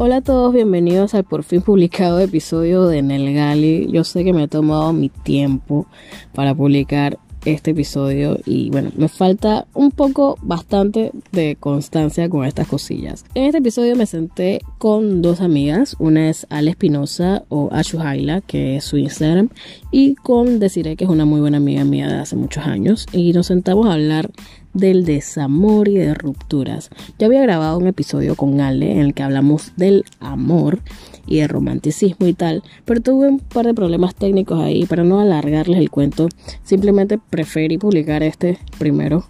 Hola 0.00 0.18
a 0.18 0.20
todos, 0.20 0.54
bienvenidos 0.54 1.12
al 1.14 1.24
por 1.24 1.42
fin 1.42 1.60
publicado 1.60 2.20
episodio 2.20 2.86
de 2.86 3.02
Nelgali. 3.02 3.90
Yo 3.90 4.04
sé 4.04 4.22
que 4.22 4.32
me 4.32 4.44
he 4.44 4.48
tomado 4.48 4.92
mi 4.92 5.08
tiempo 5.08 5.88
para 6.34 6.54
publicar 6.54 7.18
este 7.44 7.72
episodio 7.72 8.38
y 8.46 8.70
bueno, 8.70 8.92
me 8.96 9.08
falta 9.08 9.66
un 9.74 9.90
poco 9.90 10.38
bastante 10.40 11.10
de 11.32 11.56
constancia 11.58 12.28
con 12.28 12.44
estas 12.44 12.68
cosillas. 12.68 13.24
En 13.34 13.44
este 13.44 13.58
episodio 13.58 13.96
me 13.96 14.06
senté 14.06 14.60
con 14.78 15.20
dos 15.20 15.40
amigas, 15.40 15.96
una 15.98 16.30
es 16.30 16.46
Ale 16.48 16.70
Espinosa 16.70 17.42
o 17.48 17.68
Ashuhaila, 17.72 18.40
que 18.40 18.76
es 18.76 18.84
su 18.84 18.98
Instagram, 18.98 19.48
y 19.90 20.14
con 20.14 20.60
Desiree, 20.60 20.94
que 20.94 21.04
es 21.04 21.10
una 21.10 21.24
muy 21.24 21.40
buena 21.40 21.56
amiga 21.56 21.82
mía 21.82 22.06
de 22.06 22.18
hace 22.18 22.36
muchos 22.36 22.64
años, 22.66 23.06
y 23.12 23.32
nos 23.32 23.48
sentamos 23.48 23.86
a 23.86 23.94
hablar 23.94 24.30
del 24.74 25.04
desamor 25.04 25.88
y 25.88 25.94
de 25.94 26.14
rupturas. 26.14 26.90
Ya 27.18 27.26
había 27.26 27.42
grabado 27.42 27.78
un 27.78 27.86
episodio 27.86 28.34
con 28.36 28.60
Ale 28.60 28.92
en 28.92 28.98
el 28.98 29.14
que 29.14 29.22
hablamos 29.22 29.72
del 29.76 30.04
amor 30.20 30.80
y 31.26 31.38
de 31.38 31.48
romanticismo 31.48 32.26
y 32.26 32.34
tal, 32.34 32.62
pero 32.84 33.00
tuve 33.00 33.28
un 33.28 33.38
par 33.38 33.66
de 33.66 33.74
problemas 33.74 34.14
técnicos 34.14 34.60
ahí 34.60 34.86
para 34.86 35.04
no 35.04 35.20
alargarles 35.20 35.78
el 35.78 35.90
cuento, 35.90 36.28
simplemente 36.62 37.18
preferí 37.18 37.78
publicar 37.78 38.22
este 38.22 38.58
primero 38.78 39.26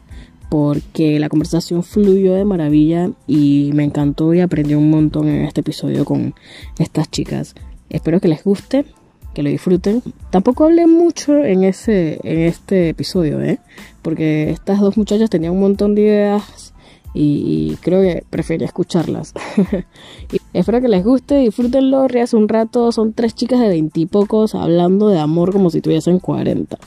porque 0.48 1.18
la 1.18 1.28
conversación 1.28 1.82
fluyó 1.82 2.34
de 2.34 2.44
maravilla 2.44 3.10
y 3.26 3.70
me 3.74 3.84
encantó 3.84 4.32
y 4.32 4.40
aprendí 4.40 4.74
un 4.74 4.90
montón 4.90 5.28
en 5.28 5.44
este 5.44 5.60
episodio 5.60 6.04
con 6.04 6.34
estas 6.78 7.10
chicas. 7.10 7.54
Espero 7.90 8.20
que 8.20 8.28
les 8.28 8.44
guste 8.44 8.86
que 9.34 9.42
lo 9.42 9.50
disfruten. 9.50 10.02
Tampoco 10.30 10.64
hablé 10.64 10.86
mucho 10.86 11.44
en 11.44 11.64
ese 11.64 12.18
en 12.22 12.40
este 12.40 12.90
episodio, 12.90 13.40
¿eh? 13.40 13.58
Porque 14.02 14.50
estas 14.50 14.80
dos 14.80 14.96
muchachas 14.96 15.30
tenían 15.30 15.52
un 15.52 15.60
montón 15.60 15.94
de 15.94 16.02
ideas 16.02 16.74
y, 17.14 17.76
creo 17.80 18.02
que 18.02 18.24
prefería 18.30 18.66
escucharlas. 18.66 19.34
y 20.32 20.40
espero 20.52 20.80
que 20.80 20.88
les 20.88 21.04
guste, 21.04 21.36
disfrútenlo, 21.38 22.06
rías 22.06 22.34
un 22.34 22.48
rato. 22.48 22.92
Son 22.92 23.12
tres 23.12 23.34
chicas 23.34 23.60
de 23.60 23.68
veintipocos 23.68 24.54
hablando 24.54 25.08
de 25.08 25.18
amor 25.18 25.52
como 25.52 25.70
si 25.70 25.80
tuviesen 25.80 26.20
40. 26.20 26.78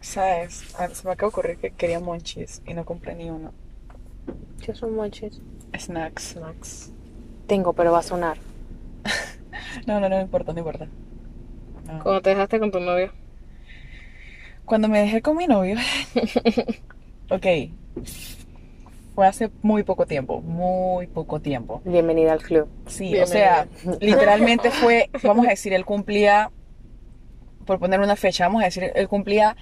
¿Sabes? 0.00 0.64
Se 0.92 1.06
me 1.06 1.12
acaba 1.12 1.14
de 1.14 1.26
ocurrir 1.26 1.56
que 1.58 1.70
quería 1.70 2.00
monchis 2.00 2.62
y 2.66 2.74
no 2.74 2.84
compré 2.84 3.14
ni 3.14 3.30
uno. 3.30 3.52
¿Qué 4.60 4.74
son 4.74 4.94
monchis? 4.94 5.40
Snacks. 5.78 6.34
Snacks 6.34 6.92
tengo, 7.52 7.74
pero 7.74 7.92
va 7.92 7.98
a 7.98 8.02
sonar. 8.02 8.38
no, 9.86 10.00
no, 10.00 10.08
no 10.08 10.18
importa, 10.18 10.54
no 10.54 10.60
importa. 10.60 10.88
¿Cuándo 12.02 12.22
te 12.22 12.30
dejaste 12.30 12.58
con 12.58 12.70
tu 12.70 12.80
novio? 12.80 13.12
Cuando 14.64 14.88
me 14.88 15.00
dejé 15.00 15.20
con 15.20 15.36
mi 15.36 15.46
novio. 15.46 15.76
ok. 17.28 17.46
Fue 19.14 19.26
hace 19.26 19.50
muy 19.60 19.82
poco 19.82 20.06
tiempo, 20.06 20.40
muy 20.40 21.06
poco 21.08 21.42
tiempo. 21.42 21.82
Bienvenida 21.84 22.32
al 22.32 22.40
club. 22.40 22.68
Sí, 22.86 23.20
o 23.20 23.26
sea, 23.26 23.68
literalmente 24.00 24.70
fue, 24.70 25.10
vamos 25.22 25.44
a 25.44 25.50
decir, 25.50 25.74
él 25.74 25.84
cumplía, 25.84 26.50
por 27.66 27.78
poner 27.78 28.00
una 28.00 28.16
fecha, 28.16 28.46
vamos 28.46 28.62
a 28.62 28.64
decir, 28.64 28.92
él 28.94 29.08
cumplía 29.08 29.58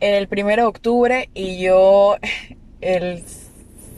el 0.00 0.26
primero 0.26 0.62
de 0.62 0.68
octubre 0.68 1.28
y 1.34 1.60
yo 1.60 2.16
el 2.80 3.22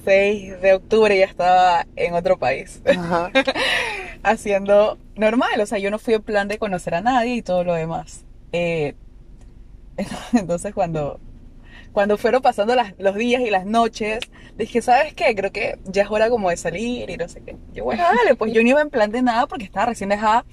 6 0.05 0.61
de 0.61 0.75
octubre 0.75 1.17
ya 1.17 1.25
estaba 1.25 1.86
en 1.97 2.14
otro 2.14 2.39
país. 2.39 2.83
Haciendo 4.22 4.98
normal, 5.17 5.61
o 5.61 5.67
sea, 5.67 5.78
yo 5.78 5.91
no 5.91 5.98
fui 5.98 6.14
en 6.14 6.22
plan 6.22 6.48
de 6.48 6.58
conocer 6.58 6.95
a 6.95 7.00
nadie 7.00 7.36
y 7.36 7.42
todo 7.42 7.64
lo 7.64 7.75
demás. 7.75 8.25
Eh, 8.53 8.95
entonces 10.33 10.75
cuando, 10.75 11.20
cuando 11.92 12.19
fueron 12.19 12.42
pasando 12.42 12.75
los 12.98 13.14
días 13.14 13.42
y 13.42 13.50
las 13.50 13.67
noches, 13.67 14.20
dije, 14.56 14.83
¿sabes 14.83 15.14
qué? 15.14 15.34
Creo 15.34 15.53
que 15.53 15.78
ya 15.84 16.03
es 16.03 16.11
hora 16.11 16.30
como 16.30 16.50
de 16.50 16.56
salir 16.56 17.11
y 17.11 17.17
no 17.17 17.29
sé 17.29 17.42
qué. 17.42 17.57
Yo, 17.73 17.85
bueno, 17.85 18.02
dale, 18.02 18.35
pues 18.36 18.52
yo 18.52 18.62
no 18.62 18.68
iba 18.68 18.80
en 18.80 18.91
plan 18.91 19.11
de 19.11 19.23
nada 19.23 19.46
porque 19.46 19.64
estaba 19.64 19.86
recién 19.86 20.11
dejada. 20.11 20.45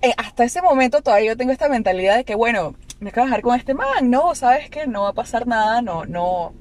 Eh, 0.00 0.14
hasta 0.16 0.44
ese 0.44 0.62
momento 0.62 1.02
todavía 1.02 1.32
yo 1.32 1.36
tengo 1.36 1.52
esta 1.52 1.68
mentalidad 1.68 2.16
de 2.16 2.24
que, 2.24 2.34
bueno, 2.34 2.74
me 3.00 3.10
acabo 3.10 3.26
de 3.26 3.30
dejar 3.30 3.42
con 3.42 3.58
este 3.58 3.74
man, 3.74 4.10
no, 4.10 4.34
¿sabes 4.34 4.70
qué? 4.70 4.86
No 4.86 5.02
va 5.02 5.08
a 5.10 5.12
pasar 5.12 5.46
nada, 5.46 5.82
no, 5.82 6.06
no, 6.06 6.54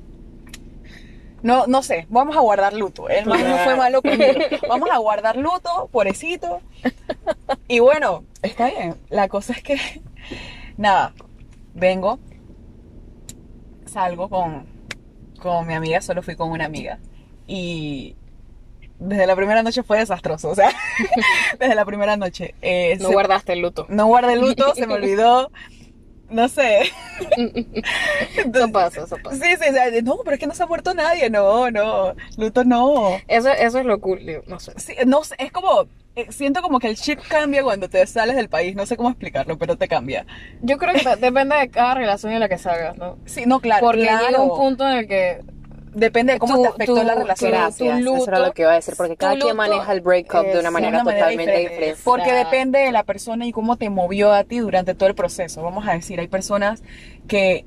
no, 1.43 1.65
no 1.67 1.81
sé, 1.83 2.05
vamos 2.09 2.35
a 2.35 2.39
guardar 2.39 2.73
luto. 2.73 3.09
El 3.09 3.25
man 3.25 3.43
no 3.47 3.57
fue 3.57 3.75
malo 3.75 4.01
conmigo. 4.01 4.39
Vamos 4.67 4.89
a 4.91 4.97
guardar 4.97 5.37
luto, 5.37 5.89
pobrecito. 5.91 6.61
Y 7.67 7.79
bueno, 7.79 8.23
está 8.41 8.67
bien. 8.67 8.95
La 9.09 9.27
cosa 9.27 9.53
es 9.53 9.63
que, 9.63 9.77
nada, 10.77 11.13
vengo, 11.73 12.19
salgo 13.85 14.29
con, 14.29 14.67
con 15.39 15.67
mi 15.67 15.73
amiga, 15.73 16.01
solo 16.01 16.21
fui 16.21 16.35
con 16.35 16.51
una 16.51 16.65
amiga. 16.65 16.99
Y 17.47 18.15
desde 18.99 19.25
la 19.25 19.35
primera 19.35 19.63
noche 19.63 19.81
fue 19.81 19.97
desastroso, 19.97 20.49
o 20.49 20.55
sea, 20.55 20.71
desde 21.59 21.75
la 21.75 21.85
primera 21.85 22.17
noche. 22.17 22.53
Eh, 22.61 22.97
no 23.01 23.11
guardaste 23.11 23.53
el 23.53 23.59
luto. 23.59 23.87
No 23.89 24.05
guardé 24.05 24.33
el 24.33 24.41
luto, 24.41 24.75
se 24.75 24.85
me 24.85 24.93
olvidó 24.93 25.51
no 26.31 26.47
sé. 26.47 26.91
eso 28.35 28.71
pasa, 28.71 29.03
eso 29.03 29.17
pasa. 29.21 29.35
Sí, 29.35 29.53
sí, 29.59 30.01
no, 30.03 30.17
pero 30.23 30.35
es 30.35 30.39
que 30.39 30.47
no 30.47 30.53
se 30.53 30.63
ha 30.63 30.67
muerto 30.67 30.93
nadie, 30.93 31.29
no, 31.29 31.69
no, 31.71 32.15
luto 32.37 32.63
no. 32.63 33.17
Eso, 33.27 33.49
eso 33.49 33.79
es 33.79 33.85
lo 33.85 33.99
cool, 33.99 34.21
no 34.47 34.59
sé. 34.59 34.73
Sí, 34.77 34.95
no 35.05 35.23
sé, 35.23 35.35
es 35.39 35.51
como, 35.51 35.87
eh, 36.15 36.27
siento 36.29 36.61
como 36.61 36.79
que 36.79 36.87
el 36.87 36.97
chip 36.97 37.19
cambia 37.27 37.63
cuando 37.63 37.89
te 37.89 38.05
sales 38.07 38.35
del 38.35 38.49
país, 38.49 38.75
no 38.75 38.85
sé 38.85 38.97
cómo 38.97 39.09
explicarlo, 39.09 39.57
pero 39.57 39.77
te 39.77 39.87
cambia. 39.87 40.25
Yo 40.61 40.77
creo 40.77 40.93
que 40.93 41.15
depende 41.17 41.55
de 41.55 41.69
cada 41.69 41.95
relación 41.95 42.33
en 42.33 42.39
la 42.39 42.49
que 42.49 42.57
salgas, 42.57 42.97
¿no? 42.97 43.17
Sí, 43.25 43.43
no, 43.45 43.59
claro. 43.59 43.85
Porque 43.85 44.01
llega 44.01 44.41
un 44.41 44.57
punto 44.57 44.87
en 44.87 44.97
el 44.97 45.07
que 45.07 45.41
Depende 45.93 46.33
de 46.33 46.39
cómo 46.39 46.61
te 46.61 46.67
afectó 46.69 47.03
la 47.03 47.15
relación. 47.15 47.51
Gracias, 47.51 47.99
eso 47.99 48.27
era 48.27 48.39
lo 48.39 48.53
que 48.53 48.61
iba 48.61 48.71
a 48.71 48.75
decir, 48.75 48.93
porque 48.95 49.17
cada 49.17 49.37
quien 49.37 49.55
maneja 49.55 49.91
el 49.91 50.01
breakup 50.01 50.45
de 50.45 50.59
una 50.59 50.71
manera, 50.71 51.03
totalmente 51.03 51.57
diferente. 51.57 51.97
Porque 52.03 52.31
depende 52.31 52.79
de 52.79 52.91
la 52.91 53.03
persona 53.03 53.45
y 53.45 53.51
cómo 53.51 53.77
te 53.77 53.89
movió 53.89 54.31
a 54.31 54.43
ti 54.43 54.59
durante 54.59 54.95
todo 54.95 55.09
el 55.09 55.15
proceso. 55.15 55.61
Vamos 55.61 55.87
a 55.87 55.93
decir, 55.93 56.19
hay 56.19 56.27
personas 56.27 56.81
que, 57.27 57.65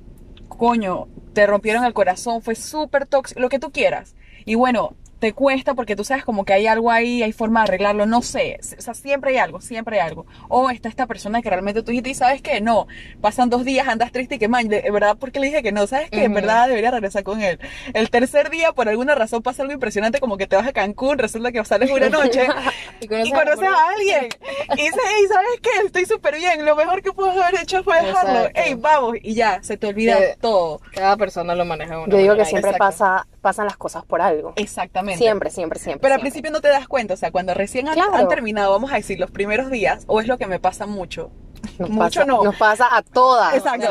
coño, 0.49 1.09
te 1.35 1.47
rompieron 1.47 1.85
el 1.85 1.93
corazón, 1.93 2.41
fue 2.41 2.55
súper 2.55 3.07
tóxico, 3.07 3.41
lo 3.41 3.49
que 3.49 3.59
tú 3.59 3.71
quieras. 3.73 4.15
Y 4.47 4.55
bueno, 4.55 4.95
te 5.25 5.33
cuesta 5.33 5.73
porque 5.73 5.97
tú 5.97 6.05
sabes 6.05 6.23
como 6.23 6.45
que 6.45 6.53
hay 6.53 6.67
algo 6.67 6.91
ahí, 6.91 7.23
hay 7.23 7.33
forma 7.33 7.61
de 7.61 7.69
arreglarlo, 7.69 8.05
no 8.05 8.21
sé, 8.21 8.61
o 8.77 8.83
sea, 8.83 8.93
siempre 8.93 9.31
hay 9.31 9.39
algo, 9.39 9.63
siempre 9.63 9.99
hay 9.99 10.07
algo. 10.07 10.27
O 10.51 10.69
está 10.69 10.91
esta 10.91 11.07
persona 11.07 11.41
que 11.41 11.49
realmente 11.49 11.83
tú 11.83 11.93
dijiste 11.93 12.11
y 12.11 12.15
sabes 12.15 12.43
que 12.43 12.61
no, 12.61 12.89
pasan 13.23 13.49
dos 13.49 13.65
días, 13.65 13.89
andas 13.89 14.13
triste 14.13 14.35
y 14.35 14.39
que 14.39 14.49
man, 14.49 14.69
de 14.69 14.83
verdad, 14.91 15.17
porque 15.19 15.41
le 15.41 15.47
dije 15.47 15.63
que 15.63 15.73
no, 15.73 15.87
sabes 15.87 16.11
que 16.11 16.25
en 16.25 16.35
verdad 16.35 16.69
debería 16.69 16.91
regresar 16.91 17.23
con 17.23 17.41
él. 17.41 17.59
El 17.95 18.11
tercer 18.11 18.51
día, 18.51 18.73
por 18.73 18.87
alguna 18.87 19.15
razón, 19.15 19.43
pasa 19.43 19.63
algo 19.63 19.73
impresionante 19.73 20.21
como 20.21 20.37
que 20.37 20.47
te 20.47 20.57
vas 20.57 20.67
a 20.67 20.75
Cancún, 20.75 21.17
resulta 21.17 21.53
que 21.53 21.65
sales 21.65 21.91
una 21.91 22.11
noche 22.11 22.47
y 23.01 23.09
conoces, 23.09 23.67
a, 23.67 23.89
alguien. 23.97 24.29
y 24.77 24.83
dices, 24.83 25.01
hey, 25.09 25.25
¿sabes 25.27 25.61
qué? 25.63 25.87
Estoy 25.87 26.05
súper 26.05 26.37
bien, 26.37 26.67
lo 26.67 26.77
mejor 26.77 27.01
que 27.01 27.15
puedo 27.15 27.31
haber 27.31 27.63
hecho 27.63 27.83
fue 27.83 27.97
dejarlo. 28.03 28.51
Hey, 28.53 28.75
vamos, 28.79 29.17
y 29.23 29.33
ya, 29.33 29.63
se 29.63 29.79
te 29.79 29.87
olvida 29.87 30.19
todo. 30.39 30.83
Cada 30.93 31.17
persona 31.17 31.55
lo 31.55 31.65
maneja 31.65 32.05
Yo 32.09 32.19
digo 32.19 32.37
que 32.37 32.45
siempre 32.45 32.75
pasa, 32.75 33.27
pasan 33.45 33.67
las 33.67 33.77
cosas 33.77 34.05
por 34.07 34.23
algo. 34.23 34.55
Exactamente. 34.57 35.19
Siempre, 35.19 35.51
siempre, 35.51 35.79
siempre. 35.79 36.01
Pero 36.01 36.15
al 36.15 36.21
principio 36.21 36.51
no 36.51 36.63
te 36.63 36.69
das 36.69 36.89
cuenta, 36.89 37.13
o 37.13 37.17
sea, 37.17 37.31
cuando 37.31 37.53
recién 37.53 37.87
han, 37.89 38.29
terminado, 38.29 38.73
vamos 38.73 38.91
a 38.91 38.97
decir, 38.97 39.21
los 39.21 39.31
primeros 39.31 39.71
días, 39.71 40.05
o 40.07 40.21
es 40.21 40.27
lo 40.27 40.39
que 40.39 40.47
me 40.47 40.59
pasa 40.59 40.87
mucho. 40.87 41.31
mucho 41.79 42.25
no. 42.25 42.43
Nos 42.43 42.57
pasa 42.57 42.89
a 42.91 43.03
todas. 43.03 43.55
Exacto, 43.55 43.87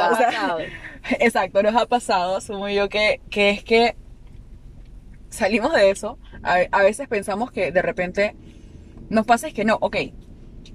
exacto, 1.19 1.61
nos 1.61 1.75
ha 1.75 1.85
pasado, 1.85 2.37
asumo 2.37 2.67
yo 2.67 2.89
que, 2.89 3.21
que 3.29 3.51
es 3.51 3.63
que 3.63 3.95
salimos 5.29 5.71
de 5.73 5.91
eso, 5.91 6.17
a, 6.41 6.57
a 6.71 6.81
veces 6.81 7.07
pensamos 7.07 7.51
que 7.51 7.71
de 7.71 7.81
repente 7.83 8.35
nos 9.09 9.27
pasa 9.27 9.47
es 9.47 9.53
que 9.53 9.65
no, 9.65 9.77
ok, 9.79 9.97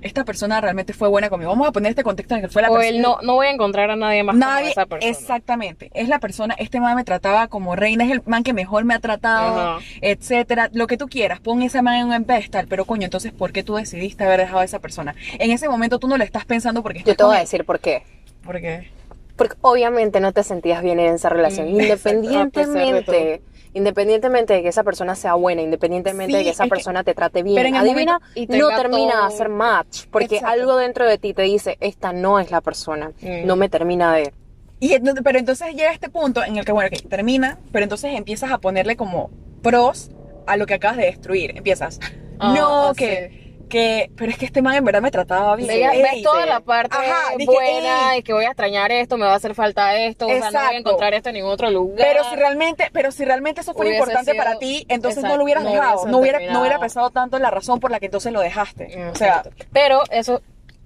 esta 0.03 0.25
persona 0.25 0.61
realmente 0.61 0.93
fue 0.93 1.09
buena 1.09 1.29
conmigo. 1.29 1.51
Vamos 1.51 1.69
a 1.69 1.73
poner 1.73 1.91
este 1.91 2.03
contexto 2.03 2.35
en 2.35 2.41
el 2.41 2.47
que 2.47 2.53
fue 2.53 2.63
la 2.63 2.69
persona. 2.69 2.87
O 2.87 2.91
él 2.91 3.03
no, 3.03 3.19
no 3.23 3.35
voy 3.35 3.47
a 3.47 3.51
encontrar 3.51 3.91
a 3.91 3.97
nadie 3.97 4.23
más 4.23 4.37
nadie, 4.37 4.61
como 4.61 4.71
esa 4.71 4.87
persona. 4.87 5.11
Exactamente. 5.11 5.91
Es 5.95 6.09
la 6.09 6.19
persona, 6.19 6.55
este 6.59 6.81
man 6.81 6.97
me 6.97 7.05
trataba 7.05 7.49
como 7.49 7.77
reina, 7.77 8.05
es 8.05 8.11
el 8.11 8.23
man 8.27 8.43
que 8.43 8.53
mejor 8.53 8.85
me 8.85 8.95
ha 8.95 9.01
tratado, 9.01 9.81
etcétera. 10.01 10.71
Lo 10.73 10.87
que 10.87 10.97
tú 10.97 11.09
quieras, 11.09 11.41
pon 11.41 11.63
ese 11.63 11.83
man 11.83 11.97
en 11.97 12.07
un 12.09 12.25
pedestal, 12.25 12.67
pero 12.69 12.85
coño, 12.85 13.05
entonces, 13.05 13.33
¿por 13.33 13.53
qué 13.53 13.63
tú 13.63 13.77
decidiste 13.77 14.25
haber 14.25 14.41
dejado 14.41 14.61
a 14.61 14.65
esa 14.65 14.79
persona? 14.79 15.15
En 15.39 15.51
ese 15.51 15.69
momento 15.69 15.99
tú 15.99 16.09
no 16.09 16.17
le 16.17 16.25
estás 16.25 16.45
pensando 16.45 16.83
porque 16.83 17.03
Yo 17.03 17.17
te 17.17 17.25
voy 17.25 17.37
a 17.37 17.41
decir 17.41 17.65
por 17.65 17.81
qué. 17.81 18.03
¿Por 18.45 18.61
qué? 18.61 18.91
Porque 19.37 19.55
obviamente 19.61 20.19
no 20.21 20.33
te 20.33 20.43
sentías 20.43 20.83
bien 20.83 20.99
en 20.99 21.15
esa 21.15 21.29
relación. 21.29 21.69
Mm, 21.73 21.81
Independientemente 21.81 23.43
Independientemente 23.75 24.55
de 24.55 24.63
que 24.63 24.69
esa 24.69 24.83
persona 24.83 25.15
sea 25.15 25.35
buena, 25.35 25.63
independientemente 25.63 26.37
de 26.37 26.45
que 26.45 26.51
esa 26.51 26.67
persona 26.67 27.05
te 27.05 27.15
trate 27.15 27.43
bien, 27.43 27.75
adivina, 27.75 28.21
no 28.49 28.69
termina 28.71 29.21
de 29.21 29.27
hacer 29.27 29.49
match, 29.49 30.07
porque 30.11 30.41
algo 30.41 30.77
dentro 30.77 31.07
de 31.07 31.19
ti 31.19 31.35
te 31.35 31.43
dice, 31.43 31.77
esta 31.81 32.13
no 32.13 32.41
es 32.41 32.51
la 32.51 32.61
persona, 32.61 33.13
mm. 33.21 33.47
no 33.47 33.57
me 33.57 33.69
termina 33.69 34.15
de... 34.15 34.33
Y, 34.81 34.97
pero 35.25 35.39
entonces 35.39 35.75
llega 35.75 35.93
este 35.93 36.09
punto 36.09 36.43
en 36.45 36.57
el 36.57 36.65
que, 36.65 36.73
bueno, 36.73 36.89
que 36.89 37.01
termina, 37.01 37.59
pero 37.73 37.83
entonces 37.83 38.15
empiezas 38.15 38.53
a 38.53 38.59
ponerle 38.59 38.97
como 38.97 39.31
pros 39.63 40.11
a 40.47 40.57
lo 40.57 40.67
que 40.67 40.75
acabas 40.75 40.97
de 40.97 41.07
destruir. 41.07 41.57
Empiezas, 41.57 42.01
ah, 42.39 42.55
no, 42.57 42.95
que 42.95 43.48
que, 43.69 44.11
pero 44.17 44.31
es 44.33 44.39
que 44.39 44.47
este 44.47 44.63
man 44.63 44.75
en 44.75 44.85
verdad 44.85 45.01
me 45.03 45.11
trataba 45.11 45.55
bien. 45.57 45.71
Ey, 45.71 46.03
ves 46.03 46.23
toda 46.23 46.45
la 46.47 46.61
parte 46.61 46.97
Ajá, 46.97 47.37
dije, 47.37 47.51
buena 47.53 48.15
ey. 48.15 48.21
y 48.21 48.23
que 48.23 48.33
voy 48.33 48.45
a 48.45 48.49
extrañar 48.49 48.91
esto, 48.91 49.17
me 49.17 49.27
va 49.27 49.33
a 49.33 49.37
hacer 49.37 49.55
falta 49.55 49.97
esto, 49.97 50.27
o 50.27 50.29
sea, 50.29 50.39
no 50.39 50.45
voy 50.45 50.47
a 50.47 50.49
Exacto. 50.61 50.77
encontrar 50.79 51.15
esto 51.15 51.29
en 51.29 51.35
ningún 51.37 51.51
otro 51.53 51.71
lugar. 51.71 51.97
Pero 51.99 52.25
si 52.25 52.37
realmente, 52.37 52.89
pero 52.93 53.13
si 53.13 53.25
realmente 53.25 53.61
eso 53.61 53.75
fue 53.75 53.87
Hubiese 53.87 53.99
importante 53.99 54.33
sido- 54.33 54.43
para 54.45 54.59
ti, 54.59 54.85
entonces 54.89 55.23
no 55.23 55.29
exacto, 55.29 55.39
lo 55.39 55.45
hubieras 55.45 55.65
no 55.65 55.71
dejado, 55.71 56.07
no 56.07 56.19
hubiera, 56.19 56.41
no 56.53 56.61
hubiera 56.61 56.79
pesado 56.81 57.11
tanto 57.11 57.39
la 57.39 57.51
razón 57.51 57.79
por 57.81 57.91
la 57.91 58.01
que 58.01 58.07
entonces 58.07 58.33
lo 58.33 58.41
dejaste. 58.41 58.87
O 59.11 59.15
sea, 59.15 59.37
Exacto. 59.39 59.51
pero 59.73 60.03
eso, 60.11 60.43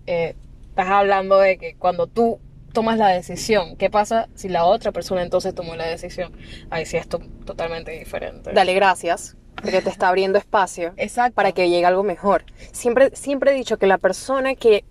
eh, 0.07 0.35
estás 0.69 0.89
hablando 0.89 1.39
de 1.39 1.59
que 1.59 1.77
cuando 1.77 2.07
tú 2.07 2.41
tomas 2.73 2.97
la 2.97 3.09
decisión, 3.09 3.77
¿qué 3.77 3.91
pasa 3.91 4.29
si 4.35 4.49
la 4.49 4.65
otra 4.65 4.93
persona 4.93 5.23
entonces 5.23 5.55
tomó 5.55 5.77
la 5.77 5.85
decisión? 5.87 6.33
Ahí 6.71 6.87
sí 6.87 6.97
es 6.97 7.07
to- 7.09 7.21
totalmente 7.45 7.91
diferente. 7.91 8.51
Dale 8.53 8.73
gracias, 8.73 9.37
porque 9.63 9.81
te 9.81 9.89
está 9.91 10.09
abriendo 10.09 10.39
espacio 10.39 10.93
exacto. 10.97 11.35
para 11.35 11.53
que 11.53 11.71
llegue 11.71 11.87
algo 11.87 12.03
mejor. 12.03 12.45
Siempre, 12.73 13.11
siempre 13.15 13.53
he 13.53 13.55
dicho 13.55 13.79
que 13.79 13.87
la 13.87 13.99
persona 13.99 14.55
que 14.55 14.85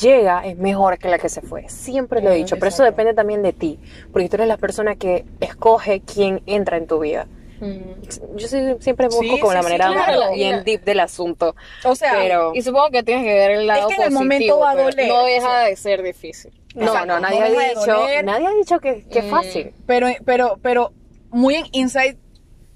llega 0.00 0.42
es 0.46 0.56
mejor 0.58 0.98
que 0.98 1.08
la 1.08 1.18
que 1.18 1.28
se 1.28 1.40
fue. 1.40 1.68
Siempre 1.68 2.20
lo 2.22 2.30
he 2.30 2.34
dicho, 2.36 2.56
pero 2.56 2.68
eso 2.68 2.82
exacto. 2.82 2.92
depende 2.92 3.14
también 3.14 3.42
de 3.42 3.52
ti, 3.52 3.78
porque 4.12 4.28
tú 4.28 4.36
eres 4.36 4.48
la 4.48 4.58
persona 4.58 4.94
que 4.96 5.24
escoge 5.40 6.00
quién 6.02 6.42
entra 6.46 6.76
en 6.76 6.86
tu 6.86 6.98
vida. 7.00 7.26
Mm. 7.60 8.36
Yo 8.36 8.48
sí- 8.48 8.76
siempre 8.80 9.06
busco 9.08 9.22
Sí, 9.22 9.38
como 9.40 9.52
la 9.52 9.60
sí, 9.62 9.66
sí, 9.66 9.72
manera 9.72 9.92
claro, 9.92 10.20
más 10.20 10.32
y 10.32 10.34
bien 10.36 10.56
la- 10.58 10.62
deep 10.62 10.82
del 10.84 11.00
asunto. 11.00 11.54
o 11.84 11.94
sea, 11.94 12.12
pero- 12.14 12.52
Y 12.54 12.62
supongo 12.62 12.90
que 12.90 13.02
tienes 13.02 13.24
que 13.24 13.34
ver 13.34 13.50
el 13.52 13.66
lado 13.66 13.88
que 13.88 13.94
en 13.96 14.00
el 14.02 14.06
positivo, 14.14 14.22
momento 14.24 14.58
va 14.60 14.70
a 14.70 14.74
doler. 14.76 15.08
No 15.08 15.24
deja 15.24 15.58
de 15.64 15.76
ser 15.76 16.02
difícil. 16.02 16.52
No, 16.74 16.86
Exacto, 16.86 17.06
no, 17.06 17.14
no 17.14 17.20
nadie 17.20 17.42
deja 17.42 17.60
ha 17.62 17.68
dicho, 17.68 18.22
nadie 18.24 18.46
ha 18.46 18.50
dicho 18.52 18.78
que, 18.80 19.04
que 19.08 19.18
es 19.18 19.24
Mm. 19.26 19.30
fácil. 19.30 19.72
pero, 19.86 20.06
pero, 20.24 20.58
pero 20.62 20.92
muy 21.30 21.56
en 21.56 21.66
inside 21.72 22.16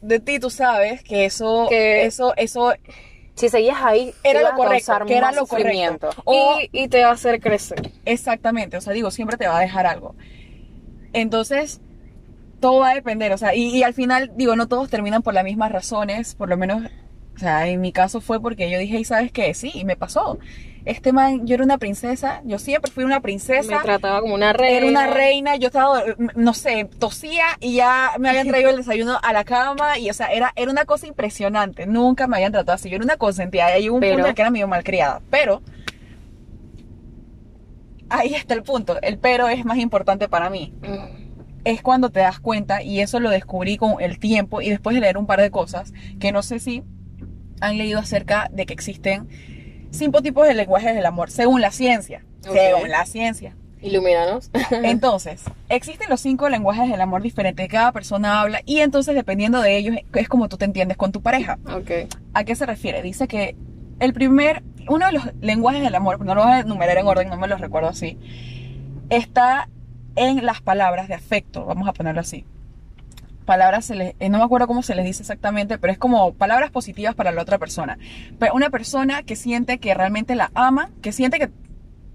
de 0.04 0.20
ti 0.20 0.38
tú 0.38 0.50
sabes 0.50 1.02
que 1.02 1.24
eso, 1.24 1.66
Que- 1.68 2.04
eso, 2.04 2.34
eso 2.36 2.72
Si 3.36 3.48
seguías 3.48 3.78
ahí, 3.82 4.14
Era 4.22 4.42
lo 4.42 4.48
a 4.48 4.54
correcto, 4.54 4.92
que 5.06 5.16
era 5.16 5.32
lo 5.32 5.46
correcto. 5.46 6.10
O- 6.24 6.56
y, 6.60 6.84
y 6.84 6.88
te 6.88 7.02
va 7.02 7.10
a 7.10 7.12
hacer 7.14 7.40
crecer. 7.40 7.90
Exactamente, 8.04 8.76
o 8.76 8.80
sea, 8.80 8.92
digo, 8.92 9.10
siempre 9.10 9.36
te 9.36 9.48
va 9.48 9.58
a 9.58 9.60
dejar 9.60 9.86
algo. 9.86 10.14
Entonces, 11.12 11.80
todo 12.60 12.80
va 12.80 12.90
a 12.90 12.94
depender, 12.94 13.32
o 13.32 13.38
sea, 13.38 13.54
y, 13.54 13.76
y 13.76 13.82
al 13.82 13.94
final, 13.94 14.32
digo, 14.36 14.54
no 14.56 14.68
todos 14.68 14.88
terminan 14.88 15.22
por 15.22 15.34
las 15.34 15.42
mismas 15.44 15.72
razones, 15.72 16.34
por 16.34 16.48
lo 16.48 16.56
menos, 16.56 16.84
o 17.34 17.38
sea, 17.38 17.66
en 17.66 17.80
mi 17.80 17.92
caso 17.92 18.20
fue 18.20 18.40
porque 18.40 18.70
yo 18.70 18.78
dije, 18.78 19.00
¿y 19.00 19.04
sabes 19.04 19.32
qué? 19.32 19.52
Sí, 19.54 19.72
y 19.74 19.84
me 19.84 19.96
pasó. 19.96 20.38
Este 20.84 21.14
man, 21.14 21.46
yo 21.46 21.54
era 21.54 21.64
una 21.64 21.78
princesa, 21.78 22.42
yo 22.44 22.58
siempre 22.58 22.90
fui 22.90 23.04
una 23.04 23.20
princesa. 23.20 23.78
Me 23.78 23.82
trataba 23.82 24.20
como 24.20 24.34
una 24.34 24.52
reina. 24.52 24.76
Era 24.76 24.86
una 24.86 25.06
reina, 25.06 25.56
yo 25.56 25.68
estaba, 25.68 26.02
no 26.36 26.52
sé, 26.52 26.84
tosía 26.98 27.44
y 27.60 27.76
ya 27.76 28.12
me 28.18 28.28
habían 28.28 28.48
traído 28.48 28.68
el 28.68 28.76
desayuno 28.76 29.18
a 29.22 29.32
la 29.32 29.44
cama 29.44 29.98
y, 29.98 30.10
o 30.10 30.14
sea, 30.14 30.26
era, 30.26 30.52
era 30.56 30.70
una 30.70 30.84
cosa 30.84 31.06
impresionante. 31.06 31.86
Nunca 31.86 32.26
me 32.26 32.36
habían 32.36 32.52
tratado 32.52 32.74
así. 32.76 32.90
Yo 32.90 32.96
era 32.96 33.04
una 33.04 33.16
consentida. 33.16 33.70
Y 33.70 33.82
hay 33.82 33.88
un 33.88 34.00
Pero- 34.00 34.12
punto 34.12 34.26
en 34.26 34.30
el 34.30 34.34
que 34.34 34.42
era 34.42 34.50
medio 34.50 34.68
malcriada. 34.68 35.22
Pero, 35.30 35.62
ahí 38.10 38.34
está 38.34 38.52
el 38.52 38.62
punto. 38.62 39.00
El 39.00 39.18
pero 39.18 39.48
es 39.48 39.64
más 39.64 39.78
importante 39.78 40.28
para 40.28 40.50
mí. 40.50 40.74
Mm. 40.82 41.24
Es 41.64 41.80
cuando 41.80 42.10
te 42.10 42.20
das 42.20 42.40
cuenta, 42.40 42.82
y 42.82 43.00
eso 43.00 43.20
lo 43.20 43.30
descubrí 43.30 43.78
con 43.78 43.94
el 44.00 44.18
tiempo 44.18 44.60
y 44.60 44.68
después 44.68 44.94
de 44.94 45.00
leer 45.00 45.16
un 45.16 45.26
par 45.26 45.40
de 45.40 45.50
cosas, 45.50 45.94
que 46.20 46.30
no 46.30 46.42
sé 46.42 46.58
si 46.58 46.82
han 47.62 47.78
leído 47.78 48.00
acerca 48.00 48.50
de 48.52 48.66
que 48.66 48.74
existen 48.74 49.28
cinco 49.94 50.22
tipos 50.22 50.46
de 50.46 50.54
lenguajes 50.54 50.94
del 50.94 51.06
amor, 51.06 51.30
según 51.30 51.60
la 51.60 51.70
ciencia. 51.70 52.24
Según 52.40 52.90
la 52.90 53.06
ciencia. 53.06 53.56
Ilumínanos. 53.80 54.50
Entonces, 54.70 55.42
existen 55.68 56.08
los 56.08 56.20
cinco 56.20 56.48
lenguajes 56.48 56.90
del 56.90 57.00
amor 57.00 57.22
diferentes, 57.22 57.68
cada 57.68 57.92
persona 57.92 58.40
habla 58.40 58.60
y 58.64 58.80
entonces 58.80 59.14
dependiendo 59.14 59.60
de 59.60 59.76
ellos 59.76 59.96
es 60.14 60.28
como 60.28 60.48
tú 60.48 60.56
te 60.56 60.64
entiendes 60.64 60.96
con 60.96 61.12
tu 61.12 61.20
pareja. 61.20 61.58
ok. 61.66 62.08
¿A 62.32 62.44
qué 62.44 62.56
se 62.56 62.64
refiere? 62.64 63.02
Dice 63.02 63.28
que 63.28 63.56
el 64.00 64.14
primer, 64.14 64.62
uno 64.88 65.06
de 65.06 65.12
los 65.12 65.24
lenguajes 65.40 65.82
del 65.82 65.94
amor, 65.94 66.24
no 66.24 66.34
lo 66.34 66.42
voy 66.42 66.52
a 66.52 66.60
enumerar 66.60 66.96
en 66.96 67.06
orden, 67.06 67.28
no 67.28 67.36
me 67.36 67.46
los 67.46 67.60
recuerdo 67.60 67.90
así, 67.90 68.18
está 69.10 69.68
en 70.16 70.44
las 70.46 70.62
palabras 70.62 71.08
de 71.08 71.14
afecto, 71.14 71.66
vamos 71.66 71.86
a 71.86 71.92
ponerlo 71.92 72.20
así. 72.22 72.46
Palabras, 73.44 73.84
se 73.84 73.94
les- 73.94 74.14
eh, 74.20 74.28
no 74.28 74.38
me 74.38 74.44
acuerdo 74.44 74.66
cómo 74.66 74.82
se 74.82 74.94
les 74.94 75.04
dice 75.04 75.22
exactamente, 75.22 75.78
pero 75.78 75.92
es 75.92 75.98
como 75.98 76.32
palabras 76.34 76.70
positivas 76.70 77.14
para 77.14 77.30
la 77.32 77.42
otra 77.42 77.58
persona. 77.58 77.98
Pero 78.38 78.54
una 78.54 78.70
persona 78.70 79.22
que 79.22 79.36
siente 79.36 79.78
que 79.78 79.92
realmente 79.94 80.34
la 80.34 80.50
ama, 80.54 80.90
que 81.02 81.12
siente 81.12 81.38
que 81.38 81.50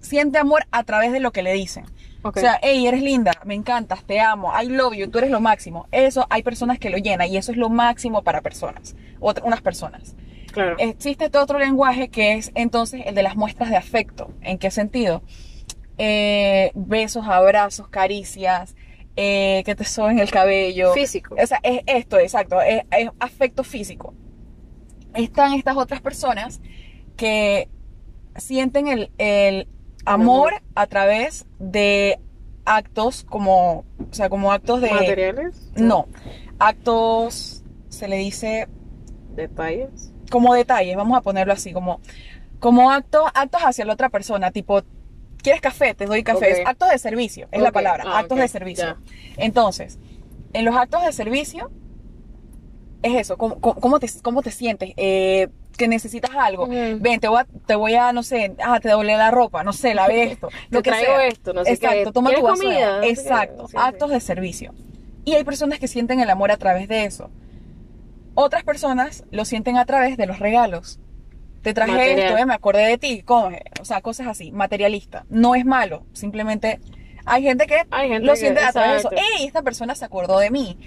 siente 0.01 0.37
amor 0.37 0.65
a 0.71 0.83
través 0.83 1.11
de 1.11 1.19
lo 1.19 1.31
que 1.31 1.43
le 1.43 1.53
dicen. 1.53 1.85
Ok. 2.21 2.37
O 2.37 2.39
sea, 2.39 2.59
hey, 2.61 2.85
eres 2.87 3.01
linda, 3.01 3.31
me 3.45 3.53
encantas, 3.53 4.03
te 4.03 4.19
amo, 4.19 4.51
I 4.59 4.67
love 4.67 4.93
you, 4.95 5.09
tú 5.09 5.19
eres 5.19 5.29
lo 5.29 5.39
máximo. 5.39 5.87
Eso 5.91 6.25
hay 6.29 6.41
personas 6.43 6.79
que 6.79 6.89
lo 6.89 6.97
llenan 6.97 7.27
y 7.29 7.37
eso 7.37 7.51
es 7.51 7.57
lo 7.57 7.69
máximo 7.69 8.23
para 8.23 8.41
personas, 8.41 8.95
ot- 9.19 9.41
unas 9.43 9.61
personas. 9.61 10.15
claro. 10.51 10.75
Existe 10.79 11.25
este 11.25 11.37
otro 11.37 11.59
lenguaje 11.59 12.09
que 12.09 12.33
es 12.33 12.51
entonces 12.55 13.03
el 13.05 13.13
de 13.15 13.23
las 13.23 13.35
muestras 13.35 13.69
de 13.69 13.77
afecto. 13.77 14.31
¿En 14.41 14.57
qué 14.57 14.71
sentido? 14.71 15.21
Eh, 15.97 16.71
besos, 16.75 17.25
abrazos, 17.27 17.87
caricias, 17.89 18.75
eh, 19.21 19.63
que 19.65 19.75
te 19.75 19.83
soben 19.83 20.17
el 20.19 20.31
cabello. 20.31 20.93
Físico. 20.93 21.35
O 21.37 21.45
sea, 21.45 21.59
es 21.61 21.81
esto, 21.87 22.17
exacto, 22.17 22.61
es, 22.61 22.83
es 22.89 23.09
afecto 23.19 23.65
físico. 23.65 24.13
Están 25.13 25.51
estas 25.55 25.75
otras 25.75 25.99
personas 25.99 26.61
que 27.17 27.67
sienten 28.37 28.87
el, 28.87 29.11
el 29.17 29.67
amor 30.05 30.53
a 30.73 30.87
través 30.87 31.45
de 31.59 32.17
actos 32.63 33.25
como, 33.25 33.79
o 33.79 34.13
sea, 34.13 34.29
como 34.29 34.53
actos 34.53 34.79
de... 34.79 34.89
¿Materiales? 34.89 35.69
No, 35.75 36.07
actos, 36.57 37.65
se 37.89 38.07
le 38.07 38.15
dice 38.15 38.69
¿Detalles? 39.35 40.13
como 40.31 40.53
detalles, 40.53 40.95
vamos 40.95 41.17
a 41.17 41.21
ponerlo 41.21 41.51
así, 41.51 41.73
como, 41.73 41.99
como 42.61 42.89
actos, 42.89 43.23
actos 43.33 43.61
hacia 43.65 43.83
la 43.83 43.91
otra 43.91 44.07
persona, 44.07 44.51
tipo, 44.51 44.81
¿quieres 45.41 45.61
café? 45.61 45.93
Te 45.93 46.05
doy 46.05 46.23
café. 46.23 46.61
Es 46.61 46.67
actos 46.67 46.89
de 46.89 46.97
servicio, 46.99 47.47
es 47.51 47.61
la 47.61 47.71
palabra, 47.71 48.03
Ah, 48.07 48.19
actos 48.19 48.37
de 48.37 48.47
servicio. 48.47 48.85
ya. 48.85 48.97
Entonces, 49.37 49.99
en 50.53 50.65
los 50.65 50.75
actos 50.75 51.03
de 51.05 51.11
servicio, 51.11 51.71
es 53.01 53.15
eso, 53.15 53.37
¿cómo, 53.37 53.99
te, 53.99 54.07
cómo 54.21 54.41
te 54.41 54.51
sientes? 54.51 54.91
Eh, 54.97 55.47
que 55.77 55.87
necesitas 55.87 56.31
algo. 56.35 56.67
Ven, 56.67 57.21
te 57.21 57.29
voy, 57.29 57.39
a, 57.39 57.47
te 57.65 57.75
voy 57.75 57.95
a, 57.95 58.11
no 58.11 58.21
sé, 58.21 58.53
ah, 58.61 58.81
te 58.81 58.89
doblé 58.89 59.15
la 59.15 59.31
ropa, 59.31 59.63
no 59.63 59.71
sé, 59.71 59.93
lave 59.93 60.23
esto. 60.23 60.49
lo 60.69 60.79
Te 60.81 60.83
que 60.83 60.89
traigo 60.91 61.15
sea. 61.15 61.27
esto, 61.27 61.53
no 61.53 61.63
sé 61.63 61.71
Exacto, 61.71 62.03
qué. 62.05 62.11
toma 62.11 62.29
tu 62.31 62.35
¿Quieres 62.35 62.43
vaso 62.51 62.61
de 62.63 62.67
comida? 62.67 63.07
Exacto, 63.07 63.67
Sí, 63.67 63.71
sí. 63.71 63.77
actos 63.79 64.09
de 64.09 64.19
servicio. 64.19 64.73
Y 65.23 65.35
hay 65.35 65.43
personas 65.45 65.79
que 65.79 65.87
sienten 65.87 66.19
el 66.19 66.29
amor 66.29 66.51
a 66.51 66.57
través 66.57 66.89
de 66.89 67.05
eso. 67.05 67.29
Otras 68.35 68.63
personas 68.63 69.23
lo 69.31 69.45
sienten 69.45 69.77
a 69.77 69.85
través 69.85 70.17
de 70.17 70.25
los 70.25 70.39
regalos. 70.39 70.99
Te 71.61 71.73
traje 71.73 71.91
Material. 71.91 72.19
esto, 72.19 72.37
eh, 72.37 72.45
me 72.45 72.53
acordé 72.53 72.85
de 72.87 72.97
ti, 72.97 73.21
coge. 73.23 73.63
O 73.81 73.85
sea, 73.85 74.01
cosas 74.01 74.27
así, 74.27 74.51
materialista. 74.51 75.25
No 75.29 75.55
es 75.55 75.65
malo, 75.65 76.03
simplemente 76.13 76.79
hay 77.25 77.43
gente 77.43 77.67
que 77.67 77.81
Hay 77.91 78.09
gente 78.09 78.25
lo 78.25 78.33
que- 78.33 78.39
siente 78.39 78.61
a 78.61 78.71
través 78.71 78.91
de 78.91 78.97
eso. 78.99 79.11
¡Ey! 79.11 79.45
Esta 79.45 79.61
persona 79.61 79.93
se 79.95 80.05
acordó 80.05 80.39
de 80.39 80.49
mí. 80.51 80.77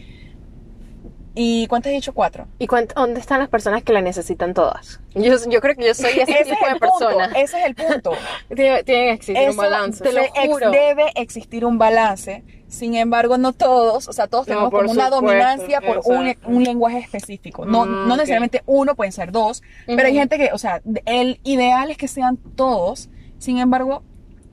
¿Y 1.34 1.66
cuántas 1.68 1.92
he 1.92 1.94
dicho? 1.94 2.12
Cuatro. 2.12 2.46
¿Y 2.58 2.66
cuánt- 2.66 2.92
dónde 2.94 3.18
están 3.18 3.38
las 3.38 3.48
personas 3.48 3.82
que 3.82 3.92
la 3.94 4.02
necesitan 4.02 4.52
todas? 4.52 5.00
Yo, 5.14 5.34
yo 5.48 5.60
creo 5.62 5.74
que 5.74 5.86
yo 5.86 5.94
soy 5.94 6.10
ese, 6.10 6.22
Ese 6.22 6.40
es 6.40 6.48
tipo 6.48 6.66
de 6.66 6.72
el 6.72 6.78
punto. 6.78 6.98
persona. 7.06 7.24
Ese 7.36 7.58
es 7.60 7.64
el 7.66 7.74
punto. 7.74 8.12
Tiene, 8.54 8.84
que 8.84 9.10
existir 9.12 9.48
un 9.50 9.56
balance. 9.56 10.04
ex- 10.06 10.70
debe 10.70 11.04
existir 11.14 11.64
un 11.64 11.78
balance. 11.78 12.44
Sin 12.72 12.94
embargo, 12.94 13.36
no 13.36 13.52
todos, 13.52 14.08
o 14.08 14.14
sea, 14.14 14.28
todos 14.28 14.46
tenemos 14.46 14.70
como 14.70 14.90
una 14.90 15.04
supuesto, 15.04 15.20
dominancia 15.20 15.80
por 15.82 16.00
un, 16.06 16.26
exacto. 16.26 16.48
un 16.48 16.64
lenguaje 16.64 16.98
específico. 17.00 17.66
No, 17.66 17.84
Mm, 17.84 18.08
no 18.08 18.16
necesariamente 18.16 18.62
uno, 18.64 18.94
pueden 18.94 19.12
ser 19.12 19.30
dos, 19.30 19.62
pero 19.84 20.06
hay 20.06 20.14
gente 20.14 20.38
que, 20.38 20.50
o 20.54 20.58
sea, 20.58 20.80
el 21.04 21.38
ideal 21.44 21.90
es 21.90 21.98
que 21.98 22.08
sean 22.08 22.38
todos. 22.38 23.10
Sin 23.36 23.58
embargo, 23.58 24.02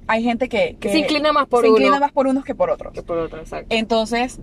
hay 0.08 0.22
gente 0.22 0.50
que, 0.50 0.76
que 0.82 0.90
Se 0.90 0.98
inclina 0.98 1.32
más 1.32 1.48
por 1.48 1.64
se 1.64 1.70
inclina 1.70 1.98
más 1.98 2.12
por 2.12 2.28
unos 2.28 2.44
que 2.44 2.56
por 2.56 2.70
otros. 2.70 2.92
Que 2.92 3.04
por 3.04 3.18
otro, 3.20 3.40
exacto. 3.40 3.74
Entonces, 3.74 4.42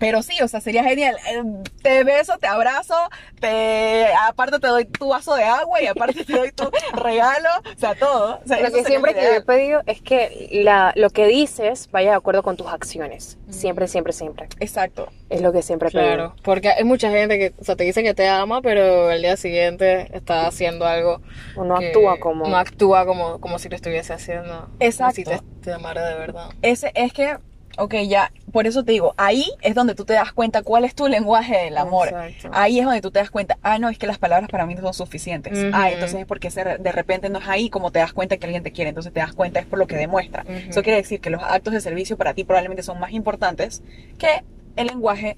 pero 0.00 0.22
sí, 0.22 0.40
o 0.42 0.48
sea, 0.48 0.60
sería 0.60 0.82
genial. 0.82 1.16
Eh, 1.30 1.44
Te 1.82 2.02
beso, 2.02 2.36
te 2.38 2.48
abrazo, 2.48 2.96
te 3.38 4.06
aparte 4.26 4.58
te 4.58 4.66
doy 4.66 4.86
tu 4.86 5.08
vaso 5.10 5.36
de 5.36 5.44
agua 5.44 5.80
y 5.80 5.86
aparte 5.86 6.24
te 6.24 6.32
doy 6.32 6.50
tu 6.50 6.68
regalo, 6.94 7.48
o 7.64 7.78
sea, 7.78 7.94
todo. 7.94 8.40
O 8.42 8.48
sea, 8.48 8.60
Lo 8.60 8.72
que 8.72 8.82
siempre 8.84 9.14
que 9.14 9.22
yo 9.22 9.34
he 9.34 9.42
pedido 9.42 9.82
es 9.86 10.00
que 10.02 10.48
la, 10.64 10.92
lo 10.96 11.10
que 11.10 11.26
dices 11.26 11.88
vaya 11.92 12.10
de 12.10 12.16
acuerdo 12.16 12.42
con 12.42 12.56
tus 12.56 12.66
acciones. 12.66 13.38
Siempre, 13.48 13.86
siempre, 13.86 14.12
siempre. 14.12 14.48
Exacto. 14.58 15.08
Es 15.28 15.42
lo 15.42 15.52
que 15.52 15.62
siempre 15.62 15.88
he 15.88 15.92
pedido. 15.92 16.14
Claro, 16.14 16.34
porque 16.42 16.70
hay 16.70 16.82
mucha 16.84 17.10
gente 17.10 17.38
que, 17.38 17.54
o 17.60 17.64
sea, 17.64 17.76
te 17.76 17.84
dice 17.84 18.02
que 18.02 18.14
te 18.14 18.26
ama, 18.26 18.62
pero 18.62 19.10
el 19.12 19.22
día 19.22 19.36
siguiente 19.36 20.08
está 20.16 20.46
haciendo 20.46 20.86
algo. 20.86 21.20
O 21.56 21.64
no 21.64 21.78
que 21.78 21.88
actúa 21.88 22.18
como... 22.18 22.48
No 22.48 22.56
actúa 22.56 23.06
como, 23.06 23.40
como 23.40 23.58
si 23.58 23.68
lo 23.68 23.76
estuviese 23.76 24.12
haciendo. 24.12 24.68
Exacto. 24.80 25.22
Como 25.22 25.38
si 25.38 25.44
te, 25.44 25.60
te 25.62 25.72
amara 25.72 26.04
de 26.06 26.14
verdad. 26.16 26.48
Ese 26.62 26.90
es 26.94 27.12
que, 27.12 27.38
ok, 27.78 27.94
ya, 28.06 28.32
por 28.52 28.66
eso 28.66 28.84
te 28.84 28.92
digo, 28.92 29.14
ahí 29.16 29.46
es 29.62 29.74
donde 29.74 29.94
tú 29.94 30.04
te 30.04 30.12
das 30.12 30.32
cuenta 30.32 30.62
cuál 30.62 30.84
es 30.84 30.94
tu 30.94 31.08
lenguaje 31.08 31.56
del 31.56 31.78
amor. 31.78 32.08
Exacto. 32.08 32.50
Ahí 32.52 32.78
es 32.78 32.84
donde 32.84 33.00
tú 33.00 33.10
te 33.10 33.18
das 33.18 33.30
cuenta, 33.30 33.58
ah, 33.62 33.78
no, 33.78 33.88
es 33.88 33.98
que 33.98 34.06
las 34.06 34.18
palabras 34.18 34.50
para 34.50 34.66
mí 34.66 34.74
no 34.74 34.82
son 34.82 34.94
suficientes. 34.94 35.58
Ujú. 35.58 35.70
Ah, 35.72 35.90
entonces 35.90 36.20
es 36.20 36.26
porque 36.26 36.50
de 36.50 36.92
repente 36.92 37.28
no 37.28 37.38
es 37.38 37.48
ahí 37.48 37.70
como 37.70 37.90
te 37.90 37.98
das 37.98 38.12
cuenta 38.12 38.36
que 38.36 38.46
alguien 38.46 38.62
te 38.62 38.72
quiere, 38.72 38.90
entonces 38.90 39.12
te 39.12 39.20
das 39.20 39.32
cuenta 39.32 39.60
es 39.60 39.66
por 39.66 39.78
lo 39.78 39.86
que 39.86 39.96
demuestra. 39.96 40.44
Ujú. 40.44 40.70
Eso 40.70 40.82
quiere 40.82 40.98
decir 40.98 41.20
que 41.20 41.30
los 41.30 41.42
actos 41.42 41.72
de 41.72 41.80
servicio 41.80 42.16
para 42.16 42.34
ti 42.34 42.44
probablemente 42.44 42.82
son 42.82 42.98
más 42.98 43.12
importantes 43.12 43.82
que 44.18 44.44
el 44.76 44.86
lenguaje 44.86 45.36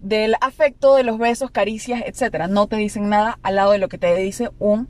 del 0.00 0.36
afecto, 0.40 0.94
de 0.94 1.02
los 1.02 1.18
besos, 1.18 1.50
caricias, 1.50 2.02
etcétera. 2.04 2.48
No 2.48 2.66
te 2.66 2.76
dicen 2.76 3.08
nada 3.08 3.38
al 3.42 3.56
lado 3.56 3.72
de 3.72 3.78
lo 3.78 3.88
que 3.88 3.98
te 3.98 4.14
dice 4.14 4.50
un 4.58 4.88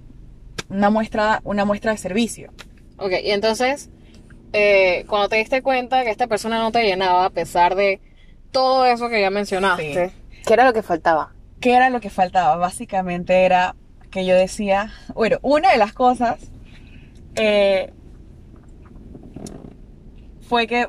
una 0.69 0.91
muestra, 0.91 1.41
una 1.45 1.65
muestra 1.65 1.93
de 1.93 1.99
servicio. 1.99 2.51
Ok, 2.99 3.13
y 3.23 3.31
entonces, 3.31 3.91
eh, 4.53 5.05
cuando 5.09 5.29
te 5.29 5.37
diste 5.37 5.63
cuenta 5.63 6.05
que 6.05 6.11
esta 6.11 6.27
persona 6.27 6.59
no 6.59 6.73
te 6.73 6.83
llenaba, 6.85 7.25
a 7.27 7.31
pesar 7.31 7.75
de 7.75 8.01
todo 8.53 8.87
eso 8.87 9.09
que 9.09 9.21
ya 9.21 9.31
mencionaste, 9.31 10.13
¿Qué 10.47 10.53
era 10.55 10.65
lo 10.65 10.73
que 10.73 10.83
faltaba? 10.83 11.35
¿Qué 11.61 11.75
era 11.75 11.91
lo 11.91 12.01
que 12.01 12.11
faltaba? 12.11 12.57
Básicamente 12.57 13.45
era 13.45 13.75
que 14.11 14.25
yo 14.25 14.35
decía, 14.37 14.93
bueno, 15.15 15.39
una 15.43 15.73
de 15.73 15.79
las 15.79 15.93
cosas 15.93 16.39
eh, 17.35 17.93
fue 20.49 20.67
que 20.67 20.89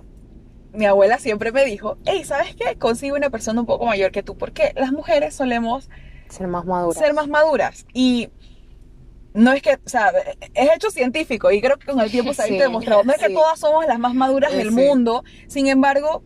mi 0.74 0.86
abuela 0.86 1.18
siempre 1.18 1.52
me 1.52 1.66
dijo, 1.66 1.98
hey, 2.06 2.24
¿sabes 2.24 2.56
qué? 2.56 2.76
Consigue 2.78 3.14
una 3.14 3.30
persona 3.30 3.60
un 3.62 3.66
poco 3.66 3.86
mayor 3.86 4.12
que 4.12 4.22
tú, 4.24 4.38
porque 4.38 4.74
las 4.76 4.92
mujeres 4.92 5.34
solemos 5.36 5.90
Ser 6.30 6.48
más 6.48 6.66
madura. 6.66 7.00
ser 7.00 7.14
más 7.14 7.28
maduras 7.28 7.86
y 7.94 8.30
no 9.38 9.52
es 9.54 9.62
que, 9.62 9.76
o 9.76 9.90
sea, 9.90 10.12
es 10.54 10.70
hecho 10.76 10.90
científico 10.90 11.52
y 11.52 11.62
creo 11.62 11.78
que 11.78 11.86
con 11.86 12.00
el 12.00 12.10
tiempo 12.10 12.34
se 12.34 12.42
ha 12.42 12.46
Sí, 12.46 12.58
demostrado, 12.58 13.04
no 13.04 13.12
es 13.14 13.20
que 13.20 13.28
sí. 13.28 13.34
todas 13.34 13.60
somos 13.60 13.86
las 13.86 14.00
más 14.00 14.14
maduras 14.16 14.52
del 14.52 14.70
Sí. 14.70 14.76
mundo, 14.76 15.24
sin 15.48 15.68
embargo, 15.68 16.24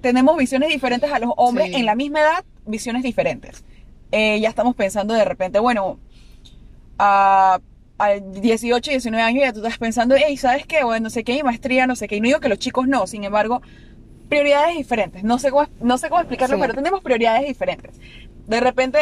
tenemos 0.00 0.36
visiones 0.36 0.68
diferentes 0.68 1.10
a 1.12 1.18
los 1.20 1.30
hombres 1.36 1.70
en 1.72 1.86
la 1.86 1.94
misma 1.94 2.20
edad, 2.20 2.44
visiones 2.66 3.02
diferentes. 3.04 3.64
Eh, 4.10 4.40
ya 4.40 4.48
estamos 4.48 4.74
pensando 4.74 5.14
de 5.14 5.24
repente, 5.24 5.60
bueno, 5.60 5.98
a, 6.98 7.60
a 7.98 8.08
18, 8.14 8.90
19 8.90 9.22
años 9.22 9.42
ya 9.44 9.52
tú 9.52 9.60
estás 9.60 9.78
pensando, 9.78 10.16
hey, 10.18 10.36
¿sabes 10.36 10.66
qué? 10.66 10.82
Bueno, 10.84 11.04
no 11.04 11.10
sé 11.10 11.22
qué, 11.24 11.34
y 11.36 11.42
maestría, 11.42 11.86
no 11.86 11.94
sé 11.96 12.08
qué, 12.08 12.16
y 12.16 12.20
no 12.20 12.26
digo 12.26 12.40
que 12.40 12.48
los 12.48 12.58
chicos 12.58 12.88
no, 12.88 13.06
sin 13.06 13.24
embargo, 13.24 13.62
prioridades 14.28 14.76
diferentes, 14.76 15.22
no 15.24 15.38
sé 15.38 15.50
cómo, 15.50 15.68
no 15.80 15.96
sé 15.98 16.08
cómo 16.08 16.20
explicarlo, 16.20 16.58
pero 16.58 16.74
tenemos 16.74 17.02
prioridades 17.02 17.46
diferentes. 17.46 17.94
De 18.46 18.60
repente, 18.60 18.98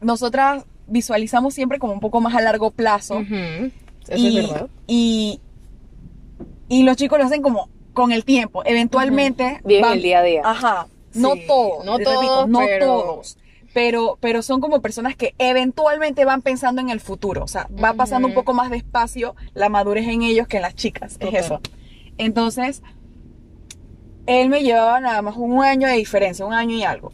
nosotras 0.00 0.64
visualizamos 0.86 1.54
siempre 1.54 1.78
como 1.78 1.92
un 1.92 2.00
poco 2.00 2.20
más 2.20 2.34
a 2.34 2.40
largo 2.42 2.70
plazo. 2.70 3.20
Eso 3.20 3.70
y, 4.16 4.38
es 4.38 4.50
verdad. 4.50 4.68
y, 4.86 5.40
y 6.68 6.82
los 6.84 6.96
chicos 6.96 7.18
lo 7.18 7.24
hacen 7.24 7.42
como 7.42 7.68
con 7.92 8.12
el 8.12 8.24
tiempo. 8.24 8.62
Eventualmente. 8.64 9.60
Van- 9.82 9.94
el 9.94 10.02
día 10.02 10.18
a 10.18 10.22
día. 10.22 10.42
Ajá. 10.44 10.86
No 11.14 11.32
Sí, 11.34 11.44
todos. 11.46 11.84
no 11.84 11.96
repito, 11.98 12.20
todos, 12.20 12.48
no 12.48 12.58
pero- 12.60 12.86
todos. 12.86 13.38
Pero, 13.72 14.16
pero 14.22 14.40
son 14.40 14.62
como 14.62 14.80
personas 14.80 15.16
que 15.16 15.34
eventualmente 15.38 16.24
van 16.24 16.40
pensando 16.40 16.80
en 16.80 16.88
el 16.88 16.98
futuro. 16.98 17.44
O 17.44 17.48
sea, 17.48 17.68
va 17.82 17.92
pasando 17.92 18.26
un 18.26 18.32
poco 18.32 18.54
más 18.54 18.70
despacio 18.70 19.34
la 19.52 19.68
madurez 19.68 20.08
en 20.08 20.22
ellos 20.22 20.48
que 20.48 20.56
en 20.56 20.62
las 20.62 20.74
chicas. 20.74 21.18
Es 21.20 21.34
eso. 21.34 21.60
Entonces, 22.16 22.82
él 24.26 24.48
me 24.48 24.62
llevaba 24.62 24.98
nada 25.00 25.20
más 25.22 25.36
un 25.36 25.62
año 25.62 25.88
de 25.88 25.94
diferencia, 25.94 26.46
un 26.46 26.54
año 26.54 26.74
y 26.74 26.84
algo. 26.84 27.12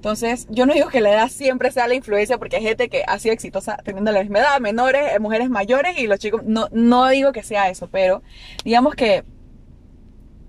Entonces, 0.00 0.46
yo 0.48 0.64
no 0.64 0.72
digo 0.72 0.88
que 0.88 1.02
la 1.02 1.10
edad 1.12 1.28
siempre 1.28 1.70
sea 1.70 1.86
la 1.86 1.92
influencia, 1.94 2.38
porque 2.38 2.56
hay 2.56 2.62
gente 2.62 2.88
que 2.88 3.04
ha 3.06 3.18
sido 3.18 3.34
exitosa 3.34 3.76
teniendo 3.84 4.10
la 4.12 4.20
misma 4.22 4.38
edad, 4.38 4.58
menores, 4.58 5.12
eh, 5.12 5.18
mujeres 5.18 5.50
mayores 5.50 5.98
y 5.98 6.06
los 6.06 6.18
chicos. 6.18 6.40
No, 6.46 6.68
no 6.72 7.06
digo 7.08 7.32
que 7.32 7.42
sea 7.42 7.68
eso, 7.68 7.86
pero 7.92 8.22
digamos 8.64 8.94
que 8.94 9.24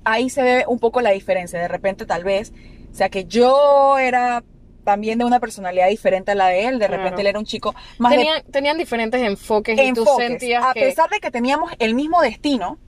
ahí 0.06 0.30
se 0.30 0.42
ve 0.42 0.64
un 0.70 0.80
poco 0.80 1.02
la 1.02 1.10
diferencia. 1.12 1.60
De 1.60 1.68
repente, 1.68 2.06
tal 2.06 2.24
vez, 2.24 2.54
o 2.94 2.96
sea, 2.96 3.10
que 3.10 3.26
yo 3.26 3.98
era 4.00 4.42
también 4.86 5.20
de 5.20 5.26
una 5.26 5.42
personalidad 5.42 5.90
diferente 5.90 6.32
a 6.32 6.36
la 6.36 6.48
de 6.48 6.68
él, 6.68 6.80
de 6.80 6.88
repente 6.88 7.10
Claro. 7.10 7.20
él 7.20 7.28
era 7.28 7.40
un 7.40 7.46
chico 7.46 7.76
más 7.98 8.14
de 8.16 8.26
Tenían, 8.54 8.78
diferentes 8.78 9.22
enfoques, 9.22 9.78
y 9.78 9.92
tú 9.92 10.04
enfoques. 10.04 10.28
sentías 10.28 10.64
a 10.64 10.74
que... 10.74 10.80
pesar 10.80 11.10
de 11.10 11.20
que 11.20 11.30
teníamos 11.30 11.74
el 11.78 11.94
mismo 11.94 12.22
destino, 12.22 12.80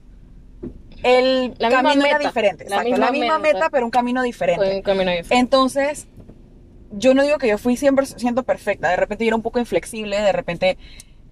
el 1.02 1.54
La 1.58 1.68
misma 1.68 1.82
camino 1.82 2.06
era 2.06 2.18
diferente. 2.18 2.64
La 2.70 2.76
Exacto, 2.76 2.90
la 2.96 3.10
misma 3.10 3.10
misma, 3.10 3.38
meta. 3.38 3.54
meta, 3.58 3.70
pero 3.70 3.84
un 3.84 3.90
camino 3.90 4.22
diferente. 4.22 4.76
un 4.76 4.80
camino 4.82 5.10
diferente. 5.10 5.36
Entonces, 5.36 6.08
yo 6.96 7.14
no 7.14 7.22
digo 7.22 7.38
que 7.38 7.48
yo 7.48 7.58
fui 7.58 7.76
100% 7.76 8.42
perfecta. 8.44 8.88
De 8.88 8.96
repente 8.96 9.24
yo 9.24 9.28
era 9.28 9.36
un 9.36 9.42
poco 9.42 9.58
inflexible, 9.58 10.20
de 10.20 10.32
repente, 10.32 10.78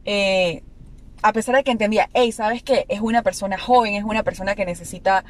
eh, 0.04 0.62
a 1.22 1.32
pesar 1.32 1.54
de 1.54 1.62
que 1.64 1.70
entendía, 1.70 2.08
hey, 2.14 2.32
¿sabes 2.32 2.62
qué? 2.62 2.84
Es 2.88 3.00
una 3.00 3.22
persona 3.22 3.58
joven, 3.58 3.94
es 3.94 4.04
una 4.04 4.22
persona 4.22 4.54
que 4.54 4.64
necesita 4.64 5.24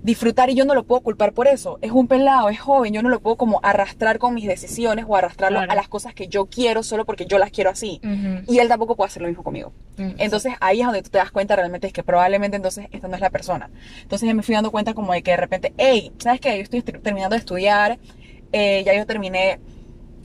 disfrutar 0.00 0.48
y 0.48 0.54
yo 0.54 0.64
no 0.64 0.74
lo 0.74 0.84
puedo 0.84 1.00
culpar 1.00 1.32
por 1.32 1.48
eso. 1.48 1.78
Es 1.82 1.90
un 1.90 2.06
pelado, 2.06 2.48
es 2.50 2.60
joven, 2.60 2.94
yo 2.94 3.02
no 3.02 3.08
lo 3.08 3.18
puedo 3.20 3.34
como 3.36 3.58
arrastrar 3.64 4.18
con 4.20 4.32
mis 4.32 4.46
decisiones 4.46 5.04
o 5.08 5.16
arrastrarlo 5.16 5.58
Claro. 5.58 5.72
a 5.72 5.74
las 5.74 5.88
cosas 5.88 6.14
que 6.14 6.28
yo 6.28 6.46
quiero 6.46 6.84
solo 6.84 7.04
porque 7.04 7.26
yo 7.26 7.36
las 7.36 7.50
quiero 7.50 7.68
así. 7.70 8.00
Ujú. 8.04 8.52
Y 8.52 8.58
él 8.60 8.68
tampoco 8.68 8.94
puede 8.94 9.08
hacer 9.08 9.22
lo 9.22 9.28
mismo 9.28 9.42
conmigo. 9.42 9.72
Ujú. 9.98 10.14
Entonces 10.18 10.54
ahí 10.60 10.80
es 10.80 10.86
donde 10.86 11.02
tú 11.02 11.10
te 11.10 11.18
das 11.18 11.32
cuenta 11.32 11.56
realmente 11.56 11.88
es 11.88 11.92
que 11.92 12.04
probablemente 12.04 12.56
entonces 12.56 12.86
esta 12.92 13.08
no 13.08 13.16
es 13.16 13.20
la 13.20 13.30
persona. 13.30 13.70
Entonces 14.02 14.26
ya 14.28 14.34
me 14.34 14.44
fui 14.44 14.54
dando 14.54 14.70
cuenta 14.70 14.94
como 14.94 15.12
de 15.12 15.22
que 15.22 15.32
de 15.32 15.36
repente, 15.36 15.72
hey, 15.76 16.12
¿sabes 16.18 16.40
qué? 16.40 16.56
Yo 16.56 16.62
estoy 16.62 16.80
ter- 16.82 17.00
terminando 17.00 17.34
de 17.34 17.40
estudiar, 17.40 17.98
eh, 18.52 18.82
ya 18.84 18.94
yo 18.94 19.06
terminé 19.06 19.60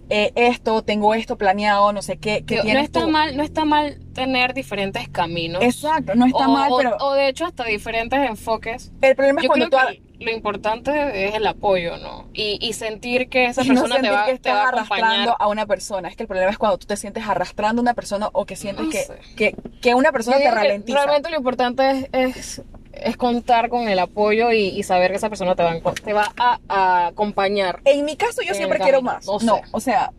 eh, 0.09 0.31
esto, 0.35 0.81
tengo 0.83 1.13
esto 1.13 1.37
planeado, 1.37 1.91
no 1.93 2.01
sé 2.01 2.17
qué, 2.17 2.43
¿qué 2.45 2.61
no 2.63 2.79
está 2.79 3.01
tú? 3.01 3.09
mal, 3.09 3.35
no 3.37 3.41
está 3.43 3.65
mal 3.65 3.97
tener 4.13 4.53
diferentes 4.53 5.07
caminos. 5.09 5.63
Exacto, 5.63 6.13
no 6.15 6.25
está 6.25 6.47
o, 6.47 6.51
mal, 6.51 6.71
o- 6.71 6.77
pero 6.77 6.97
o 6.99 7.13
de 7.13 7.29
hecho 7.29 7.45
hasta 7.45 7.63
diferentes 7.63 8.19
enfoques. 8.19 8.91
el 9.01 9.15
problema 9.15 9.39
es 9.41 9.43
Yo 9.43 9.47
cuando 9.47 9.69
creo 9.69 9.81
tú... 9.81 9.87
que 9.87 10.03
lo 10.25 10.31
importante 10.31 11.27
es 11.27 11.35
el 11.35 11.47
apoyo, 11.47 11.97
¿no? 11.97 12.27
Y, 12.33 12.57
y 12.61 12.73
sentir 12.73 13.27
que 13.27 13.45
esa 13.45 13.63
y 13.63 13.69
no 13.69 13.75
persona 13.75 13.95
te 13.95 14.01
sentir 14.01 14.11
va, 14.13 14.25
que 14.25 14.31
te 14.31 14.35
estás 14.35 14.53
va 14.55 14.63
a 14.63 14.67
arrastrando 14.69 15.35
a 15.39 15.47
una 15.47 15.65
persona. 15.65 16.07
Es 16.09 16.15
que 16.15 16.23
el 16.23 16.27
problema 16.27 16.51
es 16.51 16.57
cuando 16.57 16.77
tú 16.77 16.85
te 16.85 16.95
sientes 16.95 17.25
arrastrando 17.27 17.81
a 17.81 17.83
una 17.83 17.93
persona 17.93 18.29
o 18.31 18.45
que 18.45 18.55
sientes 18.55 18.85
No 18.85 18.91
que, 19.35 19.53
que, 19.53 19.55
que 19.81 19.95
una 19.95 20.11
persona 20.11 20.37
Yo 20.37 20.43
te 20.43 20.51
ralentiza. 20.51 20.97
Realmente 20.99 21.29
lo 21.29 21.37
importante 21.37 21.89
es, 21.89 22.07
es, 22.13 22.61
es 22.93 23.17
contar 23.17 23.69
con 23.69 23.87
el 23.89 23.99
apoyo 23.99 24.51
y, 24.51 24.67
y 24.69 24.83
saber 24.83 25.11
que 25.11 25.17
esa 25.17 25.29
persona 25.29 25.55
te 25.55 25.63
va, 25.63 25.79
te 26.03 26.13
va 26.13 26.31
a, 26.37 26.59
a 26.69 27.07
acompañar. 27.07 27.81
En 27.85 28.05
mi 28.05 28.15
caso 28.15 28.41
yo 28.41 28.53
siempre 28.53 28.79
quiero 28.79 29.01
más. 29.01 29.25
no 29.25 29.39
No, 29.39 29.55
sé. 29.57 29.63
o 29.71 29.79
sea, 29.79 30.11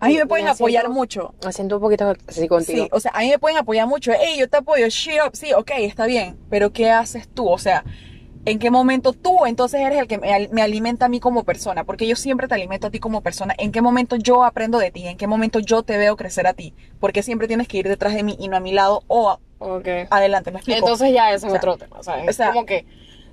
a 0.00 0.08
mí 0.08 0.16
me 0.16 0.26
pueden 0.26 0.44
Me 0.44 0.50
apoyar 0.50 0.82
siento- 0.82 0.94
mucho. 0.98 1.34
Me 1.44 1.52
siento 1.52 1.76
un 1.76 1.82
poquito 1.82 2.12
así 2.26 2.46
contigo. 2.46 2.84
Sí, 2.84 2.88
o 2.92 3.00
sea, 3.00 3.12
a 3.14 3.20
mí 3.20 3.30
me 3.30 3.38
pueden 3.38 3.56
apoyar 3.58 3.86
mucho. 3.86 4.12
Hey, 4.12 4.36
yo 4.38 4.48
te 4.50 4.58
apoyo, 4.58 4.86
shit 4.88 5.14
up. 5.26 5.34
Sí, 5.34 5.52
ok, 5.54 5.70
está 5.78 6.04
bien. 6.06 6.36
Pero 6.50 6.72
¿qué 6.72 6.90
haces 6.90 7.26
tú? 7.28 7.48
O 7.48 7.58
sea, 7.58 7.84
¿en 8.46 8.58
qué 8.58 8.70
momento 8.70 9.12
tú 9.12 9.46
entonces 9.46 9.80
eres 9.80 9.98
el 9.98 10.06
que 10.06 10.18
me, 10.18 10.32
al- 10.32 10.48
me 10.50 10.62
alimenta 10.62 11.06
a 11.06 11.08
mí 11.08 11.20
como 11.20 11.44
persona? 11.44 11.84
Porque 11.84 12.06
yo 12.06 12.16
siempre 12.16 12.46
te 12.48 12.54
alimento 12.54 12.86
a 12.86 12.90
ti 12.90 12.98
como 12.98 13.20
persona. 13.22 13.54
¿En 13.58 13.72
qué 13.72 13.80
momento 13.82 14.16
yo 14.16 14.44
aprendo 14.44 14.78
de 14.78 14.90
ti? 14.90 15.06
¿En 15.06 15.16
qué 15.16 15.26
momento 15.26 15.58
yo 15.60 15.82
te 15.82 15.96
veo 15.96 16.16
crecer 16.16 16.46
a 16.46 16.52
ti? 16.54 16.74
Porque 17.00 17.22
siempre 17.22 17.48
tienes 17.48 17.68
que 17.68 17.78
ir 17.78 17.88
detrás 17.88 18.14
de 18.14 18.22
mí 18.22 18.36
y 18.38 18.48
no 18.48 18.56
a 18.56 18.60
mi 18.60 18.72
lado 18.72 19.02
o 19.06 19.30
a- 19.30 19.40
adelante, 20.10 20.50
¿me 20.50 20.58
explico? 20.58 20.78
Entonces 20.80 21.12
ya 21.12 21.28
ese 21.32 21.36
es 21.36 21.44
O 21.44 21.48
sea, 21.50 21.58
otro 21.58 21.76
tema, 21.76 22.02
¿sabes? 22.02 22.28
o 22.28 22.32
sea- 22.32 22.48
como 22.52 22.66
que 22.66 22.86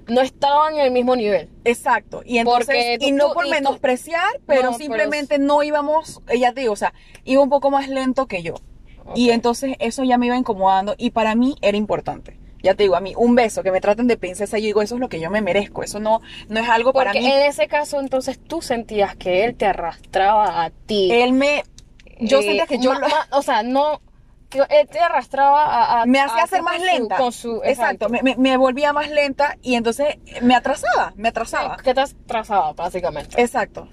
no 0.08 0.22
estaban 0.22 0.74
en 0.76 0.80
el 0.82 0.92
mismo 0.92 1.16
nivel. 1.16 1.50
Exacto. 1.64 2.22
Y 2.26 2.38
entonces, 2.40 3.00
tú- 3.00 3.06
y 3.06 3.12
no 3.12 3.34
por 3.34 3.46
y 3.46 3.50
tú- 3.50 3.56
menospreciar, 3.56 4.28
pero 4.48 4.64
No, 4.64 4.68
pero- 4.70 4.78
simplemente 4.78 5.40
no 5.40 5.62
íbamos, 5.64 6.22
eh, 6.28 6.40
ya 6.40 6.54
te 6.54 6.62
digo, 6.62 6.74
o 6.74 6.78
sea, 6.78 6.94
iba 7.24 7.42
un 7.44 7.50
poco 7.50 7.70
más 7.70 7.88
lento 7.90 8.26
que 8.28 8.42
yo. 8.44 8.56
Y 9.16 9.32
entonces 9.32 9.76
eso 9.80 10.04
ya 10.04 10.18
me 10.18 10.28
iba 10.28 10.38
incomodando 10.38 10.96
y 10.98 11.10
para 11.12 11.36
mí 11.36 11.56
era 11.62 11.76
importante. 11.78 12.38
Ya 12.64 12.76
te 12.76 12.84
digo, 12.84 12.96
a 12.96 13.00
mí 13.02 13.14
un 13.18 13.36
beso, 13.36 13.64
que 13.64 13.72
me 13.72 13.82
traten 13.82 14.08
de 14.08 14.18
princesa, 14.18 14.58
yo 14.60 14.66
digo, 14.66 14.82
eso 14.82 14.96
es 14.96 15.02
lo 15.02 15.10
que 15.10 15.20
yo 15.20 15.30
me 15.32 15.42
merezco, 15.42 15.84
eso 15.84 16.00
no, 16.00 16.22
no 16.48 16.60
es 16.60 16.70
algo 16.70 16.94
para 16.94 17.12
Porque 17.12 17.26
mí. 17.26 17.32
en 17.32 17.42
ese 17.48 17.68
caso 17.68 18.00
entonces 18.00 18.40
tú 18.40 18.62
sentías 18.62 19.16
que 19.16 19.44
él 19.46 19.56
te 19.56 19.66
arrastraba 19.66 20.64
a 20.64 20.70
ti. 20.70 21.10
Él 21.12 21.34
me, 21.34 21.64
yo 22.20 22.40
Eh, 22.40 22.44
sentía 22.44 22.68
que 22.68 22.78
yo 22.80 22.94
ma- 22.94 23.00
lo- 23.00 23.08
ma- 23.10 23.28
o 23.32 23.42
sea, 23.42 23.64
no, 23.64 24.02
que 24.50 24.60
él 24.60 24.88
te 24.92 25.00
arrastraba 25.00 25.64
a... 25.66 26.02
a- 26.02 26.06
me 26.06 26.20
hacía 26.20 26.46
ser 26.46 26.62
más 26.62 26.78
su- 26.78 26.84
lenta. 26.86 27.18
con 27.18 27.32
su, 27.32 27.62
exacto, 27.64 28.10
me, 28.10 28.22
me- 28.22 28.36
me 28.38 28.58
volvía 28.58 28.92
más 28.94 29.10
lenta 29.10 29.58
y 29.62 29.76
entonces 29.76 30.18
me 30.42 30.54
atrasaba, 30.56 31.14
me 31.16 31.30
atrasaba. 31.30 31.78
Que 31.78 31.94
te 31.94 32.02
atrasaba, 32.02 32.74
básicamente. 32.74 33.42
Exacto. 33.42 33.88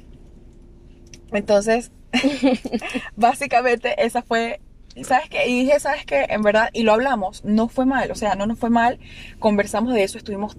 Entonces, 1.32 1.90
básicamente 3.16 4.04
esa 4.04 4.22
fue, 4.22 4.60
¿sabes 5.04 5.28
qué? 5.28 5.48
Y 5.48 5.64
dije, 5.64 5.80
¿sabes 5.80 6.04
qué? 6.06 6.26
En 6.28 6.42
verdad, 6.42 6.70
y 6.72 6.82
lo 6.82 6.92
hablamos, 6.92 7.44
no 7.44 7.68
fue 7.68 7.86
mal, 7.86 8.10
o 8.10 8.14
sea, 8.14 8.34
no 8.34 8.46
nos 8.46 8.58
fue 8.58 8.70
mal, 8.70 8.98
conversamos 9.38 9.94
de 9.94 10.02
eso, 10.04 10.18
estuvimos 10.18 10.56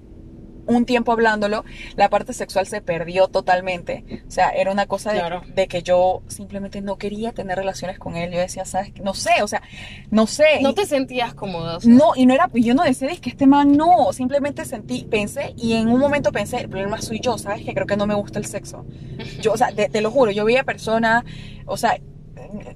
un 0.68 0.86
tiempo 0.86 1.12
hablándolo, 1.12 1.66
la 1.96 2.12
parte 2.12 2.32
sexual 2.32 2.68
se 2.68 2.80
perdió 2.80 3.28
totalmente, 3.28 4.24
o 4.28 4.30
sea, 4.30 4.50
era 4.50 4.72
una 4.72 4.86
cosa 4.86 5.12
de, 5.12 5.18
Claro. 5.18 5.42
de 5.56 5.68
que 5.68 5.82
yo 5.82 6.22
simplemente 6.28 6.80
no 6.82 6.98
quería 7.00 7.32
tener 7.32 7.58
relaciones 7.58 7.98
con 7.98 8.16
él, 8.16 8.32
yo 8.32 8.38
decía, 8.38 8.66
¿sabes? 8.66 8.92
qué? 8.94 9.02
No 9.02 9.16
sé, 9.16 9.42
o 9.42 9.48
sea, 9.48 9.64
no 10.12 10.28
sé. 10.28 10.60
No 10.62 10.70
y- 10.70 10.76
te 10.76 10.86
sentías 10.86 11.34
cómoda. 11.34 11.78
o 11.78 11.82
sea, 11.82 11.92
no, 11.92 12.12
y 12.16 12.28
no 12.28 12.36
era, 12.36 12.52
yo 12.54 12.76
no 12.76 12.84
decía, 12.84 13.08
es 13.10 13.20
que 13.20 13.32
este 13.32 13.48
man 13.48 13.72
no, 13.76 14.14
simplemente 14.14 14.64
sentí, 14.64 15.06
pensé, 15.06 15.56
y 15.58 15.74
en 15.74 15.88
un 15.90 16.00
momento 16.00 16.32
pensé, 16.32 16.58
el 16.58 16.70
problema 16.70 17.02
soy 17.02 17.20
yo, 17.20 17.40
¿sabes? 17.40 17.66
Que 17.66 17.74
creo 17.74 17.88
que 17.88 17.98
no 17.98 18.06
me 18.06 18.14
gusta 18.14 18.38
el 18.38 18.46
sexo. 18.46 18.86
Yo, 19.42 19.54
o 19.54 19.58
sea, 19.58 19.72
te, 19.72 19.90
te 19.90 20.02
lo 20.02 20.12
juro, 20.12 20.30
yo 20.30 20.46
veía 20.46 20.64
personas, 20.64 21.24
o 21.66 21.78
sea, 21.78 21.98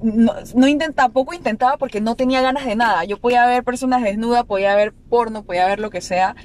no, 0.01 0.33
no 0.55 0.67
intentaba, 0.67 1.07
tampoco 1.07 1.33
intentaba 1.33 1.77
porque 1.77 2.01
no 2.01 2.15
tenía 2.15 2.41
ganas 2.41 2.65
de 2.65 2.75
nada. 2.75 3.03
Yo 3.05 3.17
podía 3.19 3.45
ver 3.45 3.63
personas 3.63 4.01
desnudas, 4.03 4.45
podía 4.45 4.75
ver 4.75 4.93
porno, 4.93 5.43
podía 5.43 5.65
ver 5.67 5.79
lo 5.79 5.89
que 5.89 6.01
sea, 6.01 6.35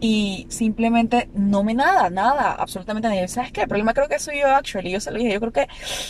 y 0.00 0.46
simplemente 0.48 1.28
no 1.34 1.62
me 1.62 1.74
nada, 1.74 2.08
nada, 2.10 2.52
absolutamente 2.52 3.08
nada. 3.08 3.28
¿Sabes 3.28 3.52
qué? 3.52 3.62
El 3.62 3.68
problema 3.68 3.92
creo 3.92 4.08
que 4.08 4.18
soy 4.18 4.40
yo, 4.40 4.48
actually. 4.48 4.90
Yo 4.90 5.00
se 5.00 5.10
lo 5.10 5.18
dije, 5.18 5.34
yo 5.34 5.40
creo 5.40 5.52
que 5.52 5.68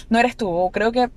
no 0.08 0.18
eres 0.18 0.36
tú, 0.36 0.48
o 0.48 0.70
creo 0.70 0.92
que 0.92 1.10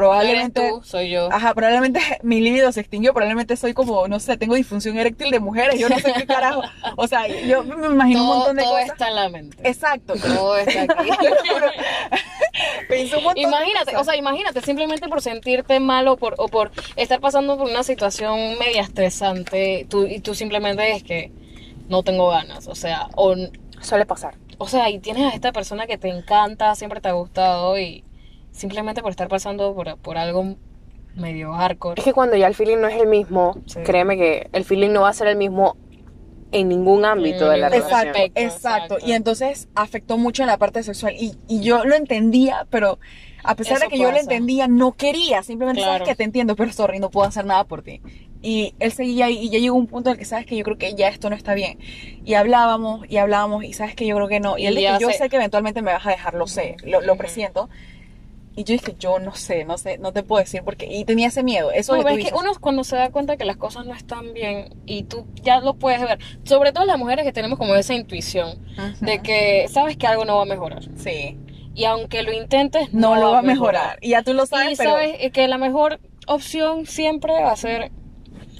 no 0.00 0.14
eres 0.14 0.50
probablemente... 0.50 0.70
tú, 0.70 0.82
soy 0.84 1.10
yo. 1.10 1.28
Ajá, 1.32 1.54
probablemente 1.54 2.00
mi 2.22 2.40
libido 2.40 2.70
se 2.72 2.80
extinguió, 2.80 3.12
probablemente 3.12 3.56
soy 3.56 3.74
como, 3.74 4.08
no 4.08 4.20
sé, 4.20 4.36
tengo 4.36 4.54
disfunción 4.54 4.98
eréctil 4.98 5.30
de 5.30 5.40
mujeres, 5.40 5.78
yo 5.78 5.88
no 5.88 5.98
sé 5.98 6.12
qué 6.12 6.26
carajo. 6.26 6.62
O 6.96 7.06
sea, 7.06 7.26
yo 7.28 7.62
me 7.64 7.86
imagino 7.86 8.22
un 8.22 8.26
todo 8.26 8.36
montón 8.38 8.56
de 8.56 8.62
todo 8.62 8.72
cosas. 8.72 8.88
está 8.88 9.08
en 9.08 9.14
la 9.14 9.28
mente. 9.28 9.68
Exacto. 9.68 10.14
Todo 10.14 10.56
está 10.58 10.82
aquí. 10.82 11.10
Pensé 12.88 13.16
un 13.16 13.24
montón 13.24 13.42
de 13.42 13.48
Imagínate, 13.48 13.84
cosas. 13.86 14.00
o 14.00 14.04
sea, 14.04 14.16
imagínate, 14.16 14.60
simplemente 14.60 15.08
por 15.08 15.20
sentirte 15.20 15.80
mal 15.80 16.08
o 16.08 16.16
por, 16.16 16.34
o 16.38 16.48
por 16.48 16.70
estar 16.96 17.20
pasando 17.20 17.56
por 17.56 17.68
una 17.68 17.82
situación 17.82 18.58
media 18.58 18.82
estresante, 18.82 19.86
tú, 19.88 20.06
y 20.06 20.20
tú 20.20 20.34
simplemente 20.34 20.92
es 20.92 21.02
que 21.02 21.32
no 21.88 22.02
tengo 22.02 22.28
ganas, 22.30 22.66
o 22.66 22.74
sea, 22.74 23.08
o, 23.14 23.34
Suele 23.80 24.06
pasar. 24.06 24.34
o 24.58 24.66
sea, 24.66 24.88
y 24.90 24.98
tienes 24.98 25.30
a 25.30 25.34
esta 25.34 25.52
persona 25.52 25.86
que 25.86 25.98
te 25.98 26.08
encanta, 26.08 26.74
siempre 26.74 27.00
te 27.00 27.08
ha 27.08 27.12
gustado 27.12 27.78
y 27.78 28.04
simplemente 28.56 29.02
por 29.02 29.10
estar 29.10 29.28
pasando 29.28 29.74
por, 29.74 29.96
por 29.98 30.18
algo 30.18 30.56
medio 31.14 31.52
hardcore. 31.52 31.98
Es 32.00 32.04
que 32.04 32.12
cuando 32.12 32.36
ya 32.36 32.46
el 32.46 32.54
feeling 32.54 32.78
no 32.78 32.88
es 32.88 33.00
el 33.00 33.06
mismo, 33.08 33.58
Sí. 33.66 33.80
créeme 33.84 34.16
que 34.16 34.48
el 34.52 34.64
feeling 34.64 34.90
no 34.90 35.02
va 35.02 35.10
a 35.10 35.12
ser 35.12 35.28
el 35.28 35.36
mismo 35.36 35.76
en 36.52 36.68
ningún 36.68 37.04
ámbito 37.04 37.48
de 37.48 37.58
la 37.58 37.68
ningún 37.70 37.88
relación. 37.90 38.08
Exacto, 38.08 38.32
exacto. 38.34 38.94
exacto. 38.94 39.06
Y 39.06 39.12
entonces 39.12 39.68
afectó 39.74 40.16
mucho 40.18 40.42
en 40.42 40.48
la 40.48 40.58
parte 40.58 40.82
sexual. 40.82 41.14
Y, 41.18 41.34
y 41.48 41.60
yo 41.60 41.84
lo 41.84 41.94
entendía, 41.94 42.66
pero 42.70 42.98
a 43.42 43.54
pesar 43.56 43.78
de 43.78 43.84
Eso 43.86 43.90
que 43.90 43.98
yo 43.98 44.10
lo 44.10 44.16
entendía, 44.18 44.68
no 44.68 44.92
quería. 44.92 45.42
Simplemente 45.42 45.80
Claro. 45.82 45.98
sabes 45.98 46.08
que 46.08 46.14
te 46.14 46.24
entiendo, 46.24 46.54
pero 46.56 46.72
sorry, 46.72 46.98
no 46.98 47.10
puedo 47.10 47.26
hacer 47.26 47.44
nada 47.46 47.64
por 47.64 47.82
ti. 47.82 48.00
Y 48.42 48.74
él 48.78 48.92
seguía 48.92 49.26
ahí, 49.26 49.38
y 49.38 49.48
ya 49.50 49.58
llegó 49.58 49.76
un 49.76 49.86
punto 49.88 50.10
en 50.10 50.14
el 50.14 50.18
que 50.18 50.24
sabes 50.24 50.46
que 50.46 50.56
yo 50.56 50.62
creo 50.64 50.78
que 50.78 50.94
ya 50.94 51.08
esto 51.08 51.30
no 51.30 51.36
está 51.36 51.54
bien. 51.54 51.78
Y 52.24 52.34
hablábamos, 52.34 53.04
y 53.08 53.16
hablábamos, 53.16 53.64
y 53.64 53.72
sabes 53.72 53.94
que 53.96 54.06
yo 54.06 54.14
creo 54.16 54.28
que 54.28 54.38
no. 54.40 54.56
Y 54.58 54.66
él 54.66 54.78
Y 54.78 54.82
dijo, 54.82 54.98
yo 55.00 55.08
sé- 55.10 55.18
sé 55.18 55.28
que 55.28 55.36
eventualmente 55.36 55.82
me 55.82 55.92
vas 55.92 56.06
a 56.06 56.10
dejar, 56.10 56.34
lo 56.34 56.46
sé, 56.46 56.76
lo, 56.84 57.00
lo 57.00 57.16
presiento. 57.16 57.68
Y 58.58 58.64
yo 58.64 58.72
dije, 58.72 58.96
yo 58.98 59.18
no 59.18 59.34
sé, 59.34 59.64
no 59.66 59.76
sé, 59.76 59.98
no 59.98 60.12
te 60.12 60.22
puedo 60.22 60.42
decir 60.42 60.62
porque 60.64 60.86
Y 60.86 61.04
tenía 61.04 61.28
ese 61.28 61.42
miedo. 61.42 61.70
Eso 61.72 61.94
No, 61.94 62.02
que 62.02 62.14
es 62.14 62.30
que 62.30 62.34
uno 62.34 62.52
cuando 62.58 62.84
se 62.84 62.96
da 62.96 63.10
cuenta 63.10 63.36
que 63.36 63.44
las 63.44 63.58
cosas 63.58 63.84
no 63.84 63.92
están 63.94 64.32
bien 64.32 64.74
y 64.86 65.02
tú 65.02 65.26
ya 65.42 65.60
lo 65.60 65.74
puedes 65.74 66.00
ver, 66.00 66.18
sobre 66.44 66.72
todo 66.72 66.86
las 66.86 66.98
mujeres 66.98 67.24
que 67.26 67.32
tenemos 67.32 67.58
como 67.58 67.74
esa 67.74 67.92
intuición 67.94 68.58
de 69.00 69.20
que 69.20 69.66
sabes 69.68 69.96
que 69.98 70.06
algo 70.06 70.24
no 70.24 70.36
va 70.36 70.42
a 70.42 70.46
mejorar 70.46 70.82
Sí. 70.96 71.36
y 71.74 71.84
aunque 71.84 72.22
lo 72.22 72.32
intentes 72.32 72.94
No, 72.94 73.14
lo 73.16 73.32
va 73.32 73.40
a 73.40 73.42
mejorar. 73.42 73.98
Y 74.00 74.10
ya 74.10 74.22
tú 74.22 74.32
lo 74.32 74.46
sabes, 74.46 74.72
y 74.72 74.76
pero... 74.76 74.90
sabes 74.92 75.30
que 75.32 75.46
la 75.48 75.58
mejor 75.58 76.00
opción 76.26 76.86
siempre 76.86 77.34
va 77.34 77.52
a 77.52 77.56
ser 77.56 77.92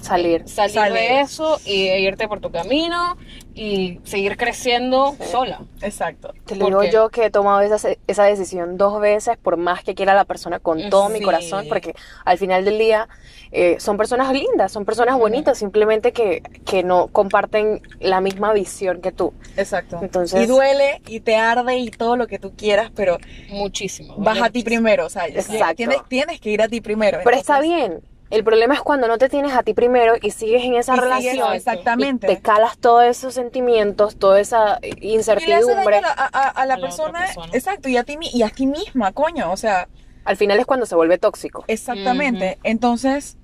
Salir. 0.07 0.47
salir 0.47 0.73
Salir. 0.73 0.93
de 0.93 1.21
eso 1.21 1.59
y 1.65 1.87
irte 1.89 2.27
por 2.27 2.39
tu 2.39 2.51
camino 2.51 3.17
y 3.53 3.99
seguir 4.03 4.37
creciendo 4.37 5.15
sola. 5.31 5.61
Exacto. 5.81 6.33
Te 6.45 6.55
lo 6.55 6.65
digo 6.65 6.83
yo 6.85 7.09
que 7.09 7.25
he 7.25 7.29
tomado 7.31 7.61
esa, 7.61 7.89
esa 8.07 8.23
decisión 8.23 8.77
dos 8.77 8.99
veces, 9.01 9.37
por 9.37 9.57
más 9.57 9.83
que 9.83 9.95
quiera 9.95 10.13
la 10.13 10.25
persona 10.25 10.59
con 10.59 10.89
todo 10.89 11.09
mi 11.09 11.21
corazón, 11.21 11.65
porque 11.67 11.95
al 12.23 12.37
final 12.37 12.65
del 12.65 12.77
día 12.77 13.07
eh, 13.51 13.77
son 13.79 13.97
personas 13.97 14.31
lindas, 14.31 14.71
son 14.71 14.85
personas 14.85 15.17
bonitas, 15.17 15.57
simplemente 15.57 16.11
que, 16.11 16.41
que 16.65 16.83
no 16.83 17.07
comparten 17.07 17.81
la 17.99 18.21
misma 18.21 18.53
visión 18.53 19.01
que 19.01 19.11
tú. 19.11 19.33
Exacto. 19.55 19.99
Entonces- 20.01 20.43
y 20.43 20.45
duele 20.45 21.01
y 21.07 21.19
te 21.21 21.35
arde 21.35 21.77
y 21.77 21.89
todo 21.89 22.15
lo 22.15 22.27
que 22.27 22.37
tú 22.39 22.53
quieras, 22.55 22.91
pero 22.95 23.17
Muchísimo. 23.49 24.15
vas 24.17 24.41
a 24.41 24.49
ti 24.49 24.63
primero, 24.63 25.05
o 25.05 25.09
sea, 25.09 25.27
Exacto. 25.27 25.75
Tienes, 25.75 25.97
tienes 26.07 26.39
que 26.39 26.49
ir 26.51 26.61
a 26.61 26.67
ti 26.67 26.79
primero. 26.81 27.19
Pero 27.23 27.37
está 27.37 27.59
bien. 27.59 28.01
El 28.29 28.43
problema 28.43 28.73
es 28.73 28.81
cuando 28.81 29.07
no 29.07 29.17
te 29.17 29.29
tienes 29.29 29.53
a 29.53 29.63
ti 29.63 29.73
primero 29.73 30.15
y 30.21 30.31
sigues 30.31 30.63
en 30.65 30.75
esa 30.75 30.93
y 30.93 30.97
sigues- 30.97 31.03
relación. 31.09 31.53
exactamente. 31.53 32.31
Y 32.31 32.35
te 32.35 32.41
calas 32.41 32.77
todos 32.77 33.03
esos 33.05 33.33
sentimientos, 33.33 34.17
toda 34.17 34.39
esa 34.41 34.79
Y 34.81 34.87
le 34.91 34.91
hace 34.91 34.99
daño 34.99 35.13
incertidumbre. 35.15 35.97
a 35.97 36.01
la, 36.01 36.09
a- 36.09 36.25
a- 36.33 36.47
a 36.49 36.65
la 36.65 36.73
A 36.73 36.77
la 36.77 36.81
persona, 36.81 37.19
persona. 37.19 37.51
exacto, 37.53 37.87
y 37.89 37.95
a 37.97 38.03
ti 38.03 38.17
y 38.21 38.41
a 38.43 38.49
ti 38.49 38.67
misma, 38.67 39.11
coño, 39.13 39.51
o 39.51 39.57
sea, 39.57 39.87
Al 40.25 40.35
final 40.35 40.59
es 40.59 40.65
cuando 40.65 40.85
se 40.85 40.93
vuelve 40.95 41.17
tóxico. 41.17 41.63
exactamente. 41.69 42.57
Entonces 42.63 43.37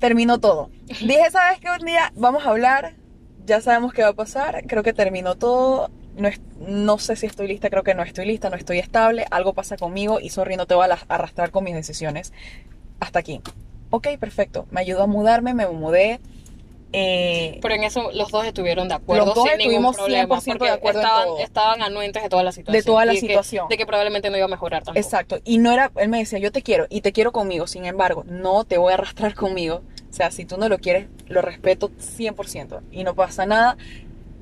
terminó 0.00 0.38
todo. 0.40 0.70
Dije, 0.86 1.30
¿sabes 1.30 1.60
qué? 1.60 1.68
Un 1.70 1.86
día 1.86 2.12
vamos 2.16 2.44
a 2.44 2.50
hablar, 2.50 2.94
ya 3.46 3.60
sabemos 3.60 3.92
qué 3.92 4.02
va 4.02 4.08
a 4.08 4.12
pasar, 4.14 4.64
creo 4.66 4.82
que 4.82 4.92
terminó 4.92 5.36
todo. 5.36 5.90
No, 6.16 6.26
es- 6.28 6.40
no 6.58 6.98
sé 6.98 7.14
si 7.16 7.26
estoy 7.26 7.46
lista, 7.48 7.70
creo 7.70 7.84
que 7.84 7.94
no 7.94 8.02
estoy 8.02 8.26
lista, 8.26 8.50
no 8.50 8.56
estoy 8.56 8.78
estable, 8.80 9.24
algo 9.30 9.54
pasa 9.54 9.76
conmigo 9.76 10.18
y 10.20 10.28
sorry, 10.30 10.56
no 10.56 10.66
te 10.66 10.74
voy 10.74 10.86
a 10.90 10.98
arrastrar 11.08 11.50
con 11.52 11.64
mis 11.64 11.74
decisiones. 11.74 12.32
Hasta 13.02 13.18
aquí. 13.18 13.40
Ok, 13.90 14.06
perfecto. 14.20 14.66
Me 14.70 14.80
ayudó 14.80 15.02
a 15.02 15.06
mudarme, 15.08 15.54
me 15.54 15.66
mudé. 15.66 16.20
eh, 16.92 17.58
Pero 17.60 17.74
en 17.74 17.82
eso 17.84 18.10
los 18.12 18.30
dos 18.30 18.44
estuvieron 18.46 18.86
de 18.86 18.94
acuerdo 18.94 19.26
Los 19.26 19.34
dos 19.34 19.48
sin 19.48 19.60
estuvimos 19.60 19.96
problema 19.96 20.36
100% 20.40 20.44
porque 20.58 20.64
de 20.66 20.70
acuerdo 20.70 21.00
en 21.00 21.04
estaban, 21.06 21.24
todo. 21.26 21.38
estaban 21.40 21.82
anuentes 21.82 22.22
de 22.22 22.28
toda 22.28 22.42
la 22.44 22.52
situación. 22.52 22.80
De 22.80 22.84
toda 22.86 23.04
la 23.04 23.12
y 23.12 23.16
que- 23.16 23.20
situación. 23.22 23.66
de 23.68 23.76
que 23.76 23.86
probablemente 23.86 24.30
no 24.30 24.36
iba 24.36 24.44
a 24.46 24.48
mejorar 24.48 24.84
tampoco. 24.84 25.04
Exacto. 25.04 25.38
Y 25.44 25.58
no 25.58 25.72
era, 25.72 25.90
él 25.96 26.08
me 26.10 26.18
decía, 26.18 26.38
yo 26.38 26.52
te 26.52 26.62
quiero 26.62 26.86
y 26.90 27.00
te 27.00 27.10
quiero 27.12 27.32
conmigo. 27.32 27.66
Sin 27.66 27.86
embargo, 27.86 28.22
no 28.28 28.62
te 28.64 28.78
voy 28.78 28.92
a 28.92 28.94
arrastrar 28.94 29.34
conmigo. 29.34 29.82
O 30.08 30.12
sea, 30.14 30.30
si 30.30 30.44
tú 30.44 30.58
no 30.58 30.68
lo 30.68 30.78
quieres, 30.78 31.08
lo 31.26 31.42
respeto 31.42 31.90
100%. 31.98 32.82
Y 32.92 33.02
no 33.02 33.14
pasa 33.16 33.46
nada. 33.46 33.76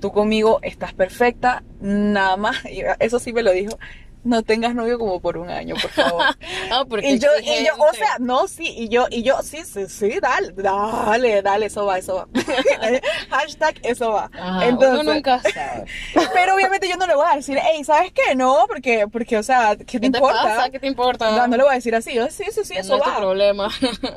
Tú 0.01 0.13
conmigo 0.13 0.59
estás 0.63 0.93
perfecta. 0.93 1.63
Nada 1.81 2.37
más. 2.37 2.57
Eso 2.99 3.19
sí 3.21 3.33
me 3.33 3.43
lo 3.43 3.53
dijo. 3.53 3.79
No 4.23 4.43
tengas 4.43 4.75
novio 4.75 4.99
como 4.99 5.19
por 5.21 5.39
un 5.39 5.49
año, 5.49 5.75
por 5.81 5.91
favor. 5.91 6.25
Ah, 6.73 6.85
porque 6.89 7.11
y 7.11 7.19
yo, 7.19 7.29
y 7.43 7.65
yo, 7.67 7.73
o 7.79 7.93
sea, 7.95 8.17
no, 8.21 8.47
sí, 8.47 8.65
y 8.77 8.89
yo, 8.89 9.07
y 9.11 9.23
yo, 9.23 9.43
sí, 9.43 9.59
sí, 9.65 9.87
sí, 9.89 10.19
dale, 10.21 10.53
dale, 10.53 11.43
dale, 11.43 11.67
eso 11.67 11.85
va, 11.87 11.99
eso 11.99 12.15
va. 12.15 12.29
Hashtag, 13.31 13.75
eso 13.83 14.13
va. 14.13 14.31
Ajá, 14.33 14.67
Entonces, 14.67 15.01
uno 15.01 15.15
nunca 15.15 15.41
sabe. 15.41 15.85
pero 16.33 16.55
obviamente 16.55 16.89
yo 16.89 16.97
no 16.97 17.07
le 17.07 17.15
voy 17.17 17.27
a 17.31 17.37
decir, 17.37 17.59
hey, 17.61 17.83
¿sabes 17.85 18.13
qué? 18.13 18.35
No, 18.37 18.67
porque, 18.69 19.07
porque, 19.09 19.37
o 19.39 19.43
sea, 19.43 19.75
¿qué 19.77 19.85
te 19.85 19.87
¿Qué 19.87 20.01
te 20.01 20.07
importa? 20.19 20.43
pasa? 20.43 20.71
¿Qué 20.71 20.79
te 20.79 20.87
importa? 20.87 21.31
No, 21.37 21.47
no 21.49 21.57
le 21.57 21.63
voy 21.65 21.73
a 21.73 21.77
decir 21.77 21.95
así. 21.95 22.15
Yo, 22.15 22.29
sí, 22.31 22.45
sí, 22.53 22.61
sí, 22.65 22.75
no 22.75 22.81
eso 22.81 22.99
va. 22.99 23.17
problema. 23.17 23.69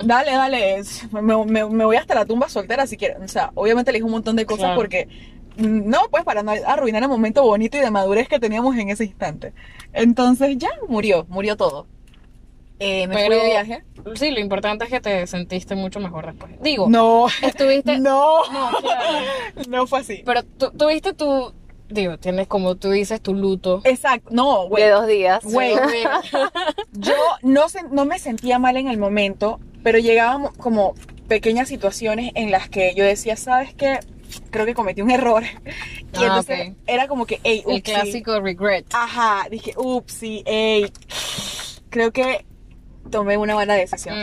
Dale, 0.03 0.31
dale. 0.31 0.83
Me, 1.11 1.21
me- 1.45 1.65
me 1.69 1.85
voy 1.85 1.95
hasta 1.95 2.13
la 2.15 2.25
tumba 2.25 2.49
soltera 2.49 2.85
si 2.87 2.97
quieres. 2.97 3.17
O 3.23 3.27
sea, 3.27 3.51
obviamente 3.55 3.91
le 3.91 3.97
dije 3.97 4.05
un 4.05 4.11
montón 4.11 4.35
de 4.35 4.45
cosas 4.45 4.65
Claro. 4.65 4.75
porque. 4.75 5.07
No, 5.57 5.99
pues 6.09 6.23
para 6.23 6.43
no 6.43 6.51
arruinar 6.65 7.03
el 7.03 7.09
momento 7.09 7.43
bonito 7.43 7.77
y 7.77 7.81
de 7.81 7.91
madurez 7.91 8.27
que 8.27 8.39
teníamos 8.39 8.75
en 8.77 8.89
ese 8.89 9.05
instante. 9.05 9.53
Entonces 9.93 10.57
ya 10.57 10.69
murió, 10.87 11.25
murió 11.29 11.55
todo. 11.57 11.87
Eh, 12.79 13.07
me 13.07 13.13
fui 13.13 13.23
Pero 13.29 13.41
de 13.43 13.49
viaje. 13.49 13.83
sí, 14.15 14.31
lo 14.31 14.39
importante 14.39 14.85
es 14.85 14.89
que 14.91 14.99
te 14.99 15.25
sentiste 15.27 15.75
mucho 15.75 15.99
mejor 15.99 16.25
después. 16.25 16.53
Digo, 16.61 16.87
No, 16.89 17.27
estuviste. 17.41 17.99
no, 17.99 18.43
No, 18.51 18.69
claro. 18.79 19.25
no 19.69 19.87
fue 19.87 19.99
así. 19.99 20.21
Pero 20.25 20.43
tú 20.43 20.71
tuviste 20.71 21.13
tu. 21.13 21.53
Digo, 21.89 22.17
tienes 22.17 22.47
como 22.47 22.75
tú 22.75 22.89
dices 22.89 23.21
tu 23.21 23.35
luto. 23.35 23.81
Exacto, 23.83 24.29
no, 24.31 24.67
güey. 24.67 24.83
de 24.83 24.89
dos 24.89 25.05
días. 25.07 25.43
Güey, 25.43 25.75
yo 26.93 27.13
no, 27.43 27.69
se- 27.69 27.83
no 27.91 28.05
me 28.05 28.17
sentía 28.19 28.57
mal 28.57 28.77
en 28.77 28.87
el 28.87 28.97
momento, 28.97 29.59
pero 29.83 29.99
llegaban 29.99 30.47
como 30.57 30.95
pequeñas 31.27 31.67
situaciones 31.67 32.31
en 32.35 32.51
las 32.51 32.69
que 32.69 32.93
yo 32.95 33.05
decía, 33.05 33.35
¿sabes 33.35 33.73
qué? 33.75 33.99
Creo 34.51 34.65
que 34.65 34.73
cometí 34.73 35.01
un 35.01 35.11
error. 35.11 35.43
Y 35.43 36.17
Ah, 36.17 36.27
entonces 36.27 36.73
era 36.87 37.07
como 37.07 37.25
que, 37.25 37.39
ey, 37.43 37.63
El 37.67 37.81
clásico 37.83 38.39
regret. 38.39 38.85
Ajá, 38.93 39.47
dije, 39.49 39.73
upsi, 39.77 40.43
ey. 40.45 40.91
Creo 41.89 42.11
que 42.11 42.45
tomé 43.11 43.37
una 43.37 43.55
mala 43.55 43.75
decisión. 43.75 44.15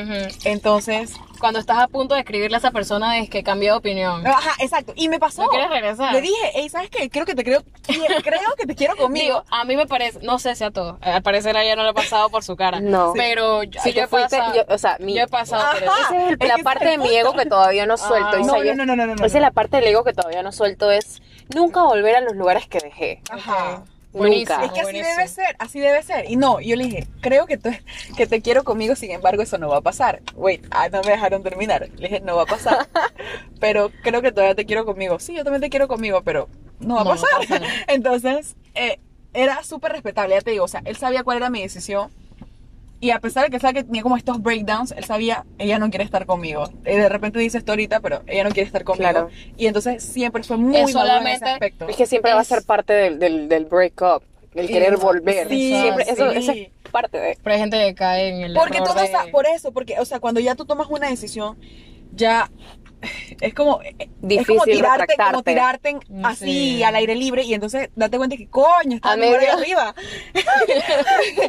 Entonces, 0.45 1.15
Cuando 1.41 1.59
estás 1.59 1.79
a 1.79 1.89
punto 1.89 2.15
de 2.15 2.21
escribirle 2.21 2.57
a 2.57 2.59
esa 2.59 2.71
persona 2.71 3.19
es 3.19 3.31
que 3.31 3.43
cambió 3.43 3.73
de 3.73 3.79
opinión. 3.79 4.27
ajá, 4.27 4.53
exacto. 4.61 4.93
Y 4.95 5.09
me 5.09 5.19
pasó. 5.19 5.43
¿No 5.43 5.49
quieres 5.49 5.71
regresar? 5.71 6.13
Le 6.13 6.21
dije, 6.21 6.53
ey, 6.55 6.69
¿sabes 6.69 6.91
qué? 6.91 7.09
Creo 7.11 7.25
que 7.27 7.35
te 7.35 7.43
creo, 7.45 7.63
creo 8.23 8.55
que 8.59 8.67
te 8.67 8.75
quiero 8.75 8.97
conmigo. 8.97 9.25
Digo, 9.25 9.45
a 9.51 9.65
mí 9.65 9.75
me 9.77 9.87
parece, 9.87 10.19
no 10.23 10.39
sé 10.39 10.55
si 10.55 10.65
a 10.65 10.71
todos, 10.71 10.97
al 11.01 11.23
parecer 11.23 11.57
a 11.57 11.65
ella 11.65 11.77
no 11.77 11.83
le 11.83 11.89
ha 11.91 11.95
pasado 11.95 12.29
por 12.31 12.45
su 12.45 12.57
cara. 12.57 12.81
No. 12.81 13.13
Pero 13.15 13.63
yo, 13.63 13.81
Si 13.81 13.93
yo 13.93 14.03
he 14.03 14.07
fuiste, 14.07 14.37
pasado, 14.39 14.55
yo- 14.55 14.75
o 14.75 14.79
sea, 14.79 14.97
mi- 15.01 15.15
yo 15.17 15.23
he 15.25 15.29
pasado 15.29 15.63
por 15.73 15.89
Ajá. 15.89 16.01
eso. 16.03 16.15
Esa 16.15 16.27
es 16.27 16.41
el- 16.41 16.49
la 16.49 16.59
parte 16.59 16.85
de 16.89 16.99
mi 16.99 17.09
ego 17.17 17.33
que 17.35 17.47
todavía 17.47 17.87
no 17.87 17.97
suelto. 17.97 18.29
Ah, 18.33 18.37
no, 18.39 18.57
Isaías. 18.59 18.77
no, 18.77 18.85
no, 18.87 18.95
no, 18.97 19.07
no, 19.07 19.15
no, 19.17 19.25
Esa 19.25 19.39
es 19.39 19.43
la 19.43 19.51
parte 19.51 19.79
del 19.79 19.87
ego 19.87 20.05
que 20.05 20.13
todavía 20.13 20.43
no 20.43 20.53
suelto 20.53 20.91
es 20.91 21.23
nunca 21.55 21.83
volver 21.83 22.17
a 22.17 22.21
los 22.21 22.35
lugares 22.37 22.67
que 22.69 22.79
dejé. 22.81 23.23
Ajá. 23.31 23.83
Buenísimo. 24.13 24.59
Nunca. 24.59 24.65
Es 24.67 24.73
que 24.73 24.81
así 24.81 24.83
buenísimo. 24.93 25.17
debe 25.17 25.29
ser, 25.29 25.57
así 25.59 25.81
debe 25.81 26.03
ser. 26.03 26.31
Y 26.31 26.37
no, 26.37 26.61
yo 26.61 26.75
le 26.77 26.85
dije, 26.85 27.07
creo 27.21 27.47
que, 27.47 27.57
tú- 27.59 27.71
que 28.17 28.27
te 28.27 28.41
quiero 28.43 28.65
conmigo, 28.65 28.97
sin 28.97 29.11
embargo, 29.13 29.43
eso 29.43 29.57
no 29.59 29.69
va 29.69 29.77
a 29.79 29.81
pasar. 29.83 30.21
Wait, 30.35 30.67
ah, 30.71 30.89
no 30.89 31.01
me 31.03 31.13
dejaron 31.13 31.43
terminar. 31.43 31.89
Le 31.97 32.09
dije, 32.09 32.21
no 32.21 32.37
va 32.37 32.43
a 32.43 32.47
pasar. 32.47 32.89
pero 33.61 33.91
creo 34.03 34.23
que 34.23 34.33
todavía 34.33 34.55
te 34.55 34.67
quiero 34.67 34.85
conmigo. 34.85 35.19
Sí, 35.21 35.35
yo 35.35 35.45
también 35.45 35.61
te 35.61 35.71
quiero 35.71 35.87
conmigo, 35.89 36.23
pero 36.23 36.49
no 36.81 36.97
va 36.97 37.01
a 37.03 37.05
No 37.05 37.11
pasar. 37.11 37.29
pasar. 37.39 37.63
Entonces, 37.89 38.57
eh, 38.75 38.99
era 39.33 39.63
súper 39.63 39.93
respetable, 39.93 40.35
ya 40.35 40.41
te 40.41 40.51
digo. 40.51 40.65
O 40.65 40.69
sea, 40.69 40.83
él 40.85 40.97
sabía 40.97 41.23
cuál 41.23 41.37
era 41.39 41.51
mi 41.51 41.63
decisión. 41.63 42.11
Y 43.03 43.11
a 43.13 43.19
pesar 43.21 43.45
de 43.45 43.51
que 43.51 43.59
sabía 43.59 43.81
que 43.81 43.87
tenía 43.87 44.03
como 44.03 44.17
estos 44.19 44.43
breakdowns, 44.43 44.93
él 44.93 45.05
sabía, 45.05 45.47
ella 45.59 45.79
no 45.79 45.89
quiere 45.89 46.05
estar 46.05 46.27
conmigo. 46.27 46.69
Y 46.85 46.91
de 46.97 47.09
repente 47.09 47.39
dice 47.39 47.57
esto 47.59 47.73
ahorita, 47.73 48.01
pero 48.01 48.23
ella 48.27 48.45
no 48.45 48.51
quiere 48.51 48.67
estar 48.67 48.85
conmigo. 48.85 49.11
Claro. 49.11 49.31
Y 49.57 49.67
entonces 49.67 50.03
siempre 50.03 50.43
fue 50.43 50.59
muy 50.59 50.77
Es 50.77 50.93
maduro 50.95 51.01
en 51.01 51.09
solamente- 51.09 51.45
ese 51.45 51.53
aspecto. 51.55 51.89
Es 51.89 51.97
que 51.97 52.07
siempre 52.07 52.33
va 52.33 52.41
a 52.41 52.43
Es- 52.43 52.49
ser 52.49 52.63
parte 52.63 52.93
del, 52.93 53.19
del, 53.19 53.49
del 53.49 53.65
breakup, 53.65 54.23
el 54.55 54.67
Sí, 54.67 54.73
querer 54.75 54.97
volver. 54.99 55.49
sí, 55.49 55.71
siempre, 55.81 56.05
eso, 56.09 56.31
sí. 56.33 56.37
eso 56.39 56.53
es 56.53 56.69
parte 56.91 57.19
de. 57.19 57.39
Pero 57.43 57.55
hay 57.55 57.61
gente 57.61 57.79
que 57.79 57.95
cae 57.95 58.29
en 58.29 58.43
el 58.43 58.55
Porque 58.55 58.77
error 58.79 58.89
todo 58.89 58.99
de- 59.01 59.07
está, 59.07 59.25
por 59.33 59.47
eso, 59.47 59.73
porque, 59.73 59.99
o 59.99 60.05
sea, 60.05 60.21
cuando 60.21 60.41
ya 60.41 60.55
tú 60.55 60.67
tomas 60.67 60.89
una 60.91 61.09
decisión, 61.09 61.57
ya 62.15 62.51
es 63.41 63.55
como, 63.55 63.81
es 63.83 64.47
como 64.47 64.65
tirarte, 64.65 65.15
como 65.17 65.43
tirarte 65.43 65.95
Mm, 66.09 66.25
así 66.27 66.45
sí. 66.77 66.83
al 66.83 66.95
aire 66.97 67.15
libre 67.15 67.43
y 67.43 67.55
entonces 67.55 67.91
date 67.97 68.17
cuenta 68.19 68.37
que 68.37 68.49
coño, 68.49 68.97
está 68.97 69.17
medio- 69.17 69.53
arriba. 69.53 69.95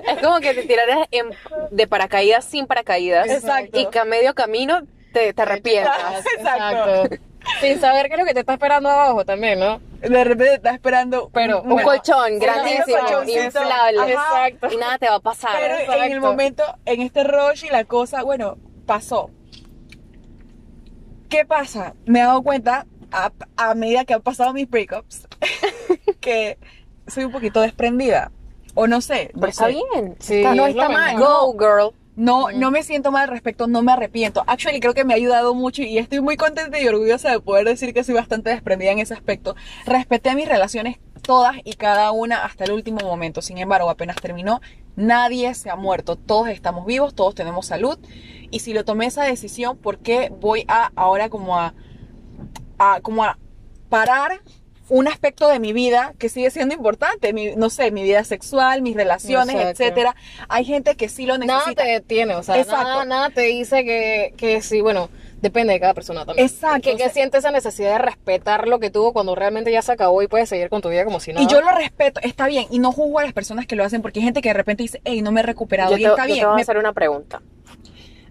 Es 0.08 0.22
como 0.24 0.40
que 0.40 0.54
te 0.54 0.64
tiraras 0.64 1.08
en- 1.12 1.32
de 1.72 1.88
paracaídas 1.88 2.46
sin 2.46 2.68
paracaídas. 2.68 3.28
Exacto. 3.30 3.80
Y 3.80 3.86
que 3.88 4.00
a 4.00 4.06
medio 4.06 4.34
camino 4.34 4.82
te, 5.14 5.34
te 5.34 5.42
arrepientas. 5.42 6.26
Exacto. 6.38 7.16
Sin 7.60 7.80
saber 7.82 8.08
qué 8.08 8.14
es 8.14 8.20
lo 8.20 8.26
que 8.26 8.34
te 8.36 8.42
está 8.42 8.54
esperando 8.54 8.88
abajo 8.90 9.26
también, 9.26 9.60
¿no? 9.60 9.82
De 10.00 10.24
repente 10.24 10.56
estás 10.56 10.76
esperando 10.76 11.30
Pero 11.34 11.62
Un 11.64 11.70
bueno, 11.70 11.88
colchón 11.90 12.40
grandísimo, 12.40 12.98
inflable. 13.28 14.14
Ajá. 14.16 14.50
Y 14.72 14.78
nada 14.78 14.98
te 15.00 15.08
va 15.10 15.16
a 15.16 15.20
pasar. 15.20 15.52
Pero 15.60 15.76
en 15.76 15.82
el 16.04 16.12
Exacto. 16.12 16.20
momento, 16.28 16.64
en 16.86 17.02
este 17.02 17.24
rush 17.24 17.66
y 17.66 17.70
la 17.70 17.84
cosa, 17.86 18.22
bueno, 18.24 18.58
pasó. 18.86 19.30
¿Qué 21.32 21.46
pasa? 21.46 21.96
Me 22.06 22.20
he 22.20 22.24
dado 22.24 22.44
cuenta 22.44 22.86
a, 23.12 23.32
a 23.56 23.74
medida 23.74 24.06
que 24.06 24.14
han 24.14 24.22
pasado 24.22 24.54
mis 24.54 24.70
breakups 24.70 25.28
que 26.20 26.60
soy 27.08 27.24
un 27.24 27.32
poquito 27.32 27.62
desprendida. 27.62 28.32
O 28.76 28.86
no 28.86 29.02
sé. 29.02 29.32
No, 29.34 29.40
Pero 29.42 29.50
está 29.50 29.66
sé. 29.68 29.72
bien. 29.72 30.16
Sí, 30.20 30.36
está, 30.38 30.54
no 30.54 30.66
es 30.68 30.76
está 30.76 30.90
mal. 30.90 31.18
Go, 31.18 31.54
girl. 31.54 31.96
No, 32.18 32.52
no 32.52 32.70
me 32.72 32.84
siento 32.84 33.12
mal 33.12 33.24
al 33.24 33.30
respecto, 33.30 33.68
no 33.68 33.82
me 33.82 33.94
arrepiento. 33.94 34.44
Actually, 34.46 34.82
creo 34.82 34.94
que 34.94 35.06
me 35.06 35.14
ha 35.14 35.16
ayudado 35.16 35.56
mucho 35.56 35.82
y 35.82 35.98
estoy 35.98 36.20
muy 36.20 36.36
contenta 36.36 36.80
y 36.80 36.88
orgullosa 36.88 37.32
de 37.32 37.40
poder 37.40 37.66
decir 37.66 37.94
que 37.94 38.04
soy 38.04 38.16
bastante 38.16 38.50
desprendida 38.50 38.92
en 38.92 39.00
ese 39.00 39.14
aspecto. 39.14 39.56
Respeté 39.86 40.36
mis 40.36 40.48
relaciones 40.48 41.00
todas 41.22 41.56
y 41.64 41.74
cada 41.74 42.12
una 42.12 42.44
hasta 42.44 42.66
el 42.66 42.74
último 42.74 43.00
momento. 43.02 43.42
Sin 43.42 43.58
embargo, 43.58 43.90
apenas 43.90 44.18
terminó, 44.18 44.60
nadie 44.96 45.54
se 45.54 45.70
ha 45.70 45.76
muerto. 45.76 46.16
Todos 46.16 46.50
estamos 46.50 46.86
vivos, 46.86 47.16
todos 47.16 47.36
tenemos 47.36 47.66
salud. 47.66 47.98
Y 48.50 48.60
si 48.60 48.74
lo 48.74 48.84
tomé 48.84 49.06
esa 49.06 49.24
decisión, 49.24 49.78
¿por 49.78 50.00
qué 50.00 50.32
voy 50.40 50.66
a 50.68 50.92
ahora 50.96 51.30
como 51.30 51.58
a, 51.58 51.74
a 52.78 53.00
como 53.02 53.24
a 53.24 53.38
parar 53.90 54.42
un 54.92 55.08
aspecto 55.08 55.48
de 55.48 55.60
mi 55.60 55.72
vida 55.72 56.14
que 56.20 56.28
sigue 56.28 56.52
siendo 56.52 56.76
importante, 56.76 57.32
mi, 57.32 57.56
no 57.56 57.70
sé, 57.70 57.92
mi 57.92 58.04
vida 58.04 58.26
sexual, 58.26 58.82
mis 58.82 58.94
relaciones, 58.94 59.56
Exacto. 59.56 59.84
etcétera. 59.84 60.16
Hay 60.50 60.66
gente 60.66 60.96
que 60.98 61.08
sí 61.08 61.26
lo 61.26 61.38
necesita. 61.38 61.64
Nada 61.64 61.76
te 61.76 61.90
detiene, 61.90 62.36
o 62.36 62.44
sea, 62.44 62.62
nada, 62.66 63.06
nada 63.06 63.30
te 63.30 63.42
dice 63.44 63.86
que, 63.86 64.34
que 64.36 64.62
sí, 64.62 64.82
bueno, 64.82 65.10
depende 65.42 65.74
de 65.74 65.80
cada 65.80 65.94
persona 65.94 66.26
también. 66.26 66.46
Exacto, 66.48 66.82
Que, 66.90 66.96
que 66.98 67.10
siente 67.10 67.38
esa 67.38 67.52
necesidad 67.52 67.94
de 67.94 67.98
respetar 68.00 68.68
lo 68.68 68.80
que 68.80 68.90
tuvo 68.90 69.12
cuando 69.14 69.36
realmente 69.36 69.72
ya 69.72 69.82
se 69.82 69.92
acabó 69.92 70.22
y 70.22 70.28
puedes 70.28 70.48
seguir 70.50 70.70
con 70.70 70.82
tu 70.82 70.90
vida 70.90 71.04
como 71.06 71.20
si 71.20 71.34
nada. 71.34 71.44
Y 71.44 71.48
yo 71.48 71.62
lo 71.62 71.72
respeto, 71.72 72.20
está 72.24 72.48
bien, 72.48 72.68
y 72.70 72.80
no 72.80 72.92
juzgo 72.92 73.20
a 73.20 73.24
las 73.24 73.34
personas 73.34 73.66
que 73.68 73.76
lo 73.76 73.84
hacen 73.84 74.02
porque 74.02 74.20
hay 74.20 74.26
gente 74.26 74.42
que 74.42 74.50
de 74.50 74.54
repente 74.54 74.84
dice, 74.84 75.02
hey, 75.04 75.22
no 75.22 75.32
me 75.32 75.42
he 75.42 75.44
recuperado, 75.44 75.92
Yo 75.92 75.98
y 75.98 76.04
te, 76.04 76.08
está 76.10 76.24
yo 76.24 76.28
te 76.28 76.34
bien. 76.34 76.46
voy 76.46 76.54
a 76.54 76.56
me- 76.56 76.62
hacer 76.62 76.78
una 76.78 76.94
pregunta. 76.94 77.42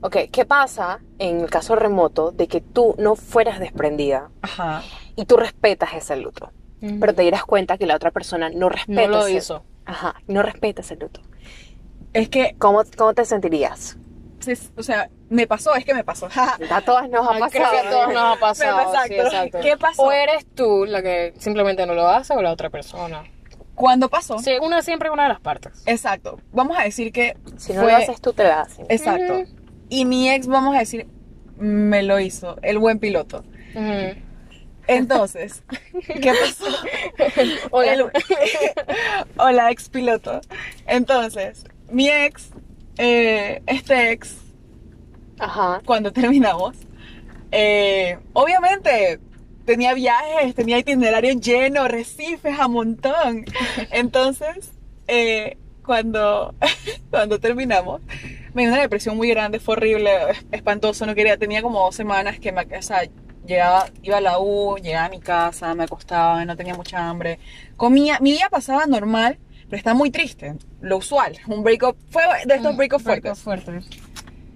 Ok, 0.03 0.17
¿qué 0.33 0.47
pasa 0.47 1.01
en 1.19 1.41
el 1.41 1.51
caso 1.51 1.77
remoto 1.77 2.31
de 2.33 2.49
que 2.49 2.63
tú 2.63 2.95
no 2.99 3.17
fueras 3.17 3.59
desprendida 3.61 4.31
Ajá. 4.41 4.83
y 5.15 5.27
tú 5.27 5.37
respetas 5.37 5.91
ese 5.95 6.17
luto? 6.17 6.53
Ujú. 6.81 6.99
Pero 7.01 7.15
te 7.15 7.21
dirás 7.23 7.45
cuenta 7.45 7.77
que 7.77 7.85
la 7.87 7.97
otra 7.97 8.11
persona 8.11 8.49
no 8.49 8.71
respeta 8.71 9.03
no 9.03 9.09
lo 9.19 9.27
ese 9.27 9.37
hizo. 9.37 9.63
Ajá, 9.85 10.15
no 10.27 10.43
respeta 10.43 10.81
ese 10.81 10.97
luto. 10.97 11.21
Es 12.15 12.31
que, 12.31 12.55
¿Cómo, 12.59 12.83
cómo 12.97 13.13
te 13.13 13.25
sentirías? 13.27 13.99
O 14.77 14.83
sea, 14.83 15.09
me 15.29 15.47
pasó, 15.47 15.75
es 15.75 15.85
que 15.85 15.95
me 15.95 16.05
pasó. 16.05 16.29
A 16.71 16.81
todas 16.83 17.09
nos 17.11 17.27
ha 17.27 17.39
pasado. 17.39 17.51
creo 17.51 17.71
que 17.71 17.79
a 17.79 17.91
todos 17.91 18.09
nos 18.15 18.37
ha 18.37 18.41
pasado. 18.41 18.81
Exacto. 18.81 19.09
sí, 19.09 19.15
exacto. 19.21 19.59
¿Qué 19.61 19.77
pasó? 19.77 20.03
O 20.03 20.13
eres 20.13 20.47
tú 20.55 20.85
la 20.87 21.03
que 21.03 21.35
simplemente 21.39 21.87
no 21.87 21.95
lo 21.95 22.09
hace 22.09 22.35
o 22.35 22.43
la 22.43 22.51
otra 22.53 22.71
persona. 22.71 23.25
Cuando 23.75 24.09
pasó, 24.11 24.39
Sí, 24.39 24.53
una 24.61 24.83
siempre 24.83 25.09
una 25.11 25.23
de 25.23 25.29
las 25.31 25.41
partes. 25.41 25.83
exacto, 25.87 26.39
vamos 26.53 26.79
a 26.79 26.83
decir 26.83 27.13
que 27.13 27.37
Si 27.57 27.73
no 27.73 27.83
fue- 27.83 27.93
lo 27.93 27.97
haces 27.99 28.21
tú, 28.21 28.33
te 28.35 28.45
lo 28.45 28.53
hacen. 28.53 28.85
Exacto. 28.91 29.45
Y 29.89 30.05
mi 30.05 30.31
ex, 30.31 30.47
vamos 30.47 30.75
a 30.77 30.81
decir, 30.81 31.07
me 31.57 32.03
lo 32.03 32.21
hizo, 32.21 32.57
el 32.63 32.79
buen 32.79 32.99
piloto. 32.99 33.43
Entonces, 34.87 35.63
¿qué 36.21 36.33
pasó? 36.33 36.65
Hola. 37.71 37.93
El- 37.95 38.11
Hola, 39.39 39.71
ex 39.71 39.89
piloto. 39.89 40.41
Entonces, 40.87 41.65
mi 41.91 42.09
ex, 42.11 42.51
eh, 43.03 43.63
este 43.67 44.13
ex, 44.13 44.37
Ajá. 45.39 45.81
cuando 45.87 46.13
terminamos, 46.21 46.77
eh, 47.51 48.19
obviamente 48.35 49.19
tenía 49.65 49.95
viajes, 49.95 50.55
tenía 50.55 50.79
itinerario 50.79 51.33
lleno, 51.33 51.89
recifes 51.89 52.59
a 52.59 52.69
montón. 52.69 53.47
Entonces, 53.91 54.73
eh, 55.09 55.57
cuando, 55.83 56.55
cuando 57.11 57.41
terminamos, 57.41 58.03
me 58.53 58.63
dio 58.63 58.73
una 58.73 58.83
depresión 58.83 59.17
muy 59.17 59.31
grande, 59.31 59.61
fue 59.61 59.77
horrible, 59.77 60.11
espantoso, 60.53 61.07
no 61.07 61.15
quería, 61.15 61.39
tenía 61.39 61.63
como 61.63 61.81
dos 61.81 61.95
semanas 61.95 62.39
que 62.39 62.53
me, 62.53 62.63
o 62.63 62.83
sea, 62.83 63.09
llegaba, 63.47 63.87
iba 64.03 64.19
a 64.19 64.21
la 64.21 64.39
U, 64.39 64.77
llegaba 64.77 65.07
a 65.07 65.11
mi 65.11 65.21
casa, 65.21 65.75
me 65.75 65.85
acostaba, 65.85 66.45
no 66.45 66.55
tenía 66.55 66.75
mucha 66.75 67.09
hambre, 67.09 67.39
comía, 67.79 68.19
mi 68.21 68.33
día 68.33 68.51
pasaba 68.51 68.85
normal, 68.85 69.39
pero 69.71 69.79
estaba 69.79 69.95
muy 69.95 70.11
triste, 70.11 70.57
lo 70.83 70.97
usual, 70.99 71.39
un 71.47 71.63
breakup, 71.63 71.97
fue 72.11 72.25
de 72.45 72.57
estos 72.57 72.77
breakups 72.77 73.03
fuertes. 73.05 73.39
fuertes. 73.39 73.87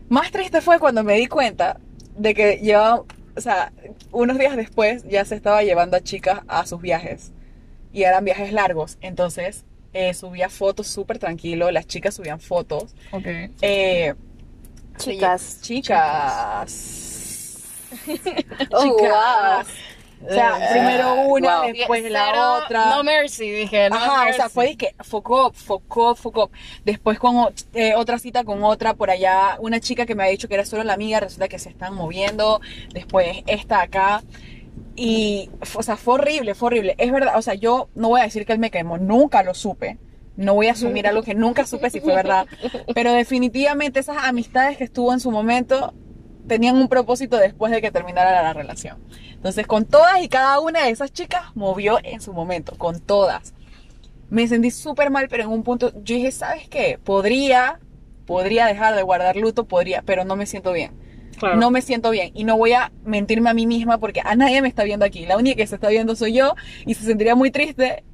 Más 0.09 0.31
triste 0.31 0.61
fue 0.61 0.79
cuando 0.79 1.03
me 1.03 1.15
di 1.15 1.29
cuenta 1.29 1.79
de 2.19 2.35
que 2.35 2.59
llevaba, 2.59 3.05
o 3.37 3.41
sea, 3.41 3.73
unos 4.13 4.39
días 4.39 4.57
después 4.57 5.05
ya 5.09 5.25
se 5.25 5.35
estaba 5.37 5.63
llevando 5.63 5.97
a 5.97 6.01
chicas 6.01 6.41
a 6.49 6.67
sus 6.67 6.81
viajes. 6.83 7.33
Y 7.93 8.03
eran 8.03 8.25
viajes 8.25 8.53
largos. 8.53 8.99
Entonces, 9.01 9.65
eh, 9.93 10.13
subía 10.15 10.49
fotos 10.51 10.89
súper 10.89 11.21
tranquilo. 11.21 11.71
Las 11.71 11.87
chicas 11.87 12.15
subían 12.15 12.41
fotos. 12.41 12.95
Ok. 13.13 13.27
Eh, 13.63 14.15
Chicas. 14.99 15.61
Chicas. 15.63 17.11
Oh, 18.73 18.97
chicas. 18.97 19.67
O 20.29 20.33
sea, 20.33 20.59
Eh, 20.59 20.69
primero 20.73 21.15
una, 21.27 21.61
wow. 21.63 21.73
después 21.73 22.11
la 22.11 22.27
Cero, 22.31 22.53
otra. 22.65 22.91
No 22.91 23.05
mercy, 23.05 23.51
dije. 23.51 23.91
No 23.91 23.97
Ajá, 23.97 24.23
o 24.31 24.33
sea, 24.33 24.45
mercy. 24.45 24.55
fue 24.55 24.67
de 24.69 24.77
que 24.77 24.95
focó, 25.01 25.53
focó, 25.53 26.15
focó. 26.15 26.51
Después 26.85 27.19
con 27.19 27.49
eh, 27.75 27.95
otra 27.95 28.19
cita 28.19 28.45
con 28.45 28.63
otra 28.65 28.95
por 28.95 29.11
allá, 29.11 29.57
una 29.61 29.81
chica 29.81 30.07
que 30.07 30.15
me 30.15 30.23
había 30.23 30.33
dicho 30.33 30.49
que 30.49 30.55
era 30.55 30.65
solo 30.65 30.85
la 30.85 30.95
amiga, 30.95 31.21
resulta 31.21 31.49
que 31.49 31.59
se 31.59 31.69
están 31.69 31.95
moviendo. 31.95 32.61
Después 32.93 33.43
esta 33.47 33.83
acá. 33.83 34.23
Y, 34.97 35.51
o 35.77 35.83
sea, 35.83 35.97
fue 35.97 36.15
horrible, 36.15 36.55
fue 36.55 36.69
horrible. 36.69 36.95
Es 36.99 37.11
verdad, 37.11 37.37
o 37.37 37.43
sea, 37.43 37.55
yo 37.55 37.89
no 37.95 38.09
voy 38.09 38.21
a 38.21 38.25
decir 38.25 38.47
que 38.47 38.53
él 38.53 38.59
me 38.59 38.71
quemó, 38.71 38.97
nunca 38.99 39.43
lo 39.43 39.53
supe. 39.55 39.99
No 40.37 40.55
voy 40.55 40.67
a 40.69 40.73
asumir 40.73 41.07
algo 41.07 41.23
que 41.23 41.35
nunca 41.35 41.65
supe 41.67 41.91
si 41.91 42.01
fue 42.01 42.15
verdad. 42.15 42.47
Pero 42.95 43.13
definitivamente 43.13 44.01
esas 44.01 44.17
amistades 44.25 44.77
que 44.77 44.85
estuvo 44.85 45.13
en 45.13 45.21
su 45.21 45.31
momento 45.31 45.93
tenían 46.47 46.77
un 46.77 46.89
propósito 46.89 47.37
después 47.37 47.73
de 47.73 47.81
que 47.81 47.91
terminara 47.91 48.43
la 48.43 48.53
relación. 48.53 48.99
Entonces, 49.33 49.67
con 49.67 49.85
todas 49.85 50.23
y 50.23 50.29
cada 50.29 50.61
una 50.61 50.85
de 50.85 50.91
esas 50.91 51.13
chicas 51.13 51.55
movió 51.55 51.99
en 52.03 52.21
su 52.21 52.33
momento, 52.33 52.77
con 52.79 53.01
todas. 53.01 53.55
Me 54.31 54.49
sentí 54.49 54.71
súper 54.71 55.11
mal, 55.11 55.29
pero 55.29 55.45
en 55.45 55.51
un 55.51 55.63
punto 55.63 55.93
yo 56.03 56.15
dije, 56.15 56.33
¿sabes 56.33 56.69
qué? 56.69 56.99
Podría, 57.03 57.79
podría 58.27 58.67
dejar 58.67 58.95
de 58.95 59.03
guardar 59.03 59.37
luto, 59.37 59.65
podría, 59.65 60.03
pero 60.03 60.25
no 60.25 60.37
me 60.37 60.47
siento 60.47 60.73
bien. 60.73 60.93
Claro. 61.39 61.57
No 61.57 61.71
me 61.71 61.83
siento 61.83 62.11
bien 62.11 62.31
y 62.33 62.45
no 62.45 62.57
voy 62.57 62.73
a 62.73 62.93
mentirme 63.05 63.51
a 63.51 63.55
mí 63.55 63.67
misma 63.67 63.99
porque 63.99 64.23
a 64.25 64.37
nadie 64.37 64.63
me 64.63 64.69
está 64.69 64.85
viendo 64.85 65.05
aquí. 65.05 65.27
La 65.27 65.37
única 65.37 65.57
que 65.57 65.67
se 65.67 65.75
está 65.75 65.89
viendo 65.89 66.15
soy 66.15 66.33
yo 66.33 66.55
y 66.87 66.95
se 66.95 67.05
sentiría 67.05 67.35
muy 67.35 67.51
triste 67.51 68.05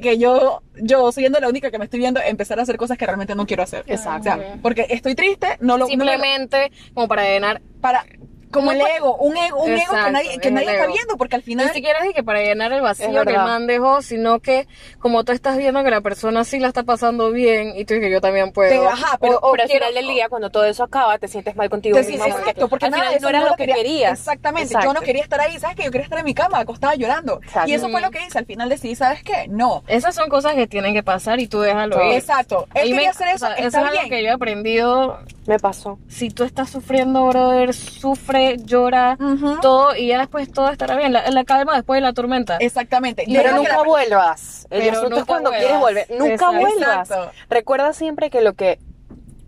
que 0.00 0.18
yo, 0.18 0.62
yo 0.76 1.10
siendo 1.12 1.40
la 1.40 1.48
única 1.48 1.70
que 1.70 1.78
me 1.78 1.84
estoy 1.84 1.98
viendo, 2.00 2.20
empezar 2.20 2.58
a 2.58 2.62
hacer 2.62 2.76
cosas 2.76 2.98
que 2.98 3.06
realmente 3.06 3.34
no 3.34 3.46
quiero 3.46 3.62
hacer. 3.62 3.84
Exacto. 3.86 4.20
O 4.20 4.22
sea, 4.36 4.58
porque 4.62 4.86
estoy 4.90 5.14
triste, 5.14 5.56
no 5.60 5.76
lo 5.78 5.84
no 5.84 5.84
me- 5.86 5.90
Simplemente 5.90 6.70
como 6.94 7.08
para 7.08 7.22
llenar. 7.24 7.60
para 7.80 8.04
como 8.50 8.66
No 8.66 8.72
el 8.72 8.78
pa- 8.80 8.96
ego, 8.96 9.16
un 9.16 9.36
ego, 9.36 9.58
un 9.62 9.70
ego 9.70 9.76
que 9.76 9.82
Exacto, 9.82 10.10
nadie, 10.12 10.38
que 10.38 10.48
es 10.48 10.54
nadie 10.54 10.70
está 10.72 10.84
ego. 10.84 10.92
viendo, 10.94 11.16
porque 11.16 11.36
al 11.36 11.40
Ni 11.42 11.44
final 11.46 11.70
siquiera 11.72 11.98
es 12.04 12.14
que 12.14 12.22
para 12.22 12.40
llenar 12.42 12.72
el 12.72 12.80
vacío 12.80 13.24
que 13.24 13.36
man 13.36 13.66
dejó, 13.66 14.02
sino 14.02 14.40
que 14.40 14.66
como 14.98 15.24
tú 15.24 15.32
estás 15.32 15.56
viendo 15.56 15.82
que 15.84 15.90
la 15.90 16.00
persona 16.00 16.44
sí 16.44 16.58
la 16.58 16.68
está 16.68 16.82
pasando 16.82 17.30
bien 17.30 17.74
y 17.76 17.84
tú 17.84 17.94
dices 17.94 18.06
que 18.08 18.12
yo 18.12 18.20
también 18.20 18.52
puedo. 18.52 18.70
Te- 18.70 18.86
ajá, 18.86 19.18
pero- 19.20 19.38
O- 19.38 19.48
o 19.48 19.52
Pero 19.52 19.62
al 19.64 19.68
final 19.70 19.94
del 19.94 20.08
día, 20.08 20.28
cuando 20.28 20.50
todo 20.50 20.64
eso 20.64 20.84
acaba, 20.84 21.18
te 21.18 21.28
sientes 21.28 21.54
mal 21.56 21.68
contigo 21.70 21.96
Te 21.96 22.00
misma. 22.02 22.16
sientes- 22.24 22.32
porque 22.34 22.50
exacto, 22.50 22.68
porque 22.68 22.84
al 22.86 22.90
nada 22.92 23.04
final 23.04 23.22
no 23.22 23.28
era 23.28 23.40
lo 23.50 23.56
que 23.56 23.66
querías. 23.66 24.18
Exactamente, 24.18 24.72
yo 24.72 24.78
no 24.78 24.84
Exacto. 24.86 25.02
quería 25.02 25.22
estar 25.22 25.40
ahí, 25.40 25.58
¿sabes 25.58 25.76
que 25.76 25.84
Yo 25.84 25.90
quería 25.90 26.04
estar 26.04 26.18
en 26.18 26.24
mi 26.24 26.34
cama, 26.34 26.58
acostada 26.60 26.94
llorando. 26.94 27.40
Exacto. 27.42 27.68
Y 27.70 27.74
eso 27.74 27.88
fue 27.88 28.00
lo 28.00 28.10
que 28.10 28.24
hice, 28.26 28.38
al 28.38 28.46
final 28.46 28.68
decidí, 28.68 28.94
¿sabes 28.94 29.22
qué? 29.22 29.46
No. 29.48 29.82
Esas 29.86 30.14
son 30.14 30.28
cosas 30.28 30.54
que 30.54 30.66
tienen 30.66 30.92
que 30.94 31.02
pasar 31.02 31.40
y 31.40 31.46
tú 31.46 31.60
déjalo 31.60 32.02
ir. 32.04 32.12
Exacto, 32.14 32.66
él 32.74 32.90
me- 32.90 32.96
quería 32.96 33.10
hacer 33.10 33.28
eso, 33.28 33.36
o 33.46 33.48
sea, 33.48 33.50
está 33.56 33.68
eso 33.68 33.68
es 33.68 33.98
algo 33.98 34.08
que 34.10 34.22
yo 34.22 34.28
he 34.28 34.32
aprendido. 34.32 35.18
Me 35.46 35.58
pasó. 35.58 35.98
Si 36.08 36.28
tú 36.28 36.44
estás 36.44 36.68
sufriendo, 36.68 37.26
brother, 37.26 37.72
sufre, 37.72 38.37
llora, 38.64 39.16
Ujú. 39.20 39.60
todo 39.60 39.94
y 39.96 40.08
ya 40.08 40.18
después 40.18 40.50
todo 40.52 40.70
estará 40.70 40.96
bien. 40.96 41.12
La, 41.12 41.30
la 41.30 41.44
calma 41.44 41.74
después 41.74 41.98
de 41.98 42.02
la 42.02 42.12
tormenta. 42.12 42.56
Exactamente. 42.58 43.24
Pero 43.26 43.54
nunca 43.56 43.76
la- 43.78 43.82
vuelvas. 43.82 44.66
El 44.70 44.80
Pero 44.82 44.98
asunto 44.98 45.16
es 45.18 45.24
cuando 45.24 45.50
vuelvas. 45.50 45.66
quieres 45.66 45.80
volver. 45.80 46.06
Nunca 46.10 46.32
Exacto. 46.34 46.58
vuelvas. 46.58 47.10
Exacto. 47.10 47.30
Recuerda 47.50 47.92
siempre 47.92 48.30
que 48.30 48.40
lo 48.40 48.54
que 48.54 48.78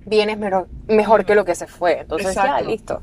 viene 0.07 0.33
es 0.33 0.39
mejor, 0.39 0.69
mejor 0.89 1.25
que 1.25 1.35
lo 1.35 1.45
que 1.45 1.55
se 1.55 1.67
fue. 1.67 2.01
Entonces 2.01 2.35
ya, 2.35 2.43
Exacto. 2.43 2.65
listo. 2.71 3.03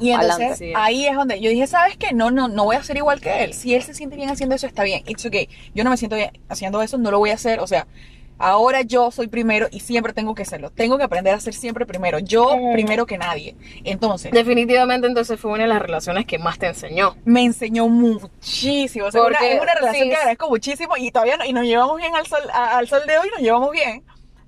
Y 0.00 0.10
entonces. 0.12 0.58
Sí. 0.58 0.72
ahí 0.76 1.06
es 1.06 1.16
donde 1.16 1.40
yo 1.40 1.50
dije, 1.50 1.66
¿sabes 1.66 1.96
qué? 1.96 2.12
No, 2.12 2.30
no, 2.30 2.46
no 2.46 2.64
voy 2.64 2.76
a 2.76 2.82
ser 2.84 2.96
igual 2.96 3.20
que 3.20 3.42
él. 3.42 3.52
Si 3.54 3.74
él 3.74 3.82
se 3.82 3.94
siente 3.94 4.14
bien 4.14 4.30
haciendo 4.30 4.54
eso, 4.54 4.66
está 4.68 4.84
bien. 4.84 5.02
It's 5.06 5.26
okay. 5.26 5.48
Yo 5.74 5.82
no 5.82 5.90
me 5.90 5.96
siento 5.96 6.14
bien 6.14 6.30
haciendo 6.48 6.80
eso, 6.82 6.98
no 6.98 7.10
lo 7.10 7.18
voy 7.18 7.30
a 7.30 7.34
hacer. 7.34 7.58
O 7.58 7.66
sea, 7.66 7.88
ahora 8.38 8.82
yo 8.82 9.10
soy 9.10 9.26
primero 9.28 9.66
y 9.70 9.80
siempre 9.80 10.12
tengo 10.12 10.34
que 10.34 10.44
serlo. 10.44 10.70
Tengo 10.70 10.96
que 10.96 11.04
aprender 11.04 11.34
a 11.34 11.40
ser 11.40 11.54
siempre 11.54 11.86
primero. 11.86 12.18
Yo 12.18 12.56
Mm. 12.56 12.72
primero 12.72 13.04
que 13.06 13.18
nadie. 13.18 13.56
Entonces, 13.84 14.30
Definitivamente 14.32 15.06
entonces 15.06 15.38
fue 15.40 15.50
una 15.52 15.62
de 15.64 15.68
las 15.68 15.82
relaciones 15.82 16.24
que 16.26 16.38
más 16.38 16.58
te 16.58 16.66
enseñó. 16.66 17.16
me 17.24 17.42
enseñó 17.44 17.88
muchísimo. 17.88 19.06
O 19.06 19.10
sea, 19.12 19.22
Porque, 19.22 19.36
una, 19.44 19.48
es 19.54 19.60
una 19.62 19.74
relación 19.74 20.04
sí, 20.04 20.10
que 20.10 20.16
agradezco 20.16 20.48
muchísimo 20.48 20.96
y 20.96 21.10
todavía 21.10 21.36
no, 21.36 21.44
y 21.44 21.52
nos 21.52 21.64
llevamos 21.64 21.96
bien 21.98 22.14
al 22.14 22.26
sol, 22.26 22.40
a- 22.52 22.78
al 22.78 22.88
sol 22.88 23.02
de 23.06 23.18
hoy, 23.18 23.28
nos 23.30 23.40
llevamos 23.40 23.70
bien. 23.72 24.04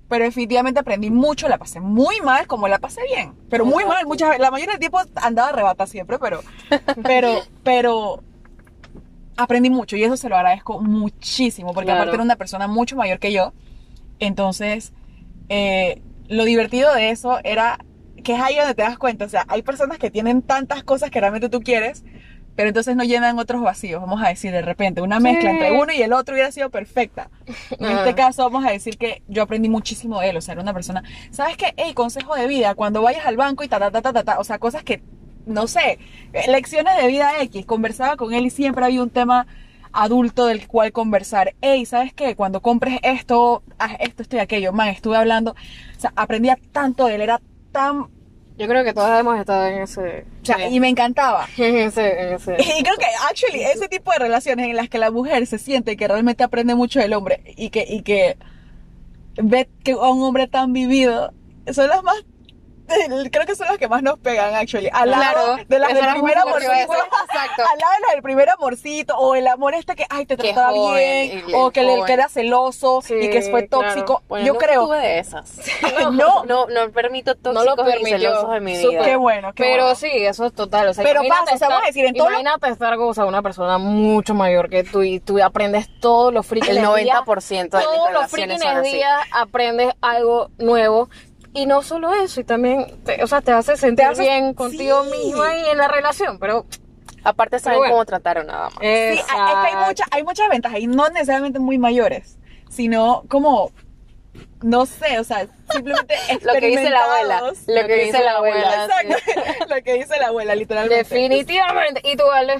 pero 0.07 0.25
definitivamente 0.25 0.77
aprendí 0.77 1.09
mucho, 1.09 1.47
la 1.47 1.57
pasé 1.57 1.79
muy 1.79 2.19
mal, 2.19 2.45
como 2.45 2.67
la 2.67 2.79
pasé 2.79 2.99
bien, 3.07 3.33
pero 3.49 3.63
muy 3.63 3.85
mal, 3.85 4.05
muchas 4.05 4.27
veces, 4.27 4.41
la 4.41 4.51
mayoría 4.51 4.73
del 4.73 4.79
tiempo 4.81 4.99
andaba 5.15 5.47
arrebata 5.49 5.87
siempre, 5.87 6.19
pero, 6.19 6.41
pero, 7.01 7.39
pero 7.63 8.21
aprendí 9.37 9.69
mucho 9.69 9.95
y 9.95 10.03
eso 10.03 10.17
se 10.17 10.27
lo 10.29 10.35
agradezco 10.35 10.81
muchísimo, 10.81 11.73
porque 11.73 11.85
Claro. 11.85 12.01
aparte 12.01 12.15
era 12.15 12.23
una 12.23 12.35
persona 12.35 12.67
mucho 12.67 12.97
mayor 12.97 13.19
que 13.19 13.31
yo, 13.31 13.53
entonces, 14.21 14.93
eh, 15.49 16.01
lo 16.29 16.45
divertido 16.45 16.93
de 16.93 17.09
eso 17.09 17.39
era 17.43 17.77
que 18.23 18.35
es 18.35 18.39
ahí 18.41 18.55
donde 18.55 18.75
te 18.75 18.83
das 18.83 18.97
cuenta, 18.97 19.25
o 19.25 19.29
sea, 19.29 19.45
hay 19.47 19.63
personas 19.63 19.97
que 19.97 20.11
tienen 20.11 20.41
tantas 20.43 20.83
cosas 20.83 21.09
que 21.09 21.19
realmente 21.19 21.49
tú 21.49 21.61
quieres, 21.61 22.03
pero 22.55 22.67
entonces 22.67 22.95
no 22.95 23.03
llenan 23.03 23.39
otros 23.39 23.61
vacíos, 23.61 23.99
vamos 24.01 24.21
a 24.23 24.27
decir, 24.29 24.51
de 24.51 24.61
repente, 24.61 25.01
una 25.01 25.19
mezcla 25.19 25.49
Sí. 25.49 25.55
entre 25.57 25.71
uno 25.71 25.91
y 25.91 26.01
el 26.03 26.13
otro 26.13 26.33
hubiera 26.35 26.51
sido 26.51 26.69
perfecta. 26.69 27.29
En 27.79 27.89
este 27.97 28.13
caso 28.13 28.43
vamos 28.43 28.63
a 28.65 28.71
decir 28.71 28.97
que 28.97 29.23
yo 29.27 29.41
aprendí 29.43 29.69
muchísimo 29.69 30.19
de 30.21 30.29
él, 30.29 30.37
o 30.37 30.41
sea, 30.41 30.51
era 30.53 30.61
una 30.61 30.73
persona, 30.73 31.01
¿sabes 31.31 31.57
qué? 31.57 31.73
Hey, 31.77 31.93
consejo 31.95 32.35
de 32.35 32.45
vida, 32.47 32.75
cuando 32.75 33.01
vayas 33.01 33.25
al 33.25 33.37
banco 33.37 33.63
y 33.63 33.67
ta, 33.67 33.79
ta, 33.79 33.89
ta, 33.89 34.01
ta, 34.01 34.13
ta, 34.13 34.23
ta, 34.23 34.39
o 34.39 34.43
sea, 34.43 34.59
cosas 34.59 34.83
que, 34.83 35.01
no 35.47 35.65
sé, 35.65 35.97
eh, 36.33 36.51
lecciones 36.51 36.95
de 36.97 37.07
vida 37.07 37.31
X, 37.41 37.65
conversaba 37.65 38.17
con 38.17 38.33
él 38.33 38.45
y 38.45 38.49
siempre 38.51 38.85
había 38.85 39.01
un 39.01 39.09
tema 39.09 39.47
adulto 39.93 40.45
del 40.45 40.67
cual 40.67 40.91
conversar. 40.91 41.55
Hey, 41.61 41.85
¿sabes 41.85 42.13
qué? 42.13 42.35
Cuando 42.35 42.61
compres 42.61 42.99
esto, 43.03 43.63
haz 43.77 43.93
esto, 43.99 44.23
esto 44.23 44.35
y 44.37 44.39
aquello, 44.39 44.73
man, 44.73 44.89
estuve 44.89 45.17
hablando, 45.17 45.51
o 45.51 45.99
sea, 45.99 46.13
aprendía 46.15 46.57
tanto 46.71 47.05
de 47.05 47.15
él, 47.15 47.21
era 47.21 47.41
tan, 47.71 48.07
Yo 48.57 48.67
creo 48.67 48.83
que 48.83 48.93
todas 48.93 49.19
hemos 49.19 49.39
estado 49.39 49.65
en 49.67 49.81
ese. 49.81 50.25
o 50.41 50.45
sea, 50.45 50.67
y 50.67 50.79
me 50.79 50.89
encantaba. 50.89 51.47
en 51.57 51.77
ese, 51.77 52.21
en 52.21 52.35
ese. 52.35 52.53
Y 52.59 52.83
creo 52.83 52.97
que, 52.97 53.05
actually, 53.29 53.63
ese 53.63 53.87
tipo 53.87 54.11
de 54.11 54.19
relaciones 54.19 54.67
en 54.67 54.75
las 54.75 54.89
que 54.89 54.97
la 54.97 55.11
mujer 55.11 55.45
se 55.47 55.57
siente 55.57 55.97
que 55.97 56.07
realmente 56.07 56.43
aprende 56.43 56.75
mucho 56.75 56.99
del 56.99 57.13
hombre 57.13 57.41
y 57.57 57.69
que, 57.69 57.85
y 57.87 58.01
que 58.01 58.37
ve 59.35 59.69
que 59.83 59.93
a 59.93 60.09
un 60.09 60.21
hombre 60.23 60.47
tan 60.47 60.73
vivido, 60.73 61.33
son 61.71 61.87
las 61.89 62.03
más, 62.03 62.25
creo 63.31 63.45
que 63.45 63.55
son 63.55 63.67
las 63.67 63.77
que 63.77 63.87
más 63.87 64.03
nos 64.03 64.19
pegan, 64.19 64.53
actually. 64.55 64.89
Al 64.91 65.09
lado 65.11 65.21
Claro, 65.21 65.57
de 65.67 65.79
las 65.79 65.93
del 65.93 66.07
primer 66.13 66.35
lo 66.35 66.41
amorcito. 66.43 66.71
exacto. 66.73 67.63
Al 67.71 67.79
lado 67.79 67.93
de 67.93 67.99
las 68.01 68.11
del 68.13 68.21
primer 68.21 68.49
amorcito, 68.49 69.17
o 69.17 69.35
el 69.35 69.47
amor 69.47 69.73
este 69.73 69.95
que, 69.95 70.05
ay, 70.09 70.25
te 70.25 70.37
trataba 70.37 70.71
joven, 70.71 71.43
bien, 71.45 71.55
o 71.55 71.71
que, 71.71 71.83
le, 71.83 71.91
joven. 71.93 72.05
que 72.05 72.13
era 72.13 72.29
celoso 72.29 73.01
y 73.09 73.29
que 73.29 73.41
fue 73.43 73.61
Sí, 73.61 73.67
claro. 73.67 73.87
tóxico. 73.87 74.23
Bueno, 74.27 74.45
Yo 74.45 74.53
no 74.53 74.59
creo. 74.59 74.85
tuve 74.85 74.97
de 74.99 75.19
esas. 75.19 75.57
No. 76.11 76.43
no, 76.45 76.65
no 76.67 76.91
permito 76.91 77.35
No 77.43 77.53
tóxicos 77.53 77.77
lo 77.77 77.83
ni 77.85 77.91
permitió. 77.91 78.17
celosos 78.17 78.55
en 78.55 78.63
mi 78.63 78.77
vida. 78.77 79.03
Qué 79.03 79.15
bueno, 79.15 79.53
qué 79.53 79.63
Pero 79.63 79.83
bueno. 79.83 79.95
sí, 79.95 80.09
eso 80.11 80.45
es 80.45 80.53
total. 80.53 80.87
O 80.89 80.93
sea, 80.93 81.03
Pero 81.03 81.23
imagínate 81.23 81.51
pasa, 81.51 81.55
o 81.55 81.57
sea, 81.59 81.67
vamos 81.69 81.83
a 81.83 81.87
decir, 81.87 82.05
en 82.05 82.13
todo 82.15 82.29
lo- 82.29 82.39
Imagínate 82.39 82.69
estar 82.69 82.97
o 82.97 83.13
sea, 83.13 83.25
una 83.25 83.41
persona 83.41 83.77
mucho 83.77 84.33
mayor 84.33 84.69
que 84.69 84.83
tú 84.83 85.01
y 85.03 85.19
tú 85.19 85.41
aprendes 85.43 85.87
todos 85.99 86.33
los 86.33 86.45
freaking 86.45 86.77
El 86.77 86.77
días. 87.03 87.19
90% 87.25 87.77
de 87.77 87.77
mis 87.77 87.85
Todos 87.85 88.11
los 88.11 88.23
así. 88.23 88.91
días 88.91 89.21
aprendes 89.31 89.93
algo 90.01 90.49
nuevo. 90.57 91.09
Y 91.53 91.65
no 91.65 91.81
solo 91.83 92.13
eso, 92.13 92.39
y 92.39 92.43
también, 92.45 92.85
te- 93.03 93.21
o 93.23 93.27
sea, 93.27 93.41
te 93.41 93.51
hace 93.51 93.75
sentir 93.75 94.05
hace- 94.05 94.21
bien 94.21 94.53
contigo 94.53 95.03
sí. 95.03 95.11
misma 95.17 95.55
y 95.57 95.69
en 95.69 95.77
la 95.77 95.87
relación. 95.87 96.39
Pero, 96.39 96.65
Aparte 97.23 97.59
saben 97.59 97.77
bueno. 97.79 97.93
cómo 97.93 98.05
trataron 98.05 98.47
nada 98.47 98.69
más. 98.69 98.79
Sí, 98.79 98.85
hay- 98.87 99.17
es 99.17 99.23
que 99.25 99.31
hay, 99.37 99.75
mucha- 99.87 100.05
hay 100.11 100.23
muchas 100.23 100.49
ventajas 100.49 100.79
y 100.79 100.87
no 100.87 101.07
necesariamente 101.09 101.59
muy 101.59 101.77
mayores, 101.77 102.37
sino 102.69 103.23
como, 103.27 103.71
no 104.61 104.85
sé, 104.85 105.19
o 105.19 105.23
sea, 105.23 105.45
simplemente 105.71 106.15
Lo 106.41 106.53
que 106.53 106.67
dice 106.67 106.89
la 106.89 107.03
abuela. 107.03 107.41
Lo 107.67 107.87
que 107.87 107.95
dice 108.05 108.23
la 108.23 108.31
abuela. 108.37 108.85
Exacto, 108.85 109.65
lo 109.75 109.83
que 109.83 109.93
dice 109.93 110.17
la 110.19 110.27
abuela, 110.27 110.55
literalmente. 110.55 110.95
definitivamente. 110.97 112.01
Y 112.05 112.15
tú, 112.15 112.23
Ale, 112.31 112.55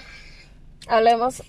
hablemos. 0.87 1.41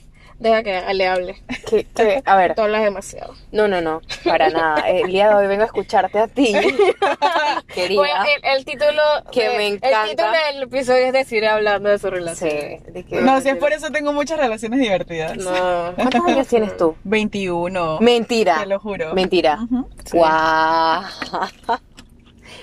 Deja 0.42 0.62
que 0.64 0.74
Ale 0.76 1.06
hable. 1.06 1.36
Que- 1.70 1.84
que- 1.84 2.22
a 2.24 2.36
ver, 2.36 2.54
Tú 2.56 2.62
hablas 2.62 2.82
demasiado. 2.82 3.34
no, 3.52 3.68
no, 3.68 3.80
no, 3.80 4.02
para 4.24 4.50
nada. 4.50 4.88
El 4.88 5.06
día 5.12 5.28
de 5.28 5.34
hoy 5.36 5.46
vengo 5.46 5.62
a 5.62 5.66
escucharte 5.66 6.18
a 6.18 6.26
ti, 6.26 6.52
querida. 7.74 8.00
Bueno, 8.00 8.24
el, 8.42 8.58
el 8.58 8.64
título 8.64 9.00
Que 9.30 9.48
de- 9.50 9.56
me 9.56 9.66
encanta. 9.68 10.02
El 10.04 10.10
título 10.10 10.32
del 10.32 10.62
episodio 10.64 11.06
es 11.06 11.12
decir 11.12 11.46
hablando 11.46 11.88
de 11.90 11.98
su 11.98 12.08
Sí, 12.08 12.10
relación. 12.14 12.82
de 12.92 13.04
que- 13.04 13.20
No, 13.20 13.40
si 13.40 13.50
es 13.50 13.56
por 13.56 13.72
eso 13.72 13.90
tengo 13.92 14.12
muchas 14.12 14.38
relaciones 14.38 14.80
divertidas. 14.80 15.36
No. 15.36 15.92
¿Cuántos 15.96 16.26
años 16.26 16.48
tienes 16.48 16.76
tú? 16.76 16.96
21. 17.04 17.98
Mentira. 18.00 18.58
Te 18.60 18.66
lo 18.66 18.80
juro. 18.80 19.14
Mentira. 19.14 19.58
Sí. 20.04 20.16
Guau. 20.16 21.02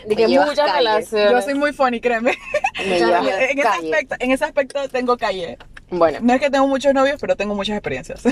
De 0.05 0.15
que 0.15 0.27
muchas 0.27 0.73
relaciones. 0.75 1.31
Yo 1.31 1.41
soy 1.41 1.53
muy 1.55 1.73
funny, 1.73 1.99
créeme. 2.01 2.33
Me 2.77 2.97
en, 2.97 3.59
ese 3.59 3.67
aspecto, 3.67 4.15
en 4.19 4.31
ese 4.31 4.45
aspecto 4.45 4.89
tengo 4.89 5.17
calle. 5.17 5.57
Bueno, 5.91 6.19
No 6.21 6.33
es 6.33 6.39
que 6.39 6.49
tengo 6.49 6.67
muchos 6.67 6.93
novios, 6.93 7.17
pero 7.19 7.35
tengo 7.35 7.55
muchas 7.55 7.75
experiencias. 7.77 8.23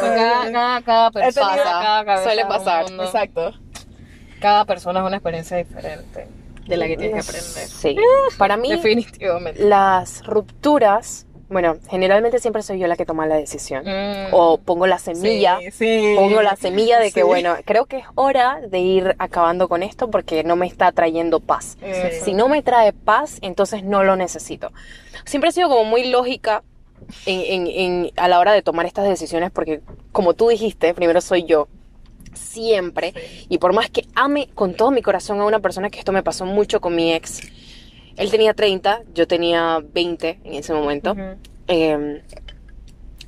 Cada, 0.00 0.52
cada, 0.52 0.82
cada 0.82 1.10
persona, 1.10 1.56
cada 2.04 2.22
suele 2.22 2.44
pasar. 2.46 2.84
mundo. 2.88 3.04
Exacto. 3.04 3.52
Cada 4.40 4.64
persona 4.64 5.00
es 5.00 5.06
una 5.06 5.16
experiencia 5.16 5.56
diferente 5.56 6.28
de 6.66 6.76
la 6.76 6.86
que 6.86 6.96
tienes 6.96 7.24
que 7.24 7.30
aprender. 7.30 7.68
sí. 7.68 7.96
Para 8.38 8.56
mí, 8.56 8.70
Definitivamente. 8.70 9.62
las 9.64 10.24
rupturas, 10.26 11.26
bueno, 11.48 11.76
generalmente 11.88 12.38
siempre 12.38 12.62
soy 12.62 12.78
yo 12.78 12.86
la 12.86 12.96
que 12.96 13.04
toma 13.06 13.26
la 13.26 13.36
decisión. 13.36 13.84
Mm. 13.84 14.28
O 14.32 14.58
pongo 14.58 14.86
la 14.86 14.98
semilla. 14.98 15.58
Sí, 15.60 15.70
sí. 15.70 16.12
Pongo 16.16 16.42
la 16.42 16.56
semilla 16.56 16.98
de 16.98 17.12
que, 17.12 17.20
Sí. 17.20 17.26
bueno, 17.26 17.54
creo 17.64 17.86
que 17.86 17.98
es 17.98 18.04
hora 18.14 18.60
de 18.66 18.78
ir 18.80 19.14
acabando 19.18 19.68
con 19.68 19.82
esto 19.82 20.10
porque 20.10 20.42
no 20.44 20.56
me 20.56 20.66
está 20.66 20.90
trayendo 20.92 21.40
paz. 21.40 21.76
Si 22.24 22.32
no 22.34 22.48
me 22.48 22.62
trae 22.62 22.92
paz, 22.92 23.38
entonces 23.42 23.84
no 23.84 24.02
lo 24.04 24.16
necesito. 24.16 24.72
Siempre 25.24 25.50
he 25.50 25.52
sido 25.52 25.68
como 25.68 25.84
muy 25.84 26.08
lógica 26.10 26.62
en, 27.26 27.40
en- 27.40 27.66
en- 27.66 28.10
a 28.16 28.28
la 28.28 28.38
hora 28.38 28.52
de 28.52 28.62
tomar 28.62 28.86
estas 28.86 29.06
decisiones 29.08 29.50
porque, 29.50 29.80
como 30.12 30.34
tú 30.34 30.48
dijiste, 30.48 30.94
primero 30.94 31.20
soy 31.20 31.44
yo. 31.44 31.68
Siempre. 32.32 33.14
Y 33.48 33.58
por 33.58 33.72
más 33.72 33.90
que 33.90 34.06
ame 34.14 34.48
con 34.54 34.74
todo 34.74 34.90
mi 34.90 35.02
corazón 35.02 35.40
a 35.40 35.44
una 35.44 35.60
persona, 35.60 35.90
que 35.90 35.98
esto 35.98 36.12
me 36.12 36.22
pasó 36.22 36.46
mucho 36.46 36.80
con 36.80 36.94
mi 36.96 37.12
ex. 37.12 37.40
Él 38.16 38.30
tenía 38.30 38.54
30, 38.54 39.02
yo 39.14 39.26
tenía 39.26 39.80
20 39.92 40.40
en 40.44 40.54
ese 40.54 40.72
momento. 40.72 41.16
Eh, 41.66 42.22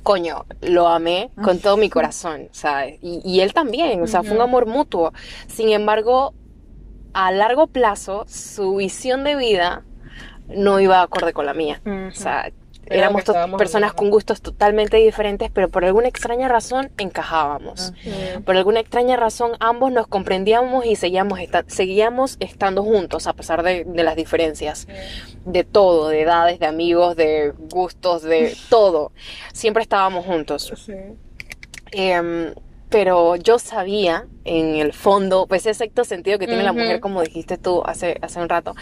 coño, 0.03 0.45
lo 0.61 0.87
amé 0.87 1.31
con 1.43 1.59
todo 1.59 1.75
mi 1.75 1.89
corazón, 1.89 2.47
¿sabes? 2.51 2.97
Y, 3.01 3.21
y 3.25 3.41
él 3.41 3.53
también, 3.53 4.01
o 4.01 4.07
sea, 4.07 4.23
fue 4.23 4.35
un 4.35 4.41
amor 4.41 4.65
mutuo. 4.65 5.11
Sin 5.47 5.69
embargo, 5.69 6.33
a 7.13 7.31
largo 7.31 7.67
plazo, 7.67 8.25
su 8.27 8.75
visión 8.75 9.23
de 9.23 9.35
vida 9.35 9.83
no 10.47 10.79
iba 10.79 11.01
acorde 11.01 11.33
con 11.33 11.45
la 11.45 11.53
mía. 11.53 11.81
O 11.85 12.11
sea, 12.11 12.51
éramos 12.89 13.23
personas 13.57 13.93
con 13.93 14.09
gustos 14.09 14.41
totalmente 14.41 14.97
diferentes, 14.97 15.49
pero 15.51 15.69
por 15.69 15.85
alguna 15.85 16.07
extraña 16.07 16.47
razón 16.47 16.91
encajábamos. 16.97 17.93
Ujú. 18.05 18.43
Por 18.43 18.55
alguna 18.57 18.79
extraña 18.79 19.15
razón 19.17 19.51
ambos 19.59 19.91
nos 19.91 20.07
comprendíamos 20.07 20.85
y 20.85 20.95
seguíamos, 20.95 21.39
esta- 21.39 21.63
seguíamos 21.67 22.37
estando 22.39 22.83
juntos 22.83 23.27
a 23.27 23.33
pesar 23.33 23.63
de, 23.63 23.83
de 23.85 24.03
las 24.03 24.15
diferencias. 24.15 24.87
De 25.45 25.63
todo, 25.63 26.09
de 26.09 26.21
edades, 26.21 26.59
de 26.59 26.65
amigos, 26.65 27.15
de 27.15 27.53
gustos, 27.71 28.21
de 28.23 28.55
todo. 28.69 29.11
Siempre 29.53 29.81
estábamos 29.83 30.25
juntos. 30.25 30.71
Sí. 30.85 30.93
Em, 31.91 32.53
pero 32.89 33.35
yo 33.35 33.59
sabía 33.59 34.27
en 34.45 34.75
el 34.75 34.93
fondo, 34.93 35.45
pues 35.47 35.65
ese 35.65 35.73
sexto 35.73 36.03
sentido 36.05 36.39
que 36.39 36.47
tiene 36.47 36.63
la 36.63 36.71
mujer, 36.73 36.99
como 37.01 37.21
dijiste 37.21 37.57
tú 37.57 37.81
hace, 37.85 38.17
hace 38.21 38.39
un 38.39 38.47
rato, 38.49 38.75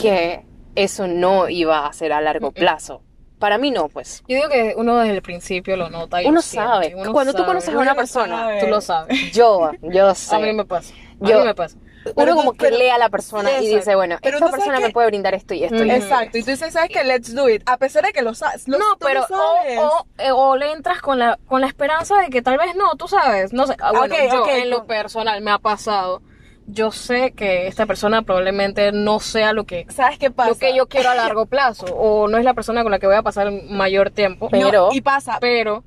que 0.00 0.44
eso 0.74 1.06
no 1.06 1.48
iba 1.50 1.86
a 1.86 1.92
ser 1.92 2.12
a 2.14 2.20
largo 2.22 2.50
plazo. 2.52 3.02
Para 3.42 3.58
mí 3.58 3.72
no, 3.72 3.88
pues. 3.88 4.22
Yo 4.28 4.36
digo 4.36 4.48
que 4.48 4.74
uno 4.76 4.96
desde 4.98 5.14
el 5.16 5.22
principio 5.22 5.76
lo 5.76 5.90
nota 5.90 6.22
y 6.22 6.26
Uno 6.26 6.40
sabe. 6.40 6.94
uno 6.96 7.12
Cuando 7.12 7.32
tú 7.32 7.38
sabe. 7.38 7.48
conoces 7.48 7.68
a 7.70 7.72
una 7.78 7.82
Uno 7.90 7.96
persona, 7.96 8.36
sabe. 8.38 8.60
Tú 8.60 8.66
lo 8.68 8.80
sabes. 8.80 9.32
yo, 9.34 9.70
yo 9.82 10.14
sé. 10.14 10.36
A 10.36 10.38
mí 10.38 10.52
me 10.52 10.64
pasa. 10.64 10.94
A 11.20 11.28
Yo- 11.28 11.40
mí 11.40 11.44
me 11.46 11.54
pasa. 11.54 11.76
Uno 12.04 12.14
Pero 12.16 12.34
como 12.36 12.50
tú- 12.52 12.58
que 12.58 12.64
pero- 12.66 12.78
lee 12.78 12.88
a 12.88 12.98
la 12.98 13.08
persona 13.08 13.50
y 13.60 13.66
dice, 13.76 13.94
bueno, 13.96 14.16
Pero 14.22 14.36
esta 14.38 14.46
tú 14.46 14.52
persona 14.52 14.78
que- 14.78 14.84
me 14.86 14.90
puede 14.92 15.06
brindar 15.08 15.34
esto 15.34 15.54
y 15.54 15.64
esto 15.64 15.84
y. 15.84 15.90
Exacto. 15.90 16.38
Y 16.38 16.42
tú 16.42 16.50
dices, 16.50 16.72
¿sabes 16.72 16.90
qué? 16.90 17.04
Let's 17.04 17.34
do 17.34 17.48
it. 17.48 17.62
A 17.66 17.76
pesar 17.76 18.04
de 18.04 18.12
que 18.12 18.22
lo 18.22 18.34
sabes. 18.34 18.66
lo- 18.68 18.78
No, 18.78 18.92
tú 18.92 19.06
pero 19.06 19.26
sabes. 19.28 19.78
o, 19.78 19.82
o, 19.86 20.06
eh, 20.18 20.32
o 20.32 20.56
le 20.56 20.72
entras 20.72 21.00
con 21.00 21.18
la, 21.20 21.38
con 21.46 21.60
la 21.60 21.66
esperanza 21.68 22.18
de 22.20 22.30
que 22.30 22.42
tal 22.42 22.58
vez 22.58 22.74
no, 22.76 22.94
tú 22.96 23.06
sabes. 23.08 23.52
No 23.52 23.66
sé, 23.66 23.76
ah, 23.80 23.92
bueno, 23.92 24.14
Ok, 24.14 24.20
yo 24.32 24.42
ok, 24.42 24.48
en 24.48 24.70
lo 24.70 24.84
personal 24.86 25.40
me 25.42 25.50
ha 25.52 25.58
pasado. 25.58 26.22
Yo 26.66 26.92
sé 26.92 27.32
que 27.32 27.66
esta 27.66 27.86
persona 27.86 28.22
probablemente 28.22 28.92
no 28.92 29.20
sea 29.20 29.52
lo 29.52 29.64
que, 29.64 29.84
¿Sabes 29.90 30.18
qué 30.18 30.30
pasa? 30.30 30.50
lo 30.50 30.56
que 30.58 30.74
yo 30.74 30.86
quiero 30.86 31.10
a 31.10 31.14
largo 31.14 31.46
plazo. 31.46 31.86
O 31.86 32.28
no 32.28 32.38
es 32.38 32.44
la 32.44 32.54
persona 32.54 32.82
con 32.82 32.92
la 32.92 32.98
que 32.98 33.06
voy 33.06 33.16
a 33.16 33.22
pasar 33.22 33.48
el 33.48 33.64
mayor 33.68 34.10
tiempo. 34.10 34.48
Pero- 34.50 34.88
No, 34.88 34.92
y 34.92 35.00
pasa. 35.00 35.38
pero 35.40 35.84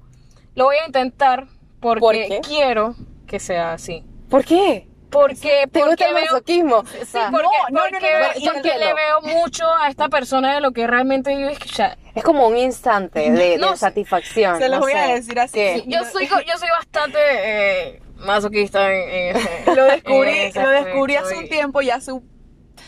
lo 0.53 0.65
voy 0.65 0.75
a 0.77 0.85
intentar 0.85 1.47
porque 1.79 2.39
quiero 2.45 2.95
que 3.27 3.39
sea 3.39 3.73
así. 3.73 4.03
¿Por 4.29 4.43
qué? 4.43 4.87
Porque, 5.09 5.65
¿Te 5.71 5.79
porque 5.79 5.89
gusta 5.91 6.07
el 6.09 6.13
masoquismo? 6.25 6.83
Sí, 6.91 6.97
O 7.01 7.05
sea, 7.05 7.29
porque, 7.31 7.45
no, 7.69 7.79
no, 7.79 7.85
no, 7.85 7.89
porque- 7.91 8.11
no, 8.11 8.45
no, 8.47 8.53
porque 8.53 8.77
le 8.79 8.93
veo 8.93 9.21
mucho 9.21 9.63
a 9.73 9.87
esta 9.87 10.09
persona 10.09 10.55
de 10.55 10.59
lo 10.59 10.71
que 10.71 10.87
realmente 10.87 11.39
yo 11.39 11.47
es 11.47 11.57
que 11.57 11.69
ya- 11.69 11.97
Es 12.15 12.23
como 12.23 12.47
un 12.47 12.57
instante 12.57 13.31
de, 13.31 13.59
satisfacción. 13.77 14.57
Se 14.57 14.67
los 14.67 14.79
no 14.79 14.85
voy 14.85 14.93
a 14.93 15.07
decir 15.15 15.39
así. 15.39 15.83
Yo 15.87 16.03
soy 16.05 16.27
yo 16.27 16.57
soy 16.57 16.69
bastante 16.77 17.17
eh, 17.21 18.01
masoquista 18.25 18.91
en, 18.93 19.09
en 19.09 19.35
ese- 19.37 19.75
Lo 19.75 19.85
descubrí, 19.85 20.29
en 20.31 20.47
ese 20.47 20.61
lo 20.61 20.69
descubrí 20.69 21.15
hace 21.15 21.37
un 21.37 21.47
tiempo 21.49 21.81
y 21.81 21.89
hace 21.89 22.11
un, 22.11 22.27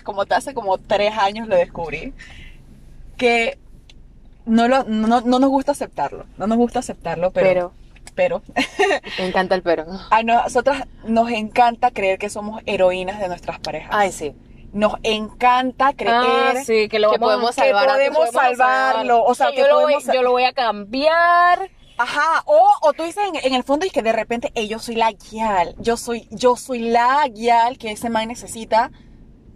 como 0.04 0.24
hace 0.30 0.54
como 0.54 0.78
tres 0.78 1.18
años 1.18 1.48
lo 1.48 1.56
descubrí, 1.56 2.14
que 3.18 3.58
no, 4.46 4.68
lo, 4.68 4.84
no, 4.86 5.22
no 5.22 5.40
nos 5.40 5.50
gusta 5.50 5.72
aceptarlo, 5.74 6.26
no 6.38 6.48
nos 6.48 6.58
gusta 6.58 6.80
aceptarlo, 6.80 7.32
pero, 7.32 7.74
Pero, 8.16 8.42
pero 8.42 8.42
Me 9.20 9.28
encanta 9.28 9.56
el 9.56 9.62
pero. 9.62 9.86
a 10.12 10.24
nosotras 10.24 10.86
nos 11.06 11.30
encanta 11.32 11.92
creer 11.92 12.18
que 12.20 12.30
somos 12.30 12.62
heroínas 12.66 13.20
de 13.20 13.28
nuestras 13.28 13.60
parejas. 13.60 13.90
Ay, 13.92 14.12
sí. 14.12 14.34
Nos 14.74 14.96
encanta 15.04 15.94
creer 15.94 16.14
Ah, 16.16 16.54
sí, 16.64 16.88
que 16.90 17.00
lo 17.00 17.10
que 17.12 17.18
vamos 17.18 17.28
podemos 17.36 17.56
que 17.56 17.62
salvar 17.62 17.90
a- 17.90 17.94
podemos 17.94 18.18
podemos 18.30 18.42
salvarlo. 18.58 19.24
O 19.24 19.34
sea, 19.34 19.48
que 19.48 19.56
que 19.56 19.62
yo, 19.62 19.68
lo 19.68 19.74
voy, 19.76 19.94
podemos... 19.94 20.14
yo 20.16 20.22
lo 20.22 20.32
voy 20.32 20.44
a 20.44 20.54
cambiar. 20.54 21.70
Ajá, 21.98 22.44
o, 22.46 22.70
o 22.84 22.94
tú 22.94 23.04
dices 23.04 23.24
en, 23.44 23.54
el 23.54 23.64
fondo 23.64 23.86
y 23.86 23.90
que 23.90 24.04
de 24.04 24.14
repente, 24.14 24.52
"Ey, 24.54 24.68
yo 24.68 24.78
soy 24.78 24.96
la 24.96 25.12
guial, 25.12 25.76
yo 25.80 25.98
soy, 25.98 26.28
yo 26.30 26.56
soy 26.56 26.80
la 26.80 27.28
guial 27.28 27.80
que 27.80 27.92
ese 27.92 28.10
man 28.10 28.28
necesita 28.28 28.92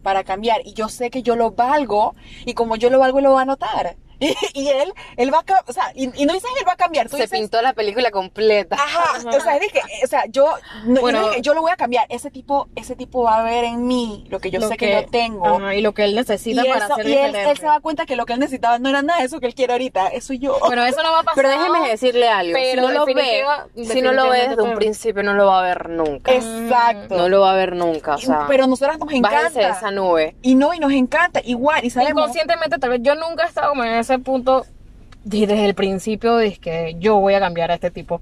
para 0.02 0.24
cambiar 0.24 0.62
y 0.66 0.74
yo 0.74 0.90
sé 0.90 1.12
que 1.12 1.22
yo 1.22 1.36
lo 1.36 1.52
valgo 1.52 2.16
y 2.46 2.56
como 2.56 2.76
yo 2.76 2.90
lo 2.90 2.98
valgo 2.98 3.22
lo 3.22 3.34
va 3.34 3.44
a 3.44 3.46
notar 3.46 3.96
y, 4.22 4.36
y 4.54 4.70
él, 4.70 4.94
él 5.18 5.34
va 5.34 5.40
a, 5.40 5.46
o 5.68 5.74
sea, 5.74 5.92
y, 5.96 6.04
y 6.22 6.26
no 6.26 6.34
dices 6.34 6.50
él 6.60 6.66
va 6.68 6.74
a 6.74 6.78
cambiar, 6.78 7.10
tú 7.10 7.18
Se 7.18 7.24
dices, 7.24 7.38
pintó 7.40 7.62
la 7.62 7.74
película 7.74 8.10
completa. 8.12 8.76
ajá, 8.76 9.18
o 9.28 9.40
sea, 9.42 9.56
es 9.56 9.62
de 9.62 9.68
que, 9.68 9.82
o 10.04 10.08
sea, 10.08 10.24
yo, 10.30 10.54
no, 10.86 11.00
y 11.00 11.02
Bueno. 11.02 11.38
yo 11.40 11.54
lo 11.54 11.62
voy 11.62 11.72
a 11.72 11.76
cambiar, 11.76 12.06
ese 12.10 12.32
tipo, 12.32 12.70
ese 12.76 12.96
tipo 12.96 13.24
va 13.24 13.40
a 13.40 13.44
ver 13.44 13.66
en 13.66 13.86
mí 13.88 14.26
lo 14.30 14.40
que 14.40 14.50
yo 14.52 14.60
Lo 14.60 14.68
sé 14.70 14.78
que, 14.78 14.94
no 14.96 15.06
tengo. 15.10 15.46
Ajá, 15.58 15.76
y 15.76 15.82
lo 15.82 15.94
que 15.94 16.04
él 16.06 16.12
Y, 16.12 16.16
necesita 16.16 16.64
para 16.64 16.86
eso- 16.86 16.96
ser 16.96 17.08
y 17.08 17.14
él, 17.18 17.36
él 17.36 17.58
se 17.58 17.66
da 17.66 17.80
cuenta 17.82 18.06
que 18.06 18.16
lo 18.16 18.26
que 18.26 18.34
él 18.34 18.40
necesitaba 18.40 18.80
no 18.80 18.90
era 18.90 19.02
nada 19.02 19.20
de 19.20 19.26
eso 19.26 19.40
que 19.40 19.48
él 19.48 19.56
quiere 19.56 19.74
ahorita, 19.74 20.08
eso 20.10 20.34
yo. 20.34 20.58
Bueno, 20.60 20.86
eso 20.86 21.02
no 21.04 21.12
va 21.12 21.20
a 21.20 21.24
pasar. 21.24 21.36
Pero 21.44 21.50
déjeme 21.50 21.90
decirle 21.90 22.30
algo. 22.30 22.58
si 22.58 22.76
no 22.78 22.92
lo 22.92 23.06
ve, 23.06 23.44
si 23.86 24.02
no 24.02 24.12
lo 24.14 24.30
ve 24.30 24.48
desde 24.50 24.62
un 24.62 24.76
principio, 24.76 25.24
no 25.24 25.34
lo 25.34 25.48
va 25.48 25.60
a 25.60 25.64
ver 25.64 25.90
nunca. 25.90 26.32
Exacto. 26.34 27.18
No 27.18 27.28
lo 27.30 27.42
va 27.42 27.52
a 27.52 27.56
ver 27.56 27.76
nunca. 27.76 28.16
O 28.16 28.18
sea, 28.18 28.46
pero 28.48 28.68
nosotras 28.68 29.00
nos 29.00 29.12
encanta. 29.12 29.70
esa 29.70 29.92
nube. 29.92 30.36
Y 30.42 30.56
no, 30.56 30.74
y 30.74 30.80
nos 30.80 30.92
encanta, 30.92 31.42
igual, 31.44 31.84
y 31.86 31.90
sabemos. 31.90 32.12
Inconscientemente, 32.22 32.78
tal 32.78 32.90
vez 32.92 33.00
yo 33.02 33.16
nunca 33.16 33.46
he 33.46 33.48
estado 33.48 33.70
como 33.70 33.84
en 33.84 33.92
ese 34.14 34.20
punto 34.20 34.66
de- 35.24 35.48
desde 35.48 35.66
el 35.66 35.76
principio 35.76 36.36
de 36.36 36.54
que 36.58 36.96
yo 37.00 37.18
voy 37.18 37.34
a 37.34 37.40
cambiar 37.40 37.72
a 37.72 37.76
este 37.76 37.92
tipo. 37.92 38.22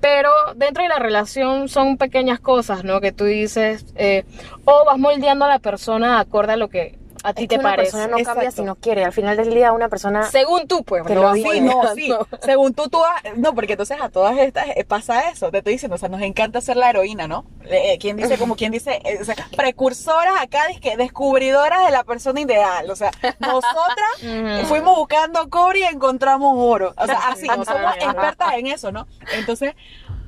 Pero 0.00 0.30
dentro 0.56 0.82
de 0.82 0.88
la 0.90 0.98
relación 0.98 1.68
son 1.68 1.96
pequeñas 1.96 2.38
cosas, 2.40 2.84
¿no? 2.84 3.00
Que 3.00 3.10
tú 3.12 3.24
dices, 3.24 3.86
eh, 3.96 4.24
o 4.66 4.84
vas 4.84 4.98
moldeando 4.98 5.46
a 5.46 5.48
la 5.48 5.58
persona 5.60 6.20
acorde 6.20 6.52
a 6.52 6.56
lo 6.56 6.68
que 6.68 6.98
a 7.24 7.32
ti 7.34 7.42
Es 7.44 7.48
te 7.48 7.54
que 7.56 7.60
una 7.60 7.70
parece. 7.70 7.92
persona 7.92 8.06
no 8.16 8.22
cambia 8.24 8.50
si 8.50 8.62
no 8.62 8.74
quiere. 8.76 9.04
Al 9.04 9.12
final 9.12 9.36
del 9.36 9.52
día, 9.52 9.72
una 9.72 9.88
persona. 9.88 10.22
Según 10.30 10.68
tú, 10.68 10.84
pues. 10.84 11.04
Te 11.04 11.14
lo 11.14 11.32
digo. 11.32 11.50
Sí, 11.52 11.60
no, 11.60 11.82
sí. 11.94 12.14
Según 12.42 12.74
tú, 12.74 12.88
tú 12.88 13.02
has- 13.04 13.36
No, 13.36 13.54
porque 13.54 13.72
entonces 13.72 13.98
a 14.00 14.08
todas 14.10 14.36
estas 14.38 14.68
eh, 14.76 14.84
pasa 14.84 15.28
eso. 15.30 15.50
Te 15.50 15.58
estoy 15.58 15.72
diciendo, 15.72 15.96
o 15.96 15.98
sea, 15.98 16.08
nos 16.08 16.20
encanta 16.22 16.60
ser 16.60 16.76
la 16.76 16.90
heroína, 16.90 17.26
¿no? 17.26 17.44
Eh, 17.68 17.96
¿Quién 17.98 18.16
dice, 18.16 18.36
como 18.38 18.54
quien 18.56 18.70
dice, 18.70 19.00
eh, 19.04 19.18
o 19.20 19.24
sea, 19.24 19.34
precursoras 19.56 20.34
acá, 20.40 20.60
que 20.80 20.96
descubridoras 20.96 21.84
de 21.86 21.90
la 21.90 22.04
persona 22.04 22.40
ideal. 22.40 22.90
O 22.90 22.96
sea, 22.96 23.10
nosotras 23.40 24.66
fuimos 24.68 24.96
buscando 24.96 25.48
cobre 25.50 25.80
y 25.80 25.84
encontramos 25.84 26.54
oro. 26.56 26.92
O 26.96 27.06
sea, 27.06 27.18
así, 27.28 27.46
somos 27.46 27.66
Totalmente. 27.66 28.04
expertas 28.04 28.52
en 28.54 28.66
eso, 28.66 28.92
¿no? 28.92 29.06
Entonces, 29.32 29.74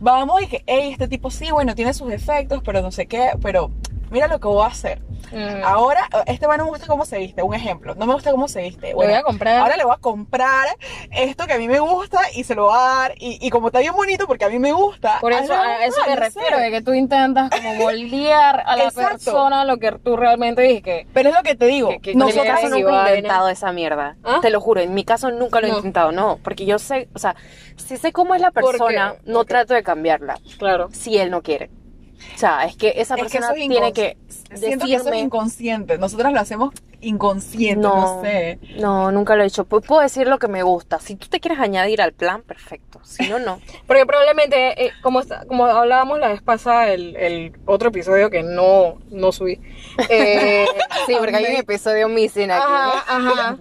vamos 0.00 0.42
y 0.42 0.46
que, 0.48 0.62
hey, 0.66 0.90
este 0.92 1.08
tipo 1.08 1.30
sí, 1.30 1.50
bueno, 1.50 1.74
tiene 1.74 1.92
sus 1.94 2.08
defectos, 2.08 2.62
pero 2.64 2.80
no 2.82 2.90
sé 2.90 3.06
qué, 3.06 3.30
pero 3.42 3.70
mira 4.10 4.28
lo 4.28 4.38
que 4.40 4.48
voy 4.48 4.64
a 4.64 4.68
hacer. 4.68 5.00
Ujú. 5.32 5.64
Ahora, 5.64 6.08
este 6.26 6.46
man 6.46 6.58
no 6.58 6.64
me 6.64 6.70
gusta 6.70 6.86
cómo 6.86 7.04
se 7.04 7.18
viste, 7.18 7.42
un 7.42 7.52
ejemplo. 7.54 7.94
No 7.96 8.06
me 8.06 8.14
gusta 8.14 8.30
cómo 8.30 8.46
se 8.48 8.62
viste. 8.62 8.94
voy 8.94 9.06
a 9.12 9.22
comprar. 9.22 9.56
Ahora 9.60 9.76
le 9.76 9.84
voy 9.84 9.94
a 9.94 9.98
comprar 9.98 10.66
esto 11.10 11.46
que 11.46 11.54
a 11.54 11.58
mí 11.58 11.66
me 11.66 11.80
gusta 11.80 12.20
y 12.34 12.44
se 12.44 12.54
lo 12.54 12.64
voy 12.66 12.74
a 12.76 12.80
dar. 12.82 13.14
Y, 13.18 13.38
y 13.44 13.50
como 13.50 13.68
está 13.68 13.80
bien 13.80 13.94
bonito, 13.94 14.26
porque 14.26 14.44
a 14.44 14.48
mí 14.48 14.58
me 14.58 14.72
gusta. 14.72 15.18
Por 15.20 15.32
eso, 15.32 15.52
a 15.52 15.84
eso 15.84 16.00
me 16.06 16.14
refiero, 16.16 16.58
de 16.58 16.70
que 16.70 16.80
tú 16.82 16.94
intentas 16.94 17.50
como 17.50 17.74
moldear 17.74 18.62
a 18.66 18.76
la 18.76 18.84
Exacto. 18.88 19.10
persona 19.16 19.64
lo 19.64 19.78
que 19.78 19.92
tú 19.92 20.16
realmente 20.16 20.62
dices 20.62 20.82
que 20.82 21.06
Pero 21.12 21.30
es 21.30 21.34
lo 21.34 21.42
que 21.42 21.54
te 21.56 21.66
digo. 21.66 21.88
Que- 21.88 22.00
que- 22.00 22.14
Nosotras 22.14 22.60
y 22.62 22.66
nunca 22.66 22.78
he 22.78 22.82
vaina. 22.84 23.16
intentado 23.16 23.48
esa 23.48 23.72
mierda. 23.72 24.16
¿Ah? 24.22 24.38
Te 24.42 24.50
lo 24.50 24.60
juro, 24.60 24.80
en 24.80 24.94
mi 24.94 25.04
caso 25.04 25.30
nunca 25.32 25.60
lo 25.60 25.66
he 25.66 25.70
No. 25.70 25.76
intentado, 25.78 26.12
no. 26.12 26.38
Porque 26.42 26.66
yo 26.66 26.78
sé, 26.78 27.08
o 27.14 27.18
sea, 27.18 27.34
si 27.76 27.96
sé 27.96 28.12
cómo 28.12 28.34
es 28.34 28.40
la 28.40 28.52
persona, 28.52 29.16
no 29.24 29.40
Ok. 29.40 29.48
trato 29.48 29.74
de 29.74 29.82
cambiarla. 29.82 30.38
claro. 30.58 30.88
Si 30.92 31.18
él 31.18 31.30
no 31.30 31.42
quiere. 31.42 31.70
O 32.34 32.38
sea, 32.38 32.64
es 32.66 32.76
que 32.76 32.94
esa 32.96 33.14
Es 33.14 33.22
que 33.24 33.28
persona 33.38 33.48
es 33.60 33.68
tiene 33.68 33.92
que 33.92 34.16
Siento 34.54 34.86
que 34.86 34.92
eso 34.94 34.98
es 34.98 35.04
decirme. 35.04 35.18
inconsciente. 35.20 35.98
Nosotras 35.98 36.32
lo 36.32 36.40
hacemos 36.40 36.74
inconsciente, 37.00 37.82
no, 37.82 37.94
No, 38.16 38.22
sé. 38.22 38.58
no, 38.78 39.12
nunca 39.12 39.36
lo 39.36 39.42
he 39.42 39.46
hecho. 39.46 39.64
Pu- 39.66 39.82
Puedo 39.84 40.00
decir 40.02 40.26
lo 40.28 40.38
que 40.38 40.48
me 40.48 40.62
gusta. 40.62 40.98
Si 40.98 41.14
tú 41.14 41.28
te 41.28 41.40
quieres 41.40 41.60
añadir 41.60 42.00
al 42.02 42.12
plan, 42.12 42.42
perfecto. 42.42 43.00
Si 43.04 43.28
no, 43.28 43.38
no. 43.38 43.60
Porque 43.86 44.06
probablemente, 44.06 44.86
eh, 44.86 44.92
como, 45.02 45.22
como 45.46 45.66
hablábamos 45.66 46.18
la 46.18 46.28
vez 46.28 46.42
pasada, 46.42 46.88
el, 46.92 47.14
el 47.16 47.52
otro 47.66 47.88
episodio 47.90 48.30
que 48.30 48.42
no, 48.42 48.98
no 49.10 49.32
subí. 49.32 49.60
eh, 50.08 50.66
Sí, 51.06 51.14
porque 51.18 51.36
hay 51.36 51.44
un 51.54 51.56
episodio 51.60 52.08
missing 52.08 52.50
aquí. 52.50 52.62
Ajá, 52.66 53.04
ajá. 53.06 53.58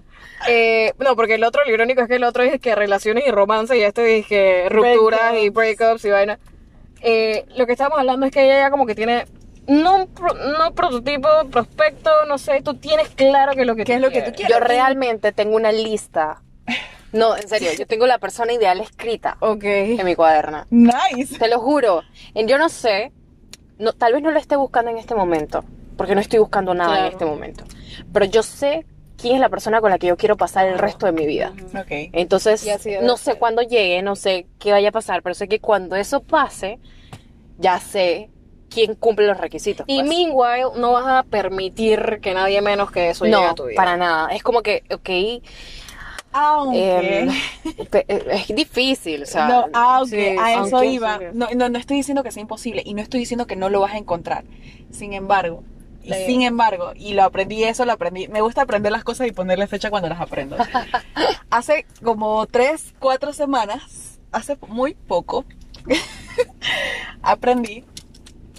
Eh, 0.47 0.93
no, 0.99 1.15
porque 1.15 1.35
el 1.35 1.43
otro, 1.43 1.63
lo 1.65 1.71
irónico 1.73 2.01
es 2.01 2.07
que 2.07 2.15
el 2.15 2.23
otro 2.23 2.43
es 2.43 2.59
que 2.59 2.75
relaciones 2.75 3.23
y 3.27 3.31
romance 3.31 3.77
y 3.77 3.81
este 3.81 4.17
es 4.19 4.27
que 4.27 4.67
rupturas 4.69 5.35
y 5.41 5.49
breakups 5.49 6.05
y 6.05 6.09
vaina. 6.09 6.39
Eh, 7.07 7.45
lo 7.55 7.67
que 7.67 7.73
estamos 7.73 7.99
hablando 7.99 8.25
es 8.25 8.31
que 8.31 8.43
ella 8.45 8.57
ya 8.61 8.71
como 8.71 8.85
que 8.87 8.95
tiene 8.95 9.25
no 9.67 9.95
un 9.95 10.07
pro- 10.07 10.33
no 10.33 10.73
prototipo, 10.73 11.27
prospecto, 11.51 12.09
no 12.27 12.37
sé, 12.39 12.61
tú 12.63 12.73
tienes 12.75 13.09
claro 13.09 13.53
que 13.53 13.63
lo 13.65 13.75
que 13.75 13.83
¿Qué 13.83 13.93
tú 13.93 13.97
es 13.97 14.01
lo 14.01 14.09
que 14.09 14.21
tú 14.23 14.31
quieres. 14.35 14.55
Yo 14.55 14.59
realmente 14.59 15.31
tengo 15.31 15.55
una 15.55 15.71
lista. 15.71 16.41
No, 17.11 17.37
en 17.37 17.47
serio, 17.47 17.69
yo 17.77 17.85
tengo 17.87 18.07
la 18.07 18.17
persona 18.17 18.53
ideal 18.53 18.79
escrita 18.81 19.37
Ok. 19.39 19.63
en 19.63 20.03
mi 20.05 20.15
cuaderna. 20.15 20.65
Nice. 20.71 21.37
Te 21.37 21.47
lo 21.47 21.59
juro. 21.59 22.01
Yo 22.33 22.57
no 22.57 22.69
sé, 22.69 23.11
no, 23.77 23.93
tal 23.93 24.13
vez 24.13 24.21
no 24.23 24.31
lo 24.31 24.39
esté 24.39 24.55
buscando 24.55 24.89
en 24.91 24.97
este 24.97 25.13
momento, 25.15 25.63
porque 25.97 26.15
no 26.15 26.21
estoy 26.21 26.39
buscando 26.39 26.73
nada 26.73 26.89
Claro. 26.93 27.05
en 27.07 27.11
este 27.13 27.25
momento. 27.25 27.63
Pero 28.11 28.25
yo 28.25 28.43
sé 28.43 28.85
quién 29.17 29.35
es 29.35 29.39
la 29.41 29.49
persona 29.49 29.79
con 29.79 29.91
la 29.91 29.97
que 29.97 30.07
yo 30.07 30.17
quiero 30.17 30.35
pasar 30.35 30.67
el 30.67 30.77
resto 30.77 31.05
de 31.05 31.13
mi 31.13 31.25
vida. 31.25 31.53
Ok. 31.79 31.87
Entonces, 32.11 32.67
no 33.01 33.15
sé 33.17 33.35
cuándo 33.35 33.61
llegue, 33.61 34.01
no 34.01 34.15
sé 34.17 34.47
qué 34.59 34.71
vaya 34.71 34.89
a 34.89 34.91
pasar, 34.91 35.21
pero 35.23 35.33
sé 35.35 35.47
que 35.47 35.59
cuando 35.61 35.95
eso 35.95 36.21
pase, 36.21 36.79
ya 37.57 37.79
sé 37.79 38.29
quién 38.69 38.95
cumple 38.95 39.27
los 39.27 39.37
requisitos. 39.37 39.85
Y 39.87 39.99
pues. 39.99 40.09
meanwhile, 40.09 40.77
no 40.79 40.91
vas 40.93 41.05
a 41.07 41.23
permitir 41.23 42.19
que 42.21 42.33
nadie 42.33 42.61
menos 42.61 42.91
que 42.91 43.09
eso 43.09 43.25
llegue 43.25 43.37
no, 43.37 43.49
a 43.49 43.55
tu 43.55 43.65
vida. 43.65 43.75
para 43.75 43.95
nada. 43.97 44.29
Es 44.29 44.43
como 44.43 44.61
que, 44.61 44.83
ok, 44.91 45.43
Aunque. 46.33 47.19
em, 47.21 47.29
eh, 47.93 48.25
es 48.49 48.55
difícil, 48.55 49.23
o 49.23 49.25
sea, 49.25 49.47
no, 49.47 49.65
aunque 49.73 50.31
sí, 50.31 50.37
a 50.37 50.65
eso 50.65 50.77
aunque 50.77 50.91
iba. 50.91 51.17
sí. 51.19 51.25
No, 51.33 51.47
no, 51.55 51.69
no 51.69 51.79
estoy 51.79 51.97
diciendo 51.97 52.23
que 52.23 52.31
sea 52.31 52.41
imposible 52.41 52.81
y 52.85 52.93
no 52.93 53.01
estoy 53.01 53.21
diciendo 53.21 53.47
que 53.47 53.55
no 53.55 53.69
lo 53.69 53.79
vas 53.79 53.93
a 53.93 53.97
encontrar. 53.97 54.43
Sin 54.91 55.13
embargo, 55.13 55.63
y 56.03 56.09
Le- 56.09 56.25
sin 56.25 56.41
embargo, 56.41 56.91
y 56.95 57.13
lo 57.13 57.23
aprendí 57.23 57.63
eso, 57.63 57.85
lo 57.85 57.93
aprendí. 57.93 58.27
Me 58.27 58.41
gusta 58.41 58.61
aprender 58.63 58.91
las 58.91 59.03
cosas 59.05 59.27
y 59.27 59.31
ponerle 59.31 59.67
fecha 59.67 59.89
cuando 59.89 60.09
las 60.09 60.19
aprendo. 60.19 60.57
hace 61.49 61.85
como 62.03 62.45
tres, 62.47 62.93
cuatro 62.99 63.31
semanas, 63.31 64.19
hace 64.33 64.57
muy 64.67 64.93
poco, 64.93 65.45
aprendí 67.21 67.83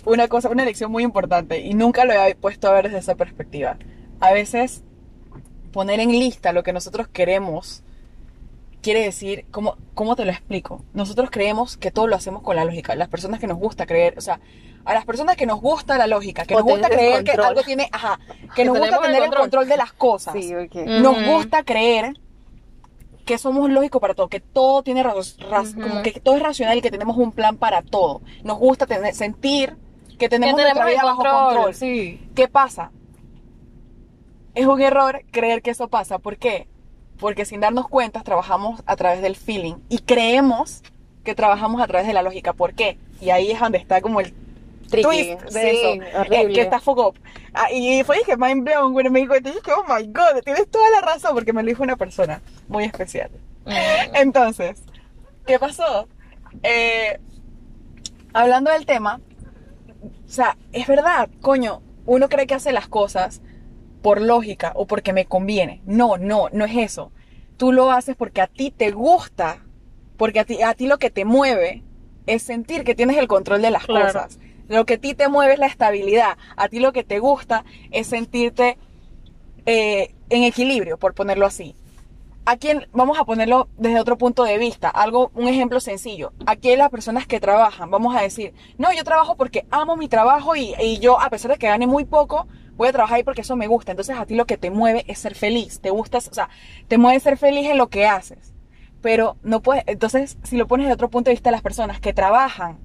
una 0.04 0.28
cosa, 0.28 0.48
una 0.48 0.64
lección 0.64 0.90
muy 0.90 1.02
importante 1.02 1.60
y 1.60 1.74
nunca 1.74 2.04
lo 2.04 2.12
había 2.12 2.34
puesto 2.36 2.68
a 2.68 2.72
ver 2.72 2.86
desde 2.86 2.98
esa 2.98 3.14
perspectiva. 3.16 3.76
A 4.20 4.32
veces 4.32 4.82
poner 5.72 6.00
en 6.00 6.10
lista 6.10 6.52
lo 6.52 6.62
que 6.62 6.72
nosotros 6.72 7.08
queremos 7.08 7.82
quiere 8.82 9.02
decir, 9.02 9.46
¿cómo, 9.50 9.76
¿cómo 9.94 10.14
te 10.14 10.24
lo 10.24 10.30
explico? 10.30 10.84
Nosotros 10.94 11.28
creemos 11.30 11.76
que 11.76 11.90
todo 11.90 12.06
lo 12.06 12.14
hacemos 12.14 12.42
con 12.42 12.54
la 12.54 12.64
lógica. 12.64 12.94
Las 12.94 13.08
personas 13.08 13.40
que 13.40 13.48
nos 13.48 13.58
gusta 13.58 13.84
creer, 13.84 14.14
o 14.16 14.20
sea, 14.20 14.38
a 14.84 14.94
las 14.94 15.04
personas 15.04 15.36
que 15.36 15.44
nos 15.44 15.60
gusta 15.60 15.98
la 15.98 16.06
lógica, 16.06 16.44
que 16.44 16.54
O 16.54 16.58
nos 16.58 16.68
gusta 16.68 16.88
creer 16.88 17.24
que 17.24 17.32
algo 17.32 17.62
tiene, 17.62 17.88
ajá, 17.90 18.20
que, 18.54 18.62
Que 18.62 18.64
nos 18.64 18.78
gusta 18.78 18.96
el 18.96 19.02
tener 19.02 19.22
el 19.24 19.34
control. 19.34 19.66
de 19.66 19.76
las 19.76 19.92
cosas. 19.92 20.34
sí, 20.34 20.54
ok. 20.54 20.74
Nos 21.02 21.26
gusta 21.26 21.64
creer 21.64 22.16
que 23.26 23.36
somos 23.36 23.68
lógicos 23.68 24.00
para 24.00 24.14
todo, 24.14 24.28
que 24.28 24.40
todo 24.40 24.82
tiene 24.82 25.02
raz- 25.02 25.36
raz- 25.50 25.72
Ujú. 25.76 25.82
como 25.88 26.02
que 26.02 26.12
todo 26.12 26.36
es 26.36 26.42
racional 26.42 26.78
y 26.78 26.80
que 26.80 26.90
tenemos 26.90 27.16
un 27.18 27.32
plan 27.32 27.58
para 27.58 27.82
todo. 27.82 28.22
Nos 28.44 28.56
gusta 28.58 28.86
tener, 28.86 29.14
sentir 29.14 29.76
que 30.18 30.28
tenemos, 30.30 30.56
que 30.56 30.62
tenemos 30.62 30.82
nuestra 30.84 31.04
bajo 31.04 31.22
control, 31.22 31.74
sí. 31.74 32.26
¿Qué 32.34 32.48
pasa? 32.48 32.90
Es 34.54 34.66
un 34.66 34.80
error 34.80 35.22
creer 35.30 35.60
que 35.60 35.70
eso 35.70 35.88
pasa. 35.88 36.18
¿Por 36.18 36.38
qué? 36.38 36.68
Porque 37.18 37.44
sin 37.44 37.60
darnos 37.60 37.88
cuenta 37.88 38.22
trabajamos 38.22 38.82
a 38.86 38.96
través 38.96 39.20
del 39.22 39.36
feeling 39.36 39.74
y 39.88 39.98
creemos 39.98 40.82
que 41.24 41.34
trabajamos 41.34 41.82
a 41.82 41.86
través 41.86 42.06
de 42.06 42.14
la 42.14 42.22
lógica. 42.22 42.52
¿Por 42.52 42.74
qué? 42.74 42.98
Y 43.20 43.30
ahí 43.30 43.50
es 43.50 43.60
donde 43.60 43.78
está 43.78 44.00
como 44.00 44.20
el. 44.20 44.32
Twist 44.90 45.42
de 45.42 45.50
Sí, 45.50 45.76
eso. 45.78 45.88
eh, 46.32 46.52
que 46.52 46.60
está 46.60 46.80
fuck 46.80 46.98
up. 46.98 47.18
Ah, 47.54 47.70
y 47.72 48.02
fue 48.04 48.18
dije 48.18 48.36
mind 48.36 48.64
blown 48.64 48.92
cuando 48.92 49.10
me 49.10 49.20
dijo. 49.20 49.36
Y 49.36 49.40
dije, 49.40 49.60
oh 49.76 49.84
my 49.92 50.06
god, 50.08 50.42
tienes 50.44 50.68
toda 50.70 50.88
la 50.90 51.00
razón 51.00 51.34
porque 51.34 51.52
me 51.52 51.62
lo 51.62 51.68
dijo 51.68 51.82
una 51.82 51.96
persona 51.96 52.40
muy 52.68 52.84
especial. 52.84 53.30
Mm. 53.64 53.70
Entonces, 54.14 54.82
¿qué 55.46 55.58
pasó? 55.58 56.08
Eh, 56.62 57.18
hablando 58.32 58.70
del 58.70 58.86
tema, 58.86 59.20
o 60.02 60.28
sea, 60.30 60.56
es 60.72 60.86
verdad, 60.86 61.28
coño, 61.40 61.82
uno 62.04 62.28
cree 62.28 62.46
que 62.46 62.54
hace 62.54 62.72
las 62.72 62.88
cosas 62.88 63.40
por 64.02 64.20
lógica 64.20 64.72
o 64.76 64.86
porque 64.86 65.12
me 65.12 65.26
conviene. 65.26 65.82
No, 65.86 66.16
no, 66.16 66.48
no 66.52 66.64
es 66.64 66.76
eso. 66.76 67.10
Tú 67.56 67.72
lo 67.72 67.90
haces 67.90 68.14
porque 68.16 68.40
a 68.40 68.46
ti 68.46 68.70
te 68.70 68.90
gusta, 68.92 69.64
porque 70.16 70.40
a 70.40 70.44
ti, 70.44 70.62
a 70.62 70.74
ti 70.74 70.86
lo 70.86 70.98
que 70.98 71.10
te 71.10 71.24
mueve 71.24 71.82
es 72.26 72.42
sentir 72.42 72.84
que 72.84 72.94
tienes 72.94 73.16
el 73.16 73.26
control 73.28 73.62
de 73.62 73.70
las 73.70 73.84
Claro. 73.86 74.06
cosas. 74.06 74.38
Lo 74.68 74.84
que 74.84 74.94
a 74.94 74.98
ti 74.98 75.14
te 75.14 75.28
mueve 75.28 75.54
es 75.54 75.58
la 75.58 75.66
estabilidad. 75.66 76.36
A 76.56 76.68
ti 76.68 76.80
lo 76.80 76.92
que 76.92 77.04
te 77.04 77.18
gusta 77.18 77.64
es 77.90 78.06
sentirte 78.08 78.78
eh, 79.64 80.14
en 80.28 80.42
equilibrio, 80.42 80.98
por 80.98 81.14
ponerlo 81.14 81.46
así. 81.46 81.74
¿A 82.48 82.56
quién? 82.56 82.86
Vamos 82.92 83.18
a 83.18 83.24
ponerlo 83.24 83.68
desde 83.76 83.98
otro 83.98 84.16
punto 84.16 84.44
de 84.44 84.56
vista. 84.58 84.88
Algo, 84.88 85.32
un 85.34 85.48
ejemplo 85.48 85.80
sencillo. 85.80 86.32
Aquí 86.46 86.74
las 86.76 86.90
personas 86.90 87.26
que 87.26 87.40
trabajan, 87.40 87.90
vamos 87.90 88.14
a 88.14 88.22
decir, 88.22 88.54
no, 88.78 88.92
yo 88.92 89.02
trabajo 89.02 89.36
porque 89.36 89.66
amo 89.70 89.96
mi 89.96 90.06
trabajo 90.06 90.54
y, 90.54 90.74
y 90.80 90.98
yo, 91.00 91.20
a 91.20 91.28
pesar 91.28 91.50
de 91.50 91.58
que 91.58 91.66
gane 91.66 91.88
muy 91.88 92.04
poco, 92.04 92.46
voy 92.76 92.88
a 92.88 92.92
trabajar 92.92 93.16
ahí 93.16 93.24
porque 93.24 93.40
eso 93.40 93.56
me 93.56 93.66
gusta. 93.66 93.90
Entonces 93.90 94.16
a 94.16 94.26
ti 94.26 94.36
lo 94.36 94.46
que 94.46 94.56
te 94.56 94.70
mueve 94.70 95.04
es 95.08 95.18
ser 95.18 95.34
feliz. 95.34 95.80
Te 95.80 95.90
gusta, 95.90 96.18
o 96.18 96.20
sea, 96.20 96.48
te 96.86 96.98
mueve 96.98 97.18
ser 97.18 97.36
feliz 97.36 97.68
en 97.68 97.78
lo 97.78 97.88
que 97.88 98.06
haces. 98.06 98.54
Pero 99.02 99.36
no 99.42 99.60
puedes, 99.60 99.82
entonces, 99.86 100.38
si 100.44 100.56
lo 100.56 100.68
pones 100.68 100.86
de 100.86 100.92
otro 100.92 101.10
punto 101.10 101.30
de 101.30 101.34
vista, 101.34 101.50
las 101.50 101.62
personas 101.62 102.00
que 102.00 102.12
trabajan 102.12 102.78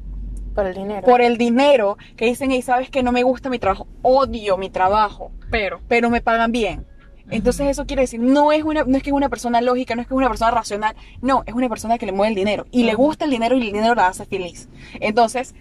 Por 0.53 0.65
el 0.65 0.73
dinero. 0.73 1.01
por 1.01 1.21
el 1.21 1.37
dinero, 1.37 1.97
que 2.17 2.25
dicen, 2.25 2.51
y 2.51 2.61
sabes 2.61 2.89
que 2.89 3.03
no 3.03 3.11
me 3.11 3.23
gusta 3.23 3.49
mi 3.49 3.59
trabajo, 3.59 3.87
odio 4.01 4.57
mi 4.57 4.69
trabajo, 4.69 5.31
Pero. 5.49 5.79
pero 5.87 6.09
me 6.09 6.21
pagan 6.21 6.51
bien. 6.51 6.85
Entonces 7.29 7.67
eso 7.67 7.85
quiere 7.85 8.01
decir, 8.01 8.19
no 8.19 8.51
es, 8.51 8.63
una, 8.63 8.83
no 8.83 8.97
es 8.97 9.03
que 9.03 9.09
es 9.09 9.15
una 9.15 9.29
persona 9.29 9.61
lógica, 9.61 9.95
no 9.95 10.01
es 10.01 10.07
que 10.07 10.13
es 10.13 10.17
una 10.17 10.27
persona 10.27 10.51
racional, 10.51 10.95
no, 11.21 11.43
es 11.45 11.53
una 11.53 11.69
persona 11.69 11.97
que 11.97 12.05
le 12.05 12.11
mueve 12.11 12.29
el 12.29 12.35
dinero 12.35 12.65
y 12.71 12.83
le 12.83 12.93
gusta 12.93 13.23
el 13.23 13.31
dinero 13.31 13.55
y 13.55 13.61
el 13.61 13.71
dinero 13.71 13.95
la 13.95 14.07
hace 14.07 14.25
feliz. 14.25 14.67
Entonces, 14.99 15.55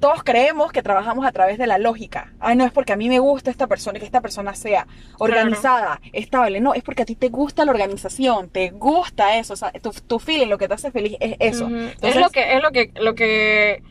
todos 0.00 0.22
creemos 0.22 0.72
que 0.72 0.82
trabajamos 0.82 1.24
a 1.24 1.32
través 1.32 1.56
de 1.58 1.66
la 1.66 1.78
lógica. 1.78 2.34
Ay, 2.38 2.56
no 2.56 2.64
es 2.64 2.72
porque 2.72 2.92
a 2.92 2.96
mí 2.96 3.08
me 3.08 3.18
gusta 3.18 3.50
esta 3.50 3.66
persona, 3.66 3.98
que 3.98 4.04
esta 4.04 4.20
persona 4.20 4.54
sea 4.54 4.86
organizada, 5.18 6.00
estable. 6.12 6.60
No, 6.60 6.74
es 6.74 6.82
porque 6.82 7.02
a 7.02 7.06
ti 7.06 7.14
te 7.14 7.28
gusta 7.28 7.64
la 7.64 7.72
organización, 7.72 8.50
te 8.50 8.70
gusta 8.70 9.38
eso. 9.38 9.54
O 9.54 9.56
sea, 9.56 9.72
tu, 9.72 9.92
tu 9.92 10.18
feeling, 10.18 10.48
lo 10.48 10.58
que 10.58 10.68
te 10.68 10.74
hace 10.74 10.90
feliz 10.90 11.16
es 11.20 11.36
eso. 11.40 11.66
Entonces, 11.66 12.16
es 12.16 12.16
lo 12.16 12.30
que 12.30 12.56
es 12.56 12.62
lo 12.62 12.72
que 12.72 12.92
lo 13.00 13.14
que 13.14 13.82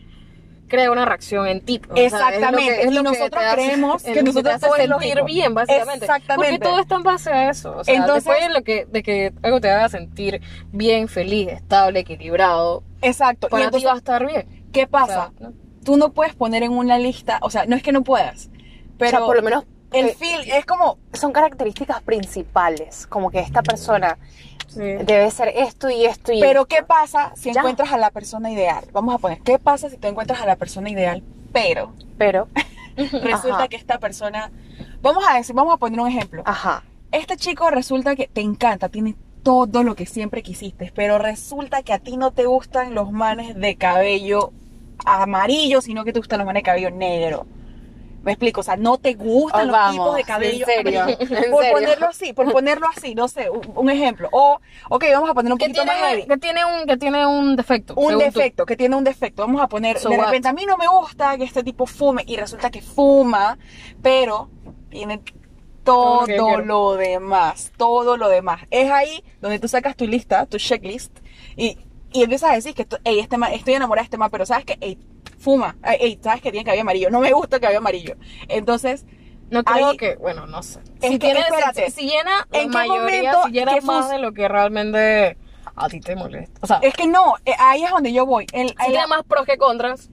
crea 0.68 0.92
una 0.92 1.06
reacción 1.06 1.48
en 1.48 1.62
ti. 1.62 1.82
O 1.90 1.96
sea, 1.96 2.06
es 2.06 2.12
lo 2.12 2.18
que- 2.20 2.26
Exactamente. 2.26 2.80
es 2.82 2.86
lo 2.86 2.92
Y 2.92 2.96
que 2.96 3.04
nosotros 3.04 3.44
creemos 3.54 4.04
que 4.04 4.24
nosotros 4.24 4.62
sentir 4.62 4.90
lógico. 4.90 5.26
bien, 5.26 5.54
básicamente. 5.54 6.06
Exactamente. 6.06 6.52
Porque 6.54 6.60
todo 6.70 6.80
está 6.80 6.96
en 6.96 7.04
base 7.04 7.30
a 7.32 7.50
eso. 7.50 7.78
O 7.78 7.84
sea, 7.84 7.94
Entonces- 7.96 8.24
después 8.26 8.48
de 8.48 8.54
lo 8.54 8.64
que 8.64 8.86
de 8.86 9.04
que 9.04 9.34
algo 9.44 9.62
te 9.62 9.70
haga 9.70 9.90
sentir 9.90 10.42
bien, 10.72 11.08
feliz, 11.08 11.50
estable, 11.50 12.00
equilibrado, 12.00 12.84
Exacto. 13.02 13.48
para 13.50 13.64
y 13.64 13.66
entonces, 13.66 13.84
ti 13.84 13.88
va 13.88 13.94
a 13.94 13.98
estar 13.98 14.26
bien. 14.26 14.64
¿qué 14.72 14.84
O 14.84 14.88
pasa? 14.90 15.32
sea, 15.38 15.48
¿no? 15.50 15.54
Tú 15.84 15.98
no 15.98 16.12
puedes 16.14 16.34
poner 16.36 16.64
en 16.64 16.72
una 16.72 16.98
lista, 16.98 17.38
o 17.42 17.50
sea, 17.50 17.66
no 17.66 17.76
es 17.76 17.84
que 17.84 17.92
no 17.92 18.04
puedas, 18.04 18.50
pero 18.98 19.10
o 19.10 19.12
sea, 19.12 19.20
por 19.20 19.36
lo 19.38 19.44
menos 19.44 19.64
el 19.94 20.08
eh, 20.08 20.16
feel 20.20 20.42
es 20.52 20.66
como, 20.66 20.98
son 21.14 21.32
características 21.32 22.02
principales, 22.02 23.06
como 23.08 23.30
que 23.32 23.40
esta 23.40 23.62
persona 23.62 24.18
Sí. 24.76 25.04
debe 25.06 25.32
ser 25.32 25.50
esto 25.56 25.90
y 25.90 26.06
esto 26.06 26.32
y 26.34 26.40
Pero 26.42 26.62
esto. 26.62 26.76
¿qué 26.76 26.84
pasa 26.84 27.32
si 27.36 27.52
Ya. 27.54 27.62
encuentras 27.62 27.92
a 27.92 27.98
la 27.98 28.12
persona 28.12 28.52
ideal? 28.52 28.86
Vamos 28.94 29.16
a 29.16 29.18
poner, 29.18 29.40
¿qué 29.42 29.58
pasa 29.60 29.90
si 29.90 29.98
tú 29.98 30.08
encuentras 30.08 30.42
a 30.42 30.46
la 30.46 30.56
persona 30.56 30.90
ideal? 30.90 31.24
Pero 31.54 31.94
pero 32.18 32.48
resulta 32.98 33.58
Ajá. 33.58 33.68
que 33.68 33.76
esta 33.76 33.98
persona, 34.00 34.52
vamos 35.02 35.24
a 35.28 35.36
decir, 35.36 35.56
vamos 35.56 35.74
a 35.74 35.78
poner 35.78 36.00
un 36.00 36.08
ejemplo. 36.08 36.44
ajá, 36.46 36.84
Este 37.12 37.36
chico 37.38 37.70
resulta 37.70 38.16
que 38.16 38.28
te 38.28 38.42
encanta, 38.42 38.90
tiene 38.90 39.16
todo 39.44 39.84
lo 39.84 39.96
que 39.96 40.06
siempre 40.06 40.42
quisiste, 40.44 40.92
pero 40.96 41.18
resulta 41.18 41.84
que 41.84 41.94
a 41.94 42.00
ti 42.00 42.18
no 42.18 42.32
te 42.32 42.46
gustan 42.46 42.94
los 42.96 43.12
manes 43.12 43.56
de 43.56 43.76
cabello 43.76 44.52
amarillo, 45.06 45.82
sino 45.82 46.04
que 46.04 46.14
te 46.14 46.20
gustan 46.20 46.40
los 46.40 46.46
manes 46.46 46.62
de 46.64 46.66
cabello 46.66 46.90
negro. 46.92 47.46
Me 48.26 48.32
explico, 48.34 48.60
o 48.62 48.64
sea, 48.64 48.76
no 48.76 48.98
te 48.98 49.14
gustan 49.14 49.62
Oh, 49.62 49.66
los 49.66 49.72
vamos, 49.72 49.94
tipos 49.94 50.16
de 50.18 50.24
cabello 50.24 50.66
en 50.68 50.84
serio, 50.84 51.02
amarillo. 51.04 51.20
en 51.22 51.52
Por 51.52 51.62
serio. 51.64 51.74
ponerlo 51.80 52.08
así, 52.08 52.34
por 52.34 52.52
ponerlo 52.52 52.88
así, 52.96 53.16
no 53.16 53.28
sé, 53.28 53.50
un, 53.50 53.62
un 53.76 53.90
ejemplo. 53.90 54.28
O, 54.32 54.60
ok, 54.90 55.06
vamos 55.14 55.30
a 55.30 55.34
poner 55.34 55.52
un 55.54 55.58
poquito 55.60 55.84
tiene, 55.84 55.92
más 56.02 56.10
heavy. 56.10 56.26
que 56.28 56.38
tiene 56.38 56.66
un 56.66 56.88
que 56.88 56.98
tiene 56.98 57.26
un 57.26 57.56
defecto, 57.56 57.94
Un 57.96 58.14
tú. 58.14 58.18
defecto, 58.20 58.66
que 58.66 58.76
tiene 58.76 58.96
un 58.96 59.04
defecto. 59.04 59.44
Vamos 59.44 59.62
a 59.62 59.68
poner, 59.70 60.00
So 60.00 60.10
de 60.10 60.18
what? 60.18 60.26
repente 60.26 60.48
a 60.50 60.54
mí 60.54 60.66
no 60.66 60.76
me 60.76 60.88
gusta 60.88 61.38
que 61.38 61.44
este 61.46 61.64
tipo 61.64 61.86
fume 61.86 62.24
y 62.28 62.36
resulta 62.36 62.70
que 62.72 62.82
fuma, 62.82 63.58
pero 64.02 64.50
tiene 64.90 65.22
Todo 65.84 66.26
lo 66.62 66.96
demás, 66.96 67.72
todo 67.78 68.18
lo 68.18 68.28
demás. 68.28 68.62
Es 68.72 68.90
ahí 68.92 69.24
donde 69.40 69.60
tú 69.60 69.68
sacas 69.68 69.96
tu 69.96 70.08
lista, 70.08 70.48
tu 70.48 70.58
checklist 70.58 71.16
y, 71.56 71.78
y 72.12 72.24
empiezas 72.24 72.50
a 72.52 72.56
decir 72.56 72.74
que 72.74 72.86
tú, 72.86 72.98
"Ey, 73.04 73.20
este 73.20 73.38
man- 73.38 73.54
estoy 73.54 73.76
enamorada 73.76 74.02
de 74.02 74.06
este 74.06 74.18
man, 74.18 74.32
pero 74.32 74.48
sabes 74.48 74.66
que 74.66 74.78
ey, 74.82 74.98
fuma, 75.46 75.78
Ey, 75.84 76.20
sabes 76.22 76.42
que 76.42 76.52
tiene 76.52 76.66
cabello 76.66 76.82
amarillo, 76.82 77.10
no 77.12 77.20
me 77.22 77.32
gusta 77.32 77.56
el 77.58 77.62
cabello 77.62 77.80
amarillo. 77.80 78.16
Entonces, 78.50 79.06
No 79.52 79.64
creo 79.64 79.90
Ahí- 79.90 79.98
que, 79.98 80.16
bueno, 80.16 80.48
no 80.48 80.64
sé. 80.64 80.80
Si, 81.00 81.08
que, 81.12 81.20
tiene, 81.20 81.42
espérate, 81.42 81.92
si, 81.92 82.02
si 82.02 82.08
llena 82.10 82.48
la 82.50 82.60
¿en 82.60 82.72
qué 82.72 82.78
mayoría, 82.78 83.00
momento 83.32 83.38
si 83.46 83.52
llena 83.52 83.78
más 83.84 84.10
de 84.10 84.18
lo 84.18 84.34
que 84.34 84.48
realmente 84.48 85.38
a 85.76 85.88
ti 85.88 86.00
te 86.00 86.16
molesta. 86.16 86.60
O 86.64 86.66
sea, 86.68 86.80
es 86.82 86.96
que 86.96 87.06
no, 87.06 87.36
eh, 87.46 87.54
ahí 87.60 87.84
es 87.84 87.92
donde 87.92 88.12
yo 88.12 88.26
voy. 88.26 88.48
El- 88.54 88.70
si 88.70 88.76
el- 88.80 88.92
tiene 88.94 89.06
más 89.06 89.24
pros 89.24 89.46
que 89.46 89.58
contras. 89.60 90.10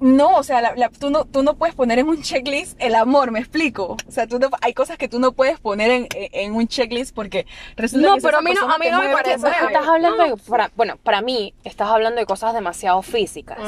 No, 0.00 0.36
o 0.36 0.42
sea, 0.42 0.60
la- 0.60 0.74
la- 0.76 0.88
tú, 0.90 1.10
no, 1.10 1.24
tú 1.24 1.42
no 1.42 1.54
puedes 1.54 1.74
poner 1.74 1.98
en 1.98 2.08
un 2.08 2.22
checklist 2.22 2.76
el 2.80 2.94
amor, 2.94 3.30
me 3.32 3.40
explico. 3.40 3.96
O 4.06 4.10
sea, 4.10 4.26
tú 4.26 4.38
no- 4.38 4.48
hay 4.60 4.72
cosas 4.72 4.96
que 4.96 5.08
tú 5.08 5.18
no 5.18 5.32
puedes 5.32 5.58
poner 5.60 5.90
en, 5.90 6.08
en- 6.14 6.54
un 6.54 6.68
checklist 6.68 7.14
porque 7.14 7.46
resulta 7.76 8.08
No, 8.08 8.14
que 8.16 8.20
pero 8.22 8.38
a 8.38 8.40
mí 8.42 8.52
no, 8.54 8.70
a 8.70 8.78
mí 8.78 8.86
no 8.90 9.00
me 9.02 9.10
parece. 9.10 9.46
Estás 9.48 9.86
hablando 9.88 10.22
de, 10.24 10.36
para- 10.36 10.70
bueno, 10.76 10.96
para 11.02 11.20
mí, 11.20 11.52
estás 11.64 11.88
hablando 11.88 12.20
de 12.20 12.26
cosas 12.26 12.54
demasiado 12.54 13.02
físicas. 13.02 13.58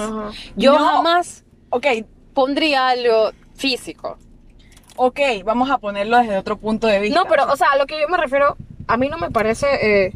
Yo 0.56 0.72
No. 0.78 0.78
jamás 0.78 1.44
Ok, 1.70 1.86
pondría 2.34 2.88
algo 2.88 3.30
físico. 3.56 4.16
ok, 4.96 5.20
vamos 5.44 5.70
a 5.70 5.78
ponerlo 5.78 6.18
desde 6.18 6.36
otro 6.38 6.56
punto 6.56 6.86
de 6.86 7.00
vista. 7.00 7.18
No, 7.20 7.28
pero, 7.28 7.44
o 7.52 7.56
sea, 7.56 7.68
a 7.72 7.76
lo 7.76 7.86
que 7.86 8.00
yo 8.00 8.08
me 8.08 8.16
refiero, 8.18 8.56
a 8.86 8.96
mí 8.96 9.08
no 9.08 9.18
me 9.18 9.30
parece. 9.30 9.66
eh, 10.06 10.12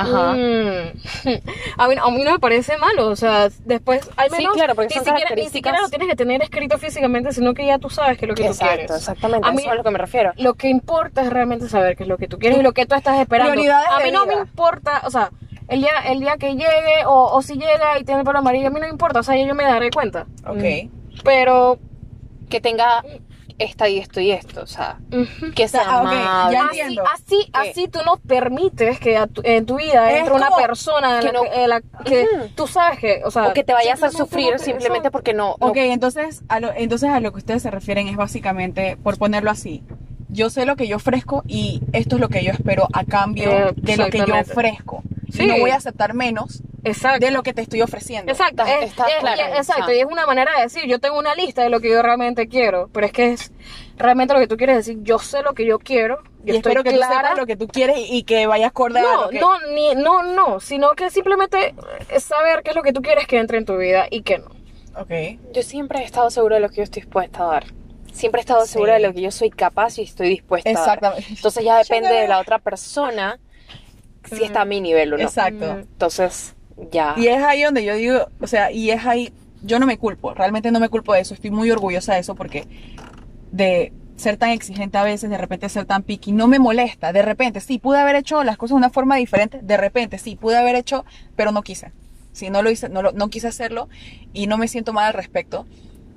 Ajá. 0.00 0.32
mm, 0.32 0.92
a, 1.78 1.88
mí, 1.88 1.94
a 2.00 2.10
mí 2.10 2.24
no 2.24 2.32
me 2.32 2.38
parece 2.38 2.76
malo, 2.78 3.08
o 3.08 3.16
sea, 3.16 3.48
después, 3.64 4.08
al 4.16 4.30
Sí, 4.30 4.36
menos, 4.38 4.54
claro, 4.54 4.74
porque 4.74 4.94
ni, 4.94 5.04
son 5.04 5.04
siquiera, 5.04 5.34
ni 5.34 5.48
siquiera 5.48 5.80
lo 5.80 5.88
tienes 5.88 6.08
que 6.08 6.16
tener 6.16 6.42
escrito 6.42 6.78
físicamente, 6.78 7.32
sino 7.32 7.54
que 7.54 7.66
ya 7.66 7.78
tú 7.78 7.90
sabes 7.90 8.16
que 8.18 8.24
es 8.24 8.28
lo 8.28 8.34
que 8.34 8.48
tú 8.48 8.56
quieres. 8.58 8.90
exactamente. 8.90 9.46
A 9.46 9.52
mí- 9.52 9.58
eso 9.58 9.66
es 9.68 9.72
a 9.72 9.76
lo 9.76 9.84
que 9.84 9.90
me 9.90 9.98
refiero. 9.98 10.32
Lo 10.36 10.54
que 10.54 10.68
importa 10.68 11.22
es 11.22 11.30
realmente 11.30 11.68
saber 11.68 11.96
qué 11.96 12.04
es 12.04 12.08
lo 12.08 12.16
que 12.18 12.28
tú 12.28 12.38
quieres 12.38 12.58
y 12.58 12.62
lo 12.62 12.72
que 12.72 12.86
tú 12.86 12.94
estás 12.94 13.18
esperando. 13.20 13.52
Prioridades 13.52 13.88
a 13.90 13.98
mí 14.00 14.10
no 14.10 14.24
me 14.26 14.34
importa, 14.34 15.02
o 15.04 15.10
sea, 15.10 15.30
el 15.68 15.80
día, 15.80 15.92
el 16.06 16.20
día 16.20 16.36
que 16.38 16.52
llegue 16.52 17.04
o, 17.06 17.26
o 17.34 17.42
si 17.42 17.54
llega 17.54 17.98
y 17.98 18.04
tiene 18.04 18.20
el 18.20 18.26
pelo 18.26 18.38
amarillo, 18.38 18.68
a 18.68 18.70
mí 18.70 18.76
no 18.80 18.86
me 18.86 18.92
importa, 18.92 19.20
o 19.20 19.22
sea, 19.22 19.36
yo 19.36 19.54
me 19.54 19.64
daré 19.64 19.90
cuenta. 19.90 20.26
Ok. 20.46 20.90
Pero, 21.24 21.78
Que 22.48 22.60
tenga 22.62 23.02
esta 23.58 23.88
y 23.88 23.98
esto 23.98 24.20
y 24.20 24.30
esto, 24.30 24.62
o 24.62 24.66
sea, 24.66 24.98
ujú. 25.12 25.52
que 25.54 25.66
sea 25.68 25.82
ah, 25.86 26.02
ok, 26.02 26.08
amable. 26.12 26.52
ya 26.56 26.64
así, 26.66 26.80
entiendo. 26.80 27.02
así, 27.12 27.50
así 27.52 27.88
tú 27.88 27.98
no 28.06 28.16
permites 28.18 29.00
que 29.00 29.18
tu- 29.32 29.42
en 29.44 29.66
tu 29.66 29.76
vida 29.78 30.10
Es 30.12 30.20
entre 30.20 30.34
una 30.34 30.50
persona 30.50 31.20
que 31.20 31.26
la 31.26 31.32
no- 31.32 31.42
que, 31.42 31.66
la 31.68 31.80
que 32.04 32.22
Ujú. 32.36 32.48
tú 32.54 32.66
sabes 32.66 32.98
que, 32.98 33.22
o 33.24 33.30
sea, 33.30 33.48
o 33.48 33.52
que 33.52 33.64
te 33.64 33.72
vayas 33.72 34.02
a 34.02 34.06
no 34.06 34.12
sufrir 34.12 34.52
te- 34.52 34.58
simplemente 34.60 35.10
porque 35.10 35.34
no, 35.34 35.56
no- 35.60 35.66
Ok, 35.66 35.76
entonces 35.78 36.42
a, 36.48 36.60
lo, 36.60 36.72
entonces 36.72 37.10
a 37.10 37.20
lo 37.20 37.32
que 37.32 37.38
ustedes 37.38 37.62
se 37.62 37.70
refieren 37.70 38.06
es 38.08 38.16
básicamente, 38.16 38.96
por 39.02 39.18
ponerlo 39.18 39.50
así, 39.50 39.82
yo 40.28 40.50
sé 40.50 40.66
lo 40.66 40.76
que 40.76 40.86
yo 40.86 40.96
ofrezco 40.96 41.42
y 41.48 41.80
esto 41.92 42.16
es 42.16 42.20
lo 42.20 42.28
que 42.28 42.44
yo 42.44 42.52
espero 42.52 42.86
a 42.92 43.04
cambio 43.04 43.50
Eh, 43.50 43.72
de 43.76 43.96
lo 43.96 44.06
que 44.08 44.18
yo 44.18 44.34
ofrezco. 44.38 45.02
Sí. 45.30 45.44
Y 45.44 45.46
no 45.46 45.58
voy 45.58 45.70
a 45.70 45.76
aceptar 45.76 46.14
menos 46.14 46.62
Exacto. 46.84 47.24
de 47.24 47.30
lo 47.32 47.42
que 47.42 47.52
te 47.52 47.60
estoy 47.62 47.82
ofreciendo. 47.82 48.30
Exacto, 48.32 48.62
Está- 48.62 48.78
es- 48.80 48.90
está 48.90 49.06
es- 49.08 49.16
claro, 49.20 49.42
y- 49.54 49.56
exacto, 49.58 49.92
y 49.92 49.98
es 50.00 50.06
una 50.06 50.26
manera 50.26 50.52
de 50.56 50.62
decir, 50.62 50.84
yo 50.86 50.98
tengo 51.00 51.18
una 51.18 51.34
lista 51.34 51.62
de 51.62 51.68
lo 51.70 51.80
que 51.80 51.90
yo 51.90 52.00
realmente 52.02 52.48
quiero, 52.48 52.88
pero 52.92 53.06
es 53.06 53.12
que 53.12 53.32
es 53.32 53.52
realmente 53.96 54.32
lo 54.34 54.40
que 54.40 54.46
tú 54.46 54.56
quieres 54.56 54.76
decir, 54.76 54.98
yo 55.02 55.18
sé 55.18 55.42
lo 55.42 55.52
que 55.54 55.66
yo 55.66 55.78
quiero, 55.78 56.22
yo 56.44 56.54
Y 56.54 56.56
estoy 56.56 56.70
espero 56.72 56.82
que 56.84 56.90
tú 56.92 56.96
sepas 57.02 57.36
lo 57.36 57.46
que 57.46 57.56
tú 57.56 57.68
quieres 57.68 57.98
y, 57.98 58.18
y 58.18 58.22
que 58.22 58.46
vaya 58.46 58.68
acorde 58.68 59.00
a 59.00 59.02
no, 59.02 59.22
lo 59.24 59.28
que... 59.30 59.40
no, 59.40 59.60
ni, 59.74 59.94
no, 59.96 60.22
no, 60.22 60.60
sino 60.60 60.92
que 60.92 61.10
simplemente 61.10 61.74
es 62.08 62.22
saber 62.24 62.62
qué 62.62 62.70
es 62.70 62.76
lo 62.76 62.82
que 62.82 62.92
tú 62.92 63.02
quieres 63.02 63.26
que 63.26 63.38
entre 63.38 63.58
en 63.58 63.64
tu 63.66 63.76
vida 63.76 64.06
y 64.10 64.22
qué 64.22 64.38
no. 64.38 64.46
Ok. 64.98 65.10
Yo 65.52 65.62
siempre 65.62 66.00
he 66.00 66.04
estado 66.04 66.30
segura 66.30 66.56
de 66.56 66.62
lo 66.62 66.68
que 66.70 66.76
yo 66.76 66.82
estoy 66.84 67.02
dispuesta 67.02 67.44
a 67.44 67.46
dar. 67.48 67.64
Siempre 68.12 68.40
he 68.40 68.42
estado 68.42 68.64
Sí. 68.66 68.72
segura 68.72 68.94
de 68.94 69.00
lo 69.00 69.12
que 69.12 69.20
yo 69.20 69.30
soy 69.30 69.50
capaz 69.50 69.98
y 69.98 70.02
estoy 70.02 70.28
dispuesta 70.30 70.70
a 70.70 70.72
dar. 70.72 70.80
Exactamente. 70.82 71.26
Entonces 71.28 71.64
ya 71.64 71.76
depende 71.78 72.08
de 72.08 72.26
la 72.26 72.40
otra 72.40 72.58
persona 72.58 73.38
si 74.24 74.44
está 74.44 74.62
a 74.62 74.64
mi 74.64 74.80
nivel 74.80 75.12
o 75.14 75.16
no. 75.18 75.22
Exacto. 75.24 75.70
Entonces, 75.72 76.54
ya. 76.90 77.14
Y 77.16 77.26
es 77.28 77.42
ahí 77.42 77.62
donde 77.62 77.84
yo 77.84 77.94
digo, 77.94 78.28
o 78.40 78.46
sea, 78.46 78.70
y 78.72 78.90
es 78.90 79.04
ahí, 79.06 79.32
yo 79.62 79.78
no 79.78 79.86
me 79.86 79.98
culpo, 79.98 80.34
realmente 80.34 80.70
no 80.70 80.80
me 80.80 80.88
culpo 80.88 81.14
de 81.14 81.20
eso, 81.20 81.34
estoy 81.34 81.50
muy 81.50 81.70
orgullosa 81.70 82.14
de 82.14 82.20
eso 82.20 82.34
porque 82.34 82.66
de 83.52 83.92
ser 84.16 84.36
tan 84.36 84.50
exigente 84.50 84.98
a 84.98 85.04
veces, 85.04 85.30
de 85.30 85.38
repente 85.38 85.68
ser 85.68 85.84
tan 85.84 86.02
picky, 86.02 86.32
no 86.32 86.48
me 86.48 86.58
molesta, 86.58 87.12
de 87.12 87.22
repente, 87.22 87.60
sí, 87.60 87.78
pude 87.78 87.98
haber 87.98 88.16
hecho 88.16 88.42
las 88.42 88.56
cosas 88.56 88.70
de 88.74 88.78
una 88.78 88.90
forma 88.90 89.16
diferente, 89.16 89.60
de 89.62 89.76
repente, 89.76 90.18
sí, 90.18 90.36
pude 90.36 90.56
haber 90.56 90.74
hecho, 90.74 91.04
pero 91.36 91.52
no 91.52 91.62
quise. 91.62 91.92
Si 92.32 92.50
no 92.50 92.62
lo 92.62 92.70
hice, 92.70 92.88
no, 92.88 93.02
lo- 93.02 93.12
no 93.12 93.28
quise 93.30 93.48
hacerlo 93.48 93.88
y 94.32 94.46
no 94.46 94.58
me 94.58 94.68
siento 94.68 94.92
mal 94.92 95.06
al 95.06 95.14
respecto. 95.14 95.66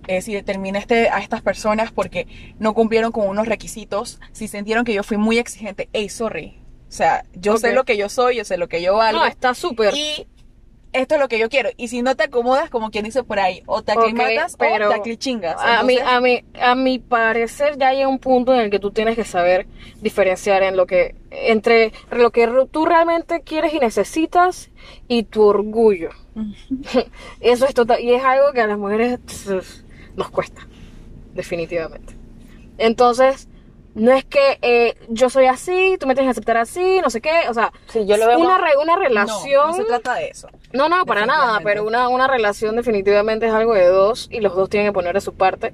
Eh, 0.08 0.22
si 0.22 0.34
determiné 0.34 0.80
este, 0.80 1.10
a 1.10 1.20
estas 1.20 1.42
personas 1.44 1.92
porque 1.92 2.28
no 2.60 2.74
cumplieron 2.74 3.12
con 3.12 3.28
unos 3.28 3.48
requisitos, 3.48 4.20
si 4.32 4.48
sintieron 4.48 4.84
que 4.84 4.94
yo 4.96 5.04
fui 5.04 5.18
muy 5.18 5.38
exigente, 5.38 5.90
hey, 5.94 6.10
sorry. 6.10 6.61
O 6.92 6.94
sea, 6.94 7.24
yo 7.34 7.58
sé 7.58 7.72
lo 7.72 7.86
que 7.86 7.96
yo 7.96 8.10
soy, 8.10 8.36
yo 8.36 8.44
sé 8.44 8.58
lo 8.58 8.68
que 8.68 8.82
yo 8.82 8.98
valgo. 8.98 9.22
No, 9.22 9.26
está 9.26 9.54
súper. 9.54 9.96
Y 9.96 10.28
esto 10.92 11.16
es 11.16 11.22
lo 11.22 11.30
que 11.30 11.40
yo 11.40 11.48
quiero. 11.48 11.70
Y 11.78 11.88
si 11.88 12.02
no 12.02 12.18
te 12.18 12.24
acomodas, 12.24 12.70
como 12.70 12.92
quien 12.92 13.06
dice 13.06 13.24
por 13.24 13.40
ahí, 13.40 13.64
o 13.66 13.82
te 13.82 13.94
aclimatas 13.94 14.58
pero 14.58 14.88
o 14.88 14.90
te 14.90 14.96
aclichingas. 14.96 15.56
A 15.58 15.84
mí, 15.84 15.98
a, 15.98 16.20
mí, 16.20 16.44
a 16.60 16.76
mi 16.76 17.00
parecer 17.00 17.78
ya 17.78 17.94
llega 17.94 18.10
un 18.10 18.20
punto 18.20 18.54
en 18.54 18.60
el 18.60 18.70
que 18.70 18.80
tú 18.80 18.92
tienes 18.92 19.16
que 19.16 19.24
saber 19.24 19.68
diferenciar 20.02 20.64
en 20.64 20.76
lo 20.76 20.86
que, 20.86 21.16
entre 21.32 21.94
lo 22.12 22.32
que 22.32 22.50
tú 22.70 22.86
realmente 22.86 23.40
quieres 23.40 23.74
y 23.74 23.80
necesitas 23.80 24.70
y 25.08 25.24
tu 25.24 25.44
orgullo. 25.44 26.10
Eso 27.40 27.66
es 27.68 27.74
total, 27.74 28.02
y 28.02 28.14
es 28.14 28.24
algo 28.26 28.52
que 28.52 28.60
a 28.60 28.68
las 28.68 28.78
mujeres 28.78 29.18
nos 30.18 30.30
cuesta, 30.30 30.68
definitivamente. 31.34 32.16
Entonces, 32.78 33.48
no 33.94 34.12
es 34.14 34.24
que 34.26 34.58
eh, 34.62 34.96
yo 35.10 35.30
soy 35.30 35.46
así, 35.48 35.98
tú 36.00 36.08
me 36.08 36.14
tienes 36.16 36.28
que 36.30 36.32
aceptar 36.40 36.58
así, 36.58 37.00
no 37.02 37.10
sé 37.10 37.20
qué, 37.22 37.32
o 37.50 37.54
sea, 37.54 37.72
Sí, 37.88 38.06
yo 38.06 38.16
lo 38.18 38.26
veo 38.28 38.40
una, 38.40 38.58
re- 38.58 38.78
una 38.82 38.96
relación... 38.96 39.68
no 39.68 39.74
se 39.74 39.84
trata 39.84 40.16
de 40.16 40.30
eso. 40.30 40.48
No, 40.72 40.88
no, 40.88 41.06
para 41.06 41.26
nada, 41.26 41.60
pero 41.64 41.86
una, 41.86 42.08
una 42.08 42.28
relación 42.28 42.76
definitivamente 42.78 43.48
es 43.48 43.54
algo 43.54 43.74
de 43.74 43.88
dos 43.88 44.28
y 44.32 44.40
los 44.40 44.56
dos 44.56 44.70
tienen 44.70 44.90
que 44.90 44.94
poner 44.94 45.14
de 45.14 45.22
su 45.22 45.34
parte. 45.34 45.74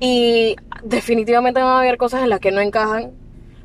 Y 0.00 0.56
definitivamente 0.82 1.60
van 1.60 1.70
a 1.70 1.78
haber 1.78 1.96
cosas 1.96 2.22
en 2.22 2.30
las 2.30 2.40
que 2.40 2.50
no 2.50 2.60
encajan, 2.60 3.12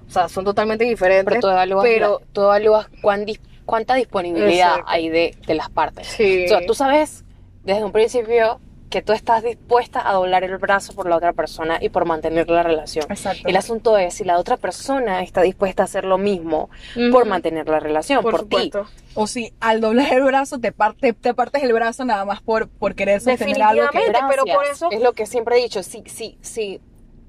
o 0.08 0.12
sea, 0.12 0.30
son 0.30 0.46
totalmente 0.46 0.86
diferentes. 0.86 1.26
Pero 1.26 1.42
tú 1.42 1.48
evalúas, 1.50 1.84
pero- 1.84 2.20
la- 2.22 2.26
tú 2.34 2.42
evalúas 2.44 2.88
cuán 3.02 3.26
dis- 3.26 3.42
cuánta 3.66 3.96
disponibilidad 3.96 4.70
Exacto. 4.70 4.86
hay 4.92 5.10
de, 5.10 5.36
de 5.46 5.54
las 5.56 5.70
partes. 5.70 6.08
Sí. 6.08 6.46
O 6.46 6.48
sea, 6.48 6.66
tú 6.66 6.74
sabes 6.74 7.26
desde 7.64 7.84
un 7.84 7.92
principio 7.92 8.60
que 8.90 9.02
tú 9.02 9.14
estás 9.14 9.44
dispuesta 9.44 10.08
a 10.08 10.14
doblar 10.14 10.44
el 10.44 10.58
brazo 10.58 10.94
por 10.94 11.08
la 11.08 11.16
otra 11.16 11.34
persona 11.34 11.78
y 11.80 11.90
por 11.90 12.06
mantener 12.06 12.50
la 12.50 12.64
relación. 12.64 13.06
Exacto. 13.10 13.48
El 13.48 13.56
asunto 13.56 13.98
es 13.98 14.16
si 14.16 14.24
la 14.24 14.38
otra 14.40 14.58
persona 14.58 15.22
está 15.22 15.42
dispuesta 15.42 15.84
a 15.84 15.86
hacer 15.86 16.06
lo 16.06 16.18
mismo 16.18 16.70
por 17.12 17.26
mantener 17.26 17.68
la 17.70 17.80
relación, 17.80 18.24
por, 18.24 18.48
por, 18.48 18.62
ti. 18.62 18.72
O 19.14 19.28
si 19.28 19.54
al 19.60 19.80
doblar 19.82 20.12
el 20.14 20.24
brazo 20.24 20.60
te, 20.60 20.72
parte, 20.72 21.14
te 21.14 21.34
partes 21.34 21.62
el 21.64 21.74
brazo 21.74 22.04
nada 22.04 22.26
más 22.26 22.42
por, 22.42 22.68
por 22.68 22.96
querer 22.96 23.22
sostener 23.22 23.62
algo 23.62 23.90
que... 23.92 24.00
Definitivamente. 24.00 24.28
pero 24.30 24.46
por 24.46 24.66
Gracias. 24.66 24.78
eso- 24.78 24.92
Es 24.92 25.02
lo 25.02 25.14
que 25.14 25.26
siempre 25.26 25.60
he 25.60 25.62
dicho. 25.62 25.84
Si, 25.84 26.04
si, 26.08 26.38
si 26.42 26.82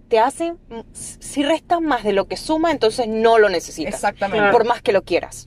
te 0.08 0.18
hacen, 0.18 0.58
si 0.92 1.42
restan 1.42 1.84
más 1.84 2.04
de 2.04 2.12
lo 2.12 2.26
que 2.26 2.36
suma, 2.36 2.70
entonces 2.70 3.06
no 3.06 3.38
lo 3.38 3.48
necesitas. 3.48 3.94
Exactamente. 3.94 4.50
Por 4.50 4.64
más 4.64 4.82
que 4.82 4.92
lo 4.92 5.02
quieras. 5.02 5.44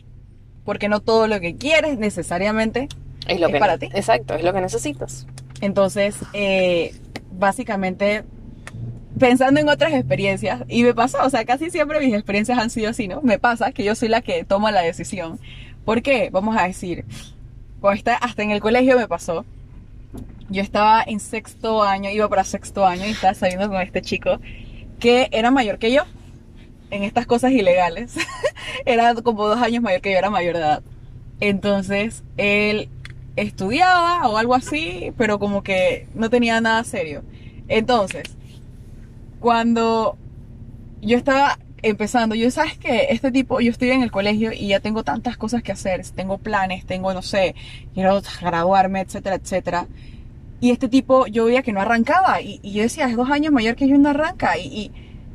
Porque 0.63 0.89
no 0.89 1.01
todo 1.01 1.27
lo 1.27 1.39
que 1.39 1.55
quieres 1.57 1.97
necesariamente 1.97 2.87
Es 3.27 3.39
lo 3.39 3.47
Es 3.47 3.53
que 3.53 3.59
para 3.59 3.77
ti. 3.77 3.89
Exacto, 3.93 4.35
es 4.35 4.43
lo 4.43 4.53
que 4.53 4.61
necesitas. 4.61 5.25
Entonces, 5.63 6.17
eh, 6.33 6.93
básicamente, 7.31 8.25
pensando 9.17 9.61
en 9.61 9.69
otras 9.69 9.93
experiencias, 9.93 10.61
y 10.67 10.83
me 10.83 10.93
pasa, 10.93 11.25
o 11.25 11.29
sea, 11.29 11.45
casi 11.45 11.69
siempre 11.69 12.01
mis 12.01 12.13
experiencias 12.13 12.59
han 12.59 12.69
sido 12.69 12.89
así, 12.89 13.07
¿no? 13.07 13.21
Me 13.21 13.39
pasa 13.39 13.71
que 13.71 13.85
yo 13.85 13.95
soy 13.95 14.09
la 14.09 14.19
que 14.19 14.43
toma 14.43 14.73
la 14.73 14.81
decisión. 14.81 15.39
¿Por 15.85 16.01
qué? 16.01 16.29
Vamos 16.33 16.57
a 16.57 16.67
decir, 16.67 17.05
está- 17.93 18.17
hasta 18.17 18.43
en 18.43 18.51
el 18.51 18.59
colegio 18.59 18.97
me 18.97 19.07
pasó. 19.07 19.45
Yo 20.49 20.61
estaba 20.61 21.01
en 21.01 21.21
sexto 21.21 21.81
año, 21.81 22.09
iba 22.09 22.27
para 22.27 22.43
sexto 22.43 22.85
año 22.85 23.05
y 23.05 23.11
estaba 23.11 23.33
saliendo 23.33 23.69
con 23.69 23.81
este 23.81 24.01
chico 24.01 24.41
que 24.99 25.29
era 25.31 25.49
mayor 25.49 25.79
que 25.79 25.93
yo 25.93 26.03
en 26.91 27.03
estas 27.03 27.25
cosas 27.25 27.53
ilegales. 27.53 28.15
era 28.85 29.15
como 29.15 29.47
dos 29.47 29.61
años 29.61 29.81
mayor 29.81 30.01
que 30.01 30.11
yo, 30.11 30.17
era 30.17 30.29
mayor 30.29 30.55
de 30.55 30.59
edad. 30.59 30.83
Entonces, 31.39 32.21
él 32.35 32.89
estudiaba 33.35 34.27
o 34.27 34.37
algo 34.37 34.55
así, 34.55 35.13
pero 35.17 35.39
como 35.39 35.63
que 35.63 36.07
no 36.13 36.29
tenía 36.29 36.61
nada 36.61 36.83
serio. 36.83 37.23
Entonces, 37.67 38.23
cuando 39.39 40.17
yo 41.01 41.17
estaba 41.17 41.57
empezando, 41.81 42.35
yo 42.35 42.49
sabes 42.49 42.77
que 42.77 43.07
este 43.09 43.31
tipo, 43.31 43.59
yo 43.59 43.71
estoy 43.71 43.91
en 43.91 44.01
el 44.01 44.11
colegio 44.11 44.51
y 44.53 44.67
ya 44.67 44.79
tengo 44.79 45.03
tantas 45.03 45.37
cosas 45.37 45.63
que 45.63 45.71
hacer, 45.71 46.01
tengo 46.15 46.37
planes, 46.37 46.85
tengo, 46.85 47.13
no 47.13 47.21
sé, 47.21 47.55
quiero 47.93 48.21
graduarme, 48.41 49.01
etcétera, 49.01 49.35
etcétera. 49.35 49.87
Y 50.61 50.71
este 50.71 50.87
tipo, 50.87 51.27
yo 51.27 51.45
veía 51.45 51.61
que 51.61 51.73
no 51.73 51.81
arrancaba 51.81 52.41
y, 52.41 52.59
yo 52.63 52.83
decía, 52.83 53.09
es 53.09 53.17
dos 53.17 53.29
años 53.29 53.51
mayor 53.51 53.75
que 53.75 53.87
yo 53.87 53.97
no 53.97 54.09
arranca. 54.09 54.57
Y, 54.57 54.91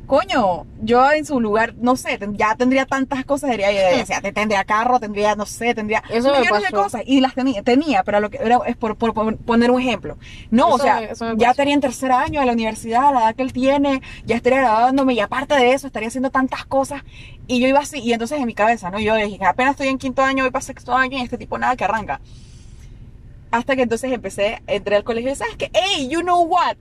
coño, 0.09 0.65
yo 0.81 1.11
en 1.11 1.23
su 1.23 1.39
lugar, 1.39 1.75
no 1.77 1.95
sé, 1.95 2.17
ya 2.33 2.55
tendría 2.55 2.85
tantas 2.87 3.23
cosas, 3.25 3.51
diría, 3.51 3.69
decía, 3.69 4.19
te- 4.21 4.31
tendría 4.33 4.63
carro, 4.65 4.99
tendría, 4.99 5.35
no 5.35 5.45
sé, 5.45 5.75
tendría 5.75 6.03
Eso 6.09 6.31
me 6.33 6.39
millones 6.39 6.63
de 6.63 6.69
pasó. 6.71 6.83
cosas. 6.83 7.01
Y 7.05 7.21
las 7.21 7.35
tenía, 7.35 7.61
tenía, 7.61 8.03
pero 8.03 8.19
lo 8.19 8.29
que 8.31 8.37
era 8.43 8.57
es 8.65 8.75
por, 8.75 8.95
por- 8.97 9.13
por 9.13 9.37
poner 9.37 9.69
un 9.71 9.79
ejemplo. 9.79 10.17
No, 10.49 10.69
o 10.69 10.79
sea, 10.79 10.95
me- 10.99 11.11
eso 11.11 11.25
me 11.25 11.31
ya 11.33 11.37
pasó. 11.37 11.51
estaría 11.51 11.73
en 11.75 11.81
tercer 11.81 12.11
año 12.11 12.39
de 12.39 12.45
la 12.47 12.53
universidad, 12.53 13.13
la 13.13 13.19
edad 13.21 13.35
que 13.35 13.43
él 13.43 13.53
tiene, 13.53 14.01
ya 14.25 14.35
estaría 14.35 14.59
graduándome 14.61 15.13
y 15.13 15.19
aparte 15.19 15.53
de 15.55 15.73
eso 15.73 15.87
estaría 15.87 16.07
haciendo 16.09 16.31
tantas 16.31 16.65
cosas. 16.65 17.03
Y 17.47 17.59
yo 17.61 17.67
iba 17.67 17.79
así, 17.79 17.99
y 17.99 18.11
entonces 18.11 18.39
en 18.39 18.45
mi 18.47 18.53
cabeza, 18.55 18.89
¿no? 18.89 18.99
Yo 18.99 19.15
dije, 19.15 19.45
apenas 19.45 19.71
estoy 19.71 19.89
en 19.89 19.99
quinto 19.99 20.23
año, 20.23 20.43
voy 20.43 20.51
para 20.51 20.63
sexto 20.65 20.93
año 20.95 21.17
y 21.17 21.21
este 21.21 21.37
tipo 21.37 21.57
nada 21.57 21.75
que 21.75 21.83
arranca. 21.83 22.19
Hasta 23.51 23.75
que 23.75 23.83
entonces 23.83 24.11
empecé, 24.11 24.61
entré 24.67 24.95
al 24.95 25.03
colegio 25.03 25.31
y 25.31 25.35
sabes 25.35 25.55
que, 25.55 25.71
hey, 25.73 26.07
you 26.11 26.21
know 26.21 26.41
what? 26.43 26.75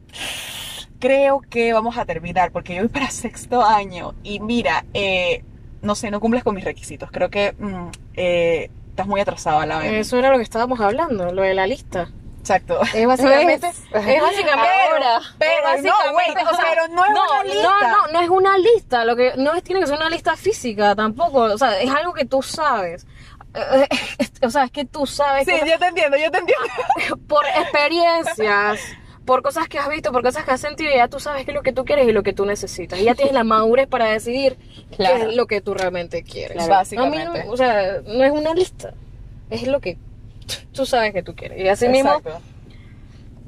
Creo 1.00 1.40
que 1.48 1.72
vamos 1.72 1.96
a 1.96 2.04
terminar 2.04 2.50
porque 2.50 2.74
yo 2.74 2.82
voy 2.82 2.88
para 2.88 3.10
sexto 3.10 3.64
año 3.64 4.14
y 4.22 4.40
mira, 4.40 4.84
eh, 4.94 5.44
no 5.82 5.94
sé, 5.94 6.10
no 6.10 6.20
cumples 6.20 6.42
con 6.44 6.54
mis 6.54 6.64
requisitos. 6.64 7.10
Creo 7.12 7.30
que 7.30 7.54
mm, 7.58 7.88
eh, 8.14 8.70
estás 8.90 9.06
muy 9.06 9.20
atrasado 9.20 9.60
a 9.60 9.66
la 9.66 9.78
vez. 9.78 9.92
Eso 9.92 10.16
era 10.18 10.30
lo 10.30 10.36
que 10.38 10.42
estábamos 10.42 10.80
hablando, 10.80 11.32
lo 11.32 11.42
de 11.42 11.54
la 11.54 11.66
lista. 11.66 12.08
Exacto. 12.40 12.80
Es 12.94 13.06
básicamente, 13.06 13.66
es 13.92 14.22
básicamente, 14.22 14.70
Ahora. 14.90 15.20
Pero 15.38 15.68
es 15.76 15.82
no, 15.82 15.92
güey, 16.12 16.26
básicamente, 16.34 16.42
o 16.50 16.56
sea, 16.56 16.64
pero 16.70 16.88
no 16.88 17.04
es 17.04 17.10
una 17.10 17.44
lista. 17.44 17.62
No, 17.62 17.88
no, 17.90 18.12
no 18.12 18.20
es 18.20 18.28
una 18.30 18.58
lista, 18.58 19.04
lo 19.04 19.16
que 19.16 19.32
no 19.36 19.54
es 19.54 19.62
tiene 19.62 19.80
que 19.82 19.86
ser 19.86 19.96
una 19.96 20.08
lista 20.08 20.34
física 20.36 20.94
tampoco, 20.96 21.40
o 21.42 21.58
sea, 21.58 21.78
es 21.80 21.90
algo 21.90 22.12
que 22.12 22.24
tú 22.24 22.42
sabes. 22.42 23.06
O 24.40 24.50
sea, 24.50 24.64
es 24.64 24.70
que 24.70 24.84
tú 24.84 25.04
sabes 25.04 25.46
Sí, 25.46 25.52
que- 25.52 25.68
yo 25.68 25.78
te 25.78 25.86
entiendo, 25.86 26.16
yo 26.16 26.30
te 26.30 26.38
entiendo. 26.38 27.16
por 27.28 27.44
experiencias, 27.46 28.80
por 29.28 29.42
cosas 29.42 29.68
que 29.68 29.78
has 29.78 29.88
visto, 29.90 30.10
por 30.10 30.22
cosas 30.22 30.44
que 30.46 30.50
has 30.52 30.60
sentido, 30.60 30.90
ya 30.94 31.06
tú 31.06 31.20
sabes 31.20 31.44
qué 31.44 31.50
es 31.50 31.54
lo 31.54 31.62
que 31.62 31.74
tú 31.74 31.84
quieres 31.84 32.08
y 32.08 32.12
lo 32.12 32.22
que 32.22 32.32
tú 32.32 32.46
necesitas. 32.46 32.98
Y 32.98 33.04
ya 33.04 33.14
tienes 33.14 33.34
la 33.34 33.44
madurez 33.44 33.86
para 33.86 34.06
decidir 34.06 34.56
Claro. 34.96 35.16
qué 35.16 35.22
es 35.30 35.36
lo 35.36 35.46
que 35.46 35.60
tú 35.60 35.74
realmente 35.74 36.22
quieres. 36.22 36.56
Claro. 36.56 36.70
Básicamente. 36.70 37.26
A 37.26 37.30
mí 37.34 37.38
no- 37.46 37.52
o 37.52 37.56
sea, 37.58 38.00
no 38.06 38.24
es 38.24 38.32
una 38.32 38.54
lista, 38.54 38.94
es 39.50 39.66
lo 39.66 39.80
que 39.80 39.98
tú 40.72 40.86
sabes 40.86 41.12
que 41.12 41.22
tú 41.22 41.34
quieres. 41.36 41.60
Y 41.62 41.68
así 41.68 41.88
mismo, 41.88 42.22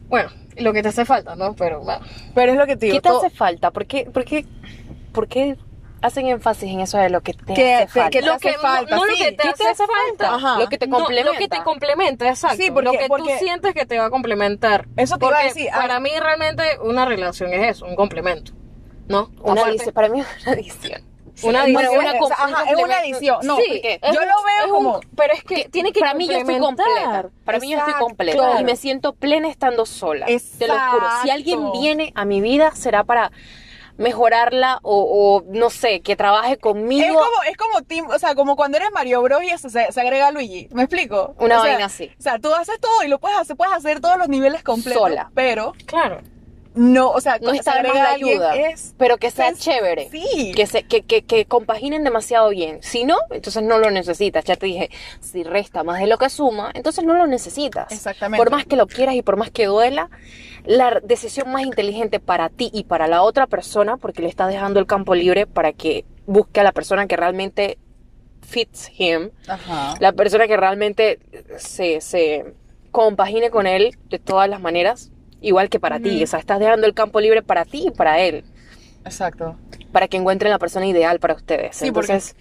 bueno, 0.08 0.28
lo 0.58 0.72
que 0.74 0.82
te 0.82 0.88
hace 0.88 1.04
falta, 1.06 1.34
¿no? 1.36 1.54
Pero 1.56 1.80
bueno. 1.80 2.04
Pero 2.34 2.52
es 2.52 2.58
lo 2.58 2.66
que 2.66 2.76
te 2.76 2.86
digo. 2.86 2.96
¿Qué 2.98 3.00
te 3.00 3.08
todo- 3.08 3.24
hace 3.24 3.30
falta? 3.34 3.70
¿Por 3.70 3.86
qué, 3.86 4.04
por 4.04 4.24
qué, 4.24 4.44
por 5.12 5.28
qué 5.28 5.56
hacen 6.03 6.26
énfasis 6.26 6.70
en 6.70 6.80
eso 6.80 6.98
de 6.98 7.11
lo 7.11 7.20
que 7.22 7.34
te 7.34 7.55
Que- 7.55 7.74
hace 7.74 7.86
que- 7.86 7.88
falta? 7.92 8.11
que 8.11 8.22
te 8.22 8.30
hace 8.30 8.53
falta, 8.55 8.96
no, 8.96 9.05
no 9.07 9.12
sí. 9.12 9.18
lo 9.18 9.24
que 9.26 9.32
te 9.32 9.36
¿Qué 9.42 9.48
hace, 9.48 9.62
te 9.64 9.68
hace 9.68 9.84
falta. 9.86 10.59
Lo 10.59 10.68
que 10.68 10.78
te 10.78 10.86
No, 10.86 10.96
complementa. 10.98 11.32
lo 11.32 11.38
que 11.38 11.48
te 11.48 11.62
complementa, 11.62 12.28
exacto. 12.28 12.57
Sí, 12.57 12.70
porque- 12.70 12.84
lo 12.92 12.98
que 12.98 13.07
porque- 13.09 13.32
tú 13.32 13.38
sientes 13.38 13.74
que 13.74 13.86
te 13.86 13.98
va 13.98 14.07
a 14.07 14.11
complementar. 14.11 14.86
Eso 14.96 15.18
te 15.18 15.24
iba 15.26 15.36
a 15.36 15.40
Porque 15.40 15.48
decir, 15.55 15.68
ah. 15.72 15.78
Para 15.80 16.01
mí 16.01 16.11
realmente 16.18 16.62
una 16.82 17.05
relación 17.05 17.53
es 17.53 17.76
eso, 17.76 17.86
un 17.86 17.96
complemento. 17.96 18.53
¿No? 19.09 19.30
Una 19.42 19.62
Aparte- 19.62 19.92
para 19.92 20.09
mí 20.09 20.20
es 20.20 20.26
una 20.46 20.53
adición. 20.53 21.03
Una 21.42 21.62
Bueno, 21.62 21.78
adición. 21.80 21.98
una 22.05 22.12
un 22.12 22.18
cosa- 22.18 22.34
ajá, 22.38 22.70
es 22.70 22.76
una 22.84 22.96
adición. 22.98 23.38
No, 23.44 23.57
Sí, 23.57 23.62
porque 23.66 23.98
es 24.03 24.14
yo 24.14 24.20
un- 24.20 24.28
lo 24.28 24.34
veo 24.44 24.64
un- 24.66 24.70
como- 24.84 25.01
pero 25.16 25.32
es 25.32 25.42
que 25.42 25.68
tiene 25.70 25.90
que 25.92 26.01
para 26.01 26.12
mí 26.14 26.28
yo 26.28 26.36
estoy 26.36 26.59
completa. 26.59 27.30
Para 27.44 27.59
mí 27.59 27.70
yo 27.70 27.78
estoy 27.78 27.90
Exacto. 27.92 28.05
completa. 28.05 28.38
Claro. 28.38 28.61
Y 28.61 28.64
me 28.64 28.76
siento 28.76 29.14
plena 29.14 29.48
estando 29.48 29.86
sola. 29.86 30.26
Te 30.26 30.68
lo 30.68 30.74
juro. 30.78 31.07
Si 31.22 31.30
alguien 31.30 31.59
Exacto. 31.61 31.80
viene 31.80 32.12
a 32.14 32.24
mi 32.26 32.40
vida, 32.42 32.72
será 32.74 33.05
para 33.05 33.32
mejorarla 34.01 34.80
o, 34.82 34.96
o, 35.03 35.44
no 35.53 35.70
sé, 35.70 36.01
que 36.01 36.16
trabaje 36.16 36.57
conmigo. 36.57 37.05
Es 37.05 37.12
como, 37.12 37.42
es 37.51 37.57
como 37.57 37.82
team, 37.82 38.07
o 38.09 38.18
sea, 38.18 38.34
como 38.34 38.57
cuando 38.57 38.78
eres 38.78 38.90
Mario 38.92 39.22
Bros 39.22 39.42
y 39.42 39.51
eso 39.51 39.68
se, 39.70 39.92
se 39.92 40.01
agrega 40.01 40.30
Luigi. 40.30 40.68
¿Me 40.72 40.82
explico? 40.82 41.34
Una 41.38 41.61
O 41.61 41.62
sea, 41.62 41.72
vaina 41.72 41.86
así. 41.86 42.11
O 42.18 42.22
sea, 42.22 42.38
tú 42.38 42.53
haces 42.55 42.80
todo 42.80 43.05
y 43.05 43.09
lo 43.09 43.18
puedes 43.18 43.38
hacer, 43.38 43.57
puedes 43.57 43.74
hacer 43.74 44.01
todos 44.01 44.16
los 44.16 44.28
niveles 44.28 44.62
completos. 44.62 45.03
Sola. 45.03 45.30
Pero 45.34 45.74
Claro. 45.86 46.20
No, 46.74 47.10
o 47.10 47.20
sea, 47.20 47.38
no 47.40 47.52
está 47.52 47.82
de 47.82 47.88
más 47.88 48.08
ayuda, 48.14 48.54
es 48.56 48.94
pero 48.96 49.16
que 49.16 49.30
sea 49.30 49.48
es- 49.48 49.58
chévere. 49.58 50.08
Sí. 50.10 50.52
Que, 50.54 50.66
se, 50.66 50.84
que, 50.84 51.02
que, 51.02 51.22
que 51.22 51.44
compaginen 51.46 52.04
demasiado 52.04 52.48
bien. 52.50 52.78
Si 52.82 53.04
no, 53.04 53.16
entonces 53.30 53.62
no 53.62 53.78
lo 53.78 53.90
necesitas. 53.90 54.44
Ya 54.44 54.56
te 54.56 54.66
dije, 54.66 54.90
si 55.20 55.42
resta 55.42 55.82
más 55.82 55.98
de 56.00 56.06
lo 56.06 56.16
que 56.18 56.30
suma, 56.30 56.70
entonces 56.74 57.04
no 57.04 57.14
lo 57.14 57.26
necesitas. 57.26 57.90
Exactamente. 57.92 58.38
Por 58.42 58.50
más 58.52 58.64
que 58.66 58.76
lo 58.76 58.86
quieras 58.86 59.14
y 59.16 59.22
por 59.22 59.36
más 59.36 59.50
que 59.50 59.66
duela, 59.66 60.10
la 60.64 61.00
decisión 61.02 61.50
más 61.50 61.62
inteligente 61.62 62.20
para 62.20 62.48
ti 62.50 62.70
y 62.72 62.84
para 62.84 63.08
la 63.08 63.22
otra 63.22 63.46
persona, 63.46 63.96
porque 63.96 64.22
le 64.22 64.28
estás 64.28 64.48
dejando 64.48 64.78
el 64.78 64.86
campo 64.86 65.14
libre 65.14 65.46
para 65.46 65.72
que 65.72 66.04
busque 66.26 66.60
a 66.60 66.64
la 66.64 66.72
persona 66.72 67.06
que 67.06 67.16
realmente 67.16 67.78
fits 68.42 68.90
him, 68.96 69.30
Ajá. 69.48 69.94
la 70.00 70.12
persona 70.12 70.46
que 70.46 70.56
realmente 70.56 71.18
se, 71.58 72.00
se 72.00 72.54
compagine 72.90 73.50
con 73.50 73.66
él 73.66 73.96
de 74.08 74.18
todas 74.18 74.48
las 74.48 74.60
maneras, 74.60 75.10
igual 75.41 75.68
que 75.68 75.80
para 75.80 75.99
ti. 76.01 76.22
O 76.22 76.26
sea, 76.26 76.38
estás 76.38 76.59
dejando 76.61 76.86
el 76.86 76.95
campo 76.95 77.20
libre 77.20 77.43
para 77.43 77.64
ti 77.64 77.84
y 77.88 77.91
para 77.91 78.20
él 78.20 78.45
Exacto. 79.05 79.57
para 79.93 80.09
que 80.09 80.16
encuentren 80.16 80.51
la 80.51 80.59
persona 80.59 80.86
ideal 80.86 81.18
para 81.20 81.34
ustedes. 81.34 81.76
Sí, 81.76 81.91
porque- 81.93 82.12
Entonces, 82.12 82.36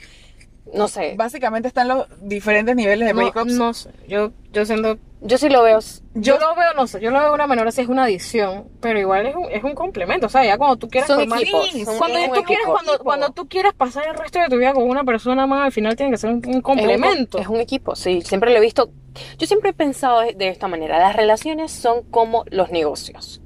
no 0.74 0.88
sé, 0.88 1.16
Básicamente 1.18 1.68
están 1.68 1.88
los 1.88 2.06
diferentes 2.22 2.76
niveles 2.76 3.08
de 3.08 3.14
No, 3.14 3.22
breakups. 3.22 3.54
no 3.54 3.74
sé. 3.74 3.90
Yo, 4.08 4.32
yo 4.54 4.66
siento. 4.66 5.00
yo 5.22 5.38
sí 5.40 5.50
lo 5.50 5.64
veo. 5.64 5.80
Yo, 6.14 6.38
lo 6.38 6.54
veo, 6.56 6.74
no 6.76 6.86
sé. 6.86 7.00
Yo 7.02 7.10
lo 7.10 7.18
veo 7.18 7.30
de 7.30 7.34
una 7.34 7.48
manera 7.48 7.72
si 7.72 7.82
es 7.82 7.88
una 7.88 8.04
adición, 8.04 8.66
pero 8.80 9.00
igual 9.00 9.26
es 9.26 9.36
un, 9.36 9.46
es 9.52 9.64
un 9.64 9.74
complemento. 9.74 10.28
O 10.28 10.30
sea, 10.30 10.46
ya 10.46 10.60
cuando 10.60 10.78
tú 10.78 10.88
quieras 10.88 11.08
Son 11.08 11.22
formar- 11.22 11.42
equipos. 11.42 11.70
Sí, 11.72 11.86
son 11.86 11.98
Cuando 11.98 12.20
tú 12.36 12.44
quieres, 12.44 12.66
cuando, 12.68 13.00
cuando 13.00 13.30
tú 13.32 13.48
quieres 13.48 13.74
pasar 13.74 14.08
el 14.10 14.16
resto 14.16 14.40
de 14.40 14.48
tu 14.48 14.58
vida 14.58 14.74
con 14.74 14.84
una 14.88 15.04
persona 15.04 15.48
más, 15.48 15.66
al 15.66 15.72
final 15.72 15.96
tiene 15.96 16.12
que 16.12 16.18
ser 16.18 16.30
un, 16.30 16.42
un 16.46 16.62
complemento. 16.62 17.40
Es 17.40 17.48
un, 17.48 17.54
es 17.54 17.58
un 17.58 17.62
equipo, 17.62 17.96
sí. 17.96 18.22
Siempre 18.22 18.52
lo 18.52 18.58
he 18.58 18.62
visto. 18.62 18.92
Yo 19.38 19.48
siempre 19.48 19.72
he 19.72 19.74
pensado 19.74 20.22
de, 20.22 20.48
esta 20.48 20.68
manera. 20.68 21.00
Las 21.00 21.16
relaciones 21.16 21.72
son 21.72 22.04
como 22.04 22.44
los 22.50 22.72
negocios. 22.72 23.42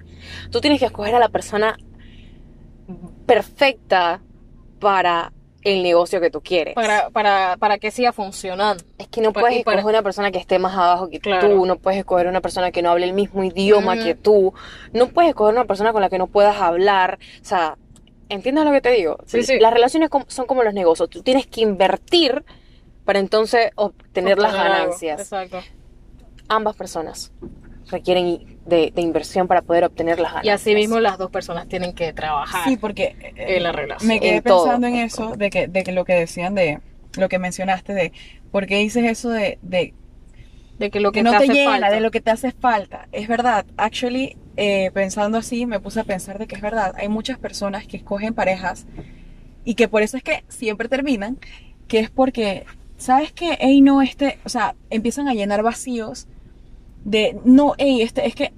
Tú 0.52 0.62
tienes 0.62 0.80
que 0.80 0.86
escoger 0.86 1.16
a 1.16 1.20
la 1.20 1.30
persona 1.30 1.78
perfecta 3.26 4.22
para 4.80 5.32
el 5.64 5.82
negocio 5.82 6.20
que 6.20 6.30
tú 6.30 6.42
quieres. 6.42 6.76
para, 6.76 7.10
para, 7.10 7.56
para 7.58 7.78
que 7.78 7.90
siga 7.90 8.12
funcionando. 8.12 8.84
Es 8.98 9.08
que 9.08 9.22
no 9.22 9.32
Pa- 9.32 9.40
puedes 9.42 9.64
para- 9.64 9.78
escoger 9.78 9.96
una 9.96 10.04
persona 10.04 10.30
que 10.32 10.38
esté 10.40 10.60
más 10.60 10.74
abajo 10.74 11.10
que 11.10 11.20
Claro. 11.20 11.50
tú, 11.50 11.66
no 11.66 11.78
puedes 11.78 12.00
escoger 12.00 12.28
una 12.28 12.42
persona 12.42 12.72
que 12.72 12.82
no 12.82 12.90
hable 12.92 13.06
el 13.06 13.14
mismo 13.14 13.44
idioma 13.46 13.96
que 13.96 14.14
tú, 14.16 14.54
no 14.92 15.08
puedes 15.08 15.30
escoger 15.30 15.54
una 15.56 15.64
persona 15.66 15.94
con 15.94 16.02
la 16.02 16.10
que 16.10 16.18
no 16.18 16.28
puedas 16.28 16.58
hablar, 16.58 17.18
o 17.42 17.46
sea, 17.46 17.78
¿entiendes 18.28 18.66
lo 18.66 18.72
que 18.74 18.82
te 18.82 18.92
digo? 18.92 19.18
Sí, 19.26 19.44
sí. 19.44 19.58
Las 19.60 19.74
relaciones 19.74 20.10
son 20.28 20.46
como 20.46 20.64
los 20.64 20.74
negocios. 20.74 21.10
Tú 21.10 21.22
tienes 21.24 21.48
que 21.48 21.62
invertir 21.62 22.44
para 23.06 23.20
entonces 23.20 23.72
obtener 23.76 24.38
las 24.38 24.54
ganancias. 24.54 25.20
Exacto. 25.22 25.60
Ambas 26.48 26.76
personas 26.76 27.32
requieren 27.90 28.58
de, 28.66 28.92
de 28.96 29.02
inversión 29.02 29.48
para 29.48 29.62
poder 29.62 29.84
obtener 29.84 30.20
las 30.20 30.32
Y 30.32 30.34
ganancias. 30.36 30.62
así 30.62 30.76
mismo 30.76 31.00
las 31.00 31.18
dos 31.18 31.30
personas 31.32 31.68
tienen 31.68 31.94
que 31.94 32.14
trabajar 32.14 32.68
Sí, 32.68 32.78
porque 32.78 33.16
eh, 33.36 33.58
en 33.58 33.64
la 33.64 33.72
relación. 33.72 34.08
me 34.08 34.20
quedé 34.20 34.38
En 34.38 34.44
todo. 34.44 34.64
pensando 34.64 34.88
en 34.88 34.96
eso, 34.96 35.36
de 35.36 35.50
que, 35.50 35.68
de 35.68 35.84
que 35.84 35.92
lo 35.92 36.06
que 36.06 36.14
decían 36.14 36.56
de, 36.56 36.80
lo 37.18 37.28
que 37.30 37.40
mencionaste 37.40 37.94
de, 37.94 38.14
¿por 38.52 38.66
qué 38.68 38.78
dices 38.78 39.04
eso 39.06 39.30
de, 39.30 39.60
de 39.62 39.94
de 40.80 40.90
que 40.90 41.00
lo 41.00 41.12
que, 41.12 41.20
que 41.20 41.24
no 41.24 41.32
te, 41.32 41.38
hace 41.38 41.48
llena, 41.54 41.72
falta. 41.72 41.92
de 41.92 42.00
lo 42.02 42.10
que 42.12 42.22
te 42.22 42.32
hace 42.32 42.52
falta? 42.52 43.08
Es 43.12 43.28
verdad, 43.28 43.66
actually, 43.78 44.38
eh, 44.58 44.90
pensando 44.94 45.38
así, 45.38 45.66
me 45.66 45.80
puse 45.80 46.00
a 46.00 46.04
pensar 46.04 46.40
de 46.40 46.48
que 46.48 46.56
es 46.56 46.62
verdad, 46.62 46.94
hay 46.98 47.10
muchas 47.10 47.38
personas 47.38 47.86
que 47.86 47.98
escogen 47.98 48.34
parejas 48.34 48.88
y 49.66 49.76
que 49.76 49.88
por 49.88 50.02
eso 50.02 50.18
es 50.18 50.24
que 50.24 50.44
siempre 50.48 50.90
terminan, 50.90 51.38
que 51.88 52.00
es 52.00 52.10
porque, 52.10 52.66
¿sabes 53.04 53.32
qué? 53.34 53.58
Ey, 53.60 53.82
no, 53.82 54.02
este, 54.02 54.40
o 54.46 54.50
sea, 54.50 54.76
empiezan 54.90 55.28
a 55.28 55.34
llenar 55.34 55.62
vacíos 55.64 56.28
de, 57.04 57.38
no, 57.44 57.74
ey, 57.78 58.02
este, 58.02 58.26
es 58.28 58.34
que 58.36 58.54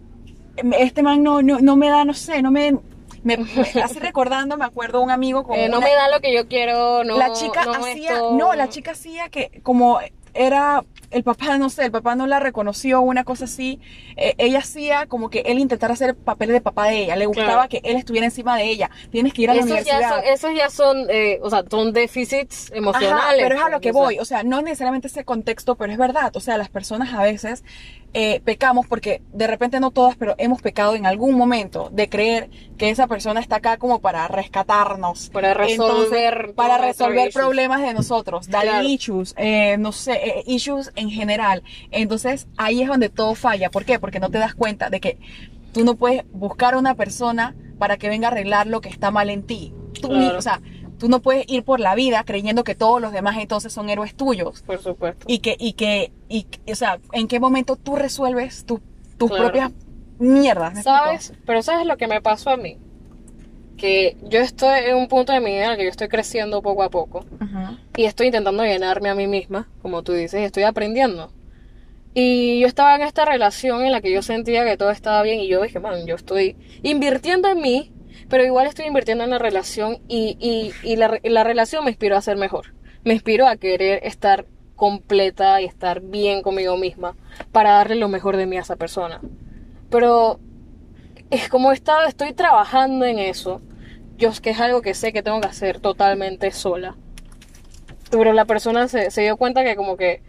este 0.79 1.01
man 1.03 1.23
no, 1.23 1.41
no, 1.41 1.59
no 1.59 1.75
me 1.75 1.89
da, 1.89 2.05
no 2.05 2.13
sé, 2.13 2.41
no 2.41 2.51
me... 2.51 2.77
Me, 3.23 3.37
me- 3.37 3.81
así 3.83 3.97
recordando, 4.09 4.55
me 4.55 4.65
acuerdo 4.65 5.01
un 5.01 5.09
amigo 5.09 5.43
con 5.43 5.55
Eh, 5.57 5.67
no 5.67 5.79
una- 5.79 5.87
me 5.87 5.93
da 5.95 6.09
lo 6.09 6.19
que 6.21 6.31
yo 6.33 6.47
quiero, 6.47 7.03
no. 7.03 7.17
la 7.17 7.33
chica 7.33 7.65
no 7.65 7.73
hacía, 7.73 8.13
esto. 8.13 8.33
no, 8.37 8.53
la 8.53 8.69
chica 8.69 8.91
hacía 8.91 9.29
que 9.29 9.61
como 9.63 9.97
era 10.35 10.83
el 11.11 11.23
papá, 11.23 11.57
no 11.57 11.69
sé, 11.69 11.85
el 11.85 11.91
papá 11.91 12.15
no 12.15 12.27
la 12.27 12.39
reconoció, 12.39 13.01
una 13.01 13.23
cosa 13.23 13.45
así, 13.45 13.79
eh, 14.17 14.33
ella 14.37 14.59
hacía 14.59 15.05
como 15.07 15.29
que 15.29 15.39
él 15.45 15.59
intentara 15.59 15.93
hacer 15.93 16.09
el 16.09 16.15
papel 16.15 16.49
de 16.49 16.61
papá 16.61 16.87
de 16.87 17.03
ella, 17.03 17.15
le 17.15 17.25
gustaba 17.25 17.67
Claro. 17.67 17.69
que 17.69 17.81
él 17.83 17.97
estuviera 17.97 18.25
encima 18.25 18.57
de 18.57 18.63
ella, 18.69 18.89
tienes 19.11 19.33
que 19.33 19.43
ir 19.43 19.49
a 19.49 19.53
la 19.53 19.59
Esos 19.61 19.69
ya, 19.69 19.75
universidad. 19.75 20.09
son, 20.09 20.23
esos 20.33 20.51
ya 20.55 20.69
son, 20.69 21.07
eh, 21.09 21.39
o 21.41 21.49
sea, 21.49 21.63
son 21.69 21.93
déficits 21.93 22.71
emocionales. 22.73 23.13
Ajá, 23.23 23.33
pero 23.37 23.55
es 23.55 23.61
a 23.61 23.65
lo 23.65 23.71
pues, 23.71 23.81
que 23.81 23.91
voy, 23.91 24.19
o 24.19 24.25
sea, 24.25 24.43
no 24.43 24.61
necesariamente 24.61 25.07
ese 25.07 25.23
contexto, 25.25 25.75
pero 25.75 25.91
es 25.91 25.97
verdad, 25.97 26.31
o 26.35 26.39
sea, 26.39 26.57
las 26.57 26.69
personas 26.69 27.13
a 27.13 27.21
veces 27.23 27.63
eh, 28.17 28.39
pecamos 28.45 28.87
porque 28.87 29.21
de 29.33 29.45
repente 29.45 29.77
no 29.81 29.91
todas, 29.91 30.15
pero 30.15 30.35
hemos 30.37 30.61
pecado 30.61 30.95
en 30.95 31.05
algún 31.05 31.35
momento 31.35 31.89
de 31.91 32.07
creer 32.07 32.49
que 32.77 32.89
esa 32.89 33.07
persona 33.07 33.41
está 33.41 33.57
acá 33.57 33.75
como 33.75 33.99
para 33.99 34.25
rescatarnos. 34.29 35.29
Para 35.31 35.53
resolver 35.53 36.53
para 36.55 36.77
resolver 36.77 37.27
issues. 37.27 37.33
problemas 37.33 37.81
de 37.81 37.93
nosotros, 37.93 38.47
Claro. 38.47 38.87
issues, 38.87 39.33
eh, 39.37 39.75
no 39.77 39.91
sé, 39.91 40.13
eh, 40.13 40.43
issues 40.47 40.93
en 40.95 41.09
general. 41.11 41.61
Entonces 41.91 42.47
ahí 42.55 42.81
es 42.81 42.87
donde 42.87 43.09
todo 43.09 43.35
falla. 43.35 43.69
¿Por 43.69 43.83
qué? 43.83 43.99
Porque 43.99 44.21
no 44.21 44.29
te 44.29 44.37
das 44.37 44.55
cuenta 44.55 44.89
de 44.89 45.01
que 45.01 45.17
tú 45.73 45.83
no 45.83 45.95
puedes 45.95 46.23
buscar 46.31 46.75
a 46.75 46.77
una 46.77 46.95
persona 46.95 47.53
para 47.79 47.97
que 47.97 48.07
venga 48.07 48.29
a 48.29 48.31
arreglar 48.31 48.67
lo 48.67 48.79
que 48.79 48.87
está 48.87 49.11
mal 49.11 49.29
en 49.29 49.43
ti. 49.43 49.73
Tú, 50.01 50.07
Claro. 50.07 50.37
o 50.37 50.41
sea, 50.41 50.61
tú 50.95 51.09
no 51.09 51.21
puedes 51.21 51.45
ir 51.47 51.63
por 51.63 51.79
la 51.79 51.95
vida 51.95 52.23
creyendo 52.25 52.63
que 52.63 52.75
todos 52.75 53.01
los 53.01 53.11
demás 53.11 53.37
entonces 53.39 53.71
son 53.73 53.89
héroes 53.89 54.15
tuyos. 54.15 54.61
Por 54.63 54.79
supuesto. 54.81 55.25
Y 55.29 55.39
que, 55.39 55.55
y 55.59 55.73
que, 55.73 56.11
y, 56.29 56.45
o 56.71 56.75
sea, 56.75 56.99
¿en 57.11 57.27
qué 57.27 57.39
momento 57.39 57.75
tú 57.75 57.95
resuelves 57.95 58.65
tu- 58.65 58.81
tus 59.17 59.29
Claro. 59.29 59.43
propias 59.45 59.71
mierdas? 60.19 60.83
¿Sabes? 60.83 61.33
Pero 61.45 61.61
¿sabes 61.61 61.85
lo 61.85 61.97
que 61.97 62.07
me 62.07 62.21
pasó 62.21 62.49
a 62.51 62.57
mí? 62.57 62.77
Que 63.77 64.15
yo 64.23 64.39
estoy 64.39 64.79
en 64.85 64.95
un 64.95 65.07
punto 65.09 65.33
de 65.33 65.41
mi 65.41 65.51
vida 65.51 65.65
en 65.65 65.71
el 65.71 65.77
que 65.77 65.83
yo 65.83 65.89
estoy 65.89 66.07
creciendo 66.07 66.61
poco 66.61 66.83
a 66.83 66.89
poco. 66.89 67.25
Y 67.97 68.05
estoy 68.05 68.27
intentando 68.27 68.63
llenarme 68.63 69.09
a 69.09 69.15
mí 69.15 69.27
misma, 69.27 69.67
como 69.81 70.01
tú 70.03 70.13
dices, 70.13 70.39
y 70.39 70.43
estoy 70.43 70.63
aprendiendo. 70.63 71.31
Y 72.13 72.61
yo 72.61 72.67
estaba 72.67 72.95
en 72.95 73.01
esta 73.01 73.25
relación 73.25 73.83
en 73.83 73.91
la 73.91 73.99
que 73.99 74.11
yo 74.13 74.21
sentía 74.21 74.63
que 74.63 74.77
todo 74.77 74.91
estaba 74.91 75.21
bien 75.23 75.41
y 75.41 75.49
yo 75.49 75.61
dije, 75.61 75.81
man, 75.81 76.05
yo 76.07 76.15
estoy 76.15 76.55
invirtiendo 76.81 77.49
en 77.49 77.59
mí, 77.61 77.91
pero 78.29 78.43
igual 78.43 78.67
estoy 78.67 78.85
invirtiendo 78.85 79.23
en 79.23 79.29
la 79.29 79.37
relación 79.37 79.99
y, 80.07 80.37
y, 80.39 80.73
y 80.87 80.95
la, 80.95 81.19
la 81.23 81.43
relación 81.43 81.83
me 81.83 81.91
inspiró 81.91 82.17
a 82.17 82.21
ser 82.21 82.37
mejor. 82.37 82.73
Me 83.03 83.13
inspiró 83.13 83.47
a 83.47 83.57
querer 83.57 83.99
estar 84.03 84.45
completa 84.75 85.61
y 85.61 85.65
estar 85.65 86.01
bien 86.01 86.41
conmigo 86.41 86.77
misma 86.77 87.15
para 87.51 87.71
darle 87.71 87.95
lo 87.95 88.09
mejor 88.09 88.37
de 88.37 88.45
mí 88.45 88.57
a 88.57 88.61
esa 88.61 88.75
persona. 88.75 89.21
Pero 89.89 90.39
es 91.29 91.49
como 91.49 91.71
estaba, 91.71 92.05
estoy 92.07 92.33
trabajando 92.33 93.05
en 93.05 93.19
eso. 93.19 93.61
Yo 94.17 94.29
es 94.29 94.41
que 94.41 94.51
es 94.51 94.59
algo 94.59 94.81
que 94.81 94.93
sé 94.93 95.13
que 95.13 95.23
tengo 95.23 95.41
que 95.41 95.47
hacer 95.47 95.79
totalmente 95.79 96.51
sola. 96.51 96.95
Pero 98.11 98.33
la 98.33 98.45
persona 98.45 98.87
se, 98.87 99.11
se 99.11 99.21
dio 99.21 99.37
cuenta 99.37 99.63
que 99.63 99.75
como 99.75 99.97
que 99.97 100.21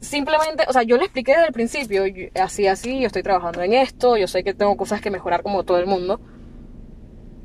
simplemente, 0.00 0.64
o 0.68 0.72
sea, 0.72 0.82
yo 0.82 0.96
le 0.96 1.04
expliqué 1.04 1.32
desde 1.32 1.46
el 1.46 1.52
principio, 1.52 2.04
así, 2.40 2.66
así, 2.66 3.00
yo 3.00 3.06
estoy 3.06 3.22
trabajando 3.22 3.62
en 3.62 3.74
esto, 3.74 4.16
yo 4.16 4.26
sé 4.26 4.42
que 4.42 4.54
tengo 4.54 4.76
cosas 4.76 5.00
que 5.00 5.10
mejorar 5.10 5.42
como 5.42 5.64
todo 5.64 5.78
el 5.78 5.86
mundo. 5.86 6.20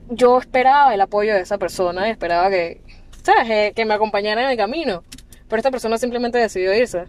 Yo 0.09 0.37
esperaba 0.39 0.93
el 0.93 1.01
apoyo 1.01 1.33
de 1.33 1.41
esa 1.41 1.57
persona 1.57 2.07
y 2.07 2.11
esperaba 2.11 2.49
que, 2.49 2.81
¿sabes? 3.23 3.49
Eh, 3.49 3.73
Que 3.75 3.85
me 3.85 3.93
acompañara 3.93 4.43
en 4.43 4.49
el 4.49 4.57
camino. 4.57 5.03
Pero 5.47 5.57
esta 5.59 5.71
persona 5.71 5.97
simplemente 5.97 6.37
decidió 6.37 6.73
irse, 6.73 7.05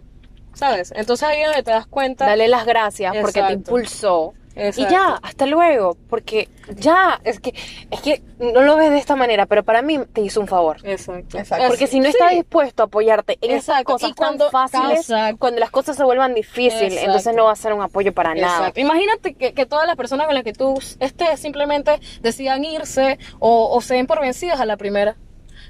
¿sabes? 0.53 0.93
Entonces 0.95 1.27
ahí 1.27 1.41
es 1.41 1.47
donde 1.47 1.63
te 1.63 1.71
das 1.71 1.87
cuenta. 1.87 2.25
Dale 2.25 2.47
las 2.47 2.65
gracias 2.65 3.15
porque 3.21 3.41
te 3.41 3.53
impulsó. 3.53 4.33
Exacto. 4.57 4.81
Y 4.81 4.91
ya, 4.91 5.19
hasta 5.21 5.45
luego. 5.45 5.97
Porque 6.09 6.49
ya, 6.75 7.19
es 7.23 7.39
que, 7.39 7.53
es 7.91 8.01
que 8.01 8.21
no 8.39 8.61
lo 8.61 8.75
ves 8.75 8.89
de 8.91 8.97
esta 8.97 9.15
manera, 9.15 9.45
pero 9.45 9.63
para 9.63 9.81
mí 9.81 9.99
te 10.13 10.21
hizo 10.21 10.39
un 10.41 10.47
favor. 10.47 10.77
Exacto. 10.83 11.37
Exacto. 11.37 11.65
Porque 11.67 11.87
si 11.87 11.99
no 11.99 12.05
Sí. 12.05 12.09
está 12.11 12.29
dispuesto 12.29 12.83
a 12.83 12.85
apoyarte 12.87 13.37
en 13.41 13.51
esas 13.51 13.83
cosas 13.83 14.09
Y 14.09 14.13
cuando- 14.13 14.49
tan 14.49 14.69
fáciles, 14.69 14.99
Exacto. 15.01 15.37
cuando 15.39 15.59
las 15.59 15.69
cosas 15.71 15.95
se 15.97 16.03
vuelvan 16.03 16.33
difíciles, 16.33 17.01
entonces 17.01 17.35
no 17.35 17.45
va 17.45 17.51
a 17.51 17.55
ser 17.55 17.73
un 17.73 17.81
apoyo 17.81 18.13
para 18.13 18.33
nada. 18.35 18.57
Exacto. 18.57 18.79
Imagínate 18.79 19.33
que, 19.35 19.53
que 19.53 19.65
todas 19.65 19.87
las 19.87 19.95
personas 19.95 20.25
con 20.27 20.35
las 20.35 20.43
que 20.43 20.53
tú 20.53 20.79
estés 20.99 21.39
simplemente 21.39 21.99
decidan 22.21 22.63
irse 22.65 23.19
o, 23.39 23.69
o 23.75 23.81
se 23.81 23.95
den 23.95 24.07
por 24.07 24.19
vencidas 24.21 24.59
a 24.59 24.65
la 24.65 24.77
primera. 24.77 25.15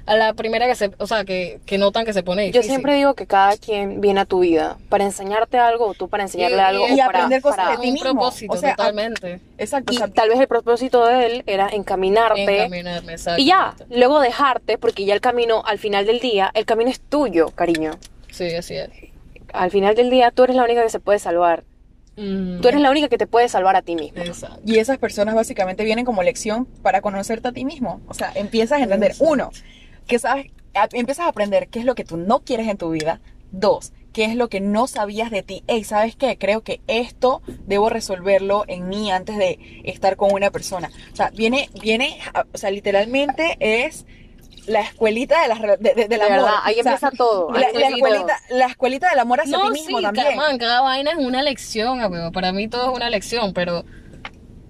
A 0.08 0.16
la 0.16 0.32
primera 0.32 0.66
que 0.66 0.74
se, 0.74 0.90
o 0.98 1.06
sea, 1.06 1.24
que, 1.24 1.60
que 1.66 1.76
notan 1.76 2.04
que 2.06 2.12
se 2.14 2.22
pone 2.22 2.50
Yo 2.50 2.62
siempre 2.62 2.94
digo 2.94 3.14
que 3.14 3.26
cada 3.26 3.56
quien 3.56 4.00
viene 4.00 4.20
a 4.20 4.24
tu 4.24 4.40
vida 4.40 4.78
para 4.88 5.04
enseñarte 5.04 5.58
algo 5.58 5.86
o 5.86 5.94
tú 5.94 6.08
para 6.08 6.22
enseñarle 6.22 6.56
Y- 6.56 6.60
algo 6.60 6.88
y 6.88 6.92
o 6.94 6.96
para, 6.96 7.06
aprender 7.18 7.42
cosas 7.42 7.56
para- 7.58 7.70
de 7.72 7.76
ti 7.82 7.88
un 7.88 7.92
mismo. 7.94 8.10
propósito, 8.12 8.54
O 8.54 8.56
sea, 8.56 8.74
totalmente. 8.74 9.40
Exacto. 9.58 9.90
o 9.92 9.94
Y 9.94 9.98
sea, 9.98 10.08
tal 10.08 10.30
vez 10.30 10.40
el 10.40 10.48
propósito 10.48 11.04
de 11.06 11.26
él 11.26 11.42
era 11.46 11.68
encaminarte 11.68 12.42
Encaminarme, 12.64 13.16
y 13.36 13.44
ya, 13.46 13.74
luego 13.90 14.20
dejarte 14.20 14.78
porque 14.78 15.04
ya 15.04 15.12
el 15.14 15.20
camino 15.20 15.62
al 15.66 15.78
final 15.78 16.06
del 16.06 16.20
día, 16.20 16.50
el 16.54 16.64
camino 16.64 16.90
es 16.90 17.00
tuyo, 17.00 17.50
cariño. 17.50 17.92
Sí, 18.30 18.54
así 18.54 18.76
es. 18.76 18.88
Al 19.52 19.70
final 19.70 19.94
del 19.94 20.10
día 20.10 20.30
tú 20.30 20.44
eres 20.44 20.56
la 20.56 20.64
única 20.64 20.82
que 20.82 20.90
se 20.90 21.00
puede 21.00 21.18
salvar. 21.18 21.64
Mm, 22.16 22.60
Tú 22.60 22.68
eres 22.68 22.80
la 22.80 22.90
única 22.90 23.08
que 23.08 23.16
te 23.16 23.26
puede 23.28 23.48
salvar 23.48 23.76
a 23.76 23.82
ti 23.82 23.94
mismo. 23.94 24.20
Exacto. 24.22 24.60
Y 24.66 24.78
esas 24.78 24.98
personas 24.98 25.34
básicamente 25.36 25.84
vienen 25.84 26.04
como 26.04 26.22
lección 26.24 26.64
para 26.82 27.00
conocerte 27.00 27.46
a 27.48 27.52
ti 27.52 27.64
mismo. 27.64 28.00
O 28.08 28.14
sea, 28.14 28.32
empiezas 28.34 28.80
a 28.80 28.82
entender, 28.82 29.12
Exacto. 29.12 29.32
uno, 29.32 29.50
que 30.08 30.18
sabes, 30.18 30.46
empiezas 30.92 31.26
a 31.26 31.28
aprender 31.28 31.68
qué 31.68 31.78
es 31.78 31.84
lo 31.84 31.94
que 31.94 32.04
tú 32.04 32.16
no 32.16 32.40
quieres 32.40 32.66
en 32.66 32.76
tu 32.78 32.90
vida. 32.90 33.20
Dos, 33.52 33.92
qué 34.12 34.24
es 34.24 34.34
lo 34.34 34.48
que 34.48 34.60
no 34.60 34.86
sabías 34.88 35.30
de 35.30 35.42
ti. 35.42 35.62
Hey, 35.68 35.84
¿sabes 35.84 36.16
qué? 36.16 36.36
Creo 36.38 36.62
que 36.62 36.80
esto 36.88 37.40
debo 37.66 37.88
resolverlo 37.88 38.64
en 38.66 38.88
mí 38.88 39.10
antes 39.10 39.36
de 39.36 39.58
estar 39.84 40.16
con 40.16 40.32
una 40.32 40.50
persona. 40.50 40.90
O 41.12 41.16
sea, 41.16 41.30
viene, 41.30 41.70
viene, 41.80 42.18
a- 42.34 42.44
o 42.52 42.58
sea, 42.58 42.70
literalmente 42.70 43.56
es 43.60 44.06
la 44.66 44.80
escuelita 44.82 45.40
de 45.42 45.48
las 45.48 45.60
re- 45.60 45.76
de- 45.78 45.94
de- 45.94 46.08
del 46.08 46.18
De 46.20 46.26
amor. 46.26 46.30
verdad, 46.30 46.54
ahí 46.64 46.78
O 46.78 46.82
sea, 46.82 46.92
empieza 46.92 47.10
todo. 47.16 47.50
La, 47.52 47.60
la 47.72 47.88
escuelita, 47.88 48.36
la 48.50 48.66
escuelita 48.66 49.08
del 49.10 49.18
amor 49.20 49.40
hacia 49.40 49.56
No, 49.56 49.64
ti 49.68 49.80
mismo 49.80 49.98
sí, 49.98 50.04
también. 50.04 50.36
man, 50.36 50.58
cada 50.58 50.82
vaina 50.82 51.12
es 51.12 51.18
una 51.18 51.42
lección, 51.42 52.00
amigo. 52.02 52.30
Para 52.32 52.52
mí 52.52 52.68
todo 52.68 52.90
es 52.90 52.96
una 52.96 53.08
lección, 53.10 53.52
pero... 53.54 53.84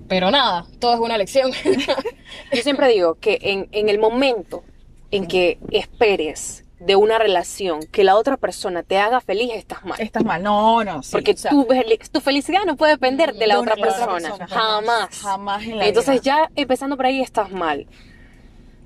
Pero 0.08 0.30
nada, 0.30 0.66
todo 0.78 0.94
es 0.94 1.00
una 1.00 1.18
lección. 1.18 1.50
Yo 2.52 2.62
siempre 2.62 2.88
digo 2.88 3.16
que 3.16 3.38
en, 3.42 3.68
en 3.72 3.88
el 3.88 3.98
momento 3.98 4.62
en 5.10 5.26
que 5.26 5.58
esperes 5.70 6.64
de 6.80 6.94
una 6.96 7.18
relación 7.18 7.80
que 7.90 8.04
la 8.04 8.16
otra 8.16 8.36
persona 8.36 8.82
te 8.84 8.98
haga 8.98 9.20
feliz, 9.20 9.50
estás 9.54 9.84
mal. 9.84 10.00
Estás 10.00 10.24
mal. 10.24 10.42
No, 10.42 10.84
no, 10.84 11.02
sí, 11.02 11.10
Porque 11.12 11.32
o 11.32 11.36
sea, 11.36 11.50
tu, 11.50 11.64
fel- 11.66 12.08
tu 12.10 12.20
felicidad 12.20 12.60
no 12.66 12.76
puede 12.76 12.92
depender 12.92 13.34
de 13.34 13.46
la 13.48 13.54
de 13.54 13.60
otra 13.60 13.74
persona. 13.76 14.06
persona, 14.12 14.46
Jamás. 14.46 15.08
Jamás 15.20 15.62
en 15.64 15.78
la 15.78 15.86
Entonces 15.88 16.14
vida. 16.14 16.22
ya 16.22 16.50
empezando 16.54 16.96
por 16.96 17.06
ahí 17.06 17.20
estás 17.20 17.50
mal. 17.50 17.86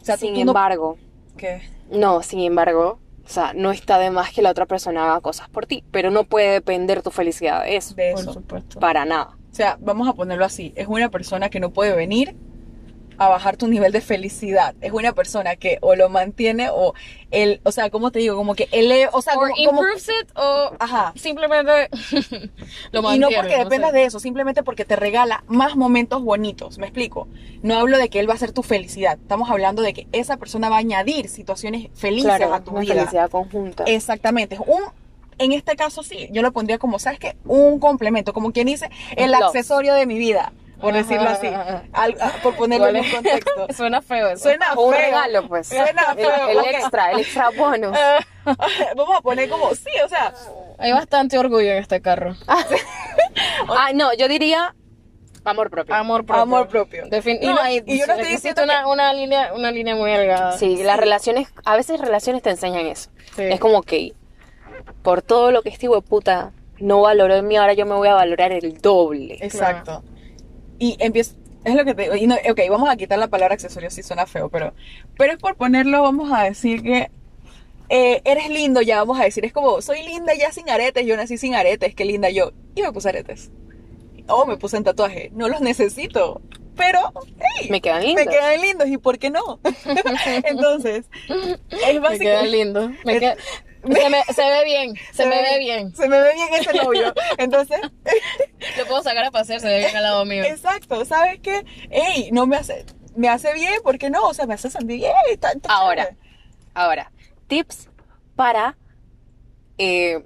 O 0.01 0.05
sea, 0.05 0.17
tú- 0.17 0.21
sin 0.27 0.35
tú 0.35 0.45
no- 0.45 0.51
embargo, 0.53 0.97
¿Qué? 1.37 1.61
no, 1.91 2.23
sin 2.23 2.41
embargo, 2.41 2.99
o 3.25 3.29
sea, 3.29 3.53
no 3.55 3.71
está 3.71 3.99
de 3.99 4.11
más 4.11 4.33
que 4.33 4.41
la 4.43 4.51
otra 4.51 4.65
persona 4.67 5.05
haga 5.05 5.21
cosas 5.21 5.49
por 5.51 5.67
ti, 5.67 5.85
pero 5.91 6.11
no 6.11 6.25
puede 6.25 6.51
depender 6.51 7.03
tu 7.03 7.11
felicidad 7.11 7.63
de 7.65 7.77
eso. 7.77 7.95
de 7.95 8.13
Por 8.13 8.21
eso. 8.23 8.33
supuesto. 8.33 8.81
Para 8.81 9.05
nada. 9.05 9.37
O 9.51 9.55
sea, 9.55 9.77
vamos 9.81 10.09
a 10.09 10.15
ponerlo 10.15 10.47
así. 10.47 10.73
Es 10.77 10.87
una 10.89 11.11
persona 11.11 11.51
que 11.51 11.61
no 11.61 11.71
puede 11.75 11.95
venir 11.95 12.35
a 13.19 13.29
bajar 13.29 13.57
tu 13.57 13.69
nivel 13.69 13.93
de 13.93 14.01
felicidad. 14.01 14.75
Es 14.81 14.93
una 14.93 15.13
persona 15.13 15.57
que 15.57 15.79
o 15.81 15.95
lo 15.95 16.09
mantiene 16.09 16.69
o 16.71 16.95
el, 17.31 17.61
o 17.65 17.73
sea, 17.73 17.91
¿cómo 17.91 18.11
te 18.11 18.19
digo? 18.19 18.37
Como 18.37 18.55
que 18.55 18.69
eleva, 18.73 19.11
o 19.15 19.23
sea, 19.23 19.35
O 19.35 19.41
como, 19.41 19.55
como- 19.55 19.81
improves 19.81 20.09
it 20.09 20.31
o 20.37 20.73
ajá. 20.79 21.13
simplemente 21.17 21.89
lo 22.93 23.01
Y 23.01 23.03
no 23.03 23.29
mantiene. 23.31 23.37
porque 23.37 23.57
dependas 23.59 23.91
sé. 23.91 23.97
de 23.97 24.05
eso, 24.05 24.21
simplemente 24.21 24.63
porque 24.63 24.85
te 24.85 24.97
regala 24.97 25.45
más 25.47 25.77
momentos 25.77 26.23
bonitos, 26.23 26.79
¿me 26.79 26.87
explico? 26.87 27.29
No 27.63 27.77
hablo 27.79 27.99
de 27.99 28.09
que 28.09 28.21
él 28.21 28.29
va 28.29 28.35
a 28.35 28.39
ser 28.39 28.53
tu 28.53 28.63
felicidad, 28.63 29.19
estamos 29.21 29.51
hablando 29.51 29.83
de 29.83 29.93
que 29.95 30.07
esa 30.13 30.37
persona 30.37 30.69
va 30.69 30.77
a 30.77 30.81
añadir 30.81 31.29
situaciones 31.29 31.89
felices 31.95 32.25
Claro, 32.37 32.55
a 32.55 32.61
tu 32.63 32.73
una 32.73 32.81
vida. 32.81 32.95
felicidad 32.95 33.31
conjunta. 33.31 33.85
Exactamente, 33.85 34.57
es 34.57 34.61
un 34.61 34.83
en 35.39 35.53
este 35.53 35.75
caso 35.77 36.03
sí, 36.03 36.29
yo 36.31 36.43
lo 36.43 36.53
pondría 36.53 36.79
como, 36.79 36.99
¿sabes 36.99 37.19
qué? 37.19 37.37
Un 37.47 37.81
complemento, 37.81 38.33
como 38.33 38.53
quien 38.53 38.67
dice, 38.67 38.91
el 39.17 39.35
accesorio 39.35 39.95
de 39.95 40.07
mi 40.07 40.19
vida. 40.19 40.53
Por 40.83 40.93
decirlo 40.93 41.29
así, 41.31 41.49
Al- 41.95 42.17
por 42.43 42.55
ponerlo 42.57 42.89
en 42.89 42.97
un 42.97 43.11
contexto. 43.11 43.67
Suena 43.75 44.03
feo 44.03 44.29
eso. 44.29 44.43
Suena 44.43 44.75
O 44.75 44.87
un 44.89 44.93
feo. 44.93 45.01
regalo, 45.03 45.49
pues. 45.49 45.69
Suena 45.69 46.07
El, 46.11 46.17
feo, 46.27 46.49
el 46.51 46.59
extra, 46.75 47.13
el 47.13 47.21
extra 47.21 47.49
bonus. 47.57 47.97
Vamos 48.97 49.17
a 49.17 49.21
poner 49.23 49.49
como, 49.49 49.75
sí, 49.75 49.91
o 50.05 50.09
sea, 50.09 50.35
Hay 50.79 50.93
bastante 50.93 51.39
orgullo 51.39 51.71
en 51.71 51.79
este 51.79 52.03
carro. 52.03 52.35
Ah, 53.69 53.91
no, 53.95 54.13
yo 54.15 54.29
diría 54.29 54.75
amor 55.45 55.71
propio. 55.71 55.95
Amor 55.95 56.25
propio. 56.27 56.43
Amor 56.43 56.69
propio. 56.69 57.05
Defin- 57.07 57.39
Y 57.41 57.47
no, 57.47 57.57
yo 57.97 58.07
no 58.07 58.13
estoy 58.15 58.31
diciendo 58.31 58.63
una, 58.65 58.87
una 58.87 59.13
línea, 59.13 59.53
una 59.55 59.71
línea 59.71 59.95
muy 59.97 60.11
delgada. 60.11 60.57
Sí, 60.59 60.83
las 60.83 60.99
relaciones, 60.99 61.49
a 61.65 61.77
veces 61.77 62.01
relaciones 62.01 62.43
te 62.43 62.51
enseñan 62.51 62.87
eso. 62.87 63.11
Sí. 63.37 63.43
Es 63.45 63.59
como 63.61 63.83
que 63.83 64.13
por 65.03 65.23
todo 65.23 65.51
lo 65.51 65.63
que 65.63 65.71
este 65.71 65.87
hijo 65.87 65.95
de 65.97 66.03
puta 66.03 66.53
no 66.79 67.01
valoró 67.01 67.35
en 67.37 67.47
mí, 67.47 67.57
ahora 67.57 67.73
yo 67.73 67.87
me 67.87 67.95
voy 67.95 68.09
a 68.09 68.15
valorar 68.15 68.53
el 68.53 68.79
doble. 68.81 69.39
Exacto. 69.41 70.03
Y 70.83 70.97
empiezo, 70.99 71.35
es 71.65 71.77
lo 71.77 71.85
que 71.85 71.95
te 71.95 72.03
digo, 72.03 72.17
y 72.17 72.27
no, 72.27 72.35
ok, 72.35 72.61
vamos 72.69 72.89
a 72.91 72.97
quitar 72.97 73.17
la 73.19 73.29
palabra 73.29 73.55
accesorio 73.55 73.89
si 73.89 74.03
suena 74.03 74.27
feo, 74.27 74.49
pero, 74.49 74.75
pero 75.17 75.33
es 75.33 75.39
por 75.39 75.55
ponerlo, 75.55 76.03
vamos 76.03 76.33
a 76.33 76.43
decir 76.43 76.83
que 76.83 77.09
eh, 77.89 78.21
eres 78.25 78.49
lindo, 78.51 78.83
ya 78.83 78.99
vamos 78.99 79.21
a 79.21 79.25
decir, 79.25 79.45
es 79.45 79.53
como, 79.53 79.81
soy 79.81 80.03
linda 80.03 80.35
ya 80.35 80.51
sin 80.51 80.69
aretes, 80.69 81.07
yo 81.07 81.17
nací 81.17 81.39
sin 81.39 81.55
aretes, 81.55 81.95
qué 81.95 82.05
linda 82.05 82.31
yo, 82.31 82.51
y 82.75 82.83
me 82.83 82.91
puse 82.91 83.11
aretes. 83.11 83.51
O 84.27 84.45
me 84.45 84.57
puse 84.57 84.77
en 84.77 84.83
tatuaje, 84.83 85.31
no 85.35 85.49
los 85.49 85.61
necesito, 85.61 86.41
pero, 86.77 86.99
hey, 87.61 87.69
Me 87.71 87.81
quedan 87.81 88.03
lindos. 88.03 88.25
me 88.27 88.33
quedan 88.33 88.61
lindos, 88.61 88.89
¿y 88.89 88.97
por 88.99 89.21
qué 89.21 89.31
no? 89.31 89.61
Entonces, 90.45 91.05
es 91.29 91.59
Me 91.95 91.99
básicamente... 92.01 92.19
queda 92.25 92.43
lindo. 92.43 92.91
Me 93.05 93.21
queda- 93.21 93.37
se, 93.83 94.11
me, 94.11 94.23
se 94.25 94.43
ve 94.43 94.65
bien, 94.65 94.95
se, 95.13 95.27
me 95.27 95.43
ve 95.43 95.59
bien. 95.59 95.95
Se 95.95 96.09
me 96.09 96.21
ve 96.21 96.33
bien 96.35 96.49
ese 96.55 96.73
novio. 96.83 97.13
Entonces, 97.39 97.81
Lo 98.79 98.87
puedo 98.87 99.03
sacar 99.03 99.25
a 99.25 99.31
pasear, 99.31 99.61
se 99.61 99.67
ve 99.69 99.79
bien 99.79 99.97
al 99.97 100.03
lado 100.03 100.25
mío. 100.25 100.45
Exacto, 100.45 101.05
¿sabes 101.05 101.41
qué? 101.41 101.65
Ey, 101.91 102.31
no 102.33 102.47
me 102.47 102.57
hace, 102.57 102.85
me 103.17 103.29
hace 103.29 103.53
bien, 103.55 103.75
¿por 103.83 103.99
qué 103.99 104.09
no? 104.11 104.23
O 104.25 104.35
sea, 104.35 104.47
me 104.47 104.55
hace 104.55 104.71
sentir 104.71 104.99
bien. 104.99 105.13
está 105.31 105.53
Ahora, 105.69 106.05
chévere. 106.05 106.17
ahora, 106.75 107.13
tips 107.49 107.89
para 108.37 108.77
eh, 109.79 110.23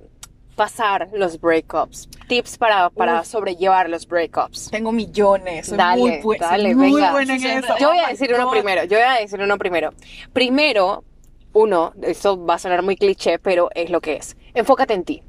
pasar 0.54 1.08
los 1.12 1.40
breakups. 1.40 2.08
Tips 2.28 2.58
para, 2.58 2.90
para 2.90 3.20
Uf. 3.20 3.26
sobrellevar 3.26 3.88
los 3.88 4.06
breakups. 4.06 4.70
Tengo 4.70 4.92
millones, 4.92 5.66
soy 5.68 5.78
Dale, 5.78 6.20
muy, 6.22 6.38
soy 6.38 6.38
dale, 6.38 6.74
muy 6.74 6.92
venga. 6.92 7.12
buena 7.12 7.34
en 7.36 7.44
eso. 7.46 7.74
Yo 7.78 7.88
voy 7.88 7.98
Oh 7.98 8.04
a 8.04 8.06
my 8.06 8.12
decir 8.12 8.34
uno 8.34 8.50
primero, 8.50 8.84
yo 8.84 8.96
voy 8.98 9.06
a 9.06 9.20
decir 9.20 9.40
uno 9.40 9.58
primero. 9.58 9.92
Primero, 10.32 11.04
uno, 11.56 11.94
esto 12.02 12.44
va 12.44 12.54
a 12.54 12.58
sonar 12.58 12.82
muy 12.82 12.96
cliché, 12.96 13.38
pero 13.38 13.70
es 13.74 13.88
lo 13.88 14.02
que 14.02 14.16
es. 14.16 14.36
Enfócate 14.52 14.92
en 14.92 15.04
ti. 15.04 15.22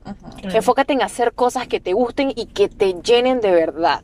Enfócate 0.43 0.91
en 0.91 1.01
hacer 1.01 1.31
cosas 1.31 1.69
que 1.69 1.79
te 1.79 1.93
gusten 1.93 2.33
y 2.35 2.47
que 2.47 2.67
te 2.67 2.95
llenen 3.01 3.39
de 3.39 3.51
verdad. 3.51 4.03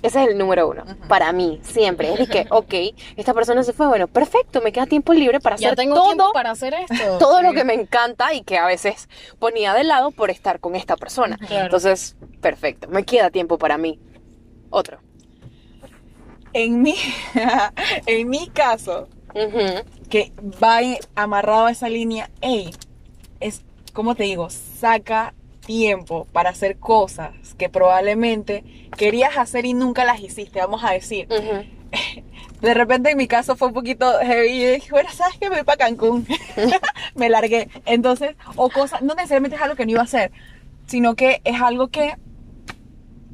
Ese 0.00 0.22
es 0.22 0.30
el 0.30 0.38
número 0.38 0.66
uno. 0.66 0.84
Para 1.08 1.30
mí, 1.32 1.60
siempre. 1.62 2.10
Es 2.14 2.18
de 2.20 2.26
que, 2.26 2.46
ok, 2.50 2.74
esta 3.16 3.34
persona 3.34 3.62
se 3.64 3.74
fue, 3.74 3.86
bueno, 3.86 4.08
perfecto, 4.08 4.62
me 4.62 4.72
queda 4.72 4.86
tiempo 4.86 5.12
libre 5.12 5.40
para 5.40 5.56
Ya 5.56 5.68
hacer 5.68 5.76
tengo 5.76 5.94
todo, 5.96 6.06
tiempo 6.06 6.30
para 6.32 6.52
hacer 6.52 6.72
esto. 6.72 7.18
todo 7.18 7.42
lo 7.42 7.52
que 7.52 7.64
me 7.64 7.74
encanta 7.74 8.32
y 8.32 8.42
que 8.42 8.56
a 8.56 8.64
veces 8.64 9.08
ponía 9.38 9.74
de 9.74 9.84
lado 9.84 10.10
por 10.10 10.30
estar 10.30 10.60
con 10.60 10.74
esta 10.74 10.96
persona. 10.96 11.36
Claro. 11.36 11.64
Entonces, 11.66 12.16
perfecto, 12.40 12.88
me 12.88 13.04
queda 13.04 13.28
tiempo 13.30 13.58
para 13.58 13.76
mí. 13.76 14.00
Otro. 14.70 15.00
En 16.54 16.80
mi, 16.80 16.94
en 18.06 18.28
mi 18.30 18.48
caso, 18.48 19.08
Que 20.08 20.32
va 20.62 20.80
amarrado 21.14 21.66
a 21.66 21.70
esa 21.70 21.88
línea, 21.88 22.30
ey, 22.40 22.70
es, 23.40 23.62
como 23.92 24.14
te 24.14 24.24
digo, 24.24 24.48
saca 24.50 25.34
tiempo 25.66 26.26
para 26.32 26.50
hacer 26.50 26.78
cosas 26.78 27.34
que 27.58 27.68
probablemente 27.68 28.64
querías 28.96 29.36
hacer 29.36 29.66
y 29.66 29.74
nunca 29.74 30.04
las 30.04 30.20
hiciste, 30.20 30.60
vamos 30.60 30.82
a 30.82 30.92
decir. 30.92 31.28
De 32.60 32.74
repente 32.74 33.10
en 33.10 33.16
mi 33.16 33.28
caso 33.28 33.54
fue 33.54 33.68
un 33.68 33.74
poquito 33.74 34.18
heavy 34.20 34.48
y 34.48 34.66
dije, 34.72 34.90
bueno, 34.90 35.10
¿sabes 35.12 35.36
qué? 35.38 35.48
Me 35.48 35.56
voy 35.56 35.64
para 35.64 35.76
Cancún. 35.76 36.26
me 37.14 37.28
largué. 37.28 37.68
Entonces, 37.86 38.34
o 38.56 38.68
cosas, 38.68 39.02
no 39.02 39.14
necesariamente 39.14 39.56
es 39.56 39.62
algo 39.62 39.76
que 39.76 39.84
no 39.84 39.92
iba 39.92 40.00
a 40.00 40.04
hacer, 40.04 40.32
sino 40.86 41.14
que 41.14 41.40
es 41.44 41.60
algo 41.60 41.88
que 41.88 42.16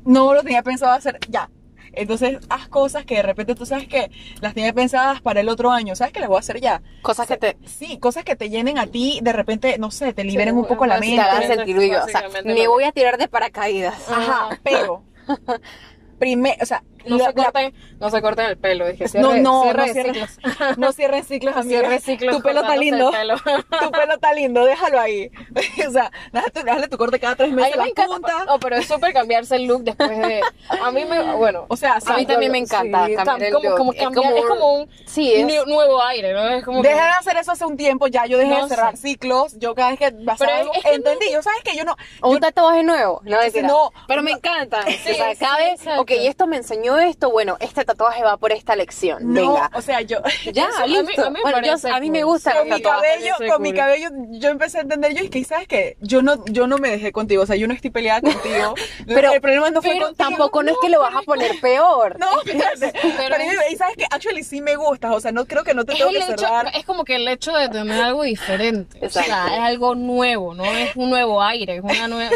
no 0.04 0.34
lo 0.34 0.42
tenía 0.42 0.62
pensado 0.62 0.92
hacer 0.92 1.18
ya. 1.30 1.48
Entonces, 1.96 2.38
haz 2.48 2.68
cosas 2.68 3.04
que 3.04 3.16
de 3.16 3.22
repente 3.22 3.54
tú 3.54 3.66
sabes 3.66 3.86
que 3.88 4.10
las 4.40 4.54
tenía 4.54 4.72
pensadas 4.72 5.20
para 5.20 5.40
el 5.40 5.48
otro 5.48 5.70
año, 5.70 5.94
sabes 5.96 6.12
que 6.12 6.20
las 6.20 6.28
voy 6.28 6.36
a 6.36 6.40
hacer 6.40 6.60
ya. 6.60 6.82
Cosas 7.02 7.26
que 7.26 7.36
te, 7.36 7.56
Sí, 7.66 7.98
cosas 7.98 8.24
que 8.24 8.36
te 8.36 8.50
llenen 8.50 8.78
a 8.78 8.86
ti, 8.86 9.20
de 9.22 9.32
repente, 9.32 9.76
no 9.78 9.90
sé, 9.90 10.12
te 10.12 10.24
liberen 10.24 10.56
un 10.56 10.66
poco 10.66 10.86
la 10.86 10.96
básicamente. 10.96 11.22
te 11.22 11.28
hagan 11.30 11.48
mente. 11.48 11.56
sentir 11.56 11.78
vivo. 11.78 11.96
O 12.02 12.08
sea, 12.08 12.20
Básicamente 12.22 12.54
me 12.54 12.68
voy 12.68 12.84
a 12.84 12.92
tirar 12.92 13.18
de 13.18 13.28
paracaídas. 13.28 14.08
Ajá, 14.08 14.58
pero, 14.62 15.02
primero, 16.18 16.56
o 16.62 16.66
sea, 16.66 16.82
No 17.06 17.16
la- 17.18 17.26
se 17.26 17.34
corten, 17.34 17.74
no 18.00 18.10
se 18.10 18.22
corten 18.22 18.46
el 18.46 18.56
pelo, 18.56 18.86
dije. 18.86 19.04
No, 19.18 19.30
Cierre, 19.32 19.40
no, 19.42 19.62
cierre 19.62 19.86
no 19.86 19.92
cierren, 19.92 20.14
ciclos. 20.14 20.78
no 20.78 20.92
cierren 20.92 21.24
ciclos, 21.24 21.56
amiga. 21.56 21.80
Cierre 21.80 22.00
ciclos 22.00 22.36
Tu 22.36 22.42
pelo 22.42 22.60
está 22.62 22.76
lindo. 22.76 23.10
pelo. 23.10 23.34
Tu 23.82 23.90
pelo 23.90 24.14
está 24.14 24.32
lindo, 24.34 24.64
déjalo 24.64 25.00
ahí. 25.00 25.30
o 25.88 25.90
sea, 25.90 26.10
déjale 26.32 26.50
tu, 26.52 26.62
déjale 26.62 26.88
tu 26.88 26.96
corte 26.98 27.18
cada 27.20 27.36
tres 27.36 27.48
A 27.48 27.54
mí 27.54 27.56
meses 27.62 27.76
me 27.76 27.82
la 27.84 27.88
encanta. 27.88 28.44
No, 28.46 28.58
pero 28.58 28.76
es 28.76 28.86
súper 28.86 29.12
cambiarse 29.12 29.56
el 29.56 29.64
look 29.66 29.82
después 29.84 30.10
de. 30.10 30.40
A 30.82 30.90
mí 30.90 31.04
me. 31.04 31.34
Bueno. 31.34 31.66
O 31.68 31.76
sea, 31.76 31.98
A 32.06 32.16
mí 32.16 32.26
también 32.26 32.52
me 32.52 32.58
encanta 32.58 33.06
sí, 33.06 33.14
cambiar 33.14 33.42
el 33.42 33.52
como, 33.54 33.68
look. 33.68 33.78
como 33.78 33.92
Es 33.92 33.98
cambiar- 34.00 34.24
como 34.24 34.36
es 34.36 34.44
como 34.46 34.74
un 34.74 34.88
Sí, 35.06 35.32
es- 35.32 35.46
nu- 35.46 35.66
nuevo 35.72 36.02
aire, 36.02 36.32
¿no? 36.32 36.48
Es 36.48 36.64
como 36.64 36.82
que- 36.82 36.88
Dejé 36.88 37.00
de 37.00 37.08
hacer 37.08 37.36
eso 37.36 37.52
hace 37.52 37.64
un 37.64 37.76
tiempo 37.76 38.06
ya. 38.06 38.26
Yo 38.26 38.38
dejé 38.38 38.50
No 38.54 38.62
de 38.64 38.68
cerrar 38.68 38.96
sé. 38.96 39.08
ciclos. 39.08 39.58
Yo 39.58 39.74
cada 39.74 39.90
vez 39.90 39.98
que 39.98 40.12
pasaba 40.12 40.52
es- 40.52 40.60
algo, 40.60 40.74
es 40.74 40.82
que 40.82 40.88
no- 40.90 40.94
entendí. 40.96 41.26
Yo 41.32 41.42
sabes 41.42 41.62
que 41.62 41.76
yo 41.76 41.84
no. 41.84 41.96
Un 42.22 42.40
tatuaje 42.40 42.82
nuevo. 42.82 43.20
No, 43.24 43.38
no, 43.62 43.92
Pero 44.06 44.22
me 44.22 44.30
no. 44.32 44.36
encanta. 44.38 44.80
Cada 45.38 45.56
vez, 45.58 45.80
ok, 45.98 46.10
esto 46.10 46.46
me 46.46 46.56
enseñó 46.56 46.93
esto, 46.98 47.30
bueno, 47.30 47.56
este 47.60 47.84
tatuaje 47.84 48.22
va 48.22 48.36
por 48.36 48.52
esta 48.52 48.76
lección. 48.76 49.32
no, 49.34 49.52
Venga. 49.54 49.70
o 49.74 49.82
sea, 49.82 50.00
yo. 50.02 50.18
Ya, 50.52 50.68
Eso 50.68 50.82
a 50.82 50.86
mí- 50.86 51.02
listo. 51.02 51.22
a 51.26 51.30
mí 51.30 51.36
me 51.36 51.42
bueno, 51.42 51.66
yo- 51.66 51.94
a 51.94 52.00
mí 52.00 52.10
me 52.10 52.22
gusta 52.24 52.54
con 52.58 52.68
mi 52.68 52.80
cabello, 52.82 53.34
con 53.50 53.62
mi 53.62 53.70
cool. 53.70 53.78
cabello, 53.78 54.08
yo 54.30 54.48
empecé 54.50 54.78
a 54.78 54.80
entender 54.82 55.14
yo 55.14 55.24
y 55.24 55.28
que 55.30 55.42
sabes 55.44 55.66
que 55.68 55.96
yo 56.00 56.22
no, 56.22 56.44
yo 56.46 56.66
no 56.66 56.78
me 56.78 56.90
dejé 56.90 57.12
contigo, 57.12 57.42
o 57.42 57.46
sea, 57.46 57.56
yo 57.56 57.66
no 57.66 57.74
estoy 57.74 57.90
peleada 57.90 58.20
contigo. 58.32 58.74
Pero- 59.06 59.32
el 59.32 59.40
problema 59.40 59.70
no 59.70 59.82
fue 59.82 59.92
Pero 59.92 60.06
contigo. 60.06 60.28
tampoco 60.28 60.62
no 60.62 60.72
es 60.72 60.78
que 60.80 60.88
lo 60.88 61.00
vas 61.00 61.14
a 61.14 61.22
poner 61.22 61.58
peor. 61.60 62.18
No, 62.18 62.26
espérate. 62.46 62.92
Pero, 63.16 63.36
es- 63.36 63.72
y 63.72 63.76
sabes 63.76 63.96
que 63.96 64.04
actually 64.10 64.42
sí 64.44 64.60
me 64.60 64.76
gustas, 64.76 65.12
o 65.12 65.20
sea, 65.20 65.32
no 65.32 65.46
creo 65.46 65.64
que 65.64 65.74
no 65.74 65.84
te 65.84 65.92
Es, 65.92 65.98
tengo 65.98 66.10
que 66.12 66.18
hecho, 66.18 66.36
cerrar. 66.38 66.70
es 66.74 66.84
como 66.84 67.04
que 67.04 67.16
el 67.16 67.26
hecho 67.28 67.52
de 67.52 67.68
tener 67.68 68.00
algo 68.02 68.22
diferente. 68.22 68.98
O 69.00 69.04
Exacto. 69.06 69.28
sea, 69.30 69.54
es 69.54 69.60
algo 69.60 69.94
nuevo, 69.94 70.54
no 70.54 70.64
es 70.64 70.94
un 70.96 71.10
nuevo 71.10 71.42
aire, 71.42 71.76
es 71.76 71.82
una 71.82 72.08
nueva. 72.08 72.30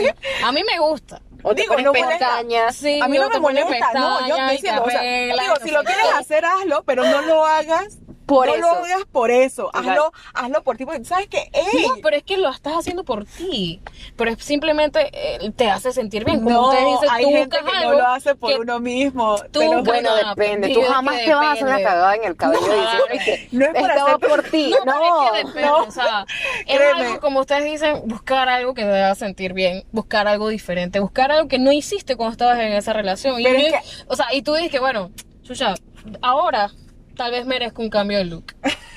A 0.45 0.53
mí 0.53 0.63
me 0.65 0.79
gusta. 0.79 1.21
O 1.43 1.55
te 1.55 1.63
Digo, 1.63 1.75
pones 1.75 1.85
no 1.87 1.93
molesta. 1.93 2.19
pestañas. 2.19 2.77
Sí, 2.77 3.01
a 3.01 3.09
mí 3.09 3.19
no 3.19 3.29
me 3.29 3.39
molesta, 3.39 3.93
no, 3.95 4.27
yo 4.29 4.35
pestañas 4.35 4.37
te 4.37 4.43
y 4.43 4.47
te 4.47 4.53
diciendo, 4.53 4.83
o 4.85 4.91
sea, 4.91 5.01
digo, 5.03 5.55
si 5.63 5.71
lo 5.71 5.85
quieres 5.85 6.07
hacer, 6.17 6.45
hazlo, 6.45 6.83
pero 6.85 7.05
no 7.05 7.23
lo 7.23 7.47
hagas 7.47 7.99
Por 8.29 8.47
no 8.47 8.55
eso. 8.55 8.61
lo 8.61 8.69
hagas 8.85 9.05
por 9.11 9.31
eso, 9.31 9.69
Exacto. 9.69 9.91
hazlo, 9.91 10.13
hazlo 10.35 10.63
por 10.63 10.77
ti, 10.77 10.85
porque 10.85 11.05
sabes 11.05 11.29
que, 11.29 11.39
ey, 11.53 11.87
No, 11.89 11.95
pero 12.03 12.17
es 12.17 12.23
que 12.23 12.37
lo 12.37 12.51
estás 12.51 12.75
haciendo 12.75 13.03
por 13.05 13.25
ti. 13.25 13.81
Pero 14.17 14.31
es 14.31 14.45
simplemente 14.45 15.11
eh, 15.13 15.51
te 15.57 15.71
hace 15.71 15.93
sentir 15.93 16.25
bien. 16.25 16.41
Como 16.45 16.51
no, 16.51 16.71
dicen, 16.71 17.09
hay 17.11 17.25
tú 17.25 17.31
gente 17.31 17.57
que 17.59 17.85
no 17.87 17.93
lo 17.95 18.07
hace 18.07 18.35
por 18.35 18.61
uno 18.61 18.79
mismo, 18.81 19.37
tú- 19.51 19.61
juro. 19.63 19.83
Bueno, 19.83 20.11
No, 20.11 20.29
depende. 20.31 20.69
Tú 20.75 20.83
jamás 20.83 21.17
te 21.25 21.35
vas 21.35 21.47
a 21.47 21.53
hacer 21.53 21.65
una 21.65 21.83
cagada 21.83 22.15
en 22.17 22.25
el 22.25 22.37
cabello 22.37 22.61
No, 22.67 22.73
diciendo 22.75 23.05
es 23.11 23.25
que 23.25 23.49
no 23.53 23.65
es 23.65 23.75
hacer- 23.75 24.29
por 24.29 24.43
ti. 24.45 24.71
No, 24.71 24.77
pero 24.85 24.99
No, 24.99 25.23
es 25.25 25.31
que 25.31 25.39
depende, 25.47 25.63
no. 25.69 25.77
o 25.85 25.91
sea, 25.91 26.27
es 26.67 26.77
Créeme. 26.77 27.07
algo, 27.07 27.21
como 27.21 27.41
ustedes 27.41 27.65
dicen, 27.65 28.03
buscar 28.05 28.49
algo 28.51 28.75
que 28.75 28.83
te 28.83 28.89
haga 28.91 29.15
sentir 29.15 29.55
bien, 29.55 29.85
buscar 29.91 30.29
algo 30.29 30.49
diferente, 30.49 31.01
buscar 31.01 31.33
algo 31.33 31.49
que 31.49 31.59
no 31.59 31.73
hiciste 31.73 32.15
cuando 32.17 32.33
estabas 32.33 32.59
en 32.59 32.73
esa 32.75 32.93
relación. 32.93 33.41
Y 33.41 33.45
Pero 33.45 33.59
yo- 33.59 33.67
es 33.69 33.73
que- 33.73 34.05
O 34.09 34.17
sea, 34.17 34.27
y 34.35 34.43
tú 34.43 34.55
dices 34.55 34.71
que, 34.71 34.81
bueno, 34.81 35.11
chucha, 35.43 35.75
ahora 36.21 36.71
tal 37.19 37.33
vez 37.33 37.45
merezco 37.45 37.83
un 37.83 37.91
cambio 37.91 38.17
de 38.17 38.25
look. 38.25 38.55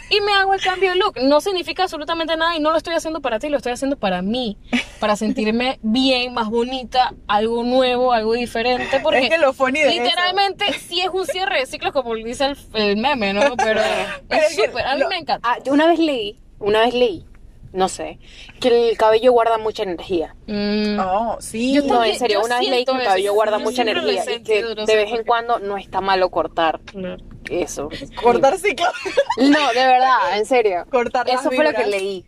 Y 0.10 0.20
me 0.22 0.34
hago 0.34 0.54
el 0.54 0.62
cambio 0.62 0.92
de 0.92 0.98
look. 0.98 1.16
No 1.24 1.40
significa 1.42 1.84
absolutamente 1.84 2.36
nada 2.38 2.56
y 2.56 2.60
no 2.60 2.72
lo 2.72 2.78
estoy 2.78 2.94
haciendo 2.96 3.22
para 3.22 3.40
ti, 3.40 3.50
lo 3.50 3.58
estoy 3.58 3.72
haciendo 3.74 3.98
para 3.98 4.22
mí. 4.22 4.58
Para 5.00 5.16
sentirme 5.16 5.80
bien, 5.82 6.34
más 6.34 6.50
bonita, 6.50 7.14
algo 7.28 7.64
nuevo, 7.64 8.12
algo 8.14 8.34
diferente. 8.34 9.00
Porque 9.02 9.20
Es 9.20 9.30
que 9.30 9.38
lo 9.38 9.54
funny 9.54 9.80
de 9.82 9.90
eso- 9.96 10.04
literalmente 10.04 10.66
sí 10.74 11.02
es 11.02 11.10
un 11.14 11.26
cierre 11.26 11.60
de 11.60 11.66
ciclos, 11.66 11.92
como 11.94 12.14
dice 12.16 12.46
el, 12.46 12.58
el 12.74 12.98
meme, 12.98 13.34
¿no? 13.34 13.56
Pero 13.58 13.82
Pero 14.28 14.42
es 14.44 14.56
súper, 14.56 14.86
a 14.86 14.96
mí 14.96 15.02
lo- 15.02 15.10
me 15.10 15.18
encanta. 15.18 15.50
Ah, 15.50 15.58
una 15.70 15.88
vez 15.88 16.00
leí, 16.00 16.40
una 16.60 16.82
vez 16.82 16.94
leí, 16.94 17.26
no 17.72 17.88
sé, 17.88 18.20
que 18.60 18.90
el 18.90 18.98
cabello 18.98 19.32
guarda 19.32 19.58
mucha 19.58 19.84
energía. 19.84 20.36
Mm. 20.46 20.96
No, 20.98 21.38
sí. 21.40 21.74
Yo 21.74 21.84
No, 21.84 21.88
también- 21.88 22.14
en 22.16 22.20
serio, 22.20 22.42
una 22.44 22.60
vez 22.60 22.68
leí 22.70 22.84
que 22.86 22.92
el 22.92 22.98
eso, 23.00 23.08
cabello 23.10 23.34
guarda 23.34 23.58
yo 23.60 23.64
mucha 23.64 23.82
energía 23.84 24.24
y 24.36 24.44
que 24.44 24.62
no 24.62 24.86
de 24.86 24.96
vez 24.98 25.12
en 25.14 25.24
cuando 25.24 25.58
no 25.60 25.78
está 25.78 26.02
malo 26.02 26.30
cortar 26.30 26.82
eso. 27.52 27.90
cortar 28.22 28.58
ciclos. 28.58 28.94
No, 29.38 29.68
de 29.70 29.86
verdad, 29.86 30.38
en 30.38 30.46
serio. 30.46 30.86
Cortar 30.90 31.30
Eso 31.30 31.52
fue 31.52 31.64
lo 31.64 31.74
que 31.74 31.88
leí. 31.88 32.26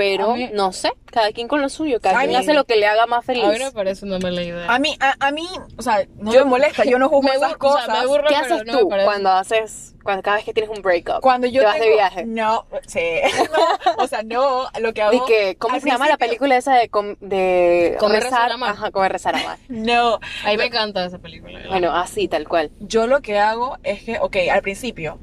Pero 0.00 0.34
mí- 0.34 0.50
no 0.54 0.72
sé, 0.72 0.90
cada 1.06 1.30
quien 1.32 1.46
con 1.46 1.60
lo 1.60 1.68
suyo, 1.68 2.00
cada 2.00 2.18
quien 2.20 2.30
mí- 2.30 2.36
hace 2.36 2.54
lo 2.54 2.64
que 2.64 2.76
le 2.76 2.86
haga 2.86 3.06
más 3.06 3.24
feliz. 3.24 3.44
A 3.44 3.50
mí 3.50 3.58
me 3.58 3.70
parece 3.70 4.06
una 4.06 4.18
mala 4.18 4.42
idea. 4.42 4.72
A 4.72 4.78
mí, 4.78 4.96
a, 4.98 5.14
a 5.26 5.30
mí, 5.30 5.46
o 5.76 5.82
sea, 5.82 6.06
no 6.16 6.30
me 6.32 6.44
molesta, 6.44 6.84
yo 6.84 6.98
no 6.98 7.08
juzgo 7.08 7.28
me 7.28 7.34
esas 7.34 7.52
o 7.52 7.58
cosas. 7.58 7.84
sea, 7.84 7.94
me 7.94 8.00
aburro, 8.00 8.24
¿Qué 8.28 8.34
haces 8.36 8.62
no 8.64 8.78
tú 8.78 8.88
cuando 8.88 9.30
haces, 9.30 9.94
cuando 10.02 10.22
cada 10.22 10.36
vez 10.36 10.46
que 10.46 10.54
tienes 10.54 10.70
un 10.74 10.80
breakup? 10.82 11.20
Cuando 11.20 11.46
yo 11.48 11.60
te 11.60 11.66
vas 11.66 11.78
de 11.80 11.90
viaje. 11.90 12.24
No, 12.24 12.66
sí. 12.86 13.00
No, 13.36 13.94
o 14.04 14.06
sea, 14.06 14.22
no, 14.22 14.68
lo 14.80 14.94
que 14.94 15.02
hago. 15.02 15.26
Que, 15.26 15.56
¿cómo 15.56 15.78
se 15.80 15.86
llama 15.88 16.08
la 16.08 16.16
película 16.16 16.56
esa 16.56 16.74
de, 16.76 16.88
com- 16.88 17.16
de 17.20 17.96
Comer, 18.00 18.22
rezar? 18.22 18.50
rezar. 18.52 18.70
Ajá, 18.70 18.90
comer, 18.90 19.12
rezar, 19.12 19.36
amar. 19.36 19.58
No, 19.68 20.14
A 20.44 20.48
mí 20.50 20.56
me 20.56 20.64
encanta 20.64 21.04
esa 21.04 21.18
película. 21.18 21.60
Bueno, 21.68 21.94
así, 21.94 22.26
tal 22.28 22.48
cual. 22.48 22.70
yo 22.80 23.06
lo 23.06 23.20
que 23.20 23.38
hago 23.38 23.76
es 23.82 24.02
que, 24.02 24.18
ok, 24.18 24.36
al 24.50 24.62
principio, 24.62 25.18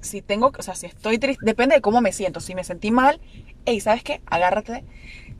si 0.00 0.20
tengo, 0.22 0.50
o 0.58 0.62
sea, 0.62 0.74
si 0.74 0.86
estoy 0.86 1.18
triste, 1.18 1.44
depende 1.44 1.76
de 1.76 1.80
cómo 1.80 2.00
me 2.00 2.10
siento. 2.12 2.40
Si 2.40 2.54
me 2.56 2.64
sentí 2.64 2.90
mal, 2.90 3.20
hey, 3.66 3.80
¿sabes 3.80 4.02
qué? 4.02 4.20
Agárrate. 4.26 4.84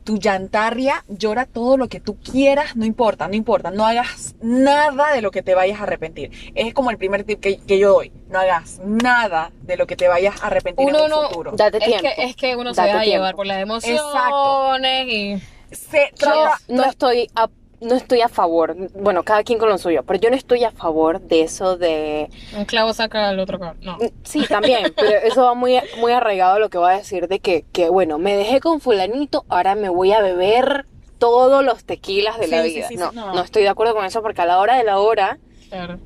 Tu 0.03 0.17
llantarria, 0.17 1.05
llora 1.07 1.45
todo 1.45 1.77
lo 1.77 1.87
que 1.87 2.01
tú 2.01 2.17
quieras, 2.19 2.75
no 2.75 2.83
importa, 2.85 3.29
no 3.29 3.35
importa, 3.35 3.71
no 3.71 3.85
hagas 3.85 4.35
nada 4.41 5.13
de 5.13 5.21
lo 5.21 5.31
que 5.31 5.41
te 5.43 5.55
vayas 5.55 5.79
a 5.79 5.83
arrepentir. 5.83 6.29
Es 6.55 6.73
como 6.73 6.91
el 6.91 6.97
primer 6.97 7.23
tip 7.23 7.39
que, 7.39 7.57
que 7.59 7.79
yo 7.79 7.93
doy, 7.93 8.11
no 8.29 8.37
hagas 8.39 8.81
nada 8.83 9.51
de 9.61 9.77
lo 9.77 9.87
que 9.87 9.95
te 9.95 10.09
vayas 10.09 10.43
a 10.43 10.47
arrepentir 10.47 10.85
Uno 10.85 11.05
en 11.05 11.09
no- 11.09 11.21
un 11.21 11.27
futuro. 11.29 11.51
Date 11.55 11.77
es 11.77 11.85
tiempo. 11.85 12.01
que, 12.17 12.23
es 12.25 12.35
que 12.35 12.55
uno 12.57 12.73
se 12.73 12.81
Date 12.81 12.91
deja 12.91 13.03
tiempo. 13.03 13.15
llevar 13.15 13.35
por 13.35 13.45
las 13.45 13.61
emociones 13.61 14.01
Exacto. 14.01 14.77
y... 15.07 15.41
Se 15.73 16.11
Yo 16.21 16.49
no 16.67 16.83
estoy 16.83 17.29
a, 17.33 17.49
no 17.83 17.95
estoy 17.95 18.21
a 18.21 18.29
favor, 18.29 18.75
bueno, 18.95 19.23
cada 19.23 19.43
quien 19.43 19.59
con 19.59 19.69
lo 19.69 19.77
suyo, 19.77 20.03
pero 20.03 20.19
yo 20.19 20.29
no 20.29 20.35
estoy 20.35 20.63
a 20.63 20.71
favor 20.71 21.21
de 21.21 21.41
eso 21.41 21.77
de... 21.77 22.29
Un 22.57 22.65
clavo 22.65 22.93
saca 22.93 23.29
al 23.29 23.39
otro 23.39 23.59
clavo. 23.59 23.75
No. 23.81 23.97
Sí, 24.23 24.45
también, 24.47 24.93
pero 24.95 25.09
eso 25.23 25.43
va 25.43 25.53
muy, 25.53 25.79
muy 25.99 26.11
arraigado 26.11 26.55
a 26.55 26.59
lo 26.59 26.69
que 26.69 26.77
voy 26.77 26.91
a 26.91 26.97
decir 26.97 27.27
de 27.27 27.39
que, 27.39 27.65
que, 27.71 27.89
bueno, 27.89 28.17
me 28.19 28.35
dejé 28.35 28.59
con 28.59 28.79
fulanito, 28.81 29.45
ahora 29.49 29.75
me 29.75 29.89
voy 29.89 30.11
a 30.13 30.21
beber 30.21 30.85
todos 31.19 31.63
los 31.63 31.83
tequilas 31.85 32.37
de 32.39 32.47
la 32.47 32.63
Sí, 32.63 32.73
vida. 32.75 32.87
sí, 32.87 32.95
no, 32.95 33.11
sí, 33.11 33.15
no. 33.15 33.33
no 33.33 33.41
estoy 33.41 33.63
de 33.63 33.69
acuerdo 33.69 33.93
con 33.95 34.03
eso 34.05 34.21
porque 34.21 34.41
a 34.41 34.45
la 34.45 34.59
hora 34.59 34.75
de 34.77 34.83
la 34.83 34.99
hora 34.99 35.37
Claro. 35.69 35.99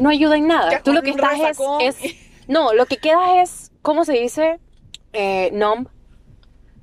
no 0.00 0.08
ayuda 0.08 0.36
en 0.36 0.46
nada. 0.46 0.82
Tú 0.82 0.92
lo 0.92 1.02
que 1.02 1.10
estás 1.10 1.38
es... 1.80 1.96
No, 2.48 2.72
lo 2.74 2.86
que 2.86 2.98
quedas 2.98 3.30
es, 3.42 3.72
¿cómo 3.82 4.04
se 4.04 4.12
dice? 4.12 4.60
Eh, 5.12 5.50
numb. 5.52 5.88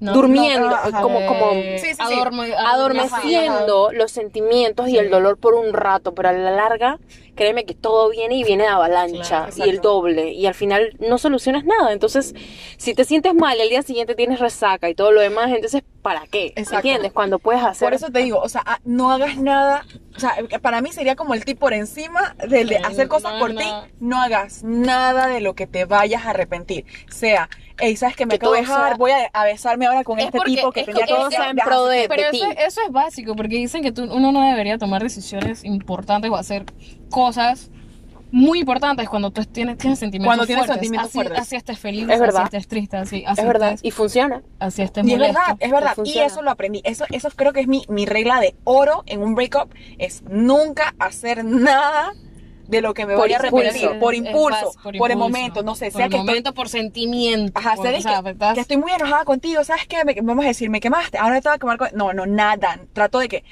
No, 0.04 0.14
durmiendo, 0.14 0.70
no, 0.70 0.76
ajá. 0.76 1.01
como, 1.01 1.26
como 1.26 1.51
Eh, 1.54 1.78
Sí, 1.80 1.88
sí, 1.89 1.95
sí. 1.95 2.01
adorme- 2.14 2.54
adormeciendo 2.58 3.91
los 3.93 4.12
sentimientos 4.12 4.89
y 4.89 4.97
el 4.97 5.10
dolor 5.10 5.38
por 5.38 5.54
un 5.54 5.74
rato, 5.74 6.14
pero 6.14 6.30
a 6.30 6.34
la 6.34 6.51
larga, 6.51 6.99
créeme 7.36 7.66
que 7.66 7.74
todo 7.74 8.10
viene 8.10 8.36
y 8.36 8.43
viene 8.43 8.64
de 8.64 8.70
avalancha 8.70 9.47
Claro, 9.47 9.66
y 9.66 9.70
el 9.70 9.80
doble 9.82 10.32
y 10.34 10.45
al 10.45 10.54
final 10.54 10.95
no 10.99 11.18
solucionas 11.18 11.64
nada. 11.66 11.91
Entonces, 11.93 12.36
si 12.78 12.93
te 12.93 13.06
sientes 13.06 13.34
mal 13.34 13.58
y 13.58 13.62
al 13.62 13.70
día 13.70 13.82
siguiente 13.82 14.14
tienes 14.16 14.39
resaca 14.39 14.89
y 14.89 14.95
todo 14.95 15.12
lo 15.12 15.22
demás, 15.22 15.49
entonces 15.51 15.84
¿para 16.01 16.28
qué? 16.28 16.47
Exacto. 16.56 16.76
¿Entiendes? 16.88 17.14
Cuando 17.14 17.39
puedes 17.39 17.64
hacer 17.64 17.86
Por 17.86 17.93
eso 17.93 18.10
te 18.10 18.20
digo, 18.20 18.39
o 18.39 18.49
sea, 18.49 18.62
ah, 18.66 18.80
no 18.84 19.10
hagas 19.12 19.38
nada. 19.38 19.86
O 20.16 20.20
sea, 20.20 20.36
para 20.62 20.82
mí 20.82 20.91
sería 20.91 21.16
como 21.16 21.34
el 21.34 21.45
tip 21.45 21.58
por 21.58 21.74
encima 21.74 22.36
del 22.47 22.68
de 22.68 22.78
hacer 22.78 23.08
cosas 23.08 23.34
no 23.34 23.39
por 23.39 23.51
hagas 23.51 23.64
ti. 23.64 23.70
nada. 23.70 23.88
No 23.99 24.22
hagas 24.22 24.64
nada 24.64 25.28
de 25.28 25.39
lo 25.41 25.54
que 25.56 25.66
te 25.66 25.86
vayas 25.86 26.26
a 26.26 26.32
arrepentir. 26.32 26.86
Sea, 27.10 27.49
hey, 27.80 27.95
¿sabes 27.95 28.15
que 28.15 28.26
me 28.26 28.36
acabo 28.36 28.53
de 28.53 28.61
dejar? 28.61 28.97
Voy 28.97 29.11
a, 29.11 29.30
a 29.34 29.43
besarme 29.45 29.86
ahora 29.86 30.03
con 30.03 30.19
Es 30.19 30.26
este 30.26 30.39
tipo 30.41 30.71
que 30.71 30.84
tenía 30.84 31.05
todo 31.05 31.30
en 31.32 31.55
de 31.55 31.61
pro 31.63 31.86
de-. 31.86 32.07
Pero 32.07 32.32
ti. 32.32 32.38
eso, 32.41 32.51
eso 32.51 32.82
es 32.86 32.91
básico, 32.91 33.36
porque 33.36 33.55
dicen 33.57 33.82
que 33.84 33.91
tú- 33.91 34.03
uno 34.13 34.32
no 34.32 34.41
debería 34.47 34.78
tomar 34.78 35.01
decisiones 35.03 35.63
importantes 35.63 36.30
o 36.32 36.36
hacer 36.36 36.65
cosas 37.09 37.69
muy 38.32 38.59
importantes 38.61 39.07
cuando 39.09 39.30
tú 39.30 39.45
tienes, 39.45 39.78
tienes 39.78 39.99
sentimientos 39.99 40.28
Cuando 40.30 40.47
tienes 40.47 40.65
fuertes. 40.65 40.76
sentimientos 40.82 41.09
así, 41.09 41.17
fuertes. 41.19 41.39
Así 41.39 41.55
estés 41.55 41.78
feliz, 41.78 42.09
Es 42.09 42.19
así 42.19 42.41
estés 42.45 42.67
triste, 42.67 42.97
así, 42.97 43.24
así 43.28 43.41
Es 43.41 43.47
verdad, 43.47 43.74
estés, 43.74 43.88
y 43.88 43.91
funciona. 43.91 44.41
así 44.59 44.82
estés 44.82 45.05
Y 45.05 45.11
es 45.11 45.17
molesto. 45.19 45.39
verdad, 45.39 45.57
es 45.59 45.71
verdad. 45.71 45.91
Y 45.91 45.95
funciona. 45.97 46.26
eso 46.26 46.41
lo 46.41 46.49
aprendí. 46.49 46.82
Eso, 46.84 47.05
eso 47.11 47.30
creo 47.36 47.53
que 47.53 47.59
es 47.59 47.67
mi, 47.67 47.86
mi 47.89 48.07
regla 48.07 48.39
de 48.39 48.55
oro 48.63 49.03
en 49.05 49.21
un 49.21 49.36
breakup. 49.36 49.71
Es 49.99 50.24
nunca 50.24 50.95
hacer 50.97 51.45
nada 51.45 52.13
de 52.68 52.82
lo 52.82 52.93
que 52.93 53.05
me 53.05 53.14
Por 53.16 53.24
voy 53.24 53.34
a 53.34 53.38
impulso. 53.45 53.57
arrepentir. 53.57 53.99
Por 53.99 54.16
impulso, 54.16 54.72
por, 54.82 54.95
el 54.95 54.95
impulso. 54.95 55.18
momento, 55.18 55.64
no 55.64 55.76
sé. 55.76 55.86
Por 55.91 55.99
sea 55.99 56.05
el 56.05 56.11
que 56.11 56.18
estoy 56.18 56.28
momento, 56.28 56.53
por 56.53 56.70
sentimiento. 56.70 57.59
Ajá, 57.59 57.76
por- 57.76 57.88
o 57.88 58.01
sea, 58.01 58.24
que, 58.53 58.59
estoy 58.61 58.78
muy 58.78 58.91
enojada 58.91 59.26
contigo, 59.26 59.64
¿sabes 59.64 59.86
qué? 59.88 60.03
Me- 60.05 60.16
vamos 60.22 60.45
a 60.45 60.47
decir, 60.47 60.70
me 60.70 60.80
quemaste, 60.80 61.18
ahora 61.18 61.41
te 61.41 61.49
voy 61.49 61.55
a 61.55 61.59
quemar 61.59 61.78
con... 61.78 61.89
No, 61.93 62.14
no, 62.14 62.26
nada. 62.26 62.80
Trato 62.93 63.20
de 63.20 63.28
que 63.28 63.43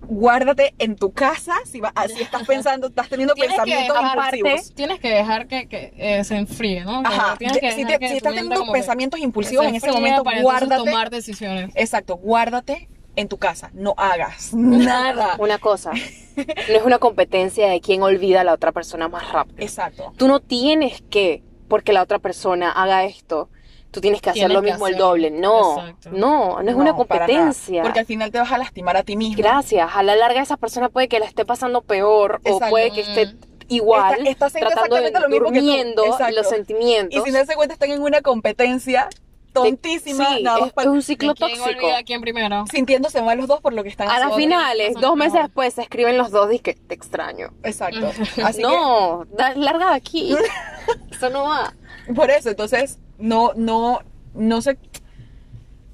guárdate 0.00 0.74
en 0.78 0.96
tu 0.96 1.12
casa 1.12 1.54
si, 1.64 1.80
va, 1.80 1.92
si 2.14 2.22
estás 2.22 2.42
pensando, 2.46 2.86
estás 2.88 3.08
teniendo 3.08 3.34
pensamientos 3.34 3.96
impulsivos. 4.00 4.74
Tienes 4.74 5.00
que 5.00 5.08
dejar 5.10 5.46
que, 5.48 5.66
que, 5.68 5.92
eh, 5.96 6.24
se 6.24 6.36
enfríe, 6.36 6.84
¿no? 6.84 7.00
Ajá, 7.04 7.36
Tienes 7.36 7.58
que 7.58 7.72
si, 7.72 7.78
dejar 7.84 7.92
te- 7.94 7.98
que 7.98 8.06
si 8.08 8.12
tu 8.12 8.16
estás 8.18 8.34
teniendo 8.34 8.72
pensamientos 8.72 9.20
impulsivos 9.20 9.66
en 9.66 9.74
ese 9.74 9.90
momento, 9.90 10.22
para 10.24 10.40
guárdate. 10.42 10.84
tomar 10.84 11.10
decisiones. 11.10 11.70
Exacto, 11.74 12.16
guárdate 12.16 12.88
en 13.18 13.28
tu 13.28 13.36
casa, 13.38 13.70
no 13.74 13.94
hagas 13.96 14.52
nada. 14.54 15.36
Una 15.38 15.58
cosa, 15.58 15.92
no 16.36 16.42
es 16.76 16.82
una 16.84 16.98
competencia 16.98 17.68
de 17.68 17.80
quién 17.80 18.02
olvida 18.02 18.40
a 18.42 18.44
la 18.44 18.52
otra 18.54 18.72
persona 18.72 19.08
más 19.08 19.30
rápido. 19.32 19.56
Exacto. 19.58 20.12
Tú 20.16 20.28
no 20.28 20.40
tienes 20.40 21.02
que, 21.10 21.42
porque 21.68 21.92
la 21.92 22.02
otra 22.02 22.18
persona 22.18 22.70
haga 22.70 23.04
esto, 23.04 23.48
tú 23.90 24.00
tienes 24.00 24.20
que 24.20 24.30
hacer 24.30 24.40
Tienes 24.40 24.54
lo 24.54 24.62
que 24.62 24.70
mismo 24.70 24.86
el 24.86 24.94
hacerlo. 24.94 25.08
doble. 25.08 25.30
No, 25.30 25.80
Exacto. 25.80 26.10
no, 26.12 26.62
no 26.62 26.70
es 26.70 26.76
No, 26.76 26.82
una 26.82 26.94
competencia. 26.94 27.82
Porque 27.82 28.00
al 28.00 28.06
final 28.06 28.30
te 28.30 28.38
vas 28.38 28.52
a 28.52 28.58
lastimar 28.58 28.96
a 28.96 29.02
ti 29.02 29.16
mismo. 29.16 29.36
Gracias. 29.42 29.90
A 29.94 30.02
la 30.02 30.14
larga 30.14 30.42
esa 30.42 30.56
persona 30.56 30.88
puede 30.90 31.08
que 31.08 31.18
la 31.18 31.26
esté 31.26 31.44
pasando 31.44 31.82
peor 31.82 32.40
Exacto. 32.44 32.66
o 32.66 32.70
puede 32.70 32.90
que 32.92 33.00
esté 33.00 33.26
Mm. 33.26 33.38
igual, 33.74 34.26
Está- 34.26 34.46
está 34.46 34.60
tratando 34.60 34.96
de 34.96 35.10
lo 35.10 35.28
mismo 35.28 35.46
que 35.50 35.58
tú. 35.60 35.64
durmiendo 35.66 36.04
Exacto. 36.06 36.36
los 36.36 36.48
sentimientos. 36.48 37.18
Y 37.20 37.22
sin 37.24 37.34
darse 37.34 37.54
cuenta 37.54 37.74
están 37.74 37.90
en 37.90 38.00
una 38.02 38.20
competencia 38.22 39.08
tontísima, 39.52 40.36
sí, 40.36 40.42
nada 40.42 40.58
más 40.60 40.68
es, 40.68 40.72
para- 40.74 40.90
un 40.90 41.02
ciclo 41.02 41.34
¿Quién 41.34 41.50
tóxico. 41.58 41.68
olvida 41.78 41.98
a 41.98 42.02
quién 42.02 42.20
primero? 42.20 42.64
sintiéndose 42.70 43.22
mal 43.22 43.36
los 43.38 43.46
dos 43.48 43.60
por 43.60 43.72
lo 43.72 43.82
que 43.82 43.88
están 43.88 44.08
A 44.08 44.18
las 44.20 44.34
finales, 44.36 44.94
dos 44.94 45.12
es 45.12 45.16
meses 45.16 45.42
después, 45.42 45.74
se 45.74 45.82
escriben 45.82 46.16
los 46.18 46.30
dos 46.30 46.52
y 46.52 46.58
que 46.58 46.74
te 46.74 46.94
extraño. 46.94 47.48
Exacto. 47.62 48.10
Así 48.44 48.62
no, 48.62 49.24
da- 49.36 49.54
larga 49.54 49.90
de 49.90 49.94
aquí. 49.96 50.36
Eso 51.10 51.30
no 51.30 51.44
va. 51.44 51.74
que, 52.08 52.14
por 52.14 52.30
eso, 52.30 52.48
entonces, 52.50 52.98
no, 53.18 53.52
no, 53.56 54.00
no 54.34 54.62
sé, 54.62 54.78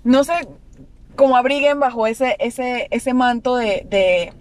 no 0.04 0.24
sé 0.24 0.32
cómo 1.16 1.36
abriguen 1.36 1.80
bajo 1.80 2.06
ese, 2.06 2.36
ese, 2.40 2.88
ese 2.90 3.14
manto 3.14 3.56
de, 3.56 3.86
de, 3.88 4.32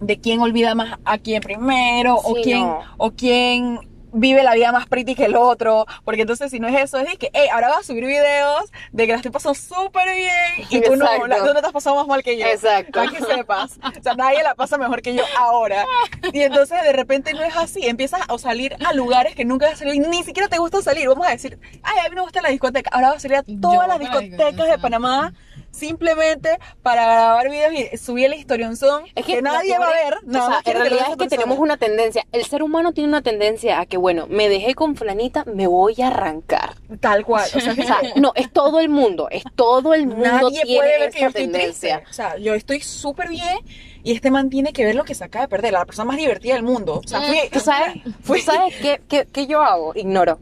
de 0.00 0.20
quién 0.20 0.40
olvida 0.40 0.74
más 0.74 0.98
a 1.04 1.18
quién 1.18 1.42
primero, 1.42 2.14
o 2.16 2.34
quién, 2.34 2.60
no. 2.60 2.80
o 2.96 3.10
quién 3.10 3.87
vive 4.12 4.42
la 4.42 4.54
vida 4.54 4.72
más 4.72 4.86
pretty 4.86 5.14
que 5.14 5.26
el 5.26 5.36
otro, 5.36 5.86
porque 6.04 6.22
entonces 6.22 6.50
si 6.50 6.60
no 6.60 6.68
es 6.68 6.76
eso, 6.76 6.98
es 6.98 7.08
de 7.08 7.16
que, 7.16 7.30
hey, 7.32 7.48
ahora 7.52 7.68
vas 7.68 7.78
a 7.80 7.82
subir 7.82 8.04
videos 8.04 8.70
de 8.92 9.06
que 9.06 9.12
la 9.12 9.16
estoy 9.16 9.30
pasando 9.30 9.54
súper 9.54 10.14
bien, 10.14 10.68
y 10.70 10.80
tú 10.80 10.96
no, 10.96 11.04
la, 11.26 11.38
tú 11.38 11.54
no 11.54 11.60
te 11.60 11.66
has 11.66 11.72
pasado 11.72 11.96
más 11.96 12.06
mal 12.06 12.22
que 12.22 12.36
yo. 12.38 12.46
Exacto. 12.46 12.92
Para 12.92 13.10
que 13.10 13.24
sepas. 13.24 13.78
O 13.98 14.02
sea, 14.02 14.14
nadie 14.14 14.42
la 14.42 14.54
pasa 14.54 14.78
mejor 14.78 15.02
que 15.02 15.14
yo 15.14 15.22
ahora. 15.38 15.84
Y 16.32 16.40
entonces 16.40 16.82
de 16.82 16.92
repente 16.92 17.34
no 17.34 17.42
es 17.42 17.56
así. 17.56 17.86
Empiezas 17.86 18.20
a 18.28 18.38
salir 18.38 18.76
a 18.84 18.92
lugares 18.92 19.34
que 19.34 19.44
nunca 19.44 19.68
has 19.68 19.78
salido 19.78 19.94
y 19.94 20.00
ni 20.00 20.22
siquiera 20.22 20.48
te 20.48 20.58
gusta 20.58 20.82
salir. 20.82 21.08
Vamos 21.08 21.26
a 21.26 21.30
decir, 21.30 21.58
ay, 21.82 21.98
a 22.04 22.08
mí 22.08 22.14
me 22.14 22.22
gusta 22.22 22.40
la 22.42 22.50
discoteca. 22.50 22.90
Ahora 22.92 23.08
vas 23.08 23.16
a 23.18 23.20
salir 23.20 23.36
a 23.38 23.44
Yo 23.46 23.60
todas 23.60 23.88
las 23.88 23.98
voy 23.98 24.06
a 24.06 24.10
la 24.10 24.20
discotecas 24.20 24.38
de 24.38 24.52
discoteca. 24.52 24.82
Panamá 24.82 25.32
simplemente 25.70 26.58
para 26.82 27.02
grabar 27.06 27.50
videos 27.50 27.72
y 27.92 27.96
subir 27.96 28.26
el 28.26 28.34
historionzón 28.34 29.04
Es 29.14 29.24
que, 29.24 29.34
que 29.36 29.42
nadie 29.42 29.78
va 29.78 29.86
a 29.86 29.90
ver. 29.90 30.14
o 30.14 30.20
Nada 30.26 30.46
sea, 30.46 30.54
más 30.56 30.66
en 30.66 30.76
realidad 30.78 31.06
es 31.10 31.16
que 31.16 31.26
tenemos 31.28 31.58
una 31.58 31.76
tendencia. 31.76 32.24
El 32.32 32.44
ser 32.44 32.62
humano 32.62 32.92
tiene 32.92 33.08
una 33.08 33.22
tendencia 33.22 33.78
a 33.80 33.86
que, 33.86 33.96
bueno, 33.96 34.26
me 34.28 34.48
dejé 34.48 34.74
con 34.74 34.96
fulanita, 34.96 35.44
me 35.44 35.66
voy 35.66 35.94
a 36.02 36.08
arrancar. 36.08 36.74
Tal 37.00 37.24
cual. 37.24 37.48
O 37.54 37.60
sea, 37.60 37.72
O 37.78 37.82
sea, 37.82 37.98
no, 38.16 38.32
es 38.34 38.52
todo 38.52 38.80
el 38.80 38.88
mundo, 38.88 39.28
es 39.30 39.44
todo 39.54 39.94
el 39.94 40.06
mundo 40.06 40.24
Nadie 40.24 40.62
tiene 40.62 40.78
puede 40.78 40.98
ver 40.98 41.10
que 41.10 41.18
esa 41.18 41.20
yo 41.20 41.26
estoy 41.28 41.42
tendencia. 41.44 41.96
triste. 41.98 42.10
O 42.10 42.12
sea, 42.14 42.36
yo 42.38 42.54
estoy 42.54 42.80
súper 42.80 43.28
bien 43.28 43.58
y 44.02 44.12
este 44.14 44.30
man 44.30 44.50
tiene 44.50 44.72
que 44.72 44.84
ver 44.84 44.94
lo 44.94 45.04
que 45.04 45.14
se 45.14 45.24
acaba 45.24 45.44
de 45.44 45.48
perder. 45.48 45.72
La 45.72 45.84
persona 45.84 46.06
más 46.06 46.16
divertida 46.16 46.54
del 46.54 46.62
mundo. 46.64 47.00
O 47.04 47.08
sea, 47.08 47.20
fui, 47.20 47.38
¿Tú 47.52 47.60
sabes, 47.60 47.94
fui- 48.22 48.40
¿tú 48.40 48.46
sabes 48.52 48.74
qué, 48.80 49.00
qué- 49.08 49.26
qué 49.32 49.46
yo 49.46 49.62
hago? 49.62 49.92
Ignoro. 49.94 50.38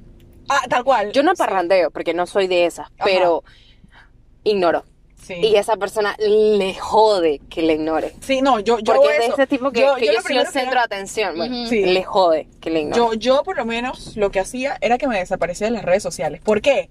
Ah, 0.48 0.62
tal 0.68 0.84
cual. 0.84 1.10
Yo 1.12 1.22
no 1.22 1.34
parrandeo 1.34 1.90
porque 1.90 2.14
no 2.14 2.26
soy 2.26 2.46
de 2.46 2.66
esas, 2.66 2.88
pero 3.04 3.42
ignoro. 4.44 4.84
Sí. 5.26 5.34
Y 5.34 5.56
esa 5.56 5.76
persona 5.76 6.14
le 6.18 6.74
jode 6.74 7.40
que 7.50 7.62
le 7.62 7.72
ignore. 7.72 8.14
Sí, 8.20 8.42
no, 8.42 8.60
yo, 8.60 8.78
yo 8.78 8.94
Porque 8.94 9.08
es 9.16 9.18
de 9.18 9.26
ese 9.32 9.46
tipo 9.48 9.72
que 9.72 9.80
Yo- 9.80 9.96
que 9.96 10.06
yo 10.06 10.12
yo, 10.12 10.18
lo 10.18 10.22
soy 10.22 10.38
el 10.38 10.46
centro 10.46 10.78
de 10.78 10.84
atención. 10.84 11.36
Bueno. 11.36 11.66
Sí. 11.66 11.84
Le 11.84 12.04
jode 12.04 12.48
que 12.60 12.70
le 12.70 12.80
ignore. 12.82 12.96
Yo, 12.96 13.14
yo 13.14 13.42
por 13.42 13.56
lo 13.56 13.64
menos 13.64 14.16
lo 14.16 14.30
que 14.30 14.38
hacía 14.38 14.78
era 14.80 14.98
que 14.98 15.08
me 15.08 15.18
desaparecía 15.18 15.66
de 15.66 15.72
las 15.72 15.84
redes 15.84 16.02
sociales. 16.04 16.40
¿Por 16.44 16.60
qué? 16.60 16.90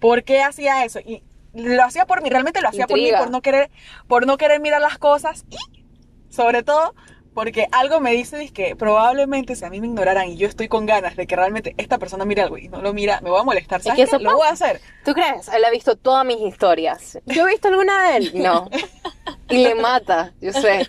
¿Por 0.00 0.24
qué 0.24 0.42
hacía 0.42 0.84
eso? 0.84 0.98
Y 0.98 1.22
lo 1.54 1.84
hacía 1.84 2.06
por 2.06 2.22
mí, 2.22 2.28
realmente 2.28 2.60
lo 2.60 2.68
hacía 2.68 2.86
por 2.88 2.98
mí, 2.98 3.10
por 3.16 3.30
no 3.30 3.40
querer, 3.40 3.70
por 4.08 4.26
no 4.26 4.36
querer 4.36 4.60
mirar 4.60 4.80
las 4.80 4.98
cosas 4.98 5.44
y 5.48 5.56
sobre 6.28 6.62
todo 6.64 6.92
porque 7.36 7.68
algo 7.70 8.00
me 8.00 8.12
dice 8.12 8.48
que 8.48 8.74
probablemente 8.76 9.56
si 9.56 9.64
a 9.66 9.68
mí 9.68 9.78
me 9.78 9.88
ignoraran 9.88 10.26
y 10.30 10.38
yo 10.38 10.48
estoy 10.48 10.68
con 10.68 10.86
ganas 10.86 11.16
de 11.16 11.26
que 11.26 11.36
realmente 11.36 11.74
esta 11.76 11.98
persona 11.98 12.24
mire 12.24 12.40
algo 12.40 12.56
y 12.56 12.68
no 12.70 12.80
lo 12.80 12.94
mira, 12.94 13.20
me 13.20 13.28
voy 13.28 13.38
a 13.38 13.42
molestar. 13.42 13.82
¿Sabes 13.82 13.98
que 13.98 14.04
qué? 14.04 14.08
eso 14.08 14.18
Lo 14.18 14.36
voy 14.36 14.46
a 14.48 14.52
hacer. 14.52 14.80
¿Tú 15.04 15.12
crees? 15.12 15.46
Él 15.48 15.62
ha 15.62 15.70
visto 15.70 15.96
todas 15.96 16.24
mis 16.24 16.40
historias. 16.40 17.18
¿Yo 17.26 17.46
he 17.46 17.50
visto 17.50 17.68
alguna 17.68 18.08
de 18.08 18.16
él? 18.16 18.32
No. 18.36 18.70
Y 19.50 19.58
le 19.58 19.74
mata, 19.74 20.32
yo 20.40 20.50
sé. 20.52 20.88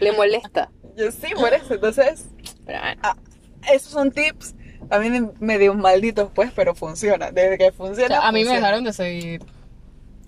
Le 0.00 0.12
molesta. 0.12 0.70
Yo 0.96 1.12
sí, 1.12 1.28
por 1.34 1.54
eso. 1.54 1.74
Entonces, 1.74 2.26
Pero 2.66 2.80
bueno. 2.80 3.00
ah, 3.04 3.16
esos 3.72 3.92
son 3.92 4.10
tips 4.10 4.54
también 4.90 5.32
medio 5.38 5.74
malditos, 5.74 6.28
pues, 6.34 6.50
pero 6.54 6.74
funciona. 6.74 7.30
Desde 7.30 7.56
que 7.56 7.68
O 7.68 7.72
funciona. 7.72 8.08
sea, 8.20 8.28
a 8.28 8.32
mí 8.32 8.44
me 8.44 8.54
dejaron 8.56 8.82
de 8.84 8.92
seguir. 8.92 9.42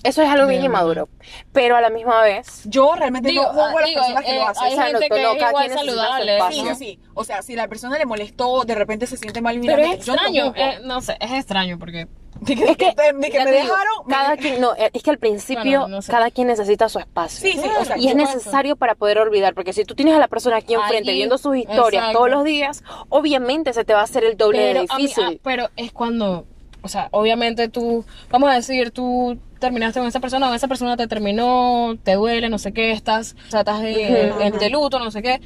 Eso 0.06 0.22
es 0.22 0.28
algo 0.28 0.46
bien 0.46 0.64
inmaduro. 0.64 1.08
Pero 1.52 1.76
a 1.76 1.80
la 1.80 1.90
misma 1.90 2.22
vez, 2.22 2.62
Yo 2.64 2.94
realmente 2.94 3.28
Digo, 3.30 3.42
no 3.42 3.48
juzgo 3.50 3.62
a 3.78 3.80
las 3.80 3.88
digo, 3.88 4.00
personas 4.00 4.24
que 4.24 4.30
eh, 4.30 4.38
lo 4.38 4.46
hacen. 4.48 4.64
hay 4.64 4.72
O 4.72 4.76
sea, 4.76 4.84
gente 4.86 5.08
que 5.08 5.22
no, 5.22 5.32
es 5.32 5.38
cada 5.38 5.50
igual 5.50 5.64
quien 5.66 5.74
necesita 5.76 5.92
su 5.92 5.98
saludable. 5.98 6.38
Sí, 6.50 6.60
sí, 6.68 6.74
sí. 6.74 7.00
O 7.14 7.24
sea, 7.24 7.42
si 7.42 7.56
la 7.56 7.68
persona 7.68 7.98
le 7.98 8.06
molestó, 8.06 8.64
de 8.64 8.74
repente 8.74 9.06
se 9.06 9.16
siente 9.16 9.40
mal 9.40 9.58
Pero 9.60 9.76
mirando. 9.76 9.96
es 9.96 10.04
yo 10.06 10.14
no 10.14 10.22
lo 10.22 10.28
extraño, 10.28 10.50
juzgo. 10.52 10.64
eh, 10.64 10.78
no 10.84 11.00
sé, 11.00 11.16
es 11.20 11.30
extraño 11.32 11.78
porque 11.78 12.06
Ni 12.40 12.54
que, 12.54 12.64
Es 12.64 12.76
que, 12.76 12.94
ni 13.14 13.28
que 13.30 13.38
ya 13.38 13.44
me 13.44 13.50
te 13.50 13.56
digo, 13.62 13.72
dejaron. 13.72 14.06
me- 14.06 14.14
cada 14.14 14.36
quien, 14.36 14.60
no, 14.60 14.74
es 14.74 15.02
que 15.02 15.10
al 15.10 15.18
principio 15.18 15.80
Bueno, 15.80 15.88
no 15.88 16.02
sé. 16.02 16.12
cada 16.12 16.30
quien 16.30 16.48
necesita 16.48 16.88
su 16.90 16.98
espacio. 16.98 17.40
Sí, 17.40 17.58
sí, 17.58 17.70
o 17.80 17.84
sea, 17.84 17.96
y 17.96 18.06
es 18.08 18.12
yo- 18.12 18.18
necesario 18.18 18.76
para 18.76 18.94
poder 18.94 19.18
olvidar, 19.18 19.54
porque 19.54 19.72
si 19.72 19.84
tú 19.84 19.94
tienes 19.94 20.14
a 20.14 20.18
la 20.18 20.28
persona 20.28 20.56
aquí 20.56 20.74
enfrente 20.74 21.10
Allí, 21.10 21.18
viendo 21.18 21.38
sus 21.38 21.56
historias 21.56 22.02
exacto. 22.02 22.18
todos 22.18 22.30
los 22.30 22.44
días, 22.44 22.84
obviamente 23.08 23.72
se 23.72 23.84
te 23.84 23.94
va 23.94 24.00
a 24.00 24.04
hacer 24.04 24.22
el 24.24 24.36
doble 24.36 24.58
pero, 24.58 24.80
de 24.80 24.86
a 24.90 24.96
mí- 24.96 25.02
difícil. 25.04 25.24
ah, 25.36 25.40
pero 25.42 25.70
es 25.76 25.92
cuando, 25.92 26.44
o 26.82 26.88
sea, 26.88 27.08
obviamente 27.10 27.68
tú, 27.70 28.04
vamos 28.30 28.50
a 28.50 28.54
decir, 28.54 28.90
tú 28.90 29.38
terminaste 29.58 30.00
con 30.00 30.08
esa 30.08 30.20
persona 30.20 30.50
o 30.50 30.54
esa 30.54 30.68
persona 30.68 30.96
te 30.96 31.06
terminó, 31.06 31.94
te 32.02 32.14
duele, 32.14 32.48
no 32.48 32.58
sé 32.58 32.72
qué, 32.72 32.92
estás, 32.92 33.36
o 33.46 33.50
sea, 33.50 33.60
estás 33.60 33.80
de, 33.80 34.28
en- 34.40 34.58
de 34.58 34.70
luto, 34.70 34.98
no 34.98 35.10
sé 35.10 35.22
qué, 35.22 35.40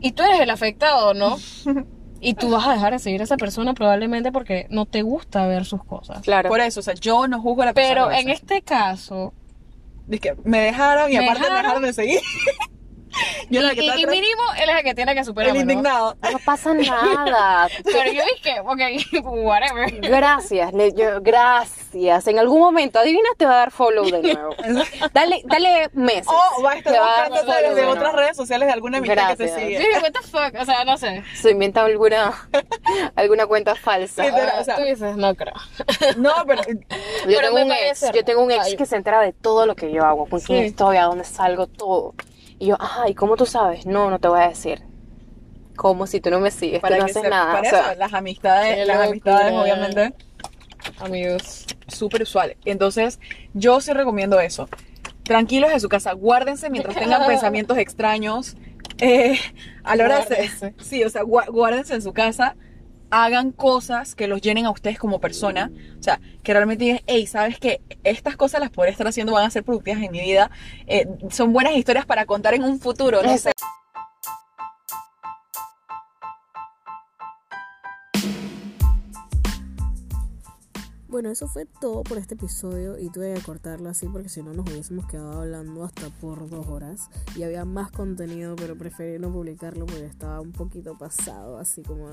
y 0.00 0.12
tú 0.12 0.22
eres 0.22 0.40
el 0.40 0.50
afectado, 0.50 1.14
¿no? 1.14 1.36
Y 2.26 2.32
tú 2.34 2.48
vas 2.48 2.66
a 2.66 2.72
dejar 2.72 2.94
de 2.94 2.98
seguir 3.00 3.20
a 3.20 3.24
esa 3.24 3.36
persona 3.36 3.74
probablemente 3.74 4.32
porque 4.32 4.66
no 4.70 4.86
te 4.86 5.02
gusta 5.02 5.46
ver 5.46 5.66
sus 5.66 5.84
cosas. 5.84 6.22
claro. 6.22 6.48
Por 6.48 6.58
eso, 6.60 6.80
o 6.80 6.82
sea, 6.82 6.94
yo 6.94 7.28
no 7.28 7.38
juzgo 7.42 7.60
a 7.60 7.66
la 7.66 7.74
persona. 7.74 7.94
Pero 7.94 8.08
que 8.08 8.14
lo 8.14 8.20
en 8.22 8.30
este 8.30 8.62
caso, 8.62 9.34
Es 10.08 10.20
que 10.20 10.34
me 10.42 10.58
dejaron 10.60 11.12
y 11.12 11.18
Me 11.18 11.24
aparte 11.24 11.40
me 11.40 11.44
dejaron. 11.48 11.62
dejaron 11.64 11.82
de 11.82 11.92
seguir. 11.92 12.20
yo 13.50 13.60
la 13.62 13.72
y, 13.72 13.76
que 13.76 13.82
y- 13.82 13.88
está 13.88 14.00
y 14.00 14.02
atrás, 14.04 14.16
mínimo 14.20 14.42
él 14.62 14.70
es 14.70 14.76
el 14.76 14.82
que 14.84 14.94
tiene 14.94 15.12
que 15.14 15.20
el 15.20 15.24
superarme, 15.24 15.64
¿no? 15.64 15.72
indignado. 15.72 16.16
No 16.32 16.38
pasa 16.44 16.74
nada. 16.74 17.68
Pero 17.84 18.12
yo 18.12 18.22
dije, 18.36 18.60
ok, 18.60 19.24
whatever. 19.44 19.90
Gracias, 20.00 20.72
le- 20.72 20.92
yo- 20.92 21.20
gracias. 21.20 22.26
En 22.26 22.38
algún 22.38 22.60
momento, 22.60 22.98
adivina, 22.98 23.28
te 23.36 23.46
va 23.46 23.52
a 23.52 23.56
dar 23.58 23.70
follow 23.70 24.04
de 24.04 24.20
nuevo. 24.34 24.54
Dale, 25.12 25.42
dale 25.44 25.90
meses. 25.92 26.26
Oh, 26.26 26.62
va 26.62 26.72
a 26.72 26.74
estar 26.78 27.30
buscándote 27.30 27.74
de 27.74 27.86
otras 27.86 28.12
redes 28.14 28.36
sociales 28.36 28.66
de 28.66 28.72
alguna 28.72 28.98
amistad 28.98 29.28
que 29.30 29.36
te 29.36 29.44
Gracias. 29.44 29.60
sigue. 29.62 29.72
Yo 29.74 29.78
dije, 29.88 30.00
what 30.00 30.12
the 30.12 30.20
fuck, 30.28 30.60
o 30.60 30.64
sea, 30.64 30.84
no 30.84 30.96
sé. 30.98 31.22
Se 31.34 31.50
inventa 31.50 31.84
alguna, 31.84 32.32
alguna 33.16 33.46
cuenta 33.46 33.74
falsa. 33.76 34.24
Literal, 34.24 34.60
o 34.60 34.64
sea, 34.64 34.76
Tú 34.76 34.82
dices, 34.82 35.16
no 35.16 35.34
creo. 35.34 35.54
No, 36.16 36.32
pero 36.46 36.62
Yo 36.68 36.78
Pero 37.26 37.40
tengo 37.54 37.62
un 37.64 37.72
ex, 37.72 38.12
yo 38.12 38.24
tengo 38.24 38.42
un 38.42 38.50
ex 38.50 38.74
que 38.74 38.86
se 38.86 38.96
entera 38.96 39.20
de 39.20 39.32
todo 39.32 39.66
lo 39.66 39.74
que 39.76 39.92
yo 39.92 40.04
hago, 40.04 40.26
con 40.26 40.40
quién 40.40 40.60
Sí. 40.62 40.66
estoy, 40.66 40.96
a 40.96 41.04
dónde 41.04 41.24
salgo, 41.24 41.66
todo. 41.66 42.14
Y 42.64 42.68
yo, 42.68 42.76
ay, 42.80 43.12
¿cómo 43.14 43.36
tú 43.36 43.44
sabes? 43.44 43.84
No, 43.84 44.08
no 44.08 44.18
te 44.18 44.26
voy 44.26 44.40
a 44.40 44.48
decir. 44.48 44.80
¿Cómo 45.76 46.06
si 46.06 46.18
tú 46.22 46.30
no 46.30 46.40
me 46.40 46.50
sigues? 46.50 46.80
para 46.80 46.96
tú 46.96 47.00
no 47.02 47.04
que 47.04 47.10
haces 47.10 47.22
se- 47.24 47.28
nada. 47.28 47.52
Para 47.52 47.68
O 47.68 47.70
sea, 47.70 47.90
eso, 47.90 47.98
las 47.98 48.14
amistades, 48.14 48.86
las 48.86 49.06
amistades, 49.06 49.52
obviamente, 49.52 50.14
Amigos. 50.98 51.66
súper 51.88 52.22
usuales. 52.22 52.56
Entonces, 52.64 53.20
yo 53.52 53.82
sí 53.82 53.92
recomiendo 53.92 54.40
eso. 54.40 54.70
Tranquilos 55.24 55.72
en 55.72 55.80
su 55.80 55.90
casa, 55.90 56.12
guárdense 56.14 56.70
mientras 56.70 56.96
tengan 56.96 57.26
pensamientos 57.26 57.76
extraños. 57.76 58.56
Eh, 58.98 59.38
a 59.82 59.94
la 59.96 60.04
hora 60.04 60.18
de 60.20 60.24
Guárdense. 60.24 60.74
Sí, 60.82 61.04
o 61.04 61.10
sea, 61.10 61.20
guárdense 61.22 61.92
en 61.92 62.00
su 62.00 62.14
casa. 62.14 62.56
Hagan 63.16 63.52
cosas 63.52 64.16
que 64.16 64.26
los 64.26 64.40
llenen 64.40 64.66
a 64.66 64.72
ustedes 64.72 64.98
como 64.98 65.20
persona. 65.20 65.70
O 66.00 66.02
sea, 66.02 66.20
que 66.42 66.52
realmente 66.52 66.84
digan, 66.84 67.00
hey, 67.06 67.28
¿sabes 67.28 67.60
que 67.60 67.80
Estas 68.02 68.36
cosas 68.36 68.60
las 68.60 68.70
podré 68.70 68.90
estar 68.90 69.06
haciendo, 69.06 69.32
van 69.34 69.46
a 69.46 69.50
ser 69.50 69.62
productivas 69.62 70.02
en 70.02 70.10
mi 70.10 70.20
vida. 70.20 70.50
Eh, 70.88 71.06
son 71.30 71.52
buenas 71.52 71.76
historias 71.76 72.06
para 72.06 72.26
contar 72.26 72.54
en 72.54 72.64
un 72.64 72.80
futuro. 72.80 73.22
No 73.22 73.38
sé. 73.38 73.52
Bueno, 81.14 81.30
eso 81.30 81.46
fue 81.46 81.64
todo 81.64 82.02
por 82.02 82.18
este 82.18 82.34
episodio 82.34 82.98
y 82.98 83.08
tuve 83.08 83.34
que 83.34 83.40
cortarlo 83.40 83.88
así 83.88 84.08
porque 84.08 84.28
si 84.28 84.42
no 84.42 84.52
nos 84.52 84.68
hubiésemos 84.68 85.06
quedado 85.06 85.42
hablando 85.42 85.84
hasta 85.84 86.10
por 86.10 86.50
dos 86.50 86.66
horas 86.66 87.08
y 87.36 87.44
había 87.44 87.64
más 87.64 87.92
contenido 87.92 88.56
pero 88.56 88.76
preferí 88.76 89.20
no 89.20 89.30
publicarlo 89.30 89.86
porque 89.86 90.06
estaba 90.06 90.40
un 90.40 90.50
poquito 90.50 90.98
pasado 90.98 91.58
así 91.58 91.82
como 91.82 92.08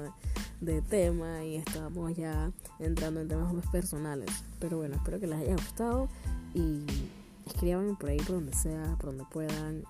de, 0.60 0.82
tema 0.84 1.44
y 1.44 1.56
estábamos 1.56 2.16
ya 2.16 2.52
entrando 2.78 3.22
en 3.22 3.28
temas 3.28 3.52
más 3.52 3.66
personales. 3.72 4.30
Pero 4.60 4.78
bueno, 4.78 4.98
espero 4.98 5.20
que 5.20 5.26
les 5.26 5.40
haya 5.40 5.54
gustado 5.54 6.08
y 6.54 6.86
escríbanme 7.48 7.96
por 7.96 8.12
ahí 8.12 8.18
por 8.18 8.36
donde 8.36 8.54
sea, 8.54 8.98
por 9.00 9.08
donde 9.08 9.26
puedan. 9.34 9.84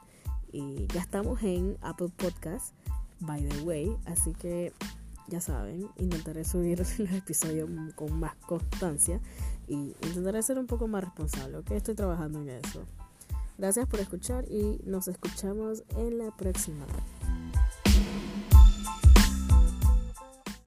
Y 0.53 0.87
ya 0.87 1.01
estamos 1.01 1.43
en 1.43 1.75
Apple 1.81 2.11
Podcast, 2.15 2.73
by 3.19 3.43
the 3.43 3.61
way, 3.63 3.93
así 4.05 4.31
que 4.31 4.71
ya 5.31 5.39
saben, 5.39 5.89
intentaré 5.97 6.43
subir 6.43 6.79
los 6.99 6.99
episodios 6.99 7.69
con 7.95 8.19
más 8.19 8.35
constancia 8.45 9.19
y 9.67 9.95
intentaré 10.03 10.43
ser 10.43 10.59
un 10.59 10.67
poco 10.67 10.87
más 10.87 11.03
responsable, 11.03 11.57
¿ok? 11.57 11.71
Estoy 11.71 11.95
trabajando 11.95 12.41
en 12.41 12.49
eso. 12.49 12.83
Gracias 13.57 13.87
por 13.87 13.99
escuchar 13.99 14.45
y 14.49 14.81
nos 14.85 15.07
escuchamos 15.07 15.83
en 15.95 16.17
la 16.17 16.35
próxima. 16.35 16.85